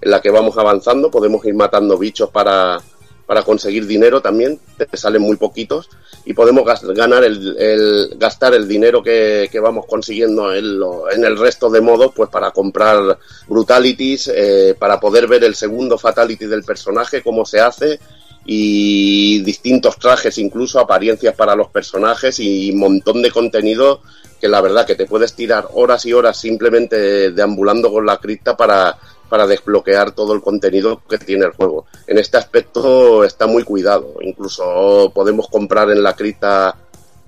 en 0.00 0.10
la 0.10 0.20
que 0.20 0.30
vamos 0.30 0.56
avanzando, 0.56 1.10
podemos 1.10 1.44
ir 1.44 1.54
matando 1.54 1.98
bichos 1.98 2.30
para, 2.30 2.80
para 3.26 3.42
conseguir 3.42 3.86
dinero 3.86 4.22
también, 4.22 4.60
te 4.76 4.96
salen 4.96 5.22
muy 5.22 5.36
poquitos 5.36 5.90
y 6.24 6.32
podemos 6.32 6.64
ganar 6.94 7.24
el, 7.24 8.14
gastar 8.16 8.54
el 8.54 8.68
dinero 8.68 9.02
que, 9.02 9.48
que 9.50 9.60
vamos 9.60 9.86
consiguiendo 9.86 10.54
en, 10.54 10.78
lo, 10.78 11.10
en, 11.10 11.24
el 11.24 11.36
resto 11.36 11.68
de 11.68 11.80
modos 11.80 12.12
pues 12.14 12.30
para 12.30 12.52
comprar 12.52 13.18
brutalities, 13.48 14.30
eh, 14.34 14.76
para 14.78 15.00
poder 15.00 15.26
ver 15.26 15.42
el 15.44 15.56
segundo 15.56 15.98
fatality 15.98 16.46
del 16.46 16.62
personaje, 16.62 17.22
cómo 17.22 17.44
se 17.44 17.60
hace 17.60 17.98
y 18.44 19.40
distintos 19.42 19.98
trajes, 19.98 20.38
incluso 20.38 20.78
apariencias 20.78 21.34
para 21.34 21.56
los 21.56 21.68
personajes 21.68 22.38
y 22.38 22.70
un 22.70 22.78
montón 22.78 23.22
de 23.22 23.32
contenido 23.32 24.00
que 24.40 24.48
la 24.48 24.60
verdad 24.60 24.86
que 24.86 24.94
te 24.94 25.06
puedes 25.06 25.34
tirar 25.34 25.66
horas 25.74 26.06
y 26.06 26.12
horas 26.12 26.38
simplemente 26.38 27.32
deambulando 27.32 27.90
con 27.90 28.06
la 28.06 28.18
cripta 28.18 28.56
para 28.56 28.98
para 29.28 29.46
desbloquear 29.46 30.12
todo 30.12 30.32
el 30.32 30.40
contenido 30.40 31.02
que 31.08 31.18
tiene 31.18 31.46
el 31.46 31.52
juego. 31.52 31.86
En 32.06 32.18
este 32.18 32.36
aspecto 32.36 33.24
está 33.24 33.46
muy 33.46 33.62
cuidado. 33.64 34.14
Incluso 34.20 35.10
podemos 35.14 35.48
comprar 35.48 35.90
en 35.90 36.02
la 36.02 36.14
cripta 36.14 36.76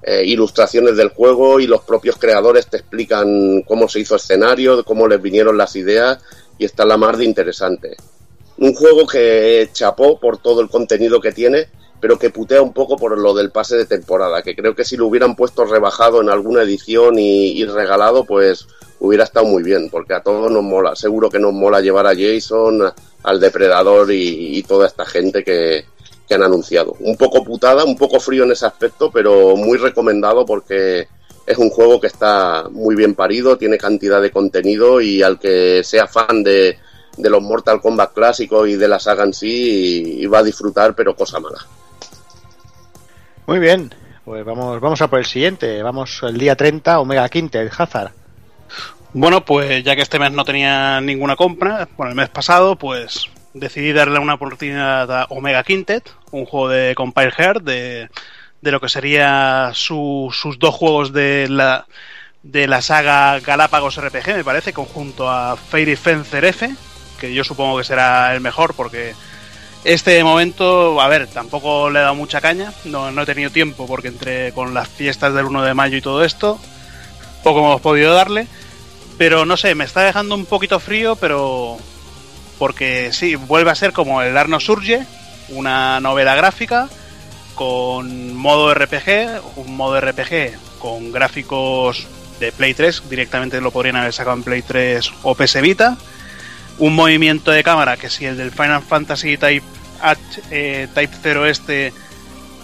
eh, 0.02 0.22
ilustraciones 0.24 0.96
del 0.96 1.08
juego 1.08 1.58
y 1.58 1.66
los 1.66 1.82
propios 1.82 2.16
creadores 2.16 2.68
te 2.68 2.76
explican 2.76 3.62
cómo 3.62 3.88
se 3.88 4.00
hizo 4.00 4.14
escenario, 4.14 4.84
cómo 4.84 5.08
les 5.08 5.20
vinieron 5.20 5.58
las 5.58 5.74
ideas 5.74 6.18
y 6.56 6.64
está 6.64 6.84
la 6.84 6.96
mar 6.96 7.16
de 7.16 7.24
interesante. 7.24 7.96
Un 8.58 8.74
juego 8.74 9.06
que 9.06 9.68
chapó 9.72 10.18
por 10.18 10.38
todo 10.38 10.60
el 10.60 10.68
contenido 10.68 11.20
que 11.20 11.32
tiene, 11.32 11.68
pero 12.00 12.18
que 12.18 12.30
putea 12.30 12.62
un 12.62 12.72
poco 12.72 12.96
por 12.96 13.18
lo 13.18 13.34
del 13.34 13.50
pase 13.50 13.76
de 13.76 13.86
temporada, 13.86 14.42
que 14.42 14.54
creo 14.54 14.74
que 14.74 14.84
si 14.84 14.96
lo 14.96 15.06
hubieran 15.06 15.34
puesto 15.34 15.64
rebajado 15.64 16.20
en 16.20 16.30
alguna 16.30 16.62
edición 16.62 17.18
y, 17.18 17.60
y 17.60 17.64
regalado, 17.64 18.24
pues 18.24 18.68
hubiera 19.00 19.24
estado 19.24 19.46
muy 19.46 19.62
bien, 19.62 19.88
porque 19.90 20.14
a 20.14 20.20
todos 20.20 20.50
nos 20.50 20.62
mola, 20.62 20.96
seguro 20.96 21.30
que 21.30 21.38
nos 21.38 21.52
mola 21.52 21.80
llevar 21.80 22.06
a 22.06 22.14
Jason, 22.14 22.92
al 23.22 23.40
Depredador 23.40 24.10
y, 24.12 24.62
toda 24.62 24.86
esta 24.86 25.04
gente 25.04 25.44
que, 25.44 25.84
que, 26.26 26.34
han 26.34 26.42
anunciado. 26.42 26.96
Un 27.00 27.16
poco 27.16 27.44
putada, 27.44 27.84
un 27.84 27.96
poco 27.96 28.20
frío 28.20 28.44
en 28.44 28.52
ese 28.52 28.66
aspecto, 28.66 29.10
pero 29.10 29.56
muy 29.56 29.78
recomendado 29.78 30.44
porque 30.44 31.08
es 31.46 31.58
un 31.58 31.70
juego 31.70 32.00
que 32.00 32.08
está 32.08 32.68
muy 32.70 32.94
bien 32.94 33.14
parido, 33.14 33.56
tiene 33.56 33.78
cantidad 33.78 34.20
de 34.20 34.30
contenido 34.30 35.00
y 35.00 35.22
al 35.22 35.38
que 35.38 35.82
sea 35.82 36.06
fan 36.06 36.42
de, 36.42 36.78
de 37.16 37.30
los 37.30 37.42
Mortal 37.42 37.80
Kombat 37.80 38.12
clásicos 38.12 38.68
y 38.68 38.76
de 38.76 38.88
la 38.88 38.98
saga 38.98 39.24
en 39.24 39.32
sí, 39.32 40.20
y 40.20 40.26
va 40.26 40.38
a 40.38 40.42
disfrutar, 40.42 40.94
pero 40.94 41.16
cosa 41.16 41.40
mala. 41.40 41.58
Muy 43.46 43.58
bien, 43.58 43.94
pues 44.24 44.44
vamos, 44.44 44.78
vamos 44.80 45.00
a 45.00 45.08
por 45.08 45.18
el 45.18 45.24
siguiente. 45.24 45.82
Vamos 45.82 46.20
el 46.22 46.36
día 46.36 46.54
30, 46.54 47.00
Omega 47.00 47.28
Quintet, 47.30 47.72
Hazard. 47.76 48.12
Bueno, 49.14 49.44
pues 49.44 49.82
ya 49.84 49.96
que 49.96 50.02
este 50.02 50.18
mes 50.18 50.32
no 50.32 50.44
tenía 50.44 51.00
ninguna 51.00 51.34
compra, 51.34 51.88
bueno, 51.96 52.10
el 52.10 52.16
mes 52.16 52.28
pasado, 52.28 52.76
pues 52.76 53.28
decidí 53.54 53.92
darle 53.92 54.18
una 54.18 54.34
oportunidad 54.34 55.10
a 55.10 55.26
Omega 55.30 55.64
Quintet, 55.64 56.12
un 56.30 56.44
juego 56.44 56.68
de 56.68 56.94
Compile 56.94 57.32
Heart, 57.32 57.62
de, 57.62 58.08
de 58.60 58.70
lo 58.70 58.80
que 58.80 58.88
sería 58.88 59.70
su, 59.72 60.28
sus 60.32 60.58
dos 60.58 60.74
juegos 60.74 61.12
de 61.12 61.48
la, 61.48 61.86
de 62.42 62.68
la 62.68 62.82
saga 62.82 63.40
Galápagos 63.40 63.96
RPG, 63.96 64.36
me 64.36 64.44
parece, 64.44 64.72
conjunto 64.72 65.28
a 65.30 65.56
Fairy 65.56 65.96
Fencer 65.96 66.44
F, 66.44 66.70
que 67.18 67.32
yo 67.32 67.44
supongo 67.44 67.78
que 67.78 67.84
será 67.84 68.34
el 68.34 68.40
mejor 68.42 68.74
porque 68.74 69.14
este 69.84 70.22
momento, 70.22 71.00
a 71.00 71.08
ver, 71.08 71.28
tampoco 71.28 71.88
le 71.88 72.00
he 72.00 72.02
dado 72.02 72.14
mucha 72.14 72.40
caña, 72.40 72.72
no, 72.84 73.10
no 73.10 73.22
he 73.22 73.26
tenido 73.26 73.50
tiempo 73.50 73.86
porque 73.86 74.08
entre 74.08 74.52
con 74.52 74.74
las 74.74 74.88
fiestas 74.88 75.32
del 75.34 75.46
1 75.46 75.62
de 75.62 75.74
mayo 75.74 75.96
y 75.96 76.02
todo 76.02 76.24
esto, 76.24 76.60
poco 77.42 77.60
hemos 77.60 77.80
podido 77.80 78.12
darle. 78.12 78.46
Pero 79.18 79.44
no 79.44 79.56
sé, 79.56 79.74
me 79.74 79.84
está 79.84 80.02
dejando 80.02 80.34
un 80.34 80.46
poquito 80.46 80.80
frío, 80.80 81.16
pero. 81.16 81.76
Porque 82.58 83.10
sí, 83.12 83.34
vuelve 83.34 83.70
a 83.70 83.74
ser 83.74 83.92
como 83.92 84.22
el 84.22 84.36
Arno 84.36 84.58
Surge, 84.58 85.04
una 85.50 86.00
novela 86.00 86.34
gráfica 86.34 86.88
con 87.54 88.36
modo 88.36 88.72
RPG, 88.72 89.40
un 89.56 89.76
modo 89.76 90.00
RPG 90.00 90.78
con 90.78 91.10
gráficos 91.10 92.06
de 92.38 92.52
Play 92.52 92.72
3, 92.72 93.02
directamente 93.10 93.60
lo 93.60 93.72
podrían 93.72 93.96
haber 93.96 94.12
sacado 94.12 94.36
en 94.36 94.44
Play 94.44 94.62
3 94.62 95.10
o 95.24 95.34
PS 95.34 95.60
Vita. 95.60 95.96
Un 96.78 96.94
movimiento 96.94 97.50
de 97.50 97.64
cámara 97.64 97.96
que 97.96 98.10
si 98.10 98.26
el 98.26 98.36
del 98.36 98.52
Final 98.52 98.82
Fantasy 98.82 99.36
Type, 99.36 99.66
eh, 100.52 100.86
Type 100.94 101.16
0 101.20 101.46
este 101.46 101.92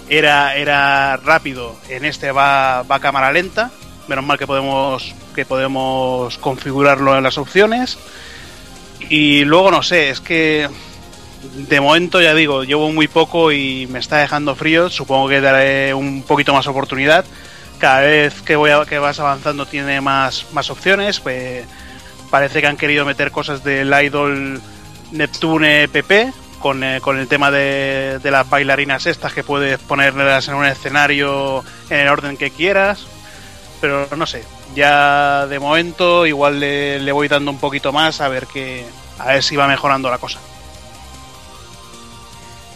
era, 0.08 0.54
era 0.54 1.16
rápido, 1.16 1.76
en 1.88 2.04
este 2.04 2.30
va, 2.30 2.82
va 2.84 3.00
cámara 3.00 3.32
lenta. 3.32 3.72
Menos 4.08 4.24
mal 4.24 4.38
que 4.38 4.46
podemos 4.46 5.14
que 5.34 5.44
podemos 5.44 6.38
configurarlo 6.38 7.16
en 7.16 7.22
las 7.22 7.38
opciones. 7.38 7.98
Y 9.08 9.44
luego 9.44 9.70
no 9.70 9.82
sé, 9.82 10.10
es 10.10 10.20
que 10.20 10.68
de 11.44 11.80
momento 11.80 12.20
ya 12.20 12.34
digo, 12.34 12.64
llevo 12.64 12.90
muy 12.92 13.08
poco 13.08 13.52
y 13.52 13.86
me 13.88 13.98
está 13.98 14.18
dejando 14.18 14.54
frío. 14.54 14.88
Supongo 14.90 15.28
que 15.28 15.40
daré 15.40 15.94
un 15.94 16.22
poquito 16.22 16.54
más 16.54 16.66
oportunidad. 16.66 17.24
Cada 17.78 18.00
vez 18.00 18.40
que 18.42 18.56
voy 18.56 18.70
a, 18.70 18.84
que 18.86 18.98
vas 18.98 19.20
avanzando 19.20 19.66
tiene 19.66 20.00
más, 20.00 20.46
más 20.52 20.70
opciones. 20.70 21.20
Pues 21.20 21.64
parece 22.30 22.60
que 22.60 22.66
han 22.66 22.76
querido 22.76 23.04
meter 23.04 23.30
cosas 23.30 23.62
del 23.64 23.92
Idol 24.02 24.60
Neptune 25.12 25.88
PP 25.88 26.32
con, 26.60 26.82
eh, 26.82 27.00
con 27.00 27.18
el 27.18 27.28
tema 27.28 27.50
de, 27.50 28.18
de, 28.22 28.30
las 28.30 28.48
bailarinas 28.48 29.06
estas 29.06 29.34
que 29.34 29.44
puedes 29.44 29.78
ponerlas 29.80 30.48
en 30.48 30.54
un 30.54 30.64
escenario 30.64 31.62
en 31.90 32.00
el 32.00 32.08
orden 32.08 32.36
que 32.36 32.50
quieras. 32.50 33.06
Pero 33.84 34.16
no 34.16 34.26
sé, 34.26 34.42
ya 34.74 35.46
de 35.46 35.58
momento 35.58 36.24
igual 36.24 36.58
le, 36.58 36.98
le, 36.98 37.12
voy 37.12 37.28
dando 37.28 37.50
un 37.50 37.58
poquito 37.58 37.92
más 37.92 38.22
a 38.22 38.28
ver 38.28 38.46
que 38.46 38.86
a 39.18 39.26
ver 39.26 39.42
si 39.42 39.56
va 39.56 39.68
mejorando 39.68 40.10
la 40.10 40.16
cosa. 40.16 40.40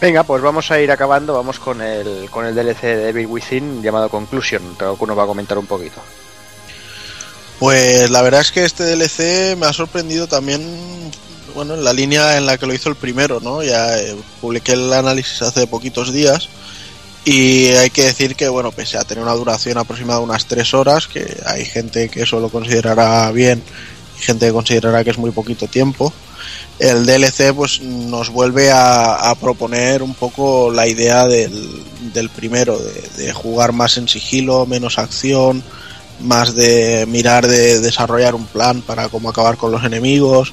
Venga, 0.03 0.23
pues 0.25 0.43
vamos 0.43 0.71
a 0.71 0.79
ir 0.79 0.91
acabando, 0.91 1.33
vamos 1.33 1.59
con 1.59 1.81
el 1.81 2.29
con 2.31 2.45
el 2.45 2.55
DLC 2.55 2.83
de 2.83 3.09
Evil 3.09 3.27
Within 3.27 3.83
llamado 3.83 4.11
Conclusion, 4.11 4.77
que 4.77 4.85
nos 5.07 5.17
va 5.19 5.23
a 5.23 5.27
comentar 5.27 5.57
un 5.57 5.65
poquito. 5.65 5.99
Pues 7.59 8.11
la 8.11 8.21
verdad 8.21 8.43
es 8.43 8.53
que 8.53 8.67
este 8.67 8.85
DLC 8.85 9.57
me 9.57 9.65
ha 9.65 9.73
sorprendido 9.73 10.27
también, 10.27 11.11
bueno, 11.55 11.73
en 11.73 11.85
la 11.85 11.95
línea 11.95 12.37
en 12.37 12.45
la 12.45 12.59
que 12.59 12.67
lo 12.67 12.75
hizo 12.75 12.91
el 12.91 12.97
primero, 12.97 13.41
¿no? 13.41 13.63
Ya 13.63 13.99
eh, 13.99 14.15
publiqué 14.43 14.73
el 14.73 14.93
análisis 14.93 15.41
hace 15.41 15.67
poquitos 15.67 16.13
días 16.13 16.51
y 17.25 17.67
hay 17.69 17.91
que 17.91 18.05
decir 18.05 18.37
que, 18.37 18.49
bueno, 18.49 18.73
pese 18.73 18.97
a 18.97 19.05
tener 19.05 19.23
una 19.23 19.35
duración 19.35 19.79
aproximada 19.79 20.21
de 20.21 20.25
unas 20.25 20.47
3 20.47 20.75
horas, 20.75 21.09
que 21.09 21.37
hay 21.47 21.65
gente 21.65 22.09
que 22.09 22.23
eso 22.23 22.41
lo 22.41 22.49
considerará 22.49 23.31
bien 23.33 23.63
y 24.19 24.23
gente 24.23 24.47
que 24.47 24.53
considerará 24.53 25.05
que 25.05 25.11
es 25.11 25.19
muy 25.19 25.31
poquito 25.31 25.67
tiempo, 25.67 26.13
el 26.79 27.05
DLC 27.05 27.53
pues 27.55 27.81
nos 27.81 28.31
vuelve 28.31 28.71
a, 28.73 29.35
proponer 29.41 30.03
un 30.03 30.15
poco 30.15 30.71
la 30.71 30.87
idea 30.87 31.27
del, 31.27 31.83
del 32.15 32.31
primero, 32.31 32.79
de, 32.79 33.25
de, 33.25 33.33
jugar 33.33 33.73
más 33.73 33.97
en 33.97 34.07
sigilo, 34.07 34.65
menos 34.65 34.99
acción, 34.99 35.63
más 36.21 36.55
de 36.55 37.05
mirar 37.07 37.47
de 37.47 37.81
desarrollar 37.81 38.35
un 38.35 38.47
plan 38.47 38.83
para 38.83 39.09
cómo 39.09 39.29
acabar 39.29 39.57
con 39.57 39.73
los 39.73 39.85
enemigos, 39.85 40.53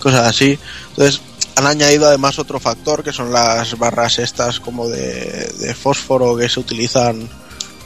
cosas 0.00 0.28
así. 0.28 0.58
Entonces, 0.90 1.20
han 1.56 1.66
añadido 1.66 2.06
además 2.06 2.38
otro 2.38 2.58
factor 2.58 3.04
que 3.04 3.12
son 3.12 3.32
las 3.32 3.78
barras 3.78 4.18
estas 4.18 4.60
como 4.60 4.88
de, 4.88 5.52
de, 5.58 5.74
fósforo 5.74 6.36
que 6.36 6.48
se 6.48 6.60
utilizan 6.60 7.28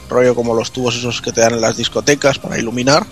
rollo 0.09 0.33
como 0.33 0.55
los 0.55 0.71
tubos 0.71 0.95
esos 0.95 1.21
que 1.21 1.31
te 1.31 1.41
dan 1.41 1.53
en 1.53 1.61
las 1.61 1.77
discotecas 1.77 2.39
para 2.39 2.57
iluminar. 2.57 3.05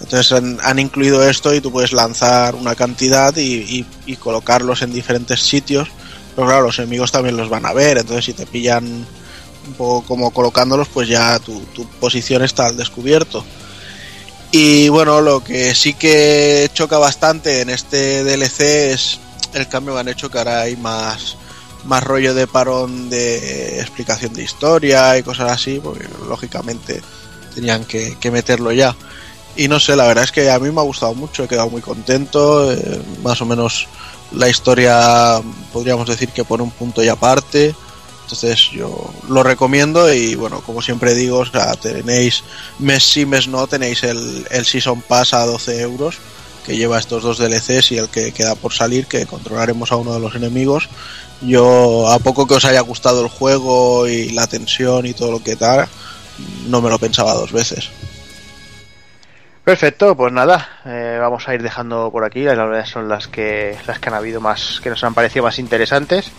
Entonces 0.00 0.32
han, 0.32 0.78
incluido 0.78 1.26
esto 1.26 1.54
y 1.54 1.60
tú 1.60 1.72
puedes 1.72 1.92
lanzar 1.92 2.54
una 2.54 2.74
cantidad 2.74 3.34
y, 3.36 3.54
y, 3.54 3.86
y, 4.04 4.16
colocarlos 4.16 4.82
en 4.82 4.92
diferentes 4.92 5.40
sitios. 5.40 5.88
Pero 6.34 6.48
claro, 6.48 6.66
los 6.66 6.78
enemigos 6.78 7.12
también 7.12 7.36
los 7.36 7.48
van 7.48 7.64
a 7.64 7.72
ver, 7.72 7.96
entonces 7.96 8.26
si 8.26 8.34
te 8.34 8.44
pillan 8.44 8.84
un 8.84 9.74
poco 9.74 10.06
como 10.06 10.32
colocándolos, 10.32 10.88
pues 10.88 11.08
ya 11.08 11.38
tu, 11.38 11.60
tu 11.74 11.88
posición 11.88 12.42
está 12.42 12.66
al 12.66 12.76
descubierto. 12.76 13.42
Y 14.52 14.90
bueno, 14.90 15.22
lo 15.22 15.42
que 15.42 15.74
sí 15.74 15.94
que 15.94 16.70
choca 16.74 16.98
bastante 16.98 17.62
en 17.62 17.70
este 17.70 18.22
DLC 18.22 18.60
es 18.92 19.18
el 19.56 19.68
cambio 19.68 19.94
que 19.94 20.00
han 20.00 20.08
hecho 20.08 20.30
que 20.30 20.38
ahora 20.38 20.60
hay 20.60 20.76
más, 20.76 21.36
más 21.84 22.02
rollo 22.02 22.34
de 22.34 22.46
parón 22.46 23.08
de 23.08 23.80
explicación 23.80 24.32
de 24.34 24.44
historia 24.44 25.16
y 25.18 25.22
cosas 25.22 25.50
así, 25.50 25.80
porque 25.82 26.06
lógicamente 26.28 27.02
tenían 27.54 27.84
que, 27.84 28.16
que 28.20 28.30
meterlo 28.30 28.72
ya. 28.72 28.94
Y 29.56 29.68
no 29.68 29.80
sé, 29.80 29.96
la 29.96 30.06
verdad 30.06 30.24
es 30.24 30.32
que 30.32 30.50
a 30.50 30.58
mí 30.58 30.70
me 30.70 30.80
ha 30.80 30.84
gustado 30.84 31.14
mucho, 31.14 31.44
he 31.44 31.48
quedado 31.48 31.70
muy 31.70 31.80
contento, 31.80 32.70
eh, 32.70 33.02
más 33.22 33.40
o 33.40 33.46
menos 33.46 33.88
la 34.32 34.48
historia 34.48 35.40
podríamos 35.72 36.06
decir 36.08 36.28
que 36.28 36.44
pone 36.44 36.62
un 36.62 36.70
punto 36.70 37.02
y 37.02 37.08
aparte. 37.08 37.74
Entonces 38.24 38.70
yo 38.72 39.14
lo 39.28 39.44
recomiendo 39.44 40.12
y 40.12 40.34
bueno, 40.34 40.60
como 40.60 40.82
siempre 40.82 41.14
digo, 41.14 41.44
tenéis 41.80 42.42
mes 42.80 43.04
sí, 43.04 43.24
mes 43.24 43.46
no, 43.46 43.68
tenéis 43.68 44.02
el, 44.02 44.46
el 44.50 44.66
Season 44.66 45.00
Pass 45.00 45.32
a 45.32 45.46
12 45.46 45.80
euros 45.80 46.16
que 46.66 46.76
lleva 46.76 46.98
estos 46.98 47.22
dos 47.22 47.38
DLCs 47.38 47.92
y 47.92 47.98
el 47.98 48.08
que 48.08 48.32
queda 48.32 48.56
por 48.56 48.72
salir, 48.72 49.06
que 49.06 49.24
controlaremos 49.24 49.92
a 49.92 49.96
uno 49.96 50.12
de 50.12 50.20
los 50.20 50.34
enemigos. 50.34 50.88
Yo, 51.40 52.08
a 52.08 52.18
poco 52.18 52.46
que 52.46 52.54
os 52.54 52.64
haya 52.64 52.80
gustado 52.80 53.22
el 53.22 53.28
juego 53.28 54.08
y 54.08 54.30
la 54.30 54.48
tensión 54.48 55.06
y 55.06 55.14
todo 55.14 55.30
lo 55.30 55.42
que 55.42 55.54
tal, 55.54 55.86
no 56.66 56.82
me 56.82 56.90
lo 56.90 56.98
pensaba 56.98 57.34
dos 57.34 57.52
veces. 57.52 57.90
Perfecto, 59.62 60.16
pues 60.16 60.32
nada, 60.32 60.68
eh, 60.84 61.18
vamos 61.20 61.48
a 61.48 61.54
ir 61.54 61.62
dejando 61.62 62.10
por 62.10 62.24
aquí. 62.24 62.42
Las 62.42 62.56
verdad 62.56 62.86
son 62.86 63.08
las 63.08 63.28
que 63.28 63.76
las 63.86 63.98
que 63.98 64.08
han 64.08 64.14
habido 64.14 64.40
más, 64.40 64.80
que 64.82 64.90
nos 64.90 65.02
han 65.04 65.14
parecido 65.14 65.44
más 65.44 65.58
interesantes. 65.58 66.32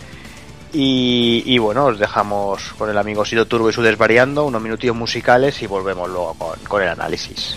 Y, 0.70 1.56
bueno, 1.56 1.86
os 1.86 1.98
dejamos 1.98 2.74
con 2.76 2.90
el 2.90 2.98
amigo 2.98 3.24
Sido 3.24 3.46
Turbo 3.46 3.70
y 3.70 3.72
su 3.72 3.80
desvariando, 3.80 4.44
unos 4.44 4.60
minutillos 4.60 4.94
musicales 4.94 5.62
y 5.62 5.66
volvemos 5.66 6.10
luego 6.10 6.36
con 6.68 6.82
el 6.82 6.88
análisis. 6.88 7.56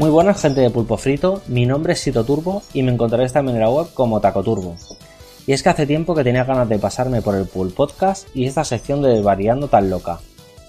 Muy 0.00 0.08
buenas 0.08 0.40
gente 0.40 0.62
de 0.62 0.70
Pulpo 0.70 0.96
Frito, 0.96 1.42
mi 1.46 1.66
nombre 1.66 1.92
es 1.92 2.00
Sito 2.00 2.24
Turbo 2.24 2.62
y 2.72 2.82
me 2.82 2.90
encontraréis 2.90 3.34
también 3.34 3.58
en 3.58 3.64
la 3.64 3.68
web 3.68 3.88
como 3.92 4.18
Taco 4.18 4.42
Turbo. 4.42 4.74
Y 5.46 5.52
es 5.52 5.62
que 5.62 5.68
hace 5.68 5.86
tiempo 5.86 6.14
que 6.14 6.24
tenía 6.24 6.44
ganas 6.44 6.70
de 6.70 6.78
pasarme 6.78 7.20
por 7.20 7.34
el 7.34 7.44
Pool 7.44 7.70
Podcast 7.70 8.26
y 8.34 8.46
esta 8.46 8.64
sección 8.64 9.02
de 9.02 9.10
Desvariando 9.10 9.68
tan 9.68 9.90
loca, 9.90 10.20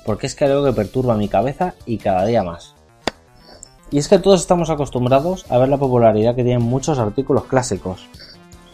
porque 0.05 0.27
es 0.27 0.35
que 0.35 0.43
algo 0.43 0.65
que 0.65 0.73
perturba 0.73 1.15
mi 1.15 1.29
cabeza 1.29 1.75
y 1.85 1.97
cada 1.97 2.25
día 2.25 2.43
más. 2.43 2.75
Y 3.89 3.99
es 3.99 4.09
que 4.09 4.19
todos 4.19 4.41
estamos 4.41 4.69
acostumbrados 4.69 5.45
a 5.49 5.57
ver 5.59 5.69
la 5.69 5.77
popularidad 5.77 6.35
que 6.35 6.43
tienen 6.43 6.63
muchos 6.63 6.99
artículos 6.99 7.45
clásicos. 7.45 8.05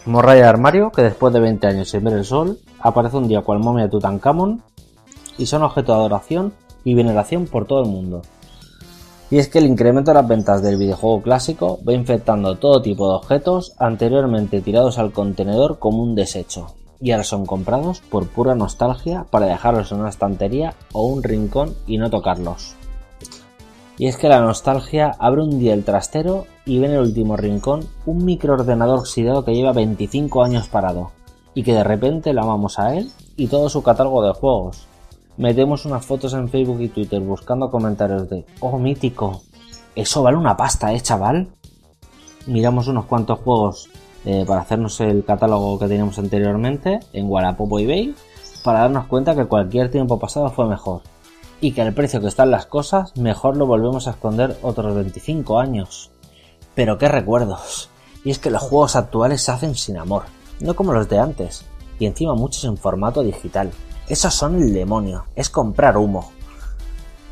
Morralla 0.08 0.42
de 0.42 0.50
armario, 0.50 0.92
que 0.92 1.04
después 1.04 1.32
de 1.36 1.40
20 1.40 1.68
años 1.68 1.92
sin 1.92 2.04
ver 2.04 2.16
el 2.16 2.26
sol, 2.26 2.58
aparece 2.80 3.18
un 3.18 3.28
día 3.28 3.42
cual 3.42 3.60
momia 3.60 3.84
de 3.84 3.92
Tutankamón 3.92 4.64
y 5.38 5.46
son 5.46 5.62
objeto 5.62 5.92
de 5.92 6.00
adoración 6.00 6.52
y 6.84 6.96
veneración 6.96 7.46
por 7.46 7.68
todo 7.68 7.84
el 7.84 7.90
mundo. 7.90 8.24
Y 9.30 9.40
es 9.40 9.50
que 9.50 9.60
el 9.60 9.66
incremento 9.66 10.12
de 10.12 10.16
las 10.16 10.28
ventas 10.28 10.62
del 10.62 10.78
videojuego 10.78 11.22
clásico 11.22 11.80
va 11.88 11.94
infectando 11.94 12.56
todo 12.56 12.82
tipo 12.82 13.10
de 13.10 13.16
objetos 13.16 13.74
anteriormente 13.78 14.62
tirados 14.62 14.98
al 14.98 15.12
contenedor 15.12 15.80
como 15.80 16.02
un 16.02 16.16
desecho, 16.16 16.76
y 17.02 17.12
ahora 17.12 17.26
son 17.26 17.46
comprados 17.46 18.00
por 18.00 18.28
pura 18.28 18.56
nostalgia 18.56 19.26
para 19.30 19.48
dejarlos 19.48 19.92
en 19.92 20.00
una 20.00 20.10
estantería 20.10 20.76
o 20.94 21.08
un 21.08 21.24
rincón 21.24 21.76
y 21.86 21.98
no 21.98 22.10
tocarlos. 22.10 22.76
Y 23.98 24.08
es 24.08 24.16
que 24.16 24.30
la 24.30 24.40
nostalgia 24.40 25.16
abre 25.20 25.42
un 25.42 25.60
día 25.60 25.74
el 25.74 25.84
trastero 25.84 26.46
y 26.66 26.80
ve 26.80 26.86
en 26.86 26.94
el 26.94 27.00
último 27.00 27.36
rincón 27.36 27.82
un 28.06 28.24
microordenador 28.24 29.00
oxidado 29.00 29.44
que 29.44 29.56
lleva 29.56 29.74
25 29.74 30.42
años 30.42 30.70
parado, 30.70 31.12
y 31.54 31.64
que 31.64 31.74
de 31.74 31.84
repente 31.84 32.34
la 32.34 32.44
amamos 32.44 32.80
a 32.80 32.96
él 32.96 33.12
y 33.36 33.48
todo 33.48 33.68
su 33.68 33.84
catálogo 33.84 34.24
de 34.24 34.34
juegos, 34.34 34.88
metemos 35.38 35.86
unas 35.86 36.06
fotos 36.06 36.34
en 36.34 36.50
Facebook 36.50 36.82
y 36.82 36.90
Twitter 36.90 37.20
buscando 37.22 37.72
comentarios 37.72 38.30
de 38.30 38.46
Oh 38.60 38.78
mítico, 38.78 39.42
eso 39.96 40.22
vale 40.22 40.38
una 40.38 40.56
pasta, 40.56 40.94
eh 40.94 41.02
chaval. 41.02 41.48
Miramos 42.46 42.88
unos 42.88 43.06
cuantos 43.06 43.40
juegos 43.40 43.90
eh, 44.26 44.46
para 44.48 44.62
hacernos 44.62 45.00
el 45.02 45.24
catálogo 45.26 45.80
que 45.80 45.88
teníamos 45.88 46.20
anteriormente 46.20 47.00
en 47.14 47.30
Wallapop 47.30 47.72
o 47.72 47.80
eBay 47.80 48.14
para 48.64 48.82
darnos 48.82 49.08
cuenta 49.08 49.36
que 49.36 49.46
cualquier 49.46 49.90
tiempo 49.90 50.20
pasado 50.20 50.50
fue 50.50 50.68
mejor 50.68 51.02
y 51.62 51.72
que 51.72 51.82
al 51.82 51.94
precio 51.94 52.22
que 52.22 52.28
están 52.28 52.52
las 52.52 52.66
cosas 52.66 53.16
mejor 53.18 53.58
lo 53.58 53.66
volvemos 53.66 54.08
a 54.08 54.12
esconder 54.12 54.58
otros 54.62 54.94
25 54.96 55.60
años. 55.60 56.12
Pero 56.76 56.98
qué 56.98 57.08
recuerdos. 57.08 57.90
Y 58.24 58.32
es 58.32 58.40
que 58.40 58.52
los 58.52 58.62
juegos 58.62 58.96
actuales 58.96 59.42
se 59.42 59.52
hacen 59.52 59.76
sin 59.76 59.98
amor, 59.98 60.24
no 60.60 60.76
como 60.76 60.94
los 60.94 61.10
de 61.10 61.20
antes, 61.20 61.66
y 61.98 62.06
encima 62.06 62.36
muchos 62.36 62.66
en 62.66 62.78
formato 62.78 63.24
digital. 63.24 63.72
Esos 64.10 64.34
son 64.34 64.56
el 64.56 64.74
demonio, 64.74 65.26
es 65.36 65.50
comprar 65.50 65.98
humo. 65.98 66.32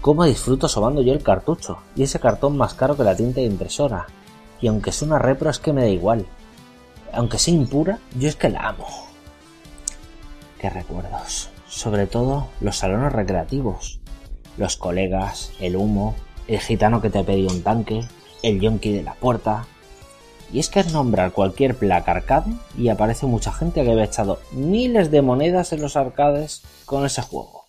¿Cómo 0.02 0.26
disfruto 0.26 0.68
sobando 0.68 1.02
yo 1.02 1.14
el 1.14 1.24
cartucho? 1.24 1.78
Y 1.96 2.04
ese 2.04 2.20
cartón 2.20 2.58
más 2.58 2.74
caro 2.74 2.98
que 2.98 3.04
la 3.04 3.16
tinta 3.16 3.40
de 3.40 3.48
impresora. 3.48 4.08
Y 4.60 4.68
aunque 4.68 4.92
sea 4.92 5.08
una 5.08 5.18
repro 5.20 5.50
es 5.50 5.58
que 5.58 5.72
me 5.72 5.82
da 5.82 5.88
igual. 5.88 6.26
Aunque 7.14 7.40
sea 7.40 7.54
impura, 7.54 8.00
yo 8.20 8.28
es 8.28 8.36
que 8.36 8.50
la 8.50 8.68
amo. 8.68 8.86
Qué 10.60 10.70
recuerdos. 10.70 11.50
Sobre 11.68 12.08
todo 12.08 12.48
los 12.60 12.78
salones 12.78 13.14
recreativos. 13.14 14.02
Los 14.58 14.76
colegas, 14.76 15.54
el 15.62 15.78
humo, 15.78 16.14
el 16.48 16.60
gitano 16.60 17.02
que 17.02 17.10
te 17.10 17.24
pedía 17.24 17.50
un 17.50 17.64
tanque, 17.64 18.06
el 18.44 18.60
yonki 18.60 18.92
de 18.92 19.04
la 19.04 19.14
puerta, 19.14 19.66
y 20.52 20.60
es 20.60 20.70
que 20.70 20.80
es 20.80 20.94
nombrar 20.94 21.32
cualquier 21.32 21.76
placa 21.76 22.12
arcade 22.12 22.52
y 22.78 22.90
aparece 22.90 23.26
mucha 23.26 23.52
gente 23.52 23.84
que 23.84 23.92
había 23.92 24.06
echado 24.06 24.40
miles 24.52 25.12
de 25.12 25.22
monedas 25.22 25.74
en 25.74 25.82
los 25.82 25.96
arcades 25.96 26.64
con 26.86 27.06
ese 27.06 27.22
juego. 27.22 27.66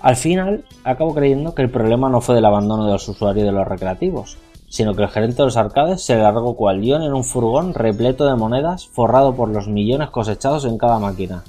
Al 0.00 0.16
final, 0.16 0.66
acabo 0.84 1.14
creyendo 1.14 1.54
que 1.54 1.62
el 1.62 1.70
problema 1.70 2.10
no 2.10 2.20
fue 2.20 2.34
del 2.34 2.44
abandono 2.44 2.84
de 2.84 2.92
los 2.92 3.08
usuarios 3.08 3.46
de 3.46 3.52
los 3.52 3.66
recreativos, 3.66 4.36
sino 4.68 4.94
que 4.94 5.02
el 5.02 5.08
gerente 5.08 5.36
de 5.36 5.44
los 5.44 5.56
arcades 5.56 6.02
se 6.02 6.16
largó 6.16 6.56
cual 6.56 6.80
guion 6.80 7.02
en 7.02 7.14
un 7.14 7.24
furgón 7.24 7.72
repleto 7.72 8.26
de 8.26 8.34
monedas 8.34 8.86
forrado 8.86 9.34
por 9.34 9.48
los 9.48 9.68
millones 9.68 10.10
cosechados 10.10 10.64
en 10.64 10.78
cada 10.78 10.98
máquina. 10.98 11.44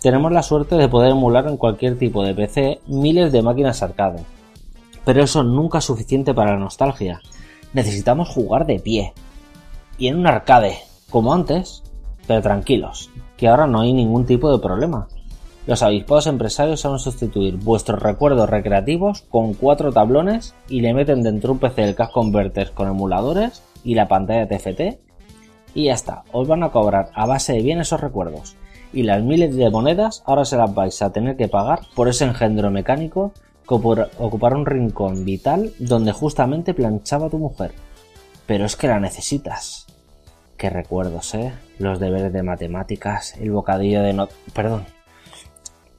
Tenemos 0.00 0.30
la 0.32 0.42
suerte 0.42 0.76
de 0.76 0.88
poder 0.88 1.10
emular 1.10 1.48
en 1.48 1.56
cualquier 1.56 1.98
tipo 1.98 2.24
de 2.24 2.34
PC 2.34 2.80
miles 2.86 3.32
de 3.32 3.42
máquinas 3.42 3.82
arcade, 3.82 4.22
pero 5.04 5.22
eso 5.22 5.42
nunca 5.42 5.78
es 5.78 5.84
suficiente 5.84 6.34
para 6.34 6.52
la 6.52 6.58
nostalgia, 6.58 7.20
necesitamos 7.72 8.28
jugar 8.28 8.66
de 8.66 8.78
pie. 8.78 9.12
Y 9.98 10.08
en 10.08 10.16
un 10.16 10.26
arcade, 10.26 10.78
como 11.10 11.32
antes, 11.32 11.82
pero 12.26 12.42
tranquilos, 12.42 13.10
que 13.36 13.48
ahora 13.48 13.66
no 13.66 13.80
hay 13.80 13.92
ningún 13.92 14.26
tipo 14.26 14.50
de 14.50 14.62
problema. 14.62 15.08
Los 15.66 15.82
avispados 15.82 16.28
empresarios 16.28 16.80
saben 16.80 16.98
sustituir 16.98 17.56
vuestros 17.56 18.00
recuerdos 18.00 18.48
recreativos 18.48 19.22
con 19.22 19.54
cuatro 19.54 19.92
tablones 19.92 20.54
y 20.68 20.80
le 20.80 20.94
meten 20.94 21.22
dentro 21.22 21.52
un 21.52 21.58
PC 21.58 21.82
del 21.82 21.94
Cash 21.96 22.12
Converters 22.12 22.70
con 22.70 22.88
emuladores 22.88 23.62
y 23.82 23.94
la 23.94 24.06
pantalla 24.06 24.46
TFT 24.46 25.06
y 25.76 25.84
ya 25.84 25.92
está, 25.92 26.24
os 26.32 26.48
van 26.48 26.62
a 26.62 26.70
cobrar 26.70 27.10
a 27.14 27.26
base 27.26 27.52
de 27.52 27.62
bien 27.62 27.80
esos 27.80 28.00
recuerdos. 28.00 28.56
Y 28.94 29.02
las 29.02 29.22
miles 29.22 29.54
de 29.54 29.68
monedas 29.68 30.22
ahora 30.24 30.46
se 30.46 30.56
las 30.56 30.74
vais 30.74 31.02
a 31.02 31.12
tener 31.12 31.36
que 31.36 31.48
pagar 31.48 31.80
por 31.94 32.08
ese 32.08 32.24
engendro 32.24 32.70
mecánico 32.70 33.32
ocupar 33.68 34.54
un 34.54 34.66
rincón 34.66 35.24
vital 35.24 35.72
donde 35.78 36.12
justamente 36.12 36.74
planchaba 36.74 37.30
tu 37.30 37.38
mujer. 37.38 37.72
Pero 38.46 38.64
es 38.64 38.76
que 38.76 38.86
la 38.88 39.00
necesitas. 39.00 39.86
Qué 40.56 40.70
recuerdos, 40.70 41.34
¿eh? 41.34 41.52
Los 41.78 42.00
deberes 42.00 42.32
de 42.32 42.42
matemáticas, 42.42 43.36
el 43.38 43.50
bocadillo 43.50 44.02
de 44.02 44.12
no... 44.12 44.28
Perdón. 44.54 44.84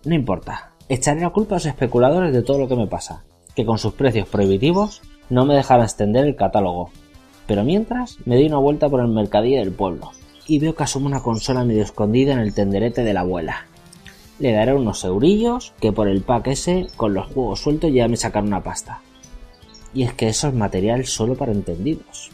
No 0.06 0.16
importa. 0.16 0.72
Echaré 0.90 1.22
la 1.22 1.30
culpa 1.30 1.56
a 1.56 1.58
los 1.58 1.66
especuladores 1.66 2.34
de 2.34 2.42
todo 2.42 2.58
lo 2.58 2.68
que 2.68 2.76
me 2.76 2.88
pasa, 2.88 3.24
que 3.56 3.66
con 3.66 3.78
sus 3.78 3.94
precios 3.94 4.28
prohibitivos 4.28 5.02
no 5.30 5.46
me 5.46 5.54
dejarán 5.54 5.84
extender 5.84 6.26
el 6.26 6.36
catálogo. 6.36 6.90
Pero 7.46 7.64
mientras 7.64 8.18
me 8.26 8.36
doy 8.36 8.48
una 8.48 8.58
vuelta 8.58 8.90
por 8.90 9.02
el 9.02 9.10
mercadillo 9.10 9.60
del 9.60 9.74
pueblo 9.74 10.12
y 10.48 10.60
veo 10.60 10.76
que 10.76 10.84
asoma 10.84 11.08
una 11.08 11.22
consola 11.22 11.66
medio 11.66 11.84
escondida 11.84 12.34
en 12.34 12.40
el 12.40 12.54
tenderete 12.54 13.04
de 13.04 13.14
la 13.14 13.22
abuela. 13.22 13.68
Le 14.40 14.52
daré 14.52 14.74
unos 14.74 15.04
eurillos 15.04 15.74
que 15.80 15.92
por 15.92 16.08
el 16.08 16.22
pack 16.22 16.48
ese 16.48 16.88
con 16.96 17.14
los 17.14 17.28
juegos 17.28 17.62
sueltos 17.62 17.92
ya 17.92 18.08
me 18.08 18.18
sacan 18.18 18.48
una 18.48 18.64
pasta. 18.64 19.02
Y 19.94 20.04
es 20.04 20.14
que 20.14 20.28
eso 20.28 20.48
es 20.48 20.54
material 20.54 21.06
solo 21.06 21.36
para 21.36 21.52
entendidos. 21.52 22.30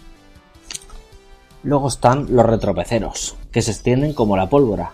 Luego 1.63 1.87
están 1.87 2.27
los 2.35 2.45
retropeceros, 2.45 3.37
que 3.51 3.61
se 3.61 3.71
extienden 3.71 4.13
como 4.13 4.35
la 4.35 4.49
pólvora. 4.49 4.91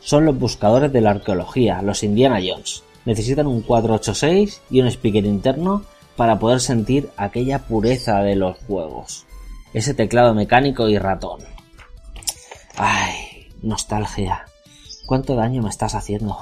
Son 0.00 0.24
los 0.24 0.38
buscadores 0.38 0.92
de 0.92 1.02
la 1.02 1.10
arqueología, 1.10 1.82
los 1.82 2.02
Indiana 2.02 2.40
Jones. 2.42 2.84
Necesitan 3.04 3.46
un 3.46 3.60
486 3.60 4.62
y 4.70 4.80
un 4.80 4.86
speaker 4.86 5.26
interno 5.26 5.82
para 6.16 6.38
poder 6.38 6.60
sentir 6.60 7.10
aquella 7.18 7.58
pureza 7.58 8.20
de 8.20 8.34
los 8.34 8.56
juegos. 8.66 9.26
Ese 9.74 9.92
teclado 9.92 10.34
mecánico 10.34 10.88
y 10.88 10.96
ratón. 10.96 11.40
Ay, 12.76 13.48
nostalgia. 13.62 14.46
¿Cuánto 15.06 15.36
daño 15.36 15.62
me 15.62 15.70
estás 15.70 15.94
haciendo? 15.94 16.36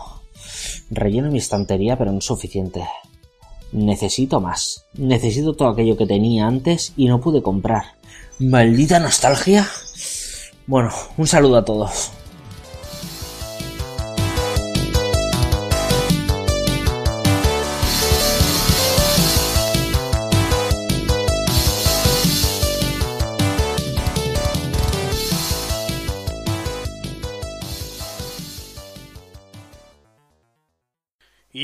Relleno 0.90 1.30
mi 1.30 1.38
estantería, 1.38 1.98
pero 1.98 2.12
no 2.12 2.18
es 2.18 2.24
suficiente. 2.24 2.88
Necesito 3.72 4.40
más. 4.40 4.86
Necesito 4.94 5.54
todo 5.54 5.68
aquello 5.68 5.96
que 5.96 6.06
tenía 6.06 6.46
antes 6.46 6.94
y 6.96 7.06
no 7.06 7.20
pude 7.20 7.42
comprar. 7.42 7.84
Maldita 8.38 8.98
nostalgia. 8.98 9.68
Bueno, 10.66 10.90
un 11.18 11.26
saludo 11.26 11.58
a 11.58 11.64
todos. 11.64 12.10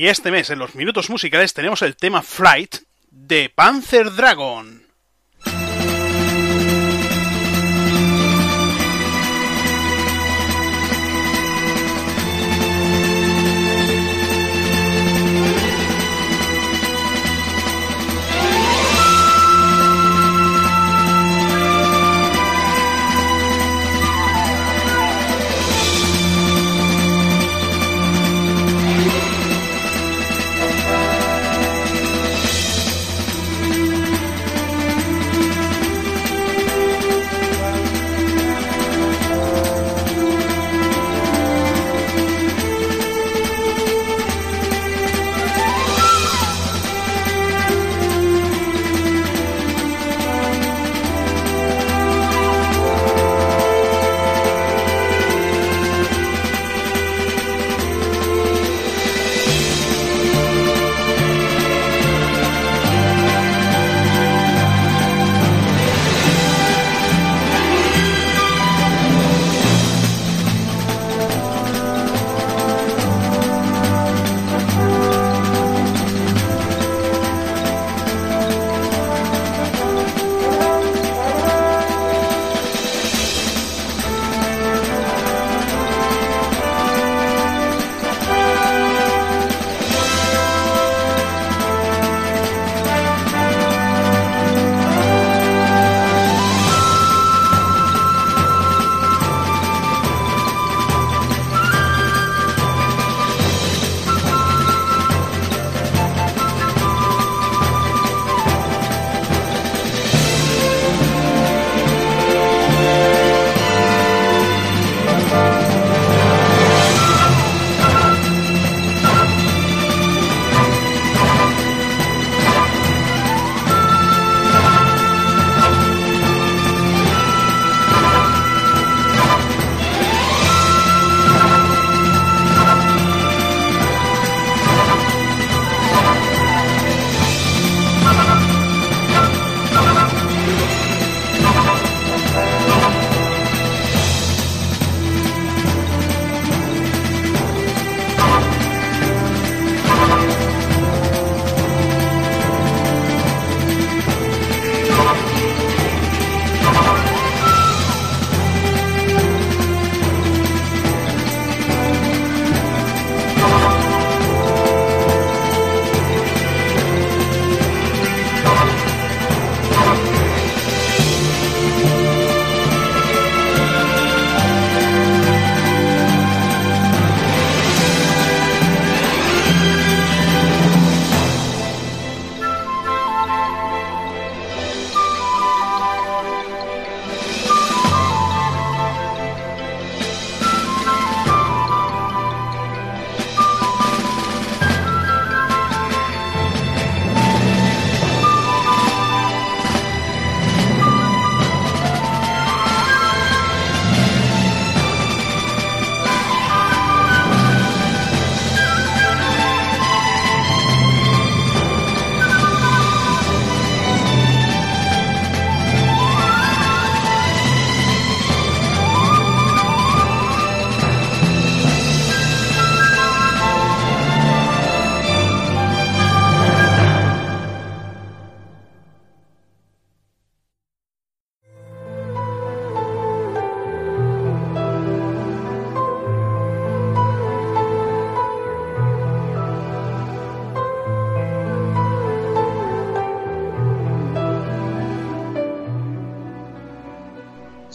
Y 0.01 0.07
este 0.07 0.31
mes 0.31 0.49
en 0.49 0.57
los 0.57 0.73
minutos 0.73 1.11
musicales 1.11 1.53
tenemos 1.53 1.83
el 1.83 1.95
tema 1.95 2.23
Flight 2.23 2.77
de 3.11 3.51
Panzer 3.53 4.11
Dragon. 4.11 4.80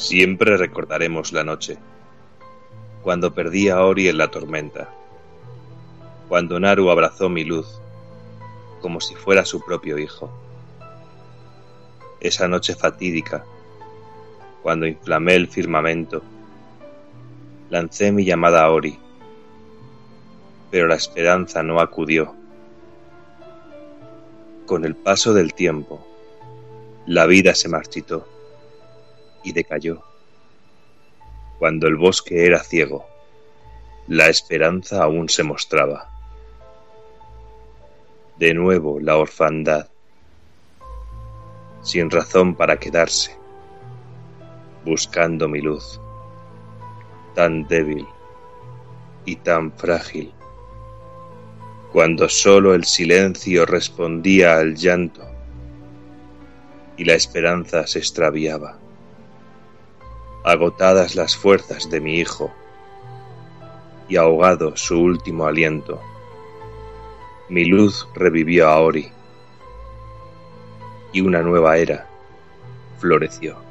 Siempre 0.07 0.57
recordaremos 0.57 1.33
la 1.33 1.43
noche, 1.43 1.79
cuando 3.03 3.35
perdí 3.35 3.71
a 3.71 3.83
Ori 3.83 4.07
en 4.07 4.19
la 4.19 4.31
tormenta, 4.31 4.89
cuando 6.29 6.61
Naru 6.61 6.91
abrazó 6.91 7.29
mi 7.29 7.43
luz, 7.43 7.67
como 8.81 9.01
si 9.01 9.17
fuera 9.17 9.45
su 9.45 9.61
propio 9.65 9.99
hijo. 9.99 10.31
Esa 12.21 12.47
noche 12.47 12.77
fatídica, 12.77 13.45
cuando 14.63 14.87
inflamé 14.87 15.35
el 15.35 15.49
firmamento, 15.49 16.23
lancé 17.69 18.13
mi 18.13 18.25
llamada 18.25 18.63
a 18.63 18.71
Ori, 18.71 18.97
pero 20.71 20.87
la 20.87 20.95
esperanza 20.95 21.65
no 21.65 21.81
acudió. 21.81 22.33
Con 24.67 24.85
el 24.85 24.95
paso 24.95 25.35
del 25.35 25.53
tiempo, 25.53 26.07
la 27.07 27.27
vida 27.27 27.57
se 27.57 27.69
marchitó 27.69 28.36
y 29.47 29.53
decayó. 29.53 30.03
Cuando 31.61 31.87
el 31.87 31.95
bosque 31.95 32.47
era 32.47 32.63
ciego, 32.65 33.07
la 34.09 34.29
esperanza 34.29 35.05
aún 35.05 35.29
se 35.29 35.45
mostraba. 35.45 36.11
De 38.39 38.53
nuevo 38.55 38.99
la 39.01 39.17
orfandad, 39.17 39.89
sin 41.81 42.11
razón 42.11 42.57
para 42.57 42.77
quedarse, 42.79 43.37
buscando 44.85 45.49
mi 45.49 45.61
luz, 45.61 46.01
tan 47.37 47.69
débil 47.69 48.05
y 49.25 49.37
tan 49.37 49.71
frágil, 49.73 50.33
cuando 51.93 52.29
sólo 52.29 52.75
el 52.75 52.85
silencio 52.85 53.65
respondía 53.65 54.59
al 54.59 54.75
llanto 54.75 55.23
y 56.97 57.05
la 57.05 57.15
esperanza 57.15 57.87
se 57.87 58.01
extraviaba. 58.01 58.79
Agotadas 60.47 61.17
las 61.17 61.37
fuerzas 61.37 61.91
de 61.91 62.01
mi 62.01 62.21
hijo 62.21 62.53
y 64.09 64.15
ahogado 64.15 64.77
su 64.77 64.97
último 64.97 65.45
aliento, 65.45 66.01
mi 67.49 67.65
luz 67.65 68.07
revivió 68.15 68.69
a 68.69 68.79
Ori 68.79 69.11
y 71.13 71.21
una 71.21 71.43
nueva 71.43 71.79
era 71.79 72.07
floreció. 73.01 73.66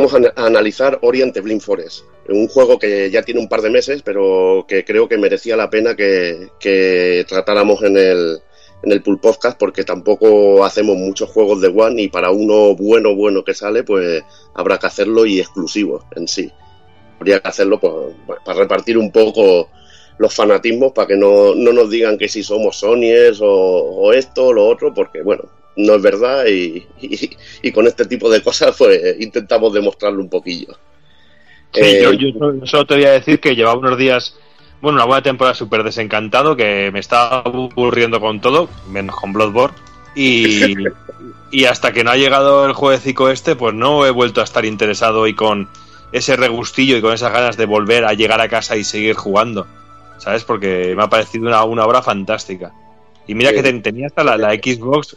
Vamos 0.00 0.14
a, 0.14 0.16
ana- 0.16 0.32
a 0.34 0.46
analizar 0.46 0.98
Oriente 1.02 1.40
Blind 1.40 1.60
Forest, 1.60 2.04
un 2.28 2.48
juego 2.48 2.78
que 2.78 3.10
ya 3.10 3.22
tiene 3.22 3.40
un 3.40 3.48
par 3.48 3.60
de 3.60 3.70
meses, 3.70 4.02
pero 4.02 4.64
que 4.66 4.84
creo 4.84 5.08
que 5.08 5.18
merecía 5.18 5.56
la 5.56 5.68
pena 5.68 5.94
que, 5.94 7.24
tratáramos 7.28 7.82
en 7.82 7.96
el, 7.96 8.38
en 8.82 8.92
el 8.92 9.02
Pool 9.02 9.20
Podcast, 9.20 9.58
porque 9.58 9.84
tampoco 9.84 10.64
hacemos 10.64 10.96
muchos 10.96 11.28
juegos 11.30 11.60
de 11.60 11.68
One 11.68 12.02
y 12.02 12.08
para 12.08 12.30
uno 12.30 12.74
bueno, 12.76 13.14
bueno 13.14 13.44
que 13.44 13.52
sale, 13.54 13.82
pues 13.84 14.22
habrá 14.54 14.78
que 14.78 14.86
hacerlo 14.86 15.26
y 15.26 15.38
exclusivo 15.38 16.04
en 16.16 16.26
sí. 16.28 16.50
Habría 17.18 17.40
que 17.40 17.48
hacerlo 17.48 17.78
pues, 17.78 17.92
bueno, 18.26 18.42
para 18.44 18.60
repartir 18.60 18.96
un 18.96 19.12
poco 19.12 19.68
los 20.16 20.34
fanatismos, 20.34 20.92
para 20.92 21.08
que 21.08 21.16
no, 21.16 21.54
no 21.54 21.72
nos 21.72 21.90
digan 21.90 22.16
que 22.16 22.28
si 22.28 22.42
somos 22.42 22.78
Sonyers 22.78 23.40
o 23.42 24.12
esto 24.14 24.46
o 24.46 24.52
lo 24.52 24.66
otro, 24.66 24.94
porque 24.94 25.22
bueno, 25.22 25.44
no 25.76 25.94
es 25.94 26.02
verdad 26.02 26.46
y, 26.46 26.86
y- 27.00 27.36
y 27.62 27.72
con 27.72 27.86
este 27.86 28.04
tipo 28.06 28.28
de 28.30 28.42
cosas 28.42 28.74
pues 28.76 29.00
intentamos 29.20 29.72
demostrarlo 29.72 30.20
un 30.20 30.28
poquillo. 30.28 30.74
Sí, 31.72 31.80
Eh, 31.82 32.00
yo, 32.02 32.12
yo 32.12 32.28
solo- 32.38 32.66
solo 32.66 32.86
te 32.86 32.94
voy 32.94 33.04
a 33.04 33.12
decir 33.12 33.38
que 33.40 33.54
llevaba 33.54 33.78
unos 33.78 33.96
días, 33.96 34.36
bueno, 34.80 34.96
una 34.96 35.04
buena 35.06 35.22
temporada 35.22 35.54
súper 35.54 35.84
desencantado, 35.84 36.56
que 36.56 36.90
me 36.92 36.98
estaba 37.00 37.38
aburriendo 37.40 38.20
con 38.20 38.40
todo, 38.40 38.68
menos 38.88 39.14
con 39.16 39.32
Bloodborne. 39.32 39.76
Y, 40.16 40.74
y 41.52 41.64
hasta 41.66 41.92
que 41.92 42.02
no 42.02 42.10
ha 42.10 42.16
llegado 42.16 42.66
el 42.66 42.72
jueguecico 42.72 43.28
este, 43.30 43.54
pues 43.56 43.74
no 43.74 44.04
he 44.06 44.10
vuelto 44.10 44.40
a 44.40 44.44
estar 44.44 44.64
interesado 44.64 45.26
y 45.28 45.34
con 45.34 45.68
ese 46.12 46.34
regustillo 46.34 46.96
y 46.96 47.00
con 47.00 47.12
esas 47.12 47.32
ganas 47.32 47.56
de 47.56 47.66
volver 47.66 48.04
a 48.04 48.14
llegar 48.14 48.40
a 48.40 48.48
casa 48.48 48.76
y 48.76 48.82
seguir 48.82 49.14
jugando. 49.14 49.66
¿Sabes? 50.18 50.42
Porque 50.44 50.92
me 50.96 51.04
ha 51.04 51.08
parecido 51.08 51.46
una, 51.46 51.62
una 51.64 51.84
obra 51.86 52.02
fantástica. 52.02 52.72
Y 53.30 53.34
mira 53.36 53.50
Sí. 53.50 53.56
que 53.56 53.62
ten- 53.62 53.80
tenía 53.82 54.06
hasta 54.08 54.24
la, 54.24 54.36
la 54.36 54.50
Xbox, 54.54 55.16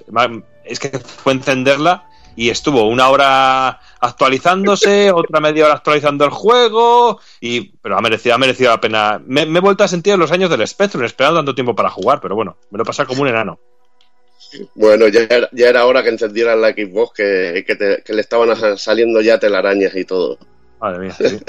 es 0.65 0.79
que 0.79 0.99
fue 0.99 1.33
encenderla 1.33 2.07
y 2.35 2.49
estuvo 2.49 2.87
una 2.87 3.09
hora 3.09 3.79
actualizándose, 3.99 5.11
otra 5.15 5.39
media 5.39 5.65
hora 5.65 5.73
actualizando 5.73 6.23
el 6.25 6.29
juego, 6.31 7.19
y 7.41 7.71
pero 7.81 7.97
ha 7.97 8.01
merecido, 8.01 8.35
ha 8.35 8.37
merecido 8.37 8.69
la 8.69 8.79
pena. 8.79 9.19
Me, 9.25 9.45
me 9.47 9.57
he 9.57 9.61
vuelto 9.61 9.83
a 9.83 9.87
sentir 9.87 10.13
en 10.13 10.19
los 10.19 10.31
años 10.31 10.49
del 10.51 10.67
Spectrum, 10.67 11.03
esperando 11.03 11.39
tanto 11.39 11.55
tiempo 11.55 11.75
para 11.75 11.89
jugar, 11.89 12.19
pero 12.21 12.35
bueno, 12.35 12.55
me 12.69 12.77
lo 12.77 12.85
pasa 12.85 13.05
como 13.05 13.23
un 13.23 13.29
enano. 13.29 13.57
Bueno, 14.75 15.07
ya 15.07 15.21
era, 15.21 15.49
ya 15.51 15.69
era 15.69 15.85
hora 15.87 16.03
que 16.03 16.09
encendieran 16.09 16.61
la 16.61 16.69
Xbox, 16.69 17.13
que, 17.15 17.63
que, 17.65 17.75
te- 17.75 18.03
que 18.03 18.13
le 18.13 18.21
estaban 18.21 18.77
saliendo 18.77 19.21
ya 19.21 19.39
telarañas 19.39 19.95
y 19.95 20.05
todo. 20.05 20.37
Madre 20.79 20.99
mía, 20.99 21.13
sí. 21.17 21.39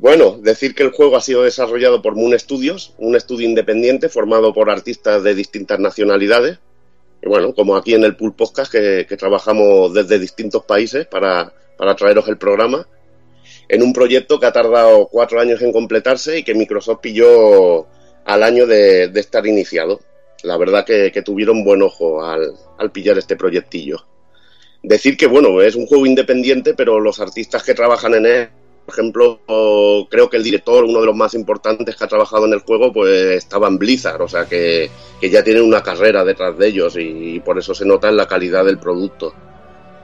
Bueno, 0.00 0.38
decir 0.40 0.76
que 0.76 0.84
el 0.84 0.92
juego 0.92 1.16
ha 1.16 1.20
sido 1.20 1.42
desarrollado 1.42 2.00
por 2.00 2.14
Moon 2.14 2.38
Studios, 2.38 2.94
un 2.98 3.16
estudio 3.16 3.48
independiente 3.48 4.08
formado 4.08 4.54
por 4.54 4.70
artistas 4.70 5.24
de 5.24 5.34
distintas 5.34 5.80
nacionalidades. 5.80 6.60
Y 7.20 7.28
bueno, 7.28 7.52
como 7.52 7.74
aquí 7.74 7.94
en 7.94 8.04
el 8.04 8.14
Pool 8.14 8.32
Podcast, 8.32 8.70
que, 8.70 9.06
que 9.08 9.16
trabajamos 9.16 9.92
desde 9.92 10.20
distintos 10.20 10.62
países 10.64 11.06
para, 11.06 11.52
para 11.76 11.96
traeros 11.96 12.28
el 12.28 12.38
programa, 12.38 12.86
en 13.68 13.82
un 13.82 13.92
proyecto 13.92 14.38
que 14.38 14.46
ha 14.46 14.52
tardado 14.52 15.08
cuatro 15.08 15.40
años 15.40 15.60
en 15.62 15.72
completarse 15.72 16.38
y 16.38 16.42
que 16.44 16.54
Microsoft 16.54 17.00
pilló 17.00 17.88
al 18.24 18.44
año 18.44 18.68
de, 18.68 19.10
estar 19.16 19.44
iniciado. 19.48 19.98
La 20.44 20.56
verdad 20.56 20.84
que, 20.84 21.10
que 21.10 21.22
tuvieron 21.22 21.64
buen 21.64 21.82
ojo 21.82 22.24
al, 22.24 22.54
al 22.78 22.92
pillar 22.92 23.18
este 23.18 23.34
proyectillo. 23.34 24.06
Decir 24.80 25.16
que, 25.16 25.26
bueno, 25.26 25.60
es 25.60 25.74
un 25.74 25.86
juego 25.86 26.06
independiente, 26.06 26.74
pero 26.74 27.00
los 27.00 27.18
artistas 27.18 27.64
que 27.64 27.74
trabajan 27.74 28.14
en 28.14 28.26
él 28.26 28.48
por 28.88 28.94
ejemplo, 28.94 30.06
creo 30.10 30.30
que 30.30 30.38
el 30.38 30.42
director, 30.42 30.82
uno 30.82 31.00
de 31.00 31.06
los 31.06 31.14
más 31.14 31.34
importantes 31.34 31.94
que 31.94 32.04
ha 32.04 32.08
trabajado 32.08 32.46
en 32.46 32.54
el 32.54 32.60
juego, 32.60 32.90
pues 32.90 33.36
estaba 33.36 33.68
en 33.68 33.76
Blizzard, 33.76 34.22
o 34.22 34.28
sea 34.28 34.46
que, 34.46 34.88
que 35.20 35.28
ya 35.28 35.44
tienen 35.44 35.62
una 35.62 35.82
carrera 35.82 36.24
detrás 36.24 36.56
de 36.56 36.68
ellos 36.68 36.96
y, 36.98 37.38
por 37.40 37.58
eso 37.58 37.74
se 37.74 37.84
nota 37.84 38.08
en 38.08 38.16
la 38.16 38.26
calidad 38.26 38.64
del 38.64 38.78
producto. 38.78 39.34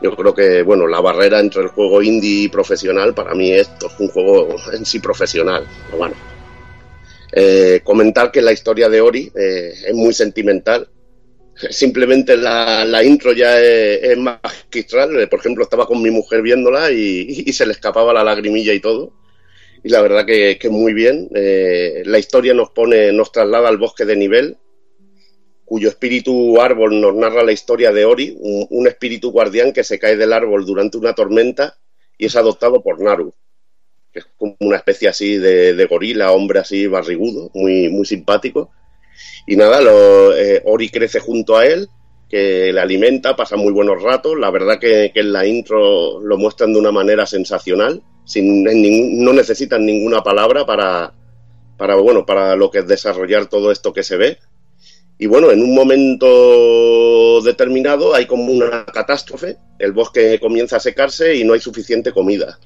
Yo 0.02 0.15
creo 0.15 0.35
que, 0.35 0.62
bueno, 0.62 0.86
la 0.86 1.01
barrera 1.01 1.40
entre 1.40 1.62
el 1.62 1.69
juego 1.69 2.02
indie 2.02 2.43
y 2.43 2.48
profesional, 2.48 3.15
para 3.15 3.35
mí 3.35 3.52
esto 3.52 3.86
es 3.86 3.98
un 3.98 4.09
juego 4.09 4.55
en 4.74 4.85
sí 4.85 5.01
profesional. 5.01 5.66
Bueno. 5.97 6.15
Eh, 7.32 7.81
comentar 7.82 8.31
que 8.31 8.43
la 8.43 8.52
historia 8.52 8.90
de 8.90 9.01
Ori 9.01 9.32
eh, 9.35 9.73
es 9.86 9.94
muy 9.94 10.12
sentimental. 10.12 10.90
Simplemente 11.71 12.37
la, 12.37 12.85
la 12.85 13.05
intro 13.05 13.33
ya 13.33 13.61
es, 13.61 14.03
es 14.03 14.19
magistral. 14.19 15.19
Eh, 15.21 15.27
Por 15.27 15.41
ejemplo, 15.41 15.65
estaba 15.65 15.87
con 15.87 16.03
mi 16.03 16.11
mujer 16.11 16.43
viéndola 16.43 16.91
y, 16.91 17.53
se 17.53 17.67
le 17.67 17.73
escapaba 17.73 18.13
la 18.13 18.25
lagrimilla 18.25 18.73
y 18.73 18.81
todo. 18.81 19.13
Y 19.83 19.89
la 19.91 20.01
verdad 20.03 20.27
que, 20.27 20.59
que 20.59 20.69
muy 20.69 20.93
bien. 20.95 21.29
Eh, 21.35 22.03
la 22.07 22.19
historia 22.19 22.55
nos 22.55 22.71
pone, 22.71 23.13
nos 23.13 23.31
traslada 23.33 23.69
al 23.69 23.79
bosque 23.79 24.05
de 24.05 24.17
nivel, 24.17 24.57
cuyo 25.65 25.89
espíritu 25.89 26.61
árbol 26.61 27.01
nos 27.01 27.15
narra 27.15 27.45
la 27.45 27.53
historia 27.53 27.93
de 27.93 28.05
Ori, 28.05 28.37
un, 28.39 28.67
un 28.71 28.87
espíritu 28.87 29.31
guardián 29.31 29.73
que 29.73 29.85
se 29.85 29.99
cae 29.99 30.17
del 30.17 30.33
árbol 30.33 30.65
durante 30.67 30.99
una 30.99 31.15
tormenta 31.15 31.79
y 32.19 32.27
es 32.27 32.37
adoptado 32.37 32.83
por 32.83 33.01
Naru, 33.01 33.35
que 34.13 34.21
es 34.21 34.27
como 34.37 34.57
una 34.61 34.77
especie 34.77 35.09
así 35.09 35.39
de, 35.39 35.75
de 35.75 35.87
gorila, 35.87 36.33
hombre 36.33 36.61
así 36.61 36.87
barrigudo, 36.87 37.51
muy, 37.55 37.89
muy 37.89 38.07
simpático. 38.07 38.71
Y 39.47 39.57
nada, 39.57 39.81
lo, 39.81 40.35
eh, 40.37 40.62
Ori 40.65 40.89
crece 40.89 41.21
junto 41.21 41.57
a 41.57 41.66
él, 41.66 41.89
que 42.29 42.73
le 42.73 42.81
alimenta, 42.81 43.37
pasa 43.37 43.57
muy 43.57 43.73
buenos 43.73 44.03
ratos. 44.03 44.39
La 44.39 44.51
verdad 44.51 44.79
que, 44.79 45.11
que 45.12 45.21
en 45.21 45.33
la 45.33 45.47
intro 45.47 46.21
lo 46.21 46.39
muestran 46.39 46.73
de 46.73 46.79
una 46.79 46.91
manera 46.93 47.27
sensacional, 47.27 48.03
sin 48.25 48.65
ningún- 48.65 49.23
no 49.25 49.33
necesitan 49.33 49.85
ninguna 49.85 50.23
palabra 50.23 50.65
para, 50.65 51.12
para, 51.77 51.97
bueno, 51.97 52.25
para 52.25 52.57
lo 52.57 52.71
que 52.71 52.79
es 52.81 52.87
desarrollar 52.89 53.47
todo 53.49 53.71
esto 53.71 53.93
que 53.93 54.03
se 54.03 54.16
ve. 54.16 54.39
Y 55.19 55.27
bueno, 55.27 55.51
en 55.51 55.62
un 55.62 55.75
momento 55.75 57.41
determinado 57.43 58.15
hay 58.15 58.27
como 58.27 58.53
una 58.53 58.85
catástrofe, 58.87 59.57
el 59.79 59.93
bosque 59.93 60.39
comienza 60.41 60.77
a 60.77 60.81
secarse 60.81 61.37
y 61.37 61.45
no 61.45 61.53
hay 61.53 61.61
suficiente 61.61 62.12
comida. 62.12 62.59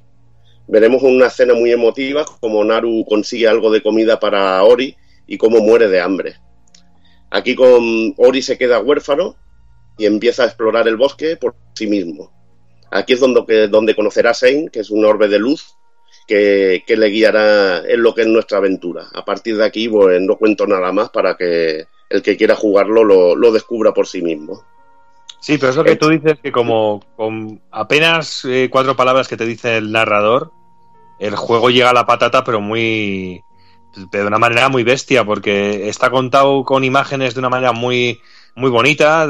Veremos 0.69 1.03
una 1.03 1.27
escena 1.27 1.55
muy 1.55 1.73
emotiva 1.73 2.25
como 2.41 2.65
Naru 2.65 3.05
consigue 3.09 3.49
algo 3.49 3.71
de 3.71 3.83
comida 3.83 4.19
para 4.21 4.63
Ori 4.65 4.97
y 5.27 5.37
cómo 5.39 5.59
muere 5.61 5.89
de 5.89 6.01
hambre. 6.01 6.37
Aquí 7.31 7.55
con 7.55 8.15
Ori 8.17 8.43
se 8.43 8.57
queda 8.57 8.81
huérfano 8.81 9.37
y 9.97 10.07
empieza 10.07 10.45
a 10.45 10.47
explorar 10.47 10.89
el 10.89 10.97
bosque 10.97 11.37
por 11.37 11.55
sí 11.75 11.87
mismo. 11.87 12.33
Aquí 12.91 13.13
es 13.13 13.21
donde, 13.21 13.69
donde 13.69 13.95
conocerá 13.95 14.31
a 14.31 14.35
Sein, 14.35 14.69
que 14.69 14.81
es 14.81 14.91
un 14.91 15.05
orbe 15.05 15.29
de 15.29 15.39
luz 15.39 15.77
que, 16.27 16.85
que 16.87 16.97
le 16.97 17.09
guiará 17.09 17.83
en 17.87 18.03
lo 18.03 18.15
que 18.15 18.23
es 18.23 18.29
nuestra 18.29 18.59
aventura. 18.59 19.09
A 19.13 19.25
partir 19.25 19.57
de 19.57 19.65
aquí, 19.65 19.89
pues 19.89 20.21
no 20.23 20.37
cuento 20.37 20.67
nada 20.67 20.93
más 20.93 21.11
para 21.11 21.37
que 21.37 21.87
el 22.09 22.23
que 22.23 22.37
quiera 22.37 22.55
jugarlo 22.55 23.05
lo, 23.05 23.37
lo 23.37 23.53
descubra 23.53 23.93
por 23.93 24.07
sí 24.07 24.23
mismo. 24.23 24.63
Sí, 25.41 25.59
pero 25.59 25.71
es 25.71 25.77
lo 25.77 25.85
que 25.85 25.97
tú 25.97 26.09
dices 26.09 26.39
que 26.43 26.51
como 26.51 27.01
con 27.17 27.61
apenas 27.71 28.45
eh, 28.45 28.69
cuatro 28.71 28.97
palabras 28.97 29.29
que 29.29 29.37
te 29.37 29.47
dice 29.47 29.77
el 29.77 29.93
narrador, 29.93 30.51
el 31.21 31.37
juego 31.37 31.71
llega 31.71 31.91
a 31.91 31.95
la 31.95 32.07
patata, 32.07 32.43
pero 32.43 32.61
muy 32.61 33.43
de 33.97 34.27
una 34.27 34.39
manera 34.39 34.69
muy 34.69 34.85
bestia, 34.85 35.25
porque 35.25 35.89
está 35.89 36.11
contado 36.11 36.65
con 36.65 36.85
imágenes 36.85 37.35
de 37.35 37.41
una 37.41 37.49
manera 37.49 37.73
muy 37.73 38.21
muy 38.55 38.71
bonita, 38.71 39.29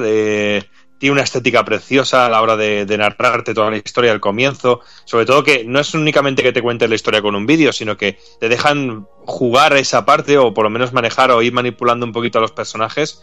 tiene 0.98 1.12
una 1.12 1.22
estética 1.22 1.64
preciosa 1.64 2.26
a 2.26 2.30
la 2.30 2.42
hora 2.42 2.56
de, 2.56 2.84
narrarte 2.98 3.54
toda 3.54 3.70
la 3.70 3.76
historia 3.76 4.10
del 4.10 4.20
comienzo, 4.20 4.80
sobre 5.04 5.26
todo 5.26 5.44
que 5.44 5.64
no 5.64 5.78
es 5.78 5.94
únicamente 5.94 6.42
que 6.42 6.52
te 6.52 6.62
cuentes 6.62 6.88
la 6.88 6.94
historia 6.94 7.22
con 7.22 7.34
un 7.34 7.46
vídeo, 7.46 7.72
sino 7.72 7.96
que 7.96 8.18
te 8.40 8.48
dejan 8.48 9.06
jugar 9.24 9.76
esa 9.76 10.04
parte 10.04 10.38
o 10.38 10.52
por 10.52 10.64
lo 10.64 10.70
menos 10.70 10.92
manejar 10.92 11.30
o 11.30 11.42
ir 11.42 11.52
manipulando 11.52 12.04
un 12.04 12.12
poquito 12.12 12.38
a 12.38 12.40
los 12.40 12.52
personajes 12.52 13.22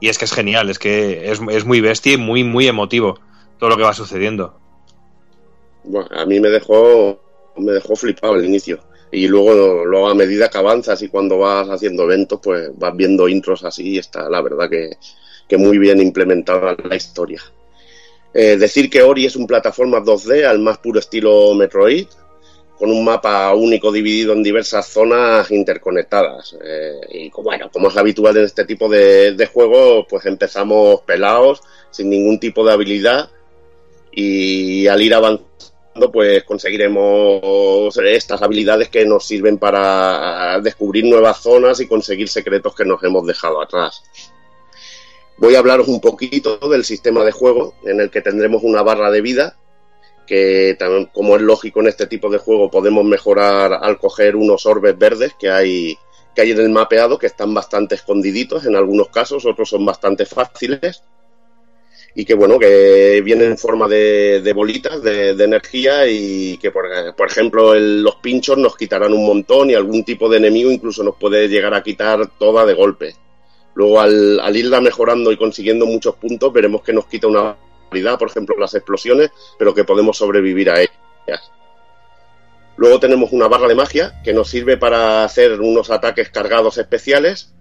y 0.00 0.08
es 0.08 0.18
que 0.18 0.24
es 0.24 0.32
genial, 0.32 0.68
es 0.68 0.78
que 0.78 1.30
es, 1.30 1.40
es 1.50 1.64
muy 1.64 1.80
bestia 1.80 2.14
y 2.14 2.16
muy, 2.16 2.42
muy 2.42 2.66
emotivo 2.66 3.20
todo 3.58 3.70
lo 3.70 3.76
que 3.76 3.84
va 3.84 3.94
sucediendo. 3.94 4.58
Bueno, 5.84 6.08
a 6.10 6.26
mí 6.26 6.40
me 6.40 6.48
dejó, 6.48 7.20
me 7.56 7.72
dejó 7.72 7.94
flipado 7.94 8.34
el 8.36 8.44
inicio. 8.44 8.80
Y 9.12 9.28
luego, 9.28 9.84
luego 9.84 10.08
a 10.08 10.14
medida 10.14 10.48
que 10.48 10.56
avanzas 10.56 11.02
y 11.02 11.08
cuando 11.08 11.38
vas 11.38 11.68
haciendo 11.68 12.04
eventos, 12.04 12.40
pues 12.42 12.70
vas 12.74 12.96
viendo 12.96 13.28
intros 13.28 13.62
así 13.62 13.90
y 13.90 13.98
está 13.98 14.28
la 14.30 14.40
verdad 14.40 14.70
que, 14.70 14.96
que 15.46 15.58
muy 15.58 15.76
bien 15.76 16.00
implementada 16.00 16.74
la 16.82 16.96
historia. 16.96 17.42
Eh, 18.32 18.56
decir 18.56 18.88
que 18.88 19.02
Ori 19.02 19.26
es 19.26 19.36
un 19.36 19.46
plataforma 19.46 20.00
2D 20.00 20.44
al 20.46 20.60
más 20.60 20.78
puro 20.78 20.98
estilo 20.98 21.54
Metroid, 21.54 22.06
con 22.78 22.90
un 22.90 23.04
mapa 23.04 23.54
único 23.54 23.92
dividido 23.92 24.32
en 24.32 24.42
diversas 24.42 24.86
zonas 24.86 25.50
interconectadas. 25.50 26.56
Eh, 26.64 27.00
y 27.10 27.30
bueno, 27.30 27.70
como 27.70 27.88
es 27.88 27.96
habitual 27.98 28.38
en 28.38 28.44
este 28.44 28.64
tipo 28.64 28.88
de, 28.88 29.32
de 29.32 29.46
juegos, 29.46 30.06
pues 30.08 30.24
empezamos 30.24 31.02
pelados, 31.02 31.60
sin 31.90 32.08
ningún 32.08 32.40
tipo 32.40 32.64
de 32.64 32.72
habilidad, 32.72 33.28
y 34.10 34.86
al 34.86 35.02
ir 35.02 35.14
avanzando 35.14 35.52
pues 36.12 36.44
conseguiremos 36.44 37.96
estas 37.98 38.42
habilidades 38.42 38.88
que 38.88 39.04
nos 39.04 39.26
sirven 39.26 39.58
para 39.58 40.58
descubrir 40.60 41.04
nuevas 41.04 41.38
zonas 41.38 41.80
y 41.80 41.86
conseguir 41.86 42.28
secretos 42.28 42.74
que 42.74 42.84
nos 42.84 43.02
hemos 43.04 43.26
dejado 43.26 43.60
atrás. 43.60 44.02
Voy 45.38 45.54
a 45.54 45.58
hablaros 45.58 45.88
un 45.88 46.00
poquito 46.00 46.56
del 46.68 46.84
sistema 46.84 47.24
de 47.24 47.32
juego 47.32 47.74
en 47.84 48.00
el 48.00 48.10
que 48.10 48.22
tendremos 48.22 48.62
una 48.62 48.82
barra 48.82 49.10
de 49.10 49.20
vida 49.20 49.56
que 50.26 50.78
como 51.12 51.36
es 51.36 51.42
lógico 51.42 51.80
en 51.80 51.88
este 51.88 52.06
tipo 52.06 52.30
de 52.30 52.38
juego 52.38 52.70
podemos 52.70 53.04
mejorar 53.04 53.72
al 53.72 53.98
coger 53.98 54.36
unos 54.36 54.66
orbes 54.66 54.96
verdes 54.96 55.32
que 55.38 55.50
hay 55.50 55.98
que 56.34 56.42
hay 56.42 56.52
en 56.52 56.60
el 56.60 56.70
mapeado 56.70 57.18
que 57.18 57.26
están 57.26 57.52
bastante 57.52 57.96
escondiditos 57.96 58.64
en 58.64 58.76
algunos 58.76 59.08
casos, 59.08 59.44
otros 59.44 59.68
son 59.68 59.84
bastante 59.84 60.24
fáciles 60.24 61.02
y 62.14 62.24
que 62.24 62.34
bueno, 62.34 62.58
que 62.58 63.22
vienen 63.24 63.52
en 63.52 63.58
forma 63.58 63.88
de, 63.88 64.52
bolitas 64.54 65.02
de, 65.02 65.30
energía 65.30 66.06
y 66.06 66.58
que 66.58 66.70
por, 66.70 66.86
ejemplo 67.26 67.74
los 67.74 68.16
pinchos 68.16 68.58
nos 68.58 68.76
quitarán 68.76 69.14
un 69.14 69.26
montón 69.26 69.70
y 69.70 69.74
algún 69.74 70.04
tipo 70.04 70.28
de 70.28 70.36
enemigo 70.36 70.70
incluso 70.70 71.02
nos 71.02 71.16
puede 71.16 71.48
llegar 71.48 71.74
a 71.74 71.82
quitar 71.82 72.26
toda 72.38 72.66
de 72.66 72.74
golpe. 72.74 73.16
Luego 73.74 74.00
al, 74.00 74.38
al 74.40 74.56
irla 74.56 74.82
mejorando 74.82 75.32
y 75.32 75.38
consiguiendo 75.38 75.86
muchos 75.86 76.16
puntos 76.16 76.52
veremos 76.52 76.82
que 76.82 76.92
nos 76.92 77.06
quita 77.06 77.28
una 77.28 77.56
habilidad, 77.88 78.18
por 78.18 78.28
ejemplo 78.28 78.56
las 78.58 78.74
explosiones, 78.74 79.30
pero 79.58 79.74
que 79.74 79.84
podemos 79.84 80.18
sobrevivir 80.18 80.68
a 80.68 80.80
ellas. 80.80 81.50
Luego 82.76 83.00
tenemos 83.00 83.32
una 83.32 83.48
barra 83.48 83.68
de 83.68 83.74
magia 83.74 84.20
que 84.22 84.34
nos 84.34 84.48
sirve 84.48 84.76
para 84.76 85.24
hacer 85.24 85.60
unos 85.60 85.90
ataques 85.90 86.30
cargados 86.30 86.78
especiales 86.78 87.54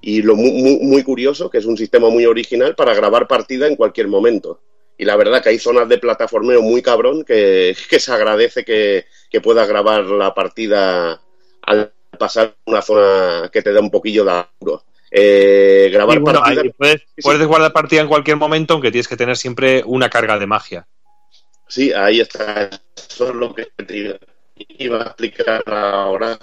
y 0.00 0.22
lo 0.22 0.36
muy, 0.36 0.52
muy, 0.52 0.78
muy 0.78 1.02
curioso, 1.02 1.50
que 1.50 1.58
es 1.58 1.66
un 1.66 1.76
sistema 1.76 2.08
muy 2.08 2.26
original 2.26 2.74
para 2.74 2.94
grabar 2.94 3.26
partida 3.26 3.66
en 3.66 3.76
cualquier 3.76 4.08
momento. 4.08 4.60
Y 4.96 5.04
la 5.04 5.16
verdad 5.16 5.42
que 5.42 5.50
hay 5.50 5.58
zonas 5.58 5.88
de 5.88 5.98
plataformeo 5.98 6.60
muy 6.62 6.82
cabrón 6.82 7.24
que, 7.24 7.76
que 7.90 8.00
se 8.00 8.12
agradece 8.12 8.64
que, 8.64 9.06
que 9.30 9.40
puedas 9.40 9.68
grabar 9.68 10.04
la 10.04 10.34
partida 10.34 11.20
al 11.62 11.92
pasar 12.18 12.56
una 12.64 12.82
zona 12.82 13.48
que 13.52 13.62
te 13.62 13.72
da 13.72 13.80
un 13.80 13.90
poquillo 13.90 14.24
de 14.24 14.32
apuro. 14.32 14.84
Eh, 15.10 15.88
grabar 15.92 16.18
bueno, 16.18 16.40
partida... 16.40 16.62
ahí 16.62 16.70
puedes, 16.70 17.02
puedes 17.22 17.46
guardar 17.46 17.72
partida 17.72 18.02
en 18.02 18.08
cualquier 18.08 18.36
momento, 18.36 18.74
aunque 18.74 18.90
tienes 18.90 19.08
que 19.08 19.16
tener 19.16 19.36
siempre 19.36 19.82
una 19.86 20.10
carga 20.10 20.38
de 20.38 20.46
magia. 20.46 20.86
Sí, 21.68 21.92
ahí 21.92 22.20
está. 22.20 22.70
Eso 22.96 23.28
es 23.28 23.34
lo 23.34 23.54
que 23.54 23.66
te 23.86 24.18
iba 24.78 25.02
a 25.02 25.06
explicar 25.06 25.62
ahora. 25.66 26.38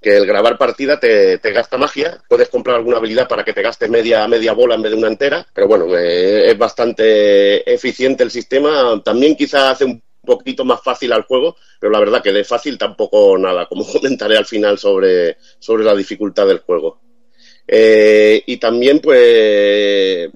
Que 0.00 0.16
el 0.16 0.26
grabar 0.26 0.56
partida 0.56 0.98
te, 0.98 1.38
te 1.38 1.52
gasta 1.52 1.76
magia. 1.76 2.22
Puedes 2.28 2.48
comprar 2.48 2.76
alguna 2.76 2.96
habilidad 2.96 3.28
para 3.28 3.44
que 3.44 3.52
te 3.52 3.62
gaste 3.62 3.88
media, 3.88 4.26
media 4.28 4.52
bola 4.52 4.74
en 4.74 4.82
vez 4.82 4.92
de 4.92 4.98
una 4.98 5.08
entera. 5.08 5.46
Pero 5.52 5.68
bueno, 5.68 5.86
eh, 5.96 6.50
es 6.50 6.56
bastante 6.56 7.70
eficiente 7.72 8.22
el 8.22 8.30
sistema. 8.30 9.02
También 9.04 9.36
quizá 9.36 9.70
hace 9.70 9.84
un 9.84 10.02
poquito 10.24 10.64
más 10.64 10.82
fácil 10.82 11.12
al 11.12 11.24
juego, 11.24 11.56
pero 11.78 11.92
la 11.92 12.00
verdad 12.00 12.22
que 12.22 12.32
de 12.32 12.44
fácil 12.44 12.78
tampoco 12.78 13.36
nada, 13.38 13.66
como 13.66 13.86
comentaré 13.92 14.36
al 14.36 14.46
final 14.46 14.78
sobre, 14.78 15.36
sobre 15.58 15.84
la 15.84 15.94
dificultad 15.94 16.46
del 16.46 16.60
juego. 16.60 17.00
Eh, 17.66 18.42
y 18.46 18.56
también, 18.56 19.00
pues, 19.00 20.30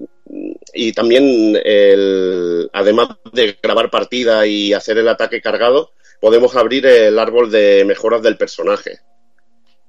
y 0.73 0.93
también, 0.93 1.59
el, 1.63 2.69
además 2.71 3.09
de 3.33 3.57
grabar 3.61 3.89
partida 3.89 4.45
y 4.47 4.73
hacer 4.73 4.97
el 4.97 5.07
ataque 5.07 5.41
cargado, 5.41 5.91
podemos 6.21 6.55
abrir 6.55 6.85
el 6.85 7.19
árbol 7.19 7.51
de 7.51 7.83
mejoras 7.85 8.21
del 8.21 8.37
personaje. 8.37 8.99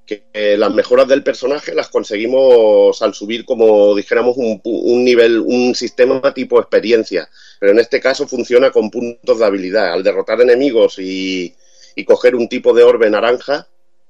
Que 0.06 0.22
las 0.56 0.72
mejoras 0.72 1.08
del 1.08 1.24
personaje 1.24 1.74
las 1.74 1.88
conseguimos 1.88 3.02
al 3.02 3.12
subir, 3.12 3.44
como 3.44 3.94
dijéramos, 3.96 4.36
un, 4.36 4.60
un 4.62 5.04
nivel, 5.04 5.40
un 5.40 5.74
sistema 5.74 6.32
tipo 6.32 6.60
experiencia. 6.60 7.28
Pero 7.58 7.72
en 7.72 7.80
este 7.80 8.00
caso 8.00 8.28
funciona 8.28 8.70
con 8.70 8.88
puntos 8.90 9.38
de 9.38 9.44
habilidad. 9.44 9.92
Al 9.92 10.04
derrotar 10.04 10.40
enemigos 10.40 11.00
y, 11.00 11.52
y 11.96 12.04
coger 12.04 12.36
un 12.36 12.48
tipo 12.48 12.72
de 12.72 12.84
orbe 12.84 13.10
naranja, 13.10 13.66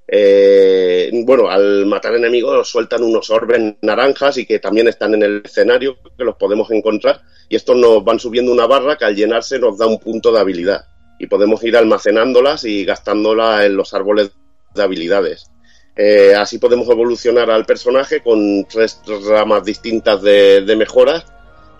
eh, 0.08 1.10
bueno, 1.24 1.48
al 1.48 1.86
matar 1.86 2.14
enemigos 2.14 2.68
sueltan 2.68 3.02
unos 3.02 3.30
orbes 3.30 3.74
naranjas 3.82 4.38
y 4.38 4.46
que 4.46 4.58
también 4.58 4.88
están 4.88 5.14
en 5.14 5.22
el 5.22 5.42
escenario, 5.44 5.96
que 6.16 6.24
los 6.24 6.36
podemos 6.36 6.70
encontrar, 6.70 7.22
y 7.48 7.56
estos 7.56 7.76
nos 7.76 8.04
van 8.04 8.20
subiendo 8.20 8.52
una 8.52 8.66
barra 8.66 8.96
que 8.96 9.04
al 9.04 9.16
llenarse 9.16 9.58
nos 9.58 9.78
da 9.78 9.86
un 9.86 9.98
punto 9.98 10.30
de 10.32 10.40
habilidad. 10.40 10.84
Y 11.18 11.26
podemos 11.26 11.64
ir 11.64 11.76
almacenándolas 11.76 12.64
y 12.64 12.84
gastándolas 12.84 13.64
en 13.64 13.76
los 13.76 13.94
árboles 13.94 14.32
de 14.74 14.82
habilidades. 14.82 15.50
Eh, 15.96 16.34
así 16.34 16.58
podemos 16.58 16.88
evolucionar 16.88 17.50
al 17.50 17.64
personaje 17.64 18.20
con 18.20 18.66
tres 18.66 19.00
ramas 19.26 19.64
distintas 19.64 20.20
de, 20.20 20.60
de 20.60 20.76
mejoras. 20.76 21.24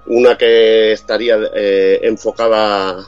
Una 0.06 0.38
que 0.38 0.92
estaría 0.92 1.38
eh, 1.54 2.00
enfocada 2.02 3.06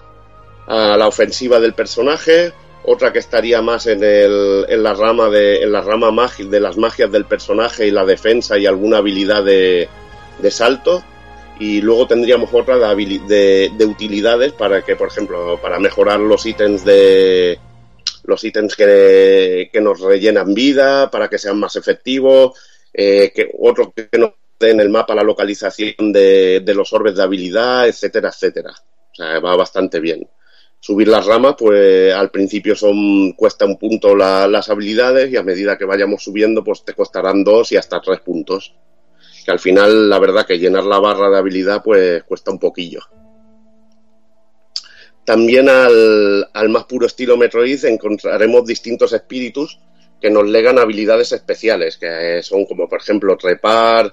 a 0.66 0.96
la 0.96 1.08
ofensiva 1.08 1.60
del 1.60 1.72
personaje, 1.72 2.52
otra 2.84 3.12
que 3.12 3.20
estaría 3.20 3.62
más 3.62 3.86
en, 3.86 4.02
el, 4.04 4.66
en 4.68 4.82
la 4.82 4.94
rama 4.94 5.28
de 5.28 5.62
en 5.62 5.72
la 5.72 5.80
rama 5.80 6.10
de 6.38 6.60
las 6.60 6.76
magias 6.76 7.10
del 7.10 7.24
personaje 7.24 7.86
y 7.86 7.90
la 7.90 8.04
defensa 8.04 8.58
y 8.58 8.66
alguna 8.66 8.98
habilidad 8.98 9.44
de, 9.44 9.88
de 10.38 10.50
salto 10.50 11.02
y 11.58 11.80
luego 11.80 12.06
tendríamos 12.06 12.50
otra 12.52 12.78
de, 12.78 13.20
de, 13.26 13.72
de 13.76 13.86
utilidades 13.86 14.52
para 14.52 14.82
que 14.82 14.96
por 14.96 15.08
ejemplo 15.08 15.58
para 15.60 15.78
mejorar 15.78 16.20
los 16.20 16.46
ítems 16.46 16.84
de 16.84 17.58
los 18.28 18.44
ítems 18.44 18.76
que, 18.76 19.70
que 19.72 19.80
nos 19.80 20.00
rellenan 20.00 20.54
vida 20.54 21.10
para 21.10 21.28
que 21.28 21.38
sean 21.38 21.58
más 21.58 21.74
efectivos 21.76 22.52
eh, 22.92 23.32
que 23.34 23.50
otro 23.58 23.92
que 23.92 24.08
nos 24.18 24.32
dé 24.60 24.70
en 24.70 24.80
el 24.80 24.90
mapa 24.90 25.14
la 25.14 25.22
localización 25.22 26.12
de, 26.12 26.60
de 26.64 26.74
los 26.74 26.92
orbes 26.92 27.16
de 27.16 27.22
habilidad 27.22 27.88
etcétera 27.88 28.28
etcétera 28.28 28.72
o 28.72 29.14
sea 29.14 29.40
va 29.40 29.56
bastante 29.56 29.98
bien 30.00 30.28
subir 30.80 31.08
las 31.08 31.26
ramas, 31.26 31.56
pues 31.58 32.14
al 32.14 32.30
principio 32.30 32.76
son 32.76 33.32
cuesta 33.32 33.64
un 33.64 33.76
punto 33.76 34.14
la- 34.14 34.46
las 34.46 34.68
habilidades 34.70 35.28
y 35.32 35.36
a 35.36 35.42
medida 35.42 35.76
que 35.76 35.84
vayamos 35.84 36.22
subiendo, 36.22 36.62
pues 36.62 36.84
te 36.84 36.94
costarán 36.94 37.42
dos 37.42 37.72
y 37.72 37.76
hasta 37.76 38.00
tres 38.00 38.20
puntos. 38.20 38.76
Que 39.44 39.50
al 39.50 39.58
final, 39.58 40.08
la 40.08 40.20
verdad, 40.20 40.46
que 40.46 40.56
llenar 40.56 40.84
la 40.84 41.00
barra 41.00 41.30
de 41.30 41.38
habilidad, 41.38 41.82
pues 41.82 42.22
cuesta 42.22 42.52
un 42.52 42.60
poquillo. 42.60 43.00
También 45.28 45.68
al, 45.68 46.68
más 46.70 46.84
puro 46.84 47.06
estilo 47.06 47.36
Metroid 47.36 47.84
encontraremos 47.84 48.64
distintos 48.64 49.12
espíritus 49.12 49.78
que 50.22 50.30
nos 50.30 50.48
legan 50.48 50.78
habilidades 50.78 51.32
especiales, 51.32 51.98
que 51.98 52.42
son 52.42 52.64
como 52.64 52.88
por 52.88 52.98
ejemplo 53.02 53.36
trepar, 53.36 54.10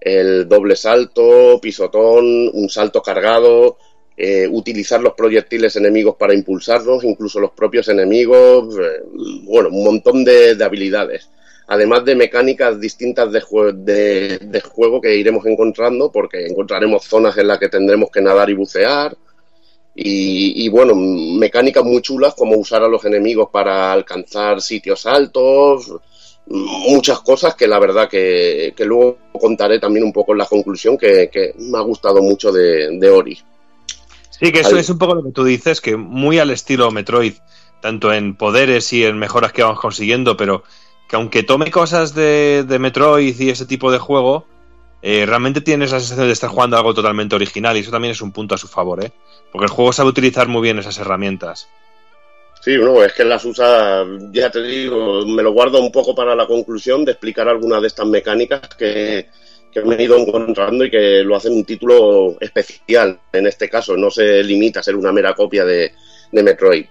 el 0.00 0.48
doble 0.48 0.74
salto, 0.74 1.60
pisotón, 1.60 2.48
un 2.50 2.70
salto 2.70 3.02
cargado, 3.02 3.76
eh, 4.16 4.48
utilizar 4.50 5.02
los 5.02 5.12
proyectiles 5.12 5.76
enemigos 5.76 6.16
para 6.18 6.32
impulsarlos, 6.32 7.04
incluso 7.04 7.40
los 7.40 7.50
propios 7.50 7.88
enemigos, 7.88 8.74
eh, 8.78 9.02
bueno, 9.42 9.68
un 9.68 9.84
montón 9.84 10.24
de, 10.24 10.54
de 10.54 10.64
habilidades 10.64 11.28
además 11.66 12.06
de 12.06 12.14
mecánicas 12.14 12.80
distintas 12.80 13.30
de 13.32 13.40
juego 13.40 15.00
que 15.00 15.16
iremos 15.16 15.44
encontrando, 15.44 16.10
porque 16.10 16.46
encontraremos 16.46 17.04
zonas 17.04 17.36
en 17.36 17.48
las 17.48 17.58
que 17.58 17.68
tendremos 17.68 18.10
que 18.10 18.22
nadar 18.22 18.48
y 18.48 18.54
bucear. 18.54 19.14
Y, 19.94 20.64
y, 20.64 20.68
bueno, 20.68 20.94
mecánicas 20.94 21.84
muy 21.84 22.02
chulas 22.02 22.34
como 22.34 22.56
usar 22.56 22.82
a 22.82 22.88
los 22.88 23.04
enemigos 23.04 23.48
para 23.52 23.92
alcanzar 23.92 24.60
sitios 24.60 25.06
altos, 25.06 25.92
muchas 26.46 27.20
cosas 27.20 27.54
que 27.54 27.66
la 27.66 27.78
verdad 27.78 28.08
que, 28.08 28.74
que 28.76 28.84
luego 28.84 29.18
contaré 29.32 29.78
también 29.78 30.04
un 30.04 30.12
poco 30.12 30.32
en 30.32 30.38
la 30.38 30.46
conclusión 30.46 30.98
que, 30.98 31.30
que 31.32 31.54
me 31.58 31.78
ha 31.78 31.82
gustado 31.82 32.20
mucho 32.22 32.52
de, 32.52 32.98
de 32.98 33.10
Ori. 33.10 33.38
Sí, 34.30 34.50
que 34.52 34.60
eso 34.60 34.76
es 34.76 34.90
un 34.90 34.98
poco 34.98 35.14
lo 35.14 35.22
que 35.22 35.30
tú 35.30 35.44
dices, 35.44 35.80
que 35.80 35.96
muy 35.96 36.38
al 36.38 36.50
estilo 36.50 36.90
Metroid, 36.90 37.34
tanto 37.80 38.12
en 38.12 38.34
poderes 38.34 38.92
y 38.92 39.04
en 39.04 39.18
mejoras 39.18 39.52
que 39.52 39.62
vamos 39.62 39.80
consiguiendo, 39.80 40.36
pero 40.36 40.64
que 41.08 41.16
aunque 41.16 41.44
tome 41.44 41.70
cosas 41.70 42.14
de, 42.14 42.64
de 42.66 42.78
Metroid 42.78 43.38
y 43.38 43.50
ese 43.50 43.64
tipo 43.64 43.92
de 43.92 43.98
juego, 43.98 44.46
eh, 45.06 45.26
realmente 45.26 45.60
tienes 45.60 45.92
la 45.92 46.00
sensación 46.00 46.28
de 46.28 46.32
estar 46.32 46.48
jugando 46.48 46.78
algo 46.78 46.94
totalmente 46.94 47.34
original 47.34 47.76
y 47.76 47.80
eso 47.80 47.90
también 47.90 48.12
es 48.12 48.22
un 48.22 48.32
punto 48.32 48.54
a 48.54 48.58
su 48.58 48.68
favor, 48.68 49.04
¿eh? 49.04 49.12
Porque 49.52 49.66
el 49.66 49.70
juego 49.70 49.92
sabe 49.92 50.08
utilizar 50.08 50.48
muy 50.48 50.62
bien 50.62 50.78
esas 50.78 50.98
herramientas. 50.98 51.68
Sí, 52.62 52.78
no, 52.78 53.04
es 53.04 53.12
que 53.12 53.22
las 53.22 53.44
usa, 53.44 54.02
ya 54.32 54.50
te 54.50 54.62
digo, 54.62 55.26
me 55.26 55.42
lo 55.42 55.52
guardo 55.52 55.78
un 55.82 55.92
poco 55.92 56.14
para 56.14 56.34
la 56.34 56.46
conclusión 56.46 57.04
de 57.04 57.12
explicar 57.12 57.46
algunas 57.46 57.82
de 57.82 57.88
estas 57.88 58.06
mecánicas 58.06 58.62
que, 58.78 59.28
que 59.70 59.82
me 59.82 59.96
he 59.96 60.04
ido 60.04 60.16
encontrando 60.16 60.86
y 60.86 60.90
que 60.90 61.22
lo 61.22 61.36
hacen 61.36 61.52
un 61.52 61.66
título 61.66 62.38
especial 62.40 63.20
en 63.30 63.46
este 63.46 63.68
caso, 63.68 63.98
no 63.98 64.10
se 64.10 64.42
limita 64.42 64.80
a 64.80 64.82
ser 64.82 64.96
una 64.96 65.12
mera 65.12 65.34
copia 65.34 65.66
de, 65.66 65.92
de 66.32 66.42
Metroid. 66.42 66.86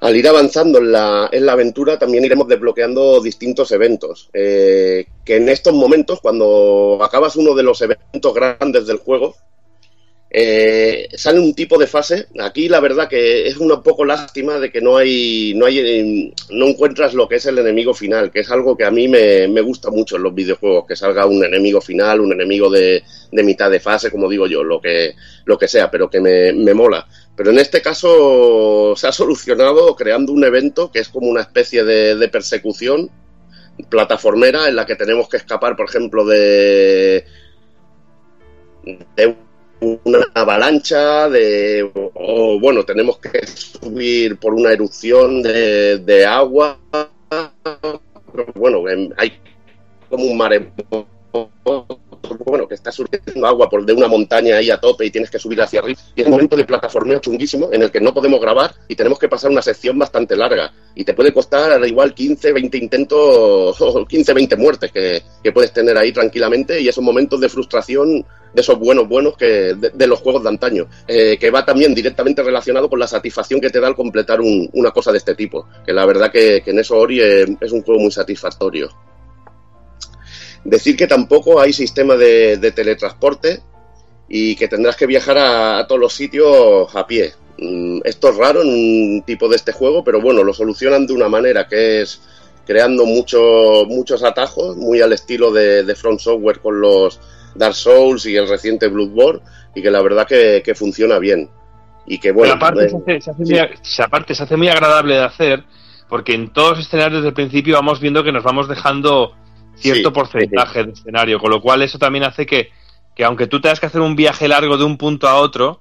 Al 0.00 0.16
ir 0.16 0.26
avanzando 0.26 0.78
en 0.78 0.92
la, 0.92 1.28
en 1.30 1.44
la 1.44 1.52
aventura 1.52 1.98
también 1.98 2.24
iremos 2.24 2.48
desbloqueando 2.48 3.20
distintos 3.20 3.70
eventos, 3.72 4.30
eh, 4.32 5.06
que 5.24 5.36
en 5.36 5.48
estos 5.50 5.74
momentos, 5.74 6.20
cuando 6.20 6.98
acabas 7.02 7.36
uno 7.36 7.54
de 7.54 7.62
los 7.62 7.82
eventos 7.82 8.34
grandes 8.34 8.86
del 8.86 8.96
juego, 8.96 9.36
eh, 10.32 11.08
sale 11.14 11.40
un 11.40 11.54
tipo 11.54 11.76
de 11.76 11.88
fase. 11.88 12.28
Aquí 12.38 12.68
la 12.68 12.78
verdad 12.78 13.08
que 13.08 13.48
es 13.48 13.56
una 13.56 13.82
poco 13.82 14.04
lástima 14.04 14.60
de 14.60 14.70
que 14.70 14.80
no 14.80 14.96
hay, 14.96 15.54
no 15.56 15.66
hay, 15.66 15.78
eh, 15.80 16.34
no 16.50 16.66
encuentras 16.68 17.14
lo 17.14 17.28
que 17.28 17.36
es 17.36 17.46
el 17.46 17.58
enemigo 17.58 17.92
final, 17.92 18.30
que 18.30 18.40
es 18.40 18.50
algo 18.50 18.76
que 18.76 18.84
a 18.84 18.92
mí 18.92 19.08
me, 19.08 19.48
me 19.48 19.60
gusta 19.60 19.90
mucho 19.90 20.16
en 20.16 20.22
los 20.22 20.34
videojuegos, 20.34 20.86
que 20.86 20.94
salga 20.94 21.26
un 21.26 21.44
enemigo 21.44 21.80
final, 21.80 22.20
un 22.20 22.32
enemigo 22.32 22.70
de, 22.70 23.02
de 23.32 23.42
mitad 23.42 23.70
de 23.70 23.80
fase, 23.80 24.10
como 24.10 24.28
digo 24.28 24.46
yo, 24.46 24.62
lo 24.62 24.80
que, 24.80 25.14
lo 25.46 25.58
que 25.58 25.66
sea, 25.66 25.90
pero 25.90 26.08
que 26.08 26.20
me, 26.20 26.52
me 26.52 26.74
mola. 26.74 27.06
Pero 27.34 27.50
en 27.50 27.58
este 27.58 27.82
caso 27.82 28.94
se 28.96 29.08
ha 29.08 29.12
solucionado 29.12 29.96
creando 29.96 30.32
un 30.32 30.44
evento 30.44 30.92
que 30.92 31.00
es 31.00 31.08
como 31.08 31.26
una 31.28 31.40
especie 31.40 31.82
de, 31.84 32.28
persecución 32.28 33.10
plataformera 33.88 34.68
en 34.68 34.76
la 34.76 34.84
que 34.84 34.94
tenemos 34.94 35.28
que 35.28 35.38
escapar, 35.38 35.74
por 35.74 35.88
ejemplo, 35.88 36.24
de 36.24 37.24
una 39.80 40.26
avalancha, 40.34 41.28
de, 41.28 41.90
o 41.94 42.58
bueno, 42.60 42.84
tenemos 42.84 43.18
que 43.18 43.46
subir 43.46 44.36
por 44.38 44.54
una 44.54 44.72
erupción 44.72 45.42
de, 45.42 45.98
de 45.98 46.26
agua. 46.26 46.78
Bueno, 48.54 48.84
hay 49.16 49.32
como 50.08 50.24
un 50.24 50.36
maremoto, 50.36 51.06
bueno, 52.44 52.66
que 52.68 52.74
está 52.74 52.92
surgiendo 52.92 53.46
agua 53.46 53.68
por 53.68 53.84
de 53.84 53.92
una 53.92 54.08
montaña 54.08 54.56
ahí 54.56 54.70
a 54.70 54.78
tope 54.78 55.06
y 55.06 55.10
tienes 55.10 55.30
que 55.30 55.38
subir 55.38 55.60
hacia 55.60 55.80
arriba. 55.80 55.98
Y 56.14 56.20
es 56.20 56.26
un 56.26 56.32
momento 56.32 56.56
de 56.56 56.64
plataformeo 56.64 57.18
chunguísimo 57.18 57.68
en 57.72 57.82
el 57.82 57.90
que 57.90 58.00
no 58.00 58.12
podemos 58.14 58.40
grabar 58.40 58.74
y 58.88 58.94
tenemos 58.94 59.18
que 59.18 59.28
pasar 59.28 59.50
una 59.50 59.62
sección 59.62 59.98
bastante 59.98 60.36
larga. 60.36 60.72
Y 60.94 61.04
te 61.04 61.14
puede 61.14 61.32
costar 61.32 61.70
al 61.72 61.86
igual 61.86 62.14
15, 62.14 62.52
20 62.52 62.78
intentos, 62.78 63.76
15, 64.08 64.32
20 64.34 64.56
muertes 64.56 64.92
que, 64.92 65.22
que 65.42 65.52
puedes 65.52 65.72
tener 65.72 65.96
ahí 65.96 66.12
tranquilamente. 66.12 66.80
Y 66.80 66.88
esos 66.88 67.02
momentos 67.04 67.40
de 67.40 67.48
frustración 67.48 68.24
de 68.52 68.60
esos 68.62 68.78
buenos, 68.78 69.08
buenos 69.08 69.36
que 69.36 69.74
de, 69.74 70.06
los 70.08 70.18
juegos 70.20 70.42
de 70.42 70.48
antaño, 70.48 70.88
eh, 71.06 71.36
que 71.38 71.50
va 71.52 71.64
también 71.64 71.94
directamente 71.94 72.42
relacionado 72.42 72.88
con 72.90 72.98
la 72.98 73.06
satisfacción 73.06 73.60
que 73.60 73.70
te 73.70 73.78
da 73.80 73.86
al 73.86 73.94
completar 73.94 74.40
un- 74.40 74.68
una 74.72 74.90
cosa 74.90 75.12
de 75.12 75.18
este 75.18 75.34
tipo. 75.36 75.66
Que 75.86 75.92
la 75.92 76.04
verdad 76.04 76.32
que, 76.32 76.60
que 76.64 76.72
en 76.72 76.80
eso 76.80 76.96
Ori 76.96 77.20
eh, 77.20 77.46
es 77.60 77.70
un 77.72 77.82
juego 77.82 78.00
muy 78.00 78.10
satisfactorio. 78.10 78.88
Decir 80.64 80.96
que 80.96 81.06
tampoco 81.06 81.60
hay 81.60 81.72
sistema 81.72 82.16
de, 82.16 82.56
de 82.58 82.70
teletransporte 82.72 83.60
y 84.28 84.54
que 84.56 84.68
tendrás 84.68 84.96
que 84.96 85.06
viajar 85.06 85.38
a, 85.38 85.78
a 85.78 85.86
todos 85.86 86.00
los 86.00 86.12
sitios 86.12 86.94
a 86.94 87.06
pie. 87.06 87.32
Mm, 87.58 88.00
Esto 88.04 88.28
es 88.28 88.36
raro 88.36 88.62
en 88.62 88.68
un 88.68 89.22
tipo 89.26 89.48
de 89.48 89.56
este 89.56 89.72
juego, 89.72 90.04
pero 90.04 90.20
bueno, 90.20 90.44
lo 90.44 90.52
solucionan 90.54 91.06
de 91.06 91.14
una 91.14 91.28
manera 91.28 91.66
que 91.66 92.02
es 92.02 92.20
creando 92.66 93.04
mucho- 93.06 93.84
muchos 93.88 94.22
atajos, 94.22 94.76
muy 94.76 95.00
al 95.00 95.12
estilo 95.12 95.50
de, 95.50 95.82
de 95.82 95.94
Front 95.96 96.20
Software 96.20 96.60
con 96.60 96.80
los 96.80 97.18
Dark 97.54 97.74
Souls 97.74 98.24
y 98.26 98.36
el 98.36 98.48
reciente 98.48 98.86
Bloodborne, 98.88 99.40
y 99.74 99.82
que 99.82 99.90
la 99.90 100.02
verdad 100.02 100.26
que, 100.26 100.62
que 100.64 100.74
funciona 100.74 101.18
bien. 101.18 101.50
Y 102.06 102.18
que 102.18 102.30
bueno, 102.32 102.54
Pero 102.54 102.66
aparte, 102.66 102.84
eh, 102.86 102.88
se 102.88 102.96
hace, 102.96 103.20
se 103.22 103.30
hace 103.30 103.42
muy, 103.44 103.78
se- 103.82 104.02
aparte 104.02 104.34
se 104.34 104.42
hace 104.44 104.56
muy 104.56 104.68
agradable 104.68 105.14
de 105.16 105.24
hacer, 105.24 105.64
porque 106.08 106.34
en 106.34 106.52
todos 106.52 106.76
los 106.78 106.86
escenarios 106.86 107.20
desde 107.22 107.28
el 107.28 107.34
principio 107.34 107.74
vamos 107.74 107.98
viendo 108.00 108.22
que 108.22 108.30
nos 108.32 108.44
vamos 108.44 108.68
dejando 108.68 109.32
cierto 109.80 110.10
Sí, 110.10 110.14
porcentaje 110.14 110.84
de 110.84 110.92
escenario, 110.92 111.38
con 111.38 111.50
lo 111.50 111.60
cual 111.60 111.82
eso 111.82 111.98
también 111.98 112.24
hace 112.24 112.46
que, 112.46 112.70
que 113.14 113.24
aunque 113.24 113.46
tú 113.46 113.60
tengas 113.60 113.80
que 113.80 113.86
hacer 113.86 114.00
un 114.00 114.16
viaje 114.16 114.48
largo 114.48 114.76
de 114.76 114.84
un 114.84 114.96
punto 114.96 115.28
a 115.28 115.36
otro, 115.36 115.80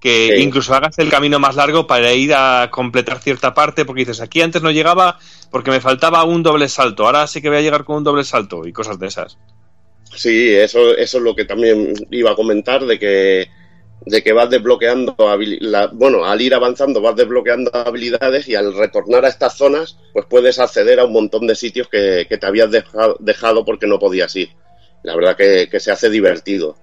que 0.00 0.34
Sí. 0.36 0.42
incluso 0.42 0.74
hagas 0.74 0.98
el 0.98 1.10
camino 1.10 1.38
más 1.40 1.56
largo 1.56 1.86
para 1.86 2.12
ir 2.12 2.32
a 2.34 2.68
completar 2.70 3.18
cierta 3.20 3.52
parte, 3.54 3.84
porque 3.84 4.02
dices, 4.02 4.20
aquí 4.20 4.40
antes 4.40 4.62
no 4.62 4.70
llegaba 4.70 5.18
porque 5.50 5.70
me 5.70 5.80
faltaba 5.80 6.22
un 6.24 6.42
doble 6.42 6.68
salto, 6.68 7.06
ahora 7.06 7.26
sí 7.26 7.42
que 7.42 7.48
voy 7.48 7.58
a 7.58 7.62
llegar 7.62 7.84
con 7.84 7.96
un 7.96 8.04
doble 8.04 8.22
salto 8.24 8.66
y 8.66 8.72
cosas 8.72 8.98
de 8.98 9.08
esas. 9.08 9.38
Sí, 10.14 10.50
eso, 10.54 10.96
eso 10.96 11.18
es 11.18 11.22
lo 11.24 11.34
que 11.34 11.44
también 11.44 11.94
iba 12.10 12.30
a 12.30 12.34
comentar, 12.36 12.84
de 12.86 12.98
que, 12.98 13.48
de 14.06 14.22
que 14.22 14.32
vas 14.32 14.48
desbloqueando, 14.50 15.14
la- 15.60 15.88
bueno, 15.88 16.24
al 16.24 16.40
ir 16.40 16.54
avanzando 16.54 17.00
vas 17.00 17.16
desbloqueando 17.16 17.70
habilidades 17.74 18.48
y 18.48 18.54
al 18.54 18.74
retornar 18.74 19.24
a 19.24 19.28
estas 19.28 19.56
zonas, 19.56 19.98
pues 20.12 20.26
puedes 20.26 20.58
acceder 20.58 21.00
a 21.00 21.04
un 21.06 21.12
montón 21.12 21.46
de 21.46 21.54
sitios 21.54 21.88
que, 21.88 22.26
que 22.28 22.38
te 22.38 22.46
habías 22.46 22.70
dejado, 22.70 23.16
dejado 23.20 23.64
porque 23.64 23.86
no 23.86 23.98
podías 23.98 24.34
ir. 24.36 24.50
La 25.02 25.14
verdad 25.16 25.36
que, 25.36 25.68
que 25.70 25.80
se 25.80 25.90
hace 25.92 26.10
divertido. 26.10 26.76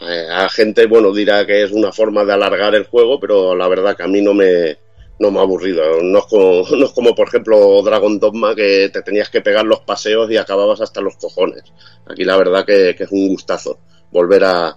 Eh, 0.00 0.28
a 0.30 0.48
gente, 0.48 0.86
bueno, 0.86 1.12
dirá 1.12 1.46
que 1.46 1.62
es 1.64 1.72
una 1.72 1.92
forma 1.92 2.24
de 2.24 2.32
alargar 2.32 2.74
el 2.74 2.86
juego, 2.86 3.20
pero 3.20 3.54
la 3.56 3.68
verdad 3.68 3.96
que 3.96 4.02
a 4.04 4.08
mí 4.08 4.20
no 4.22 4.34
me, 4.34 4.78
no 5.18 5.30
me 5.30 5.38
ha 5.38 5.42
aburrido. 5.42 6.02
No 6.02 6.18
es, 6.20 6.24
como, 6.26 6.64
no 6.76 6.86
es 6.86 6.92
como, 6.92 7.14
por 7.14 7.28
ejemplo, 7.28 7.82
Dragon 7.82 8.18
Dogma, 8.18 8.54
que 8.54 8.90
te 8.92 9.02
tenías 9.02 9.30
que 9.30 9.42
pegar 9.42 9.64
los 9.66 9.80
paseos 9.80 10.30
y 10.30 10.36
acababas 10.36 10.80
hasta 10.80 11.00
los 11.00 11.16
cojones. 11.16 11.64
Aquí 12.06 12.24
la 12.24 12.36
verdad 12.36 12.64
que, 12.64 12.94
que 12.96 13.04
es 13.04 13.12
un 13.12 13.28
gustazo 13.28 13.78
volver 14.12 14.44
a, 14.44 14.76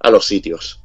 a 0.00 0.10
los 0.10 0.26
sitios. 0.26 0.81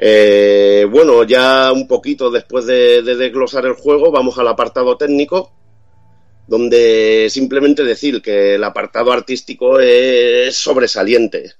Eh, 0.00 0.86
bueno, 0.90 1.24
ya 1.24 1.72
un 1.72 1.88
poquito 1.88 2.30
después 2.30 2.66
de, 2.66 3.02
de 3.02 3.16
desglosar 3.16 3.66
el 3.66 3.72
juego, 3.72 4.10
vamos 4.10 4.38
al 4.38 4.48
apartado 4.48 4.96
técnico, 4.96 5.52
donde 6.46 7.28
simplemente 7.30 7.82
decir 7.82 8.22
que 8.22 8.54
el 8.54 8.64
apartado 8.64 9.12
artístico 9.12 9.80
es 9.80 10.56
sobresaliente. 10.56 11.52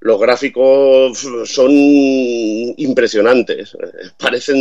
Los 0.00 0.20
gráficos 0.20 1.26
son 1.44 1.72
impresionantes. 1.72 3.76
Parecen, 4.16 4.56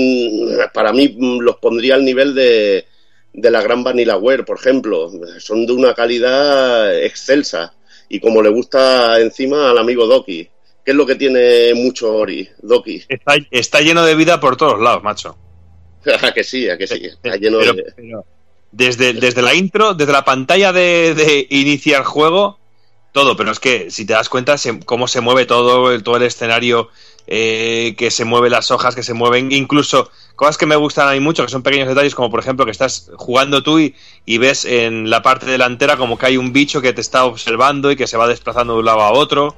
para 0.74 0.92
mí, 0.94 1.16
los 1.40 1.58
pondría 1.58 1.96
al 1.96 2.04
nivel 2.04 2.34
de, 2.34 2.86
de 3.34 3.52
la 3.52 3.62
gran 3.62 3.84
Vanillaware, 3.84 4.44
por 4.44 4.58
ejemplo. 4.58 5.12
Son 5.40 5.66
de 5.66 5.74
una 5.74 5.94
calidad 5.94 7.04
excelsa. 7.04 7.74
Y 8.10 8.20
como 8.20 8.42
le 8.42 8.50
gusta 8.50 9.20
encima 9.20 9.70
al 9.70 9.78
amigo 9.78 10.08
Doki. 10.08 10.50
¿Qué 10.88 10.92
es 10.92 10.96
lo 10.98 11.06
que 11.06 11.16
tiene 11.16 11.74
mucho 11.74 12.14
Ori, 12.16 12.48
Doki? 12.62 13.04
Está, 13.10 13.36
está 13.52 13.82
lleno 13.82 14.06
de 14.06 14.16
vida 14.16 14.40
por 14.40 14.56
todos 14.56 14.80
lados, 14.80 15.04
macho. 15.04 15.36
a 16.22 16.32
que 16.34 16.46
sí, 16.46 16.70
a 16.70 16.78
que 16.78 16.88
sí. 16.88 17.02
Está 17.04 17.36
lleno 17.36 17.58
Pero- 17.60 17.74
de... 17.74 17.84
pero 17.94 18.26
desde, 18.72 19.12
desde 19.12 19.42
la 19.42 19.54
intro, 19.54 19.96
desde 19.96 20.14
la 20.14 20.24
pantalla 20.24 20.72
de, 20.72 21.14
de 21.14 21.46
iniciar 21.50 22.06
juego, 22.06 22.58
todo, 23.12 23.36
pero 23.36 23.52
es 23.52 23.60
que 23.60 23.92
si 23.92 24.06
te 24.06 24.14
das 24.14 24.30
cuenta 24.30 24.58
se- 24.58 24.80
cómo 24.80 25.10
se 25.10 25.20
mueve 25.20 25.46
todo, 25.46 25.92
el, 25.92 26.04
todo 26.04 26.16
el 26.16 26.24
escenario, 26.24 26.88
eh, 27.28 27.94
que 27.98 28.10
se 28.10 28.24
mueven 28.24 28.52
las 28.54 28.72
hojas, 28.72 28.96
que 28.96 29.04
se 29.04 29.14
mueven, 29.14 29.52
incluso 29.52 30.10
cosas 30.38 30.58
que 30.58 30.66
me 30.68 30.78
gustan 30.78 31.10
a 31.10 31.12
mí 31.12 31.20
mucho, 31.20 31.44
que 31.44 31.52
son 31.52 31.64
pequeños 31.64 31.90
detalles, 31.90 32.16
como 32.16 32.32
por 32.32 32.40
ejemplo 32.40 32.64
que 32.64 32.72
estás 32.72 33.12
jugando 33.18 33.62
tú 33.62 33.78
y, 33.80 33.94
y 34.26 34.38
ves 34.38 34.64
en 34.64 35.10
la 35.10 35.22
parte 35.22 35.48
delantera 35.48 35.98
como 35.98 36.18
que 36.18 36.28
hay 36.28 36.38
un 36.38 36.54
bicho 36.54 36.82
que 36.82 36.94
te 36.94 37.02
está 37.02 37.26
observando 37.26 37.92
y 37.92 37.98
que 37.98 38.08
se 38.08 38.16
va 38.16 38.26
desplazando 38.30 38.72
de 38.76 38.80
un 38.80 38.86
lado 38.86 39.02
a 39.02 39.12
otro. 39.12 39.54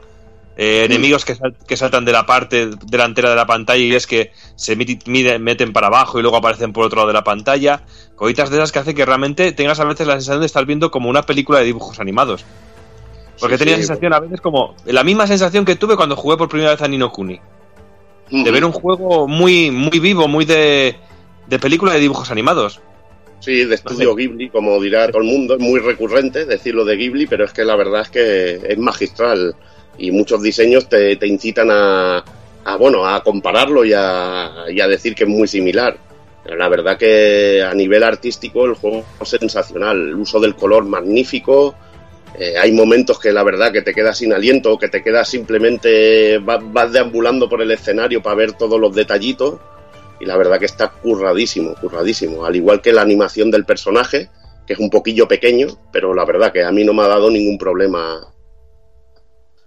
Eh, 0.61 0.83
enemigos 0.83 1.23
que, 1.23 1.35
sal- 1.35 1.55
que 1.65 1.77
saltan 1.77 2.03
de 2.03 2.11
la 2.11 2.25
parte 2.25 2.69
delantera 2.85 3.29
de 3.29 3.35
la 3.37 3.45
pantalla 3.45 3.81
y 3.81 3.95
es 3.95 4.05
que 4.05 4.33
se 4.57 4.75
meten 4.75 5.71
para 5.71 5.87
abajo 5.87 6.19
y 6.19 6.21
luego 6.21 6.35
aparecen 6.35 6.73
por 6.73 6.85
otro 6.85 6.97
lado 6.97 7.07
de 7.07 7.13
la 7.13 7.23
pantalla. 7.23 7.83
Cositas 8.17 8.49
de 8.49 8.57
esas 8.57 8.73
que 8.73 8.79
hace 8.79 8.93
que 8.93 9.05
realmente 9.05 9.53
tengas 9.53 9.79
a 9.79 9.85
veces 9.85 10.05
la 10.05 10.15
sensación 10.15 10.41
de 10.41 10.47
estar 10.47 10.65
viendo 10.65 10.91
como 10.91 11.09
una 11.09 11.21
película 11.23 11.59
de 11.59 11.65
dibujos 11.65 12.01
animados. 12.01 12.43
Porque 13.39 13.55
Sí, 13.55 13.59
tenía 13.59 13.75
sí, 13.75 13.83
sensación 13.83 14.11
a 14.11 14.19
veces 14.19 14.41
como 14.41 14.75
la 14.83 15.05
misma 15.05 15.27
sensación 15.27 15.63
que 15.63 15.77
tuve 15.77 15.95
cuando 15.95 16.17
jugué 16.17 16.35
por 16.35 16.49
primera 16.49 16.71
vez 16.71 16.81
a 16.81 16.89
Nino 16.89 17.09
Kuni. 17.09 17.39
De 18.29 18.51
ver 18.51 18.65
un 18.65 18.73
juego 18.73 19.29
muy, 19.29 19.71
muy 19.71 19.97
vivo, 19.99 20.27
muy 20.27 20.43
de, 20.43 20.97
de 21.47 21.57
película 21.59 21.93
de 21.93 22.01
dibujos 22.01 22.29
animados. 22.31 22.81
Sí, 23.39 23.63
de 23.63 23.75
estudio 23.75 24.13
Ghibli, 24.13 24.49
como 24.49 24.77
dirá 24.81 25.07
todo 25.07 25.21
el 25.21 25.27
mundo, 25.29 25.53
es 25.53 25.61
muy 25.61 25.79
recurrente 25.79 26.43
decirlo 26.43 26.83
de 26.83 26.97
Ghibli, 26.97 27.27
pero 27.27 27.45
es 27.45 27.53
que 27.53 27.63
la 27.63 27.77
verdad 27.77 28.01
es 28.01 28.09
que 28.09 28.59
es 28.73 28.77
magistral 28.77 29.55
y 29.99 30.11
muchos 30.11 30.41
diseños 30.41 30.87
te, 30.87 31.17
te 31.17 31.27
incitan 31.27 31.69
a, 31.71 32.23
a, 32.63 32.75
bueno, 32.77 33.05
a 33.05 33.21
compararlo 33.23 33.85
y 33.85 33.93
a, 33.93 34.63
a 34.63 34.87
decir 34.87 35.13
que 35.13 35.25
es 35.25 35.29
muy 35.29 35.47
similar. 35.47 35.97
La 36.45 36.69
verdad 36.69 36.97
que 36.97 37.61
a 37.61 37.73
nivel 37.73 38.01
artístico 38.01 38.65
el 38.65 38.73
juego 38.73 39.05
es 39.21 39.29
sensacional, 39.29 39.97
el 39.97 40.15
uso 40.15 40.39
del 40.39 40.55
color 40.55 40.85
magnífico, 40.85 41.75
eh, 42.37 42.57
hay 42.57 42.71
momentos 42.71 43.19
que 43.19 43.31
la 43.31 43.43
verdad 43.43 43.71
que 43.71 43.81
te 43.81 43.93
quedas 43.93 44.17
sin 44.17 44.33
aliento, 44.33 44.77
que 44.77 44.87
te 44.87 45.03
quedas 45.03 45.27
simplemente, 45.27 46.37
vas, 46.39 46.59
vas 46.71 46.91
deambulando 46.91 47.49
por 47.49 47.61
el 47.61 47.71
escenario 47.71 48.23
para 48.23 48.35
ver 48.35 48.53
todos 48.53 48.79
los 48.79 48.95
detallitos 48.95 49.59
y 50.19 50.25
la 50.25 50.37
verdad 50.37 50.59
que 50.59 50.65
está 50.65 50.89
curradísimo, 50.89 51.75
curradísimo, 51.75 52.45
al 52.45 52.55
igual 52.55 52.81
que 52.81 52.93
la 52.93 53.01
animación 53.01 53.51
del 53.51 53.65
personaje, 53.65 54.29
que 54.65 54.73
es 54.73 54.79
un 54.79 54.89
poquillo 54.89 55.27
pequeño, 55.27 55.67
pero 55.91 56.13
la 56.13 56.25
verdad 56.25 56.51
que 56.51 56.63
a 56.63 56.71
mí 56.71 56.83
no 56.83 56.93
me 56.93 57.03
ha 57.03 57.07
dado 57.07 57.29
ningún 57.29 57.57
problema 57.57 58.21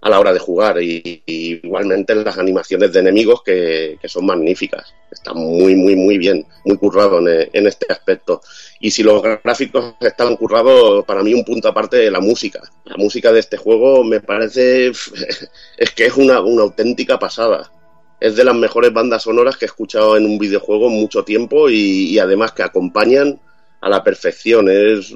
a 0.03 0.09
la 0.09 0.19
hora 0.19 0.33
de 0.33 0.39
jugar 0.39 0.83
y, 0.83 1.23
igualmente 1.25 2.13
las 2.13 2.37
animaciones 2.37 2.91
de 2.91 2.99
enemigos 2.99 3.41
que, 3.41 3.97
son 4.05 4.25
magníficas, 4.25 4.93
están 5.09 5.37
muy, 5.37 5.75
muy, 5.75 5.95
muy 5.95 6.17
bien, 6.17 6.45
muy 6.65 6.77
currado 6.77 7.25
en, 7.25 7.67
este 7.67 7.91
aspecto. 7.91 8.41
Y 8.81 8.91
si 8.91 9.01
los 9.01 9.21
gráficos 9.21 9.95
están 10.01 10.35
currados, 10.35 11.05
para 11.05 11.23
mí 11.23 11.33
un 11.33 11.45
punto 11.45 11.69
aparte 11.69 11.97
de 11.97 12.11
la 12.11 12.19
música. 12.19 12.61
La 12.83 12.97
música 12.97 13.31
de 13.31 13.39
este 13.39 13.55
juego 13.55 14.03
me 14.03 14.19
parece, 14.19 14.87
es 15.77 15.91
que 15.95 16.05
es 16.05 16.17
una, 16.17 16.35
auténtica 16.35 17.17
pasada 17.17 17.71
es 18.19 18.37
de 18.37 18.45
las 18.45 18.55
mejores 18.55 18.93
bandas 18.93 19.23
sonoras 19.23 19.57
que 19.57 19.65
he 19.65 19.67
escuchado 19.67 20.15
en 20.15 20.25
un 20.25 20.37
videojuego 20.37 20.87
en 20.87 20.93
mucho 20.93 21.25
tiempo 21.25 21.69
y 21.69 22.17
además 22.19 22.53
que 22.53 22.63
acompañan 22.63 23.37
a 23.83 23.89
la 23.89 24.01
perfección. 24.01 24.69
Es, 24.69 25.13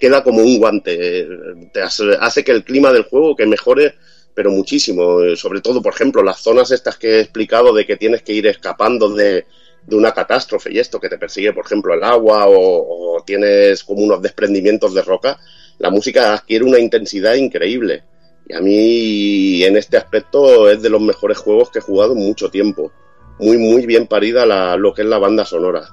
queda 0.00 0.24
como 0.24 0.38
un 0.42 0.58
guante. 0.58 1.28
Te 1.72 1.82
hace, 1.82 2.16
hace 2.18 2.42
que 2.42 2.52
el 2.52 2.64
clima 2.64 2.90
del 2.92 3.02
juego 3.02 3.36
que 3.36 3.44
mejore, 3.44 3.94
pero 4.34 4.50
muchísimo. 4.50 5.22
Eh, 5.22 5.36
Sobre 5.36 5.60
todo, 5.60 5.82
por 5.82 5.92
ejemplo, 5.92 6.22
las 6.22 6.40
zonas 6.40 6.70
estas 6.70 6.96
que 6.96 7.16
he 7.16 7.20
explicado 7.20 7.74
de 7.74 7.84
que 7.84 7.96
tienes 7.96 8.22
que 8.22 8.32
ir 8.32 8.46
escapando 8.46 9.10
de, 9.10 9.44
de 9.86 9.96
una 9.96 10.12
catástrofe 10.12 10.72
y 10.72 10.78
esto, 10.78 10.98
que 10.98 11.10
te 11.10 11.18
persigue, 11.18 11.52
por 11.52 11.66
ejemplo, 11.66 11.92
el 11.92 12.02
agua 12.02 12.46
o, 12.46 13.16
o 13.18 13.22
tienes 13.22 13.84
como 13.84 14.02
unos 14.02 14.22
desprendimientos 14.22 14.94
de 14.94 15.02
roca, 15.02 15.38
la 15.78 15.90
música 15.90 16.32
adquiere 16.32 16.64
una 16.64 16.78
intensidad 16.78 17.34
increíble. 17.34 18.02
Y 18.48 18.54
a 18.54 18.60
mí 18.60 19.62
en 19.62 19.76
este 19.76 19.98
aspecto 19.98 20.70
es 20.70 20.80
de 20.80 20.88
los 20.88 21.02
mejores 21.02 21.36
juegos 21.36 21.70
que 21.70 21.80
he 21.80 21.82
jugado 21.82 22.14
en 22.14 22.20
mucho 22.20 22.48
tiempo. 22.48 22.92
Muy, 23.38 23.58
muy 23.58 23.84
bien 23.84 24.06
parida 24.06 24.46
la, 24.46 24.76
lo 24.78 24.94
que 24.94 25.02
es 25.02 25.08
la 25.08 25.18
banda 25.18 25.44
sonora. 25.44 25.86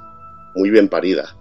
Muy 0.56 0.70
bien 0.70 0.88
parida. 0.88 1.36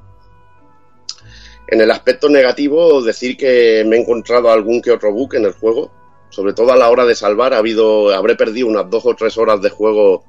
En 1.71 1.81
el 1.81 1.91
aspecto 1.91 2.29
negativo, 2.29 3.01
decir 3.01 3.37
que 3.37 3.85
me 3.87 3.97
he 3.97 4.01
encontrado 4.01 4.51
algún 4.51 4.83
que 4.83 4.91
otro 4.91 5.13
bug 5.13 5.37
en 5.37 5.45
el 5.45 5.53
juego. 5.53 5.93
Sobre 6.31 6.53
todo 6.53 6.73
a 6.73 6.77
la 6.77 6.91
hora 6.91 7.07
de 7.07 7.15
salvar, 7.15 7.55
habré 7.55 8.35
perdido 8.37 8.69
unas 8.69 8.91
dos 8.91 9.07
o 9.07 9.15
tres 9.15 9.39
horas 9.39 9.63
de 9.63 9.71
juego 9.71 10.25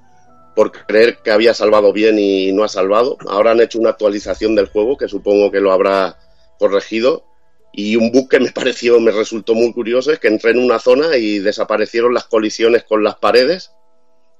por 0.56 0.72
creer 0.72 1.18
que 1.24 1.32
había 1.32 1.54
salvado 1.54 1.94
bien 1.94 2.20
y 2.20 2.52
no 2.52 2.64
ha 2.64 2.68
salvado. 2.68 3.18
Ahora 3.28 3.52
han 3.52 3.62
hecho 3.62 3.80
una 3.80 3.92
actualización 3.92 4.56
del 4.56 4.68
juego 4.68 4.98
que 4.98 5.08
supongo 5.08 5.52
que 5.52 5.62
lo 5.62 5.72
habrá 5.72 6.18
corregido 6.60 7.26
y 7.74 7.96
un 7.96 8.12
bug 8.12 8.30
que 8.30 8.40
me 8.40 8.52
pareció, 8.52 9.00
me 9.00 9.12
resultó 9.12 9.56
muy 9.56 9.74
curioso 9.74 10.12
es 10.12 10.20
que 10.20 10.28
entré 10.28 10.52
en 10.52 10.60
una 10.60 10.80
zona 10.80 11.18
y 11.18 11.40
desaparecieron 11.40 12.14
las 12.14 12.26
colisiones 12.26 12.84
con 12.84 13.04
las 13.04 13.16
paredes 13.16 13.72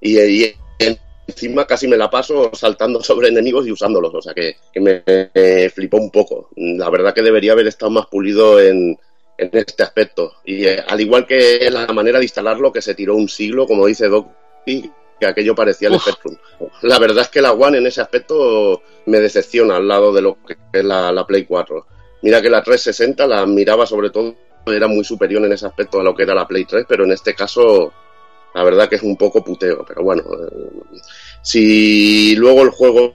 y 0.00 0.18
encima 1.32 1.66
casi 1.66 1.88
me 1.88 1.96
la 1.96 2.10
paso 2.10 2.50
saltando 2.54 3.02
sobre 3.02 3.28
enemigos 3.28 3.66
y 3.66 3.72
usándolos, 3.72 4.14
o 4.14 4.22
sea 4.22 4.34
que, 4.34 4.56
que 4.72 4.80
me, 4.80 5.02
me 5.06 5.70
flipó 5.70 5.96
un 5.96 6.10
poco. 6.10 6.50
La 6.56 6.90
verdad 6.90 7.14
que 7.14 7.22
debería 7.22 7.52
haber 7.52 7.66
estado 7.66 7.90
más 7.90 8.06
pulido 8.06 8.60
en, 8.60 8.98
en 9.38 9.50
este 9.52 9.82
aspecto. 9.82 10.34
Y 10.44 10.66
eh, 10.66 10.82
al 10.86 11.00
igual 11.00 11.26
que 11.26 11.68
la 11.70 11.86
manera 11.88 12.18
de 12.18 12.24
instalarlo, 12.24 12.72
que 12.72 12.82
se 12.82 12.94
tiró 12.94 13.16
un 13.16 13.28
siglo, 13.28 13.66
como 13.66 13.86
dice 13.86 14.08
Doc, 14.08 14.28
que 14.64 15.26
aquello 15.26 15.54
parecía 15.54 15.88
el 15.88 15.94
Uf. 15.94 16.02
Spectrum. 16.02 16.36
La 16.82 16.98
verdad 16.98 17.22
es 17.22 17.28
que 17.28 17.42
la 17.42 17.52
One 17.52 17.78
en 17.78 17.86
ese 17.86 18.00
aspecto 18.00 18.82
me 19.06 19.20
decepciona 19.20 19.76
al 19.76 19.88
lado 19.88 20.12
de 20.12 20.22
lo 20.22 20.38
que 20.44 20.56
es 20.72 20.84
la, 20.84 21.12
la 21.12 21.26
Play 21.26 21.44
4. 21.44 21.86
Mira 22.22 22.40
que 22.40 22.50
la 22.50 22.62
360 22.62 23.26
la 23.26 23.46
miraba 23.46 23.86
sobre 23.86 24.10
todo, 24.10 24.34
era 24.66 24.86
muy 24.86 25.04
superior 25.04 25.44
en 25.44 25.52
ese 25.52 25.66
aspecto 25.66 26.00
a 26.00 26.04
lo 26.04 26.14
que 26.14 26.22
era 26.22 26.34
la 26.34 26.46
Play 26.46 26.64
3, 26.64 26.86
pero 26.88 27.04
en 27.04 27.12
este 27.12 27.34
caso 27.34 27.92
la 28.54 28.64
verdad 28.64 28.88
que 28.88 28.96
es 28.96 29.02
un 29.02 29.16
poco 29.16 29.42
puteo. 29.42 29.84
Pero 29.86 30.02
bueno, 30.02 30.22
eh, 30.22 30.98
si 31.42 32.34
luego 32.36 32.62
el 32.62 32.70
juego 32.70 33.14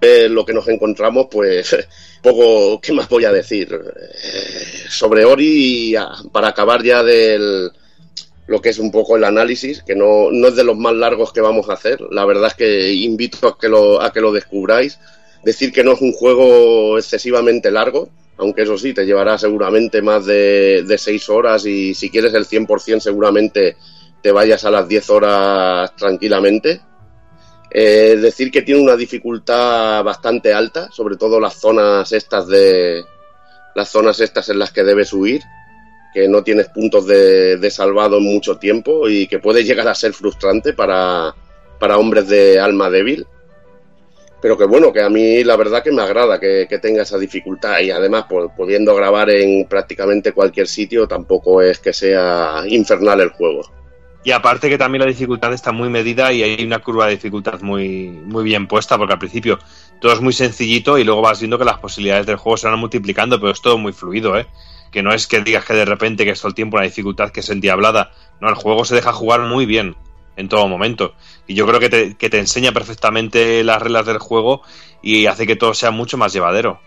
es 0.00 0.30
lo 0.30 0.44
que 0.44 0.52
nos 0.52 0.68
encontramos, 0.68 1.26
pues 1.30 1.76
poco, 2.22 2.80
¿qué 2.80 2.92
más 2.92 3.08
voy 3.08 3.24
a 3.24 3.32
decir? 3.32 3.68
Eh, 3.72 4.88
sobre 4.88 5.24
Ori, 5.24 5.94
para 6.32 6.48
acabar 6.48 6.82
ya 6.82 7.02
del 7.02 7.70
lo 8.46 8.62
que 8.62 8.70
es 8.70 8.78
un 8.78 8.90
poco 8.90 9.16
el 9.16 9.24
análisis, 9.24 9.82
que 9.82 9.94
no, 9.94 10.30
no 10.32 10.48
es 10.48 10.56
de 10.56 10.64
los 10.64 10.76
más 10.76 10.94
largos 10.94 11.34
que 11.34 11.42
vamos 11.42 11.68
a 11.68 11.74
hacer. 11.74 12.00
La 12.10 12.24
verdad 12.24 12.46
es 12.46 12.54
que 12.54 12.92
invito 12.94 13.46
a 13.46 13.58
que 13.58 13.68
lo, 13.68 14.00
a 14.00 14.10
que 14.10 14.22
lo 14.22 14.32
descubráis. 14.32 14.98
Decir 15.44 15.70
que 15.70 15.84
no 15.84 15.92
es 15.92 16.00
un 16.00 16.12
juego 16.12 16.96
excesivamente 16.96 17.70
largo, 17.70 18.08
aunque 18.38 18.62
eso 18.62 18.78
sí, 18.78 18.94
te 18.94 19.04
llevará 19.04 19.36
seguramente 19.36 20.00
más 20.00 20.24
de, 20.24 20.82
de 20.82 20.96
6 20.96 21.28
horas 21.28 21.66
y 21.66 21.92
si 21.92 22.08
quieres 22.08 22.32
el 22.32 22.46
100% 22.46 23.00
seguramente 23.00 23.76
te 24.22 24.32
vayas 24.32 24.64
a 24.64 24.70
las 24.70 24.88
10 24.88 25.10
horas 25.10 25.94
tranquilamente. 25.96 26.80
Eh, 27.70 28.16
decir 28.20 28.50
que 28.50 28.62
tiene 28.62 28.80
una 28.80 28.96
dificultad 28.96 30.02
bastante 30.02 30.54
alta, 30.54 30.90
sobre 30.90 31.16
todo 31.16 31.38
las 31.38 31.54
zonas 31.54 32.10
estas 32.12 32.46
de 32.48 33.04
las 33.74 33.90
zonas 33.90 34.20
estas 34.20 34.48
en 34.48 34.58
las 34.58 34.72
que 34.72 34.82
debes 34.82 35.12
huir, 35.12 35.42
que 36.14 36.26
no 36.28 36.42
tienes 36.42 36.68
puntos 36.68 37.06
de, 37.06 37.58
de 37.58 37.70
salvado 37.70 38.18
en 38.18 38.24
mucho 38.24 38.58
tiempo 38.58 39.08
y 39.08 39.26
que 39.26 39.38
puede 39.38 39.64
llegar 39.64 39.86
a 39.86 39.94
ser 39.94 40.14
frustrante 40.14 40.72
para, 40.72 41.34
para 41.78 41.98
hombres 41.98 42.28
de 42.28 42.58
alma 42.58 42.90
débil. 42.90 43.26
Pero 44.40 44.56
que 44.56 44.64
bueno, 44.64 44.92
que 44.92 45.02
a 45.02 45.08
mí 45.08 45.44
la 45.44 45.56
verdad 45.56 45.82
que 45.82 45.92
me 45.92 46.02
agrada 46.02 46.40
que, 46.40 46.66
que 46.68 46.78
tenga 46.78 47.02
esa 47.02 47.18
dificultad 47.18 47.80
y 47.80 47.90
además 47.90 48.26
pues, 48.28 48.50
pudiendo 48.56 48.94
grabar 48.94 49.30
en 49.30 49.66
prácticamente 49.66 50.32
cualquier 50.32 50.68
sitio 50.68 51.06
tampoco 51.06 51.60
es 51.60 51.80
que 51.80 51.92
sea 51.92 52.62
infernal 52.66 53.20
el 53.20 53.30
juego. 53.30 53.77
Y 54.28 54.32
aparte 54.32 54.68
que 54.68 54.76
también 54.76 55.00
la 55.00 55.08
dificultad 55.08 55.54
está 55.54 55.72
muy 55.72 55.88
medida 55.88 56.30
y 56.34 56.42
hay 56.42 56.62
una 56.62 56.80
curva 56.80 57.06
de 57.06 57.12
dificultad 57.12 57.62
muy, 57.62 58.10
muy 58.10 58.44
bien 58.44 58.66
puesta, 58.66 58.98
porque 58.98 59.14
al 59.14 59.18
principio 59.18 59.58
todo 60.02 60.12
es 60.12 60.20
muy 60.20 60.34
sencillito 60.34 60.98
y 60.98 61.04
luego 61.04 61.22
vas 61.22 61.40
viendo 61.40 61.58
que 61.58 61.64
las 61.64 61.78
posibilidades 61.78 62.26
del 62.26 62.36
juego 62.36 62.58
se 62.58 62.68
van 62.68 62.78
multiplicando, 62.78 63.40
pero 63.40 63.52
es 63.52 63.62
todo 63.62 63.78
muy 63.78 63.94
fluido, 63.94 64.36
¿eh? 64.36 64.46
Que 64.92 65.02
no 65.02 65.14
es 65.14 65.26
que 65.26 65.40
digas 65.40 65.64
que 65.64 65.72
de 65.72 65.86
repente 65.86 66.26
que 66.26 66.32
es 66.32 66.40
todo 66.40 66.50
el 66.50 66.54
tiempo 66.54 66.76
una 66.76 66.84
dificultad 66.84 67.30
que 67.30 67.40
es 67.40 67.48
endiablada. 67.48 68.12
No, 68.38 68.50
el 68.50 68.54
juego 68.54 68.84
se 68.84 68.96
deja 68.96 69.14
jugar 69.14 69.40
muy 69.40 69.64
bien 69.64 69.96
en 70.36 70.50
todo 70.50 70.68
momento. 70.68 71.14
Y 71.46 71.54
yo 71.54 71.66
creo 71.66 71.80
que 71.80 71.88
te, 71.88 72.14
que 72.18 72.28
te 72.28 72.38
enseña 72.38 72.72
perfectamente 72.72 73.64
las 73.64 73.80
reglas 73.80 74.04
del 74.04 74.18
juego 74.18 74.60
y 75.00 75.24
hace 75.24 75.46
que 75.46 75.56
todo 75.56 75.72
sea 75.72 75.90
mucho 75.90 76.18
más 76.18 76.34
llevadero. 76.34 76.82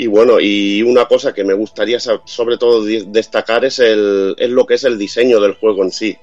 Y 0.00 0.06
bueno, 0.06 0.38
y 0.38 0.80
una 0.82 1.06
cosa 1.06 1.34
que 1.34 1.42
me 1.42 1.54
gustaría 1.54 1.98
sobre 1.98 2.56
todo 2.56 2.84
destacar 2.84 3.64
es, 3.64 3.80
el, 3.80 4.36
es 4.38 4.48
lo 4.48 4.64
que 4.64 4.74
es 4.74 4.84
el 4.84 4.96
diseño 4.96 5.40
del 5.40 5.54
juego 5.54 5.82
en 5.82 5.90
sí. 5.90 6.16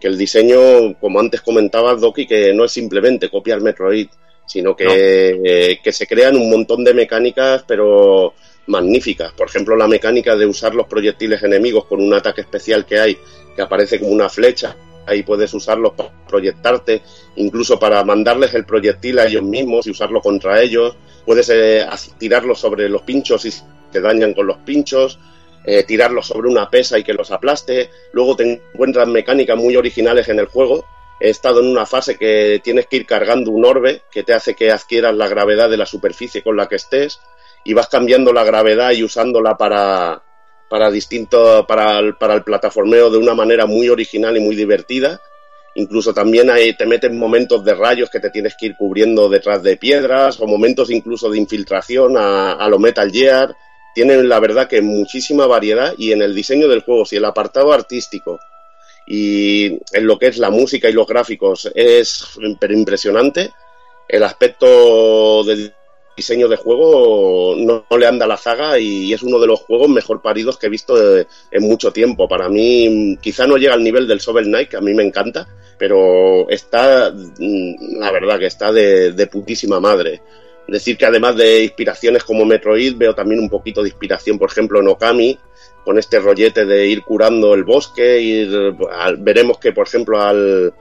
Que 0.00 0.08
el 0.08 0.16
diseño, 0.16 0.98
como 0.98 1.20
antes 1.20 1.42
comentabas, 1.42 2.00
Doki, 2.00 2.26
que 2.26 2.54
no 2.54 2.64
es 2.64 2.72
simplemente 2.72 3.28
copiar 3.28 3.60
Metroid, 3.60 4.08
sino 4.46 4.74
que, 4.74 4.84
No. 4.84 4.90
eh, 4.94 5.78
que 5.84 5.92
se 5.92 6.06
crean 6.06 6.34
un 6.36 6.48
montón 6.50 6.82
de 6.82 6.94
mecánicas, 6.94 7.62
pero 7.68 8.32
magníficas. 8.68 9.32
Por 9.34 9.48
ejemplo, 9.48 9.76
la 9.76 9.86
mecánica 9.86 10.34
de 10.34 10.46
usar 10.46 10.74
los 10.74 10.86
proyectiles 10.86 11.42
enemigos 11.42 11.84
con 11.84 12.00
un 12.00 12.14
ataque 12.14 12.40
especial 12.40 12.86
que 12.86 12.98
hay, 12.98 13.18
que 13.54 13.60
aparece 13.60 14.00
como 14.00 14.12
una 14.12 14.30
flecha. 14.30 14.74
Ahí 15.10 15.22
puedes 15.22 15.52
usarlos 15.52 15.92
para 15.92 16.12
proyectarte, 16.26 17.02
incluso 17.36 17.78
para 17.78 18.02
mandarles 18.04 18.54
el 18.54 18.64
proyectil 18.64 19.18
a 19.18 19.26
ellos 19.26 19.42
mismos 19.42 19.86
y 19.86 19.90
usarlo 19.90 20.20
contra 20.20 20.62
ellos 20.62 20.96
puedes 21.24 21.48
eh, 21.50 21.86
tirarlos 22.18 22.58
sobre 22.58 22.88
los 22.88 23.02
pinchos 23.02 23.44
y 23.44 23.52
te 23.92 24.00
dañan 24.00 24.34
con 24.34 24.46
los 24.46 24.58
pinchos, 24.58 25.18
eh, 25.64 25.84
tirarlos 25.84 26.26
sobre 26.26 26.48
una 26.48 26.70
pesa 26.70 26.98
y 26.98 27.04
que 27.04 27.14
los 27.14 27.30
aplaste. 27.30 27.90
Luego 28.12 28.36
te 28.36 28.62
encuentras 28.72 29.08
mecánicas 29.08 29.56
muy 29.56 29.76
originales 29.76 30.28
en 30.28 30.38
el 30.38 30.46
juego. 30.46 30.84
He 31.20 31.30
estado 31.30 31.60
en 31.60 31.66
una 31.66 31.86
fase 31.86 32.16
que 32.16 32.60
tienes 32.64 32.86
que 32.86 32.96
ir 32.96 33.06
cargando 33.06 33.50
un 33.50 33.64
orbe 33.64 34.02
que 34.10 34.22
te 34.22 34.32
hace 34.32 34.54
que 34.54 34.70
adquieras 34.70 35.14
la 35.14 35.28
gravedad 35.28 35.68
de 35.68 35.76
la 35.76 35.86
superficie 35.86 36.42
con 36.42 36.56
la 36.56 36.66
que 36.66 36.76
estés 36.76 37.20
y 37.64 37.74
vas 37.74 37.88
cambiando 37.88 38.32
la 38.32 38.42
gravedad 38.42 38.92
y 38.92 39.04
usándola 39.04 39.56
para, 39.56 40.22
para 40.70 40.90
distinto, 40.90 41.66
para 41.66 41.98
el, 41.98 42.14
para 42.14 42.34
el 42.34 42.44
plataformeo 42.44 43.10
de 43.10 43.18
una 43.18 43.34
manera 43.34 43.66
muy 43.66 43.88
original 43.88 44.36
y 44.36 44.40
muy 44.40 44.54
divertida. 44.54 45.20
Incluso 45.74 46.14
también 46.14 46.48
hay, 46.48 46.76
te 46.76 46.86
meten 46.86 47.18
momentos 47.18 47.64
de 47.64 47.74
rayos 47.74 48.08
que 48.08 48.20
te 48.20 48.30
tienes 48.30 48.54
que 48.58 48.66
ir 48.66 48.76
cubriendo 48.76 49.28
detrás 49.28 49.62
de 49.62 49.76
piedras 49.76 50.40
o 50.40 50.46
momentos 50.46 50.90
incluso 50.90 51.28
de 51.28 51.38
infiltración 51.38 52.16
a, 52.16 52.52
a 52.52 52.68
lo 52.68 52.78
Metal 52.78 53.10
Gear 53.10 53.54
tienen 53.94 54.28
la 54.28 54.38
verdad 54.38 54.68
que 54.68 54.80
muchísima 54.80 55.48
variedad 55.48 55.94
y 55.98 56.12
en 56.12 56.22
el 56.22 56.34
diseño 56.34 56.68
del 56.68 56.82
juego, 56.82 57.04
si 57.04 57.16
el 57.16 57.24
apartado 57.24 57.72
artístico 57.72 58.38
y 59.06 59.66
en 59.92 60.06
lo 60.06 60.18
que 60.18 60.28
es 60.28 60.38
la 60.38 60.50
música 60.50 60.88
y 60.88 60.92
los 60.92 61.06
gráficos 61.06 61.68
es 61.74 62.24
impresionante, 62.70 63.50
el 64.08 64.22
aspecto 64.22 65.42
del 65.42 65.74
diseño 66.20 66.48
de 66.48 66.56
juego 66.56 67.54
no, 67.56 67.84
le 67.96 68.06
anda 68.06 68.26
la 68.26 68.36
zaga 68.36 68.78
y 68.78 69.12
es 69.12 69.22
uno 69.22 69.40
de 69.40 69.46
los 69.46 69.60
juegos 69.60 69.88
mejor 69.88 70.20
paridos 70.20 70.58
que 70.58 70.66
he 70.66 70.70
visto 70.70 70.94
eh, 70.96 71.26
en 71.50 71.62
mucho 71.62 71.92
tiempo. 71.92 72.28
Para 72.28 72.50
mí 72.50 73.16
quizá 73.20 73.46
no 73.46 73.56
llega 73.56 73.72
al 73.72 73.82
nivel 73.82 74.06
del 74.06 74.18
Shovel 74.18 74.44
Knight, 74.44 74.68
que 74.68 74.76
a 74.76 74.82
mí 74.82 74.92
me 74.92 75.02
encanta, 75.02 75.48
pero 75.78 76.48
está, 76.50 77.10
mm, 77.10 77.98
la 77.98 78.12
verdad 78.12 78.38
que 78.38 78.46
está 78.46 78.70
de, 78.70 79.12
de 79.12 79.26
putísima 79.28 79.80
madre. 79.80 80.20
Decir 80.68 80.98
que 80.98 81.06
además 81.06 81.36
de 81.36 81.64
inspiraciones 81.64 82.22
como 82.22 82.44
Metroid, 82.44 82.96
veo 82.96 83.14
también 83.14 83.40
un 83.40 83.48
poquito 83.48 83.82
de 83.82 83.88
inspiración, 83.88 84.38
por 84.38 84.50
ejemplo, 84.50 84.78
en 84.80 84.88
Okami, 84.88 85.38
con 85.84 85.98
este 85.98 86.20
rollete 86.20 86.66
de 86.66 86.86
ir 86.86 87.02
curando 87.02 87.54
el 87.54 87.64
bosque, 87.64 88.20
ir, 88.20 88.76
veremos 89.18 89.58
que, 89.58 89.72
por 89.72 89.86
ejemplo, 89.88 90.20
al, 90.20 90.72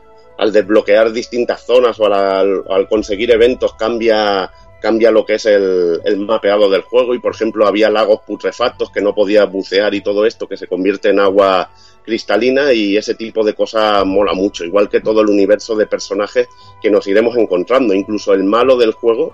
desbloquear 0.52 1.12
distintas 1.12 1.66
zonas 1.66 2.00
o 2.00 2.06
al 2.06 2.88
conseguir 2.88 3.32
eventos 3.32 3.74
cambia, 3.74 4.52
cambia 4.82 5.12
lo 5.12 5.26
que 5.26 5.36
es 5.36 5.46
el, 5.46 6.00
el 6.06 6.18
mapeado 6.20 6.70
del 6.70 6.82
juego 6.82 7.14
y, 7.14 7.20
por 7.20 7.34
ejemplo, 7.34 7.68
había 7.68 7.90
lagos 7.90 8.22
putrefactos 8.26 8.92
que 8.92 9.02
no 9.02 9.14
podías 9.14 9.52
bucear 9.52 9.94
y 9.94 10.02
todo 10.02 10.26
esto 10.26 10.48
que 10.48 10.58
se 10.58 10.68
convierte 10.68 11.10
en 11.10 11.20
agua 11.20 11.70
cristalina 12.04 12.74
y 12.74 12.98
ese 12.98 13.16
tipo 13.16 13.44
de 13.44 13.54
cosas 13.54 14.06
mola 14.06 14.34
mucho, 14.34 14.66
igual 14.66 14.90
que 14.90 15.02
todo 15.02 15.22
el 15.22 15.30
universo 15.30 15.76
de 15.76 15.86
personajes 15.86 16.48
que 16.82 16.90
nos 16.90 17.06
iremos 17.08 17.38
encontrando, 17.38 17.94
incluso 17.94 18.34
el 18.34 18.44
malo 18.44 18.78
del 18.78 18.94
juego 18.94 19.34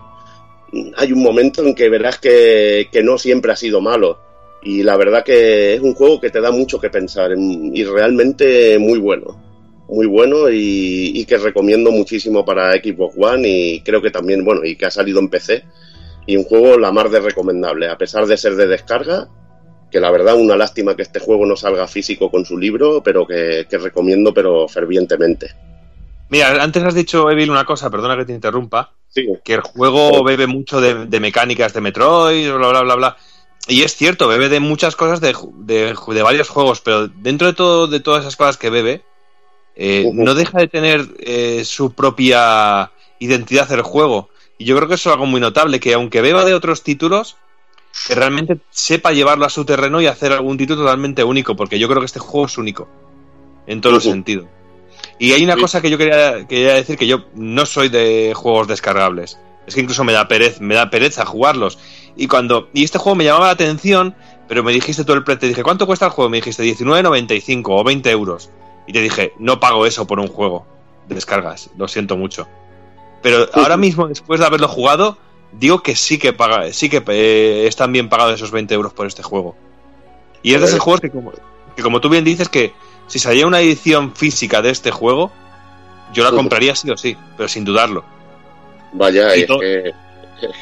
hay 0.97 1.11
un 1.11 1.21
momento 1.23 1.63
en 1.63 1.73
que 1.73 1.89
verás 1.89 2.19
que, 2.19 2.89
que 2.91 3.03
no 3.03 3.17
siempre 3.17 3.51
ha 3.51 3.55
sido 3.55 3.81
malo. 3.81 4.19
Y 4.61 4.83
la 4.83 4.97
verdad 4.97 5.23
que 5.23 5.75
es 5.75 5.79
un 5.81 5.93
juego 5.93 6.19
que 6.19 6.31
te 6.31 6.41
da 6.41 6.51
mucho 6.51 6.79
que 6.79 6.89
pensar 6.89 7.31
en- 7.31 7.75
y 7.75 7.83
realmente 7.83 8.77
muy 8.79 8.99
bueno. 8.99 9.44
Muy 9.87 10.07
bueno 10.07 10.49
y, 10.49 11.11
y 11.13 11.25
que 11.25 11.37
recomiendo 11.37 11.91
muchísimo 11.91 12.43
para 12.43 12.71
Xbox 12.73 13.15
One 13.17 13.47
y 13.47 13.81
creo 13.81 14.01
que 14.01 14.11
también, 14.11 14.43
bueno, 14.43 14.63
y 14.63 14.75
que 14.75 14.85
ha 14.85 14.91
salido 14.91 15.19
en 15.19 15.29
PC. 15.29 15.63
Y 16.27 16.37
un 16.37 16.43
juego 16.43 16.77
la 16.79 16.91
más 16.91 17.11
de 17.11 17.19
recomendable, 17.19 17.87
a 17.87 17.97
pesar 17.97 18.25
de 18.25 18.35
ser 18.37 18.55
de 18.55 18.65
descarga, 18.65 19.27
que 19.91 19.99
la 19.99 20.09
verdad 20.09 20.35
una 20.35 20.55
lástima 20.55 20.95
que 20.95 21.03
este 21.03 21.19
juego 21.19 21.45
no 21.45 21.55
salga 21.55 21.87
físico 21.87 22.31
con 22.31 22.45
su 22.45 22.57
libro, 22.57 23.03
pero 23.03 23.27
que, 23.27 23.67
que 23.69 23.77
recomiendo 23.77 24.33
pero 24.33 24.67
fervientemente. 24.67 25.51
Mira, 26.29 26.63
antes 26.63 26.83
has 26.83 26.95
dicho, 26.95 27.29
Evil, 27.29 27.51
una 27.51 27.65
cosa, 27.65 27.91
perdona 27.91 28.17
que 28.17 28.25
te 28.25 28.33
interrumpa, 28.33 28.91
Sí, 29.15 29.25
que 29.45 29.53
el 29.53 29.61
juego 29.61 30.25
bebe 30.25 30.45
mucho 30.45 30.81
de, 30.81 31.05
de 31.05 31.19
mecánicas 31.21 31.73
de 31.73 31.79
Metroid, 31.79 32.51
bla, 32.51 32.67
bla, 32.67 32.81
bla, 32.81 32.95
bla. 32.95 33.17
Y 33.65 33.83
es 33.83 33.95
cierto, 33.95 34.27
bebe 34.27 34.49
de 34.49 34.59
muchas 34.59 34.97
cosas 34.97 35.21
de, 35.21 35.33
de, 35.59 35.95
de 36.07 36.21
varios 36.21 36.49
juegos, 36.49 36.81
pero 36.81 37.07
dentro 37.07 37.47
de 37.47 37.53
todo 37.53 37.87
de 37.87 38.01
todas 38.01 38.23
esas 38.23 38.35
cosas 38.35 38.57
que 38.57 38.69
bebe, 38.69 39.03
eh, 39.75 40.09
no 40.13 40.33
deja 40.33 40.59
de 40.59 40.67
tener 40.67 41.07
eh, 41.19 41.63
su 41.65 41.93
propia 41.93 42.91
identidad 43.19 43.71
el 43.71 43.81
juego. 43.81 44.29
Y 44.57 44.65
yo 44.65 44.75
creo 44.75 44.87
que 44.87 44.95
eso 44.95 45.09
es 45.09 45.13
algo 45.13 45.25
muy 45.25 45.41
notable, 45.41 45.79
que 45.79 45.93
aunque 45.93 46.21
beba 46.21 46.45
de 46.45 46.53
otros 46.53 46.83
títulos, 46.83 47.35
que 48.07 48.15
realmente 48.15 48.57
sepa 48.69 49.11
llevarlo 49.11 49.45
a 49.45 49.49
su 49.49 49.65
terreno 49.65 50.01
y 50.01 50.07
hacer 50.07 50.31
algún 50.31 50.57
título 50.57 50.81
totalmente 50.81 51.23
único, 51.23 51.55
porque 51.55 51.79
yo 51.79 51.87
creo 51.87 51.99
que 51.99 52.05
este 52.05 52.19
juego 52.19 52.45
es 52.45 52.57
único, 52.57 52.87
en 53.67 53.81
todos 53.81 53.95
los 53.95 54.05
Ujú. 54.05 54.13
sentidos. 54.13 54.47
Y 55.19 55.31
hay 55.31 55.43
una 55.43 55.55
cosa 55.55 55.81
que 55.81 55.89
yo 55.89 55.97
quería, 55.97 56.45
quería 56.47 56.73
decir, 56.73 56.97
que 56.97 57.07
yo 57.07 57.25
no 57.35 57.65
soy 57.65 57.89
de 57.89 58.33
juegos 58.35 58.67
descargables. 58.67 59.37
Es 59.65 59.73
que 59.73 59.81
incluso 59.81 60.03
me 60.03 60.13
da 60.13 60.27
pereza, 60.27 60.57
me 60.61 60.75
da 60.75 60.89
pereza 60.89 61.25
jugarlos. 61.25 61.79
Y 62.15 62.27
cuando 62.27 62.69
y 62.73 62.83
este 62.83 62.97
juego 62.97 63.15
me 63.15 63.23
llamaba 63.23 63.47
la 63.47 63.53
atención, 63.53 64.15
pero 64.47 64.63
me 64.63 64.71
dijiste 64.73 65.03
todo 65.03 65.15
el 65.15 65.23
precio, 65.23 65.39
te 65.39 65.47
dije, 65.47 65.63
¿cuánto 65.63 65.87
cuesta 65.87 66.05
el 66.05 66.11
juego? 66.11 66.29
Me 66.29 66.37
dijiste 66.37 66.63
19.95 66.63 67.63
o 67.67 67.83
20 67.83 68.11
euros. 68.11 68.49
Y 68.87 68.93
te 68.93 69.01
dije, 69.01 69.33
no 69.39 69.59
pago 69.59 69.85
eso 69.85 70.05
por 70.07 70.19
un 70.19 70.27
juego 70.27 70.65
de 71.07 71.15
descargas, 71.15 71.69
lo 71.77 71.87
siento 71.87 72.17
mucho. 72.17 72.47
Pero 73.21 73.47
ahora 73.53 73.77
mismo, 73.77 74.07
después 74.07 74.39
de 74.39 74.45
haberlo 74.45 74.67
jugado, 74.67 75.17
digo 75.51 75.81
que 75.81 75.95
sí 75.95 76.17
que 76.17 76.33
paga, 76.33 76.71
sí 76.73 76.89
que 76.89 77.03
eh, 77.07 77.67
están 77.67 77.91
bien 77.91 78.09
pagados 78.09 78.35
esos 78.35 78.51
20 78.51 78.73
euros 78.73 78.93
por 78.93 79.07
este 79.07 79.23
juego. 79.23 79.55
Y 80.43 80.53
es 80.53 80.61
de 80.61 80.67
esos 80.67 80.79
juegos 80.79 81.01
que 81.01 81.09
como, 81.09 81.31
que 81.75 81.81
como 81.81 82.01
tú 82.01 82.09
bien 82.09 82.23
dices 82.23 82.49
que 82.49 82.73
si 83.07 83.19
salía 83.19 83.47
una 83.47 83.61
edición 83.61 84.15
física 84.15 84.61
de 84.61 84.69
este 84.69 84.91
juego, 84.91 85.31
yo 86.13 86.23
la 86.23 86.31
compraría 86.31 86.75
sí 86.75 86.89
o 86.91 86.97
sí, 86.97 87.17
pero 87.35 87.49
sin 87.49 87.65
dudarlo. 87.65 88.03
Vaya, 88.93 89.33
es 89.33 89.45
que, 89.45 89.93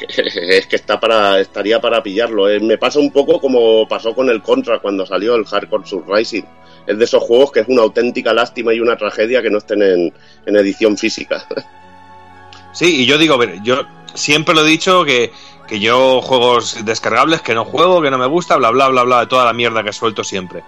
es 0.56 0.66
que 0.66 0.76
está 0.76 0.98
para, 0.98 1.40
estaría 1.40 1.80
para 1.80 2.02
pillarlo. 2.02 2.48
eh. 2.48 2.60
Me 2.60 2.78
pasa 2.78 2.98
un 2.98 3.12
poco 3.12 3.40
como 3.40 3.86
pasó 3.86 4.14
con 4.14 4.28
el 4.30 4.42
Contra 4.42 4.78
cuando 4.80 5.06
salió 5.06 5.34
el 5.34 5.44
Hardcore 5.44 5.86
Surrising. 5.86 6.46
Es 6.86 6.98
de 6.98 7.04
esos 7.04 7.22
juegos 7.22 7.50
que 7.52 7.60
es 7.60 7.68
una 7.68 7.82
auténtica 7.82 8.32
lástima 8.34 8.72
y 8.74 8.80
una 8.80 8.96
tragedia 8.96 9.40
que 9.42 9.50
no 9.50 9.58
estén 9.58 9.82
en, 9.82 10.12
en 10.46 10.56
edición 10.56 10.96
física. 10.96 11.46
Sí, 12.72 13.02
y 13.02 13.06
yo 13.06 13.18
digo, 13.18 13.34
a 13.34 13.38
ver, 13.38 13.62
yo 13.62 13.82
siempre 14.14 14.52
lo 14.52 14.62
he 14.62 14.68
dicho 14.68 15.04
que, 15.04 15.30
que 15.68 15.78
yo 15.78 16.20
juegos 16.20 16.84
descargables 16.84 17.40
que 17.40 17.54
no 17.54 17.64
juego, 17.64 18.02
que 18.02 18.10
no 18.10 18.18
me 18.18 18.26
gusta, 18.26 18.56
bla, 18.56 18.70
bla, 18.70 18.88
bla, 18.88 19.04
bla, 19.04 19.20
de 19.20 19.26
toda 19.28 19.44
la 19.44 19.52
mierda 19.52 19.84
que 19.84 19.92
suelto 19.92 20.24
siempre. 20.24 20.64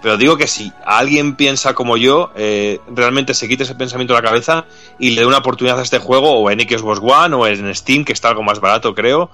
Pero 0.00 0.16
digo 0.16 0.36
que 0.36 0.46
si 0.46 0.72
alguien 0.84 1.34
piensa 1.34 1.74
como 1.74 1.96
yo, 1.96 2.30
eh, 2.36 2.78
realmente 2.94 3.34
se 3.34 3.48
quite 3.48 3.64
ese 3.64 3.74
pensamiento 3.74 4.14
de 4.14 4.22
la 4.22 4.28
cabeza 4.28 4.66
y 5.00 5.10
le 5.10 5.22
dé 5.22 5.26
una 5.26 5.38
oportunidad 5.38 5.80
a 5.80 5.82
este 5.82 5.98
juego, 5.98 6.30
o 6.34 6.48
en 6.48 6.60
Xbox 6.60 7.00
One, 7.02 7.34
o 7.34 7.44
en 7.48 7.74
Steam, 7.74 8.04
que 8.04 8.12
está 8.12 8.28
algo 8.28 8.44
más 8.44 8.60
barato, 8.60 8.94
creo, 8.94 9.28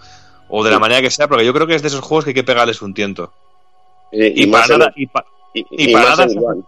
o 0.48 0.64
de 0.64 0.70
la 0.70 0.78
manera 0.78 1.02
que 1.02 1.10
sea, 1.10 1.28
porque 1.28 1.44
yo 1.44 1.52
creo 1.52 1.66
que 1.66 1.74
es 1.74 1.82
de 1.82 1.88
esos 1.88 2.00
juegos 2.00 2.24
que 2.24 2.30
hay 2.30 2.34
que 2.34 2.44
pegarles 2.44 2.80
un 2.80 2.94
tiento. 2.94 3.34
Y, 4.10 4.44
Y, 4.44 4.46
más 4.46 4.62
para 4.62 4.74
en- 4.74 4.78
nada, 4.78 4.92
y, 4.96 5.06
pa- 5.08 5.26
y- 5.54 5.60
y 5.70 5.90
y 5.90 5.92
para 5.92 6.08
más 6.10 6.18
nada 6.18 6.24
en 6.24 6.30
se- 6.38 6.44
One. 6.44 6.62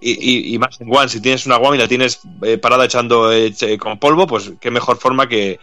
y, 0.00 0.54
y- 0.54 0.58
más 0.58 0.80
en 0.80 0.94
One, 0.94 1.08
si 1.08 1.20
tienes 1.20 1.46
una 1.46 1.56
One 1.56 1.76
y 1.76 1.80
la 1.80 1.88
tienes 1.88 2.20
eh, 2.42 2.58
parada 2.58 2.84
echando 2.84 3.32
eh, 3.32 3.52
che- 3.52 3.78
con 3.78 3.98
polvo, 3.98 4.26
pues 4.26 4.52
qué 4.60 4.70
mejor 4.70 4.98
forma 4.98 5.28
que, 5.28 5.58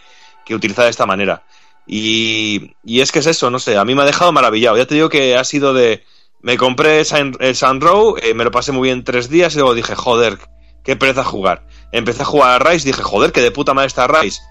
que 0.46 0.56
utilizar 0.56 0.86
de 0.86 0.92
esta 0.92 1.06
manera. 1.06 1.44
Y, 1.88 2.74
y 2.84 3.02
es 3.02 3.12
que 3.12 3.20
es 3.20 3.26
eso, 3.26 3.50
no 3.50 3.60
sé, 3.60 3.78
a 3.78 3.86
mí 3.86 3.96
me 3.96 4.04
ha 4.04 4.06
dejado 4.06 4.32
maravillado. 4.32 4.78
Ya 4.78 4.86
te 4.86 4.96
digo 4.96 5.10
que 5.10 5.36
ha 5.36 5.44
sido 5.44 5.74
de. 5.74 6.04
Me 6.42 6.58
compré 6.58 7.02
eh, 7.02 7.54
Sun 7.54 7.82
Row, 7.82 8.16
eh, 8.22 8.34
me 8.34 8.44
lo 8.44 8.52
pasé 8.52 8.72
muy 8.72 8.88
bien 8.88 9.04
tres 9.04 9.30
días 9.30 9.54
y 9.54 9.58
luego 9.58 9.76
dije, 9.76 9.94
joder, 9.96 10.40
qué 10.84 10.96
pereza 10.96 11.24
jugar. 11.24 11.68
Empecé 11.92 12.24
a 12.24 12.26
jugar 12.26 12.62
a 12.62 12.72
Rise 12.72 12.88
dije, 12.88 13.02
joder, 13.04 13.32
que 13.32 13.42
de 13.42 13.52
puta 13.52 13.74
madre 13.76 13.88
está 13.88 14.08
Rise. 14.08 14.42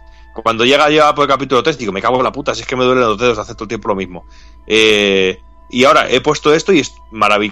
Cuando 0.45 0.65
llega 0.65 0.89
ya 0.91 1.13
por 1.15 1.25
el 1.25 1.29
capítulo 1.29 1.63
3, 1.65 1.77
digo, 1.79 1.91
me 1.93 2.01
cago 2.01 2.17
en 2.19 2.23
la 2.23 2.31
puta, 2.31 2.55
si 2.55 2.61
es 2.61 2.67
que 2.69 2.77
me 2.77 2.85
duelen 2.85 3.03
los 3.03 3.19
dedos 3.19 3.37
de 3.37 3.43
hacer 3.43 3.57
todo 3.57 3.65
el 3.65 3.69
tiempo 3.69 3.89
lo 3.89 3.97
mismo. 3.97 4.25
Eh, 4.69 5.39
y 5.71 5.85
ahora 5.85 6.11
he 6.11 6.21
puesto 6.21 6.53
esto 6.55 6.73
y 6.73 6.81
es 6.81 6.95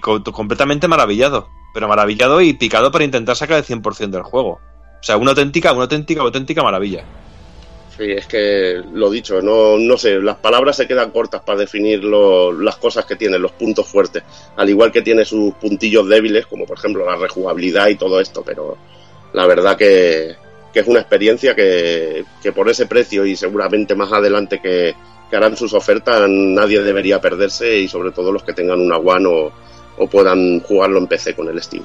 co- 0.01 0.23
completamente 0.25 0.89
maravillado. 0.89 1.49
Pero 1.75 1.87
maravillado 1.89 2.41
y 2.41 2.55
picado 2.55 2.91
para 2.91 3.05
intentar 3.05 3.37
sacar 3.37 3.59
el 3.59 3.65
100% 3.65 4.11
del 4.11 4.23
juego. 4.23 4.53
O 5.01 5.03
sea, 5.03 5.17
una 5.17 5.31
auténtica, 5.31 5.73
una 5.73 5.83
auténtica, 5.83 6.23
auténtica 6.23 6.63
maravilla. 6.63 7.05
Sí, 7.97 8.05
es 8.13 8.27
que 8.27 8.81
lo 8.93 9.11
dicho, 9.11 9.43
no, 9.43 9.77
no 9.77 9.97
sé, 9.99 10.21
las 10.21 10.37
palabras 10.37 10.77
se 10.77 10.87
quedan 10.87 11.11
cortas 11.11 11.43
para 11.43 11.59
definir 11.59 12.03
las 12.05 12.77
cosas 12.77 13.05
que 13.07 13.17
tiene, 13.17 13.39
los 13.39 13.53
puntos 13.53 13.87
fuertes. 13.89 14.23
Al 14.57 14.69
igual 14.69 14.93
que 14.93 15.03
tiene 15.03 15.25
sus 15.25 15.55
puntillos 15.55 16.09
débiles, 16.09 16.47
como 16.47 16.65
por 16.65 16.79
ejemplo 16.79 17.05
la 17.05 17.17
rejugabilidad 17.17 17.89
y 17.89 17.97
todo 17.97 18.21
esto, 18.21 18.43
pero 18.45 18.79
la 19.33 19.47
verdad 19.47 19.77
que, 19.77 20.37
que 20.73 20.81
es 20.81 20.87
una 20.87 21.01
experiencia 21.01 21.57
que, 21.57 22.25
que 22.41 22.53
por 22.53 22.69
ese 22.69 22.87
precio 22.87 23.27
y 23.27 23.35
seguramente 23.35 23.97
más 23.97 24.13
adelante 24.13 24.61
que, 24.63 24.95
que 25.29 25.37
harán 25.37 25.57
sus 25.57 25.75
ofertas 25.75 26.29
nadie 26.29 26.83
debería 26.83 27.21
perderse 27.21 27.79
y 27.79 27.89
sobre 27.89 28.13
todo 28.13 28.33
los 28.33 28.43
que 28.43 28.53
tengan 28.53 28.81
una 28.81 28.97
One 28.97 29.27
o, 29.27 29.53
o 29.99 30.07
puedan 30.07 30.61
jugarlo 30.61 30.99
en 30.99 31.07
PC 31.07 31.35
con 31.35 31.49
el 31.49 31.63
Steam. 31.63 31.85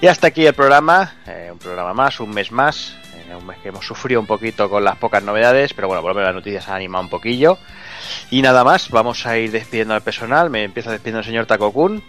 Y 0.00 0.06
hasta 0.08 0.26
aquí 0.26 0.44
el 0.44 0.54
programa, 0.54 1.14
eh, 1.26 1.48
un 1.50 1.58
programa 1.58 1.94
más, 1.94 2.20
un 2.20 2.30
mes 2.30 2.52
más, 2.52 2.94
eh, 3.14 3.34
un 3.34 3.46
mes 3.46 3.58
que 3.62 3.70
hemos 3.70 3.86
sufrido 3.86 4.20
un 4.20 4.26
poquito 4.26 4.68
con 4.68 4.84
las 4.84 4.96
pocas 4.96 5.22
novedades, 5.22 5.72
pero 5.72 5.88
bueno, 5.88 6.02
por 6.02 6.10
lo 6.10 6.16
menos 6.16 6.28
las 6.28 6.34
noticias 6.34 6.68
han 6.68 6.76
animado 6.76 7.04
un 7.04 7.10
poquillo. 7.10 7.58
Y 8.30 8.42
nada 8.42 8.62
más, 8.62 8.90
vamos 8.90 9.24
a 9.26 9.38
ir 9.38 9.50
despidiendo 9.50 9.94
al 9.94 10.02
personal. 10.02 10.50
Me 10.50 10.64
empieza 10.64 10.90
despidiendo 10.90 11.20
el 11.20 11.24
señor 11.24 11.46
Takokun. 11.46 12.02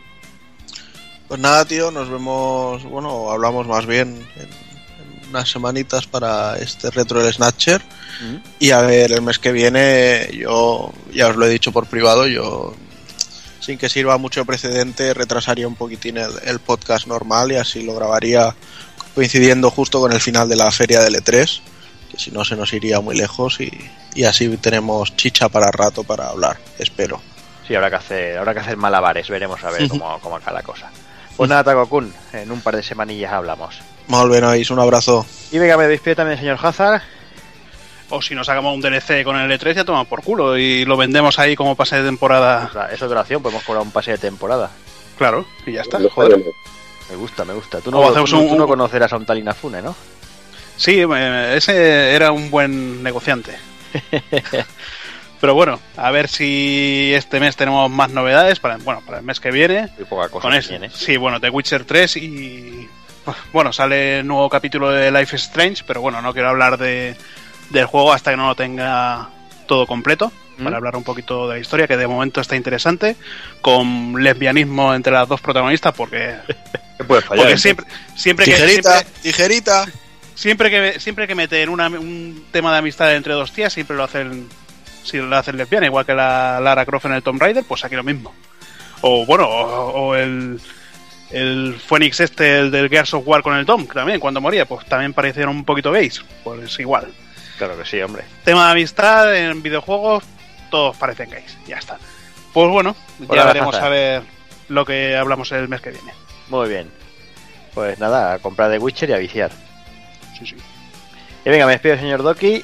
Pues 1.30 1.40
nada, 1.40 1.64
tío, 1.66 1.92
nos 1.92 2.10
vemos, 2.10 2.84
bueno, 2.84 3.32
hablamos 3.32 3.68
más 3.68 3.86
bien 3.86 4.26
en, 4.36 4.44
en 4.44 5.30
unas 5.30 5.50
semanitas 5.50 6.08
para 6.08 6.58
este 6.58 6.90
retro 6.92 7.24
del 7.24 7.34
Snatcher. 7.34 7.82
Y 8.60 8.72
a 8.72 8.82
ver, 8.82 9.12
el 9.12 9.22
mes 9.22 9.40
que 9.40 9.52
viene, 9.52 10.30
yo 10.34 10.92
ya 11.14 11.28
os 11.28 11.36
lo 11.36 11.46
he 11.46 11.50
dicho 11.50 11.72
por 11.72 11.86
privado, 11.86 12.28
yo 12.28 12.74
sin 13.68 13.78
que 13.78 13.90
sirva 13.90 14.18
mucho 14.18 14.46
precedente 14.46 15.14
retrasaría 15.14 15.68
un 15.68 15.76
poquitín 15.76 16.16
el, 16.18 16.32
el 16.46 16.60
podcast 16.60 17.06
normal 17.06 17.52
y 17.52 17.58
así 17.58 17.84
lo 17.84 17.96
grabaría 17.96 18.56
coincidiendo 19.14 19.70
justo 19.70 20.00
con 20.00 20.14
el 20.14 20.22
final 20.22 20.48
de 20.48 20.56
la 20.56 20.72
feria 20.72 21.02
del 21.02 21.16
E3, 21.16 21.60
que 22.10 22.18
si 22.18 22.32
no 22.32 22.46
se 22.46 22.56
nos 22.56 22.72
iría 22.72 23.02
muy 23.02 23.18
lejos 23.18 23.60
y, 23.60 23.70
y 24.16 24.24
así 24.24 24.56
tenemos 24.56 25.18
chicha 25.18 25.50
para 25.50 25.70
rato 25.70 26.06
para 26.06 26.30
hablar, 26.30 26.58
espero. 26.80 27.22
Sí, 27.68 27.76
habrá 27.76 27.90
que 27.90 27.98
hacer, 27.98 28.38
habrá 28.38 28.54
que 28.54 28.62
hacer 28.62 28.78
malabares, 28.78 29.28
veremos 29.28 29.62
a 29.66 29.70
ver 29.70 29.90
cómo, 29.90 30.18
cómo 30.22 30.38
acaba 30.38 30.60
la 30.60 30.64
cosa. 30.64 30.90
Pues 31.36 31.50
nada, 31.50 31.66
Takokun, 31.66 32.14
en 32.32 32.50
un 32.50 32.62
par 32.62 32.78
de 32.78 32.84
semanillas 32.84 33.34
hablamos. 33.34 33.82
Molt 34.08 34.32
bé, 34.32 34.40
nois, 34.40 34.72
un 34.72 34.80
abrazo. 34.80 35.26
Y 35.52 35.60
venga, 35.60 35.76
me 35.76 35.88
despido 35.88 36.16
también 36.16 36.40
el 36.40 36.40
señor 36.40 36.58
Hazard. 36.64 37.02
O 38.10 38.22
si 38.22 38.36
nos 38.36 38.48
sacamos 38.48 38.74
un 38.74 38.82
DLC 38.82 39.24
con 39.24 39.36
el 39.38 39.52
E3 39.52 39.74
ya 39.76 39.84
tomamos 39.86 40.08
por 40.08 40.24
culo 40.24 40.58
y 40.58 40.86
lo 40.86 40.96
vendemos 40.96 41.40
ahí 41.40 41.56
como 41.56 41.76
pase 41.76 41.98
de 41.98 42.04
temporada. 42.04 42.68
O 42.70 42.74
sea, 42.74 42.86
eso 42.86 42.96
es 42.96 43.02
otra 43.04 43.22
opción, 43.22 43.42
podemos 43.42 43.64
cobrar 43.64 43.84
un 43.84 43.92
pase 43.92 44.12
de 44.12 44.18
temporada. 44.18 44.70
Claro, 45.18 45.46
y 45.66 45.74
ya 45.74 45.82
está. 45.82 46.00
Joder. 46.10 46.42
Me 47.10 47.16
gusta, 47.16 47.44
me 47.46 47.54
gusta. 47.54 47.80
Tú 47.82 47.92
no, 47.92 48.08
hacemos 48.08 48.30
tú 48.30 48.36
no- 48.38 48.42
un- 48.44 48.50
tú 48.50 48.56
no 48.58 48.68
conocerás 48.68 49.12
a 49.14 49.18
un 49.18 49.26
tal 49.26 49.38
Inafune, 49.40 49.82
¿no? 49.82 49.96
Sí, 50.78 51.00
eh, 51.02 51.54
ese 51.58 52.14
era 52.14 52.32
un 52.32 52.50
buen 52.52 53.02
negociante. 53.04 53.58
Pero 55.40 55.54
bueno, 55.54 55.80
a 55.98 56.10
ver 56.12 56.28
si 56.28 57.12
este 57.14 57.40
mes 57.40 57.56
tenemos 57.56 57.90
más 57.92 58.10
novedades 58.10 58.60
para, 58.60 58.78
bueno, 58.78 59.02
para 59.06 59.20
el 59.20 59.24
mes 59.24 59.40
que 59.40 59.52
viene. 59.52 59.90
Muy 59.98 60.06
poca 60.06 60.30
cosa 60.30 60.48
Con 60.48 60.54
eso. 60.58 60.70
tiene. 60.70 60.90
Sí, 60.90 61.16
bueno, 61.18 61.40
The 61.40 61.50
Witcher 61.50 61.86
3 61.86 62.18
y 62.18 62.90
bueno, 63.54 63.72
sale 63.72 64.20
el 64.20 64.28
nuevo 64.28 64.50
capítulo 64.50 64.90
de 64.90 65.12
Life 65.12 65.36
is 65.36 65.44
Strange, 65.44 65.84
pero 65.86 66.02
bueno, 66.02 66.22
no 66.22 66.34
quiero 66.34 66.50
hablar 66.50 66.78
de, 66.78 67.16
del 67.70 67.86
juego 67.86 68.14
hasta 68.14 68.32
que 68.32 68.38
no 68.38 68.48
lo 68.48 68.56
tenga 68.56 69.30
todo 69.68 69.86
completo. 69.88 70.32
¿Mm? 70.58 70.64
Para 70.64 70.78
hablar 70.78 70.96
un 70.96 71.04
poquito 71.04 71.48
de 71.48 71.56
la 71.56 71.60
historia, 71.62 71.88
que 71.88 71.98
de 71.98 72.08
momento 72.08 72.42
está 72.42 72.56
interesante, 72.56 73.16
con 73.62 74.16
lesbianismo 74.24 74.94
entre 74.96 75.14
las 75.14 75.28
dos 75.28 75.40
protagonistas, 75.40 75.94
porque, 75.94 76.36
¿Qué 76.98 77.04
puede 77.04 77.22
fallar? 77.22 77.46
porque 77.46 77.52
entonces? 77.54 77.62
siempre, 77.62 77.86
siempre 78.16 78.46
que 78.46 78.52
Tijerita, 78.54 78.92
siempre, 79.00 79.22
tijerita. 79.22 79.86
siempre 80.34 80.70
que 80.72 81.00
siempre 81.00 81.28
que 81.28 81.36
meten 81.36 81.70
una- 81.70 81.88
un 81.90 82.46
tema 82.52 82.72
de 82.72 82.80
amistad 82.80 83.16
entre 83.16 83.34
dos 83.34 83.52
tías, 83.52 83.72
siempre 83.72 83.96
lo 83.96 84.04
hacen 84.04 84.48
si 85.04 85.18
lo 85.20 85.38
hacen 85.38 85.56
lesbiana, 85.58 85.86
igual 85.86 86.06
que 86.06 86.14
la 86.16 86.60
Lara 86.60 86.86
Croft 86.86 87.06
en 87.06 87.14
el 87.14 87.22
Tomb 87.24 87.40
Raider, 87.42 87.64
pues 87.64 87.86
aquí 87.86 87.96
lo 87.96 88.04
mismo. 88.04 88.34
O 89.02 89.26
bueno, 89.28 89.46
o, 89.48 90.08
o 90.08 90.16
el 90.16 90.60
el 91.30 91.76
Phoenix 91.86 92.20
este, 92.20 92.58
el 92.60 92.72
del 92.72 92.90
Gears 92.90 93.14
of 93.14 93.28
War 93.28 93.44
con 93.44 93.56
el 93.56 93.66
Tom, 93.66 93.86
que 93.86 93.94
también 93.94 94.20
cuando 94.20 94.42
moría, 94.42 94.66
pues 94.66 94.86
también 94.88 95.14
parecieron 95.14 95.56
un 95.56 95.66
poquito 95.66 95.92
gays. 95.92 96.24
Pues 96.44 96.80
igual. 96.80 97.08
Claro 97.58 97.78
que 97.78 97.86
sí, 97.86 98.02
hombre. 98.02 98.24
Tema 98.44 98.66
de 98.66 98.72
amistad 98.74 99.36
en 99.36 99.62
videojuegos, 99.64 100.24
todos 100.70 100.96
parecen 100.98 101.30
gays. 101.30 101.58
Ya 101.68 101.78
está. 101.78 101.98
Pues 102.54 102.70
bueno, 102.70 102.96
ya 103.34 103.46
veremos 103.46 103.76
a 103.76 103.90
ver 103.90 104.24
lo 104.70 104.86
que 104.86 105.16
hablamos 105.16 105.52
el 105.52 105.68
mes 105.68 105.82
que 105.82 105.92
viene. 105.92 106.14
Muy 106.50 106.70
bien. 106.70 106.92
Pues 107.74 108.00
nada, 108.00 108.34
a 108.34 108.40
comprar 108.40 108.70
de 108.70 108.80
Witcher 108.80 109.10
y 109.10 109.14
a 109.14 109.18
viciar. 109.18 109.52
Sí, 110.38 110.46
sí. 110.46 110.56
Y 111.46 111.50
venga, 111.50 111.66
me 111.66 111.74
despido, 111.74 111.98
señor 111.98 112.24
Doki. 112.24 112.64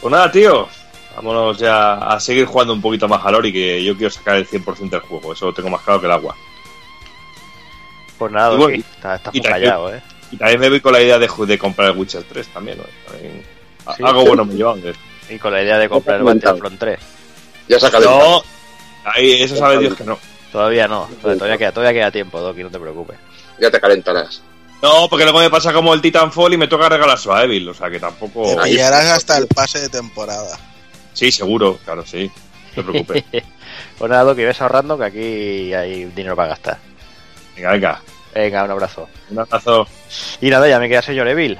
Pues 0.00 0.12
nada, 0.12 0.30
tío. 0.30 0.68
Vámonos 1.16 1.58
ya 1.58 1.94
a 1.94 2.20
seguir 2.20 2.46
jugando 2.46 2.72
un 2.72 2.80
poquito 2.80 3.08
más 3.08 3.24
a 3.24 3.30
Lori, 3.30 3.52
que 3.52 3.82
yo 3.82 3.96
quiero 3.96 4.10
sacar 4.10 4.36
el 4.36 4.46
100% 4.48 4.90
del 4.90 5.00
juego. 5.00 5.32
Eso 5.32 5.46
lo 5.46 5.54
tengo 5.54 5.68
más 5.68 5.82
claro 5.82 6.00
que 6.00 6.06
el 6.06 6.12
agua. 6.12 6.36
Pues 8.18 8.32
nada, 8.32 8.54
Y 8.54 8.58
Doki. 8.58 8.62
bueno, 8.62 8.84
está, 8.94 9.14
está 9.16 9.30
y 9.32 9.38
muy 9.38 9.40
tranquilo. 9.42 9.70
callado, 9.70 9.94
¿eh? 9.94 10.02
Y 10.30 10.36
también 10.36 10.60
me 10.60 10.68
voy 10.68 10.80
con 10.80 10.92
la 10.92 11.00
idea 11.00 11.18
de, 11.18 11.58
comprar 11.58 11.90
el 11.90 11.96
Witcher 11.98 12.22
3 12.22 12.48
también. 12.48 12.78
¿no? 12.78 12.84
También- 13.10 13.59
Sí. 13.96 14.02
Algo 14.04 14.24
bueno 14.24 14.44
me 14.44 14.54
llevan. 14.54 14.80
¿eh? 14.84 14.92
Y 15.28 15.38
con 15.38 15.52
la 15.52 15.62
idea 15.62 15.78
de 15.78 15.88
comprar 15.88 16.18
el. 16.18 16.24
Battlefront 16.24 16.78
3. 16.78 16.98
Ya 17.68 17.78
saca 17.78 18.00
No, 18.00 18.42
ahí, 19.04 19.42
eso 19.42 19.56
sabe 19.56 19.78
Dios 19.78 19.94
que 19.94 20.04
no. 20.04 20.18
Todavía 20.50 20.88
no, 20.88 21.08
todavía 21.22 21.56
queda, 21.56 21.72
todavía 21.72 22.00
queda 22.00 22.10
tiempo, 22.10 22.40
Doki, 22.40 22.64
no 22.64 22.70
te 22.70 22.80
preocupes. 22.80 23.16
Ya 23.60 23.70
te 23.70 23.80
calentarás. 23.80 24.42
No, 24.82 25.08
porque 25.08 25.24
luego 25.24 25.38
me 25.40 25.50
pasa 25.50 25.72
como 25.72 25.92
el 25.94 26.00
Titanfall 26.00 26.54
y 26.54 26.56
me 26.56 26.66
toca 26.66 26.88
regalarse 26.88 27.30
a 27.30 27.44
Evil. 27.44 27.68
O 27.68 27.74
sea 27.74 27.90
que 27.90 28.00
tampoco. 28.00 28.56
Te 28.56 28.70
pillarás 28.70 29.06
hasta 29.06 29.36
el 29.36 29.46
pase 29.46 29.78
de 29.80 29.88
temporada. 29.88 30.58
Sí, 31.12 31.30
seguro, 31.30 31.78
claro, 31.84 32.04
sí. 32.04 32.30
No 32.76 32.82
te 32.82 32.90
preocupes. 32.90 33.24
Pues 33.98 34.10
nada, 34.10 34.24
Doki, 34.24 34.42
ves 34.42 34.60
ahorrando 34.62 34.98
que 34.98 35.04
aquí 35.04 35.74
hay 35.74 36.06
dinero 36.06 36.34
para 36.34 36.48
gastar. 36.48 36.78
Venga, 37.54 37.72
venga. 37.72 38.02
Venga, 38.34 38.64
un 38.64 38.70
abrazo. 38.70 39.08
Un 39.30 39.38
abrazo. 39.40 39.86
Y 40.40 40.48
nada, 40.48 40.66
ya 40.68 40.78
me 40.78 40.88
queda 40.88 41.02
señor 41.02 41.28
Evil. 41.28 41.58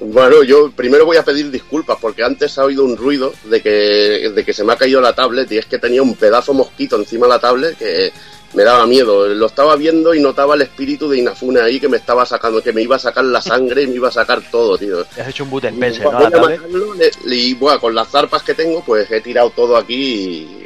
Bueno, 0.00 0.42
yo 0.42 0.70
primero 0.70 1.04
voy 1.04 1.18
a 1.18 1.24
pedir 1.24 1.50
disculpas 1.50 1.98
porque 2.00 2.22
antes 2.24 2.56
ha 2.58 2.64
oído 2.64 2.84
un 2.84 2.96
ruido 2.96 3.34
de 3.44 3.60
que, 3.60 4.30
de 4.34 4.44
que 4.44 4.52
se 4.54 4.64
me 4.64 4.72
ha 4.72 4.76
caído 4.76 5.00
la 5.00 5.14
tablet 5.14 5.50
y 5.52 5.58
es 5.58 5.66
que 5.66 5.78
tenía 5.78 6.02
un 6.02 6.14
pedazo 6.14 6.54
mosquito 6.54 6.96
encima 6.96 7.26
de 7.26 7.30
la 7.32 7.38
tablet 7.38 7.76
que 7.76 8.10
me 8.54 8.64
daba 8.64 8.86
miedo. 8.86 9.28
Lo 9.28 9.46
estaba 9.46 9.76
viendo 9.76 10.14
y 10.14 10.20
notaba 10.20 10.54
el 10.54 10.62
espíritu 10.62 11.08
de 11.08 11.18
Inafune 11.18 11.60
ahí 11.60 11.78
que 11.78 11.88
me 11.88 11.98
estaba 11.98 12.24
sacando, 12.24 12.62
que 12.62 12.72
me 12.72 12.80
iba 12.82 12.96
a 12.96 12.98
sacar 12.98 13.24
la 13.26 13.42
sangre 13.42 13.82
y 13.82 13.86
me 13.88 13.94
iba 13.96 14.08
a 14.08 14.12
sacar 14.12 14.42
todo, 14.50 14.78
tío. 14.78 15.04
Has 15.20 15.28
hecho 15.28 15.44
un 15.44 15.50
Voy 15.50 16.10
¿no? 16.12 16.18
a 16.18 16.30
La 16.30 16.40
matarlo, 16.40 16.94
le- 16.94 17.36
y 17.36 17.54
bueno, 17.54 17.78
con 17.78 17.94
las 17.94 18.08
zarpas 18.08 18.42
que 18.42 18.54
tengo, 18.54 18.82
pues 18.84 19.08
he 19.10 19.20
tirado 19.20 19.50
todo 19.50 19.76
aquí 19.76 19.94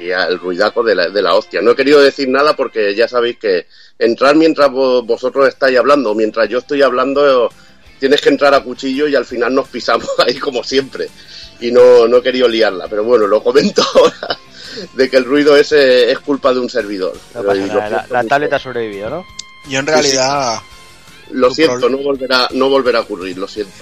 y, 0.00 0.06
y 0.06 0.12
al 0.12 0.38
ruidaco 0.38 0.82
de 0.84 0.94
la, 0.94 1.08
de 1.08 1.20
la 1.22 1.34
hostia. 1.34 1.60
No 1.60 1.72
he 1.72 1.76
querido 1.76 2.00
decir 2.00 2.28
nada 2.28 2.54
porque 2.56 2.94
ya 2.94 3.08
sabéis 3.08 3.36
que 3.38 3.66
entrar 3.98 4.36
mientras 4.36 4.70
vo- 4.70 5.04
vosotros 5.04 5.48
estáis 5.48 5.76
hablando, 5.76 6.14
mientras 6.14 6.48
yo 6.48 6.58
estoy 6.58 6.80
hablando, 6.80 7.50
tienes 7.98 8.20
que 8.20 8.28
entrar 8.28 8.54
a 8.54 8.60
cuchillo 8.62 9.08
y 9.08 9.14
al 9.14 9.24
final 9.24 9.54
nos 9.54 9.68
pisamos 9.68 10.08
ahí 10.26 10.34
como 10.38 10.62
siempre. 10.64 11.08
Y 11.60 11.70
no, 11.70 12.06
no 12.08 12.18
he 12.18 12.22
querido 12.22 12.48
liarla, 12.48 12.86
pero 12.88 13.04
bueno, 13.04 13.26
lo 13.26 13.42
comento 13.42 13.82
ahora 13.94 14.38
de 14.94 15.08
que 15.08 15.16
el 15.16 15.24
ruido 15.24 15.56
ese 15.56 16.10
es 16.10 16.18
culpa 16.18 16.52
de 16.52 16.60
un 16.60 16.68
servidor. 16.68 17.16
No 17.34 17.42
pasa 17.44 17.60
nada, 17.60 17.88
la, 17.90 18.06
la 18.10 18.24
tablet 18.28 18.52
ha 18.52 18.58
sobrevivido, 18.58 19.08
¿no? 19.10 19.24
Yo 19.68 19.78
en 19.78 19.86
realidad, 19.86 20.58
Lo 21.30 21.50
siento, 21.52 21.78
problema- 21.78 21.96
no 21.96 22.02
volverá, 22.02 22.48
no 22.52 22.68
volverá 22.68 22.98
a 22.98 23.02
ocurrir, 23.02 23.38
lo 23.38 23.48
siento. 23.48 23.72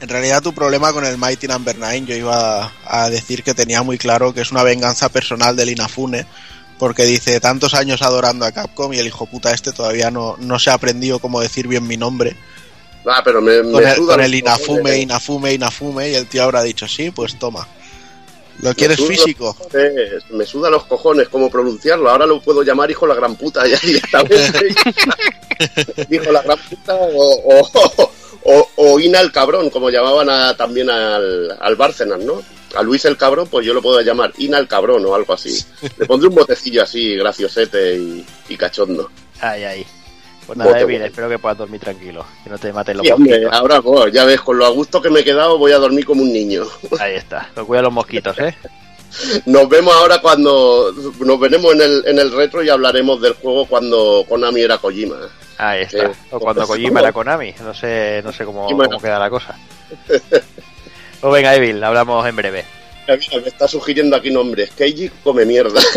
en 0.00 0.08
realidad 0.08 0.42
tu 0.42 0.52
problema 0.54 0.92
con 0.92 1.04
el 1.04 1.16
Mighty 1.18 1.48
Number 1.48 1.74
9, 1.78 2.02
yo 2.06 2.14
iba 2.14 2.72
a 2.86 3.10
decir 3.10 3.42
que 3.42 3.54
tenía 3.54 3.82
muy 3.82 3.98
claro 3.98 4.32
que 4.34 4.42
es 4.42 4.52
una 4.52 4.62
venganza 4.62 5.08
personal 5.08 5.56
del 5.56 5.70
Inafune, 5.70 6.26
porque 6.78 7.04
dice 7.04 7.40
tantos 7.40 7.74
años 7.74 8.02
adorando 8.02 8.44
a 8.44 8.52
Capcom 8.52 8.92
y 8.92 8.98
el 8.98 9.06
hijo 9.06 9.26
puta 9.26 9.52
este 9.52 9.72
todavía 9.72 10.10
no, 10.10 10.36
no 10.38 10.58
se 10.58 10.70
ha 10.70 10.74
aprendido 10.74 11.18
cómo 11.18 11.40
decir 11.40 11.66
bien 11.66 11.86
mi 11.86 11.96
nombre. 11.96 12.36
Ah, 13.06 13.20
pero 13.24 13.40
me, 13.40 13.62
me 13.62 13.72
Con 13.72 13.86
el, 13.86 13.96
suda 13.96 14.14
con 14.14 14.24
el 14.24 14.34
Inafume, 14.34 14.76
cojones, 14.78 14.98
Inafume, 15.02 15.52
Inafume, 15.54 16.10
y 16.10 16.14
el 16.14 16.26
tío 16.28 16.42
habrá 16.44 16.62
dicho, 16.62 16.86
sí, 16.86 17.10
pues 17.10 17.38
toma. 17.38 17.66
¿Lo 18.60 18.72
quieres 18.74 19.00
físico? 19.04 19.54
cojones, 19.56 20.22
me 20.30 20.46
suda 20.46 20.70
los 20.70 20.84
cojones 20.84 21.28
cómo 21.28 21.50
pronunciarlo. 21.50 22.08
Ahora 22.10 22.26
lo 22.26 22.40
puedo 22.40 22.62
llamar 22.62 22.90
hijo 22.90 23.06
la 23.08 23.14
gran 23.16 23.34
puta. 23.34 23.66
Ya 23.66 23.78
directamente. 23.82 24.68
hijo 26.10 26.30
la 26.30 26.42
gran 26.42 26.58
puta 26.70 26.94
o, 26.94 27.60
o, 27.60 28.10
o, 28.44 28.68
o 28.76 29.00
Ina 29.00 29.20
el 29.20 29.32
cabrón, 29.32 29.68
como 29.70 29.90
llamaban 29.90 30.28
a- 30.30 30.56
también 30.56 30.90
al, 30.90 31.56
al 31.60 31.76
Bárcenas, 31.76 32.20
¿no? 32.20 32.40
A 32.76 32.82
Luis 32.82 33.04
el 33.04 33.16
cabrón, 33.16 33.48
pues 33.50 33.66
yo 33.66 33.74
lo 33.74 33.82
puedo 33.82 34.00
llamar 34.00 34.32
Ina 34.38 34.58
el 34.58 34.68
cabrón 34.68 35.04
o 35.06 35.14
algo 35.14 35.32
así. 35.32 35.64
Le 35.98 36.06
pondré 36.06 36.28
un 36.28 36.34
botecillo 36.36 36.82
así, 36.84 37.16
graciosete 37.16 37.96
y, 37.96 38.24
y 38.48 38.56
cachondo. 38.56 39.10
Ay, 39.40 39.64
ay. 39.64 39.86
Pues 40.54 40.66
nada, 40.66 40.80
Evil, 40.80 40.98
voto. 40.98 41.06
espero 41.08 41.28
que 41.28 41.38
puedas 41.38 41.58
dormir 41.58 41.80
tranquilo. 41.80 42.26
Que 42.44 42.50
no 42.50 42.58
te 42.58 42.72
maten 42.72 42.96
los 42.98 43.06
Sí, 43.06 43.12
hombre, 43.12 43.32
mosquitos. 43.32 43.58
ahora, 43.58 43.80
pues, 43.82 44.12
ya 44.12 44.24
ves, 44.24 44.40
con 44.40 44.58
lo 44.58 44.66
a 44.66 44.70
gusto 44.70 45.00
que 45.00 45.08
me 45.10 45.20
he 45.20 45.24
quedado, 45.24 45.56
voy 45.58 45.72
a 45.72 45.78
dormir 45.78 46.04
como 46.04 46.22
un 46.22 46.32
niño. 46.32 46.64
Ahí 47.00 47.14
está. 47.14 47.48
Lo 47.56 47.66
cuida 47.66 47.82
los 47.82 47.92
mosquitos, 47.92 48.38
¿eh? 48.38 48.54
Nos 49.46 49.68
vemos 49.68 49.94
ahora 49.94 50.20
cuando 50.20 50.92
nos 51.20 51.38
veremos 51.40 51.74
en 51.74 51.82
el, 51.82 52.02
en 52.06 52.18
el 52.18 52.32
retro 52.32 52.62
y 52.62 52.68
hablaremos 52.70 53.20
del 53.20 53.34
juego 53.34 53.66
cuando 53.66 54.24
Konami 54.28 54.62
era 54.62 54.78
Kojima. 54.78 55.16
Ahí 55.58 55.82
está. 55.82 56.04
Eh, 56.06 56.12
o 56.30 56.40
cuando 56.40 56.66
pues, 56.66 56.78
Kojima 56.80 57.00
era 57.00 57.12
Konami. 57.12 57.54
No 57.62 57.74
sé, 57.74 58.20
no 58.24 58.32
sé 58.32 58.44
cómo, 58.44 58.66
cómo 58.66 58.98
queda 59.00 59.18
la 59.18 59.28
cosa. 59.30 59.54
Pues 60.06 61.32
venga, 61.32 61.54
Evil, 61.54 61.82
hablamos 61.84 62.26
en 62.26 62.36
breve. 62.36 62.64
Mira, 63.06 63.18
mira, 63.18 63.42
me 63.42 63.48
está 63.48 63.68
sugiriendo 63.68 64.16
aquí 64.16 64.30
nombres. 64.30 64.70
Keiji 64.70 65.08
come 65.22 65.44
mierda. 65.44 65.80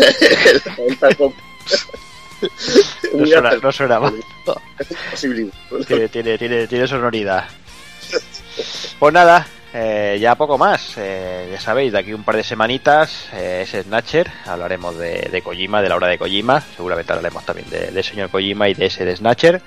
No 3.14 3.26
suena, 3.26 3.50
no 3.62 3.72
suena 3.72 4.00
mal. 4.00 4.14
Tiene, 5.86 6.08
tiene, 6.08 6.38
tiene, 6.38 6.66
tiene 6.66 6.86
sonoridad. 6.86 7.44
Pues 8.98 9.12
nada, 9.12 9.46
eh, 9.72 10.18
ya 10.20 10.34
poco 10.34 10.56
más. 10.58 10.94
Eh, 10.96 11.48
ya 11.52 11.60
sabéis, 11.60 11.92
de 11.92 11.98
aquí 11.98 12.12
un 12.12 12.24
par 12.24 12.36
de 12.36 12.44
semanitas 12.44 13.28
eh, 13.32 13.62
es 13.66 13.84
Snatcher. 13.84 14.30
Hablaremos 14.46 14.96
de, 14.98 15.28
de 15.30 15.42
Kojima, 15.42 15.82
de 15.82 15.88
la 15.88 15.96
hora 15.96 16.08
de 16.08 16.18
Kojima. 16.18 16.62
Seguramente 16.76 17.12
hablaremos 17.12 17.44
también 17.44 17.68
de- 17.70 17.90
del 17.90 18.04
señor 18.04 18.30
Kojima 18.30 18.68
y 18.68 18.74
de 18.74 18.86
ese 18.86 19.04
de 19.04 19.16
Snatcher. 19.16 19.60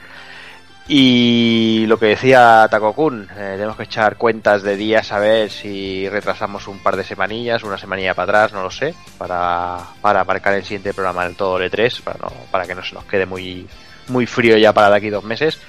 Y 0.91 1.85
lo 1.85 1.99
que 1.99 2.07
decía 2.07 2.67
Takokun, 2.67 3.29
eh, 3.37 3.53
tenemos 3.53 3.77
que 3.77 3.83
echar 3.83 4.17
cuentas 4.17 4.63
de 4.63 4.75
días 4.75 5.11
a 5.11 5.19
ver 5.19 5.51
si 5.51 6.09
retrasamos 6.09 6.67
un 6.67 6.79
par 6.79 6.97
de 6.97 7.03
semanillas, 7.03 7.61
una 7.61 7.77
semanilla 7.77 8.15
para 8.15 8.39
atrás, 8.39 8.53
no 8.53 8.63
lo 8.63 8.71
sé, 8.71 8.95
para, 9.19 9.77
para 10.01 10.23
marcar 10.23 10.55
el 10.55 10.63
siguiente 10.63 10.95
programa 10.95 11.25
del 11.25 11.35
todo 11.35 11.59
L3, 11.59 12.01
para, 12.01 12.17
no, 12.17 12.31
para 12.49 12.65
que 12.65 12.73
no 12.73 12.83
se 12.83 12.95
nos 12.95 13.05
quede 13.05 13.27
muy, 13.27 13.67
muy 14.07 14.25
frío 14.25 14.57
ya 14.57 14.73
para 14.73 14.89
de 14.89 14.95
aquí 14.95 15.11
dos 15.11 15.23
meses. 15.23 15.59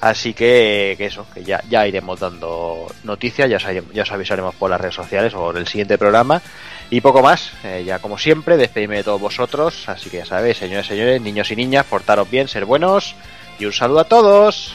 Así 0.00 0.34
que, 0.34 0.96
eso, 1.00 1.26
que 1.34 1.42
ya, 1.42 1.60
ya 1.68 1.84
iremos 1.88 2.20
dando 2.20 2.86
noticias, 3.02 3.50
ya 3.50 3.56
os, 3.56 3.64
ya 3.92 4.02
os 4.02 4.12
avisaremos 4.12 4.54
por 4.54 4.70
las 4.70 4.80
redes 4.80 4.94
sociales 4.94 5.34
o 5.34 5.50
en 5.50 5.56
el 5.56 5.66
siguiente 5.66 5.98
programa. 5.98 6.40
Y 6.90 7.00
poco 7.00 7.22
más, 7.22 7.52
eh, 7.64 7.82
ya 7.84 7.98
como 7.98 8.18
siempre, 8.18 8.56
despedirme 8.56 8.98
de 8.98 9.04
todos 9.04 9.20
vosotros. 9.20 9.88
Así 9.88 10.10
que 10.10 10.18
ya 10.18 10.26
sabéis, 10.26 10.58
señores, 10.58 10.86
señores, 10.86 11.20
niños 11.20 11.50
y 11.50 11.56
niñas, 11.56 11.86
portaros 11.86 12.30
bien, 12.30 12.46
ser 12.46 12.64
buenos. 12.64 13.16
Y 13.60 13.66
un 13.66 13.72
saludo 13.74 14.00
a 14.00 14.04
todos. 14.04 14.74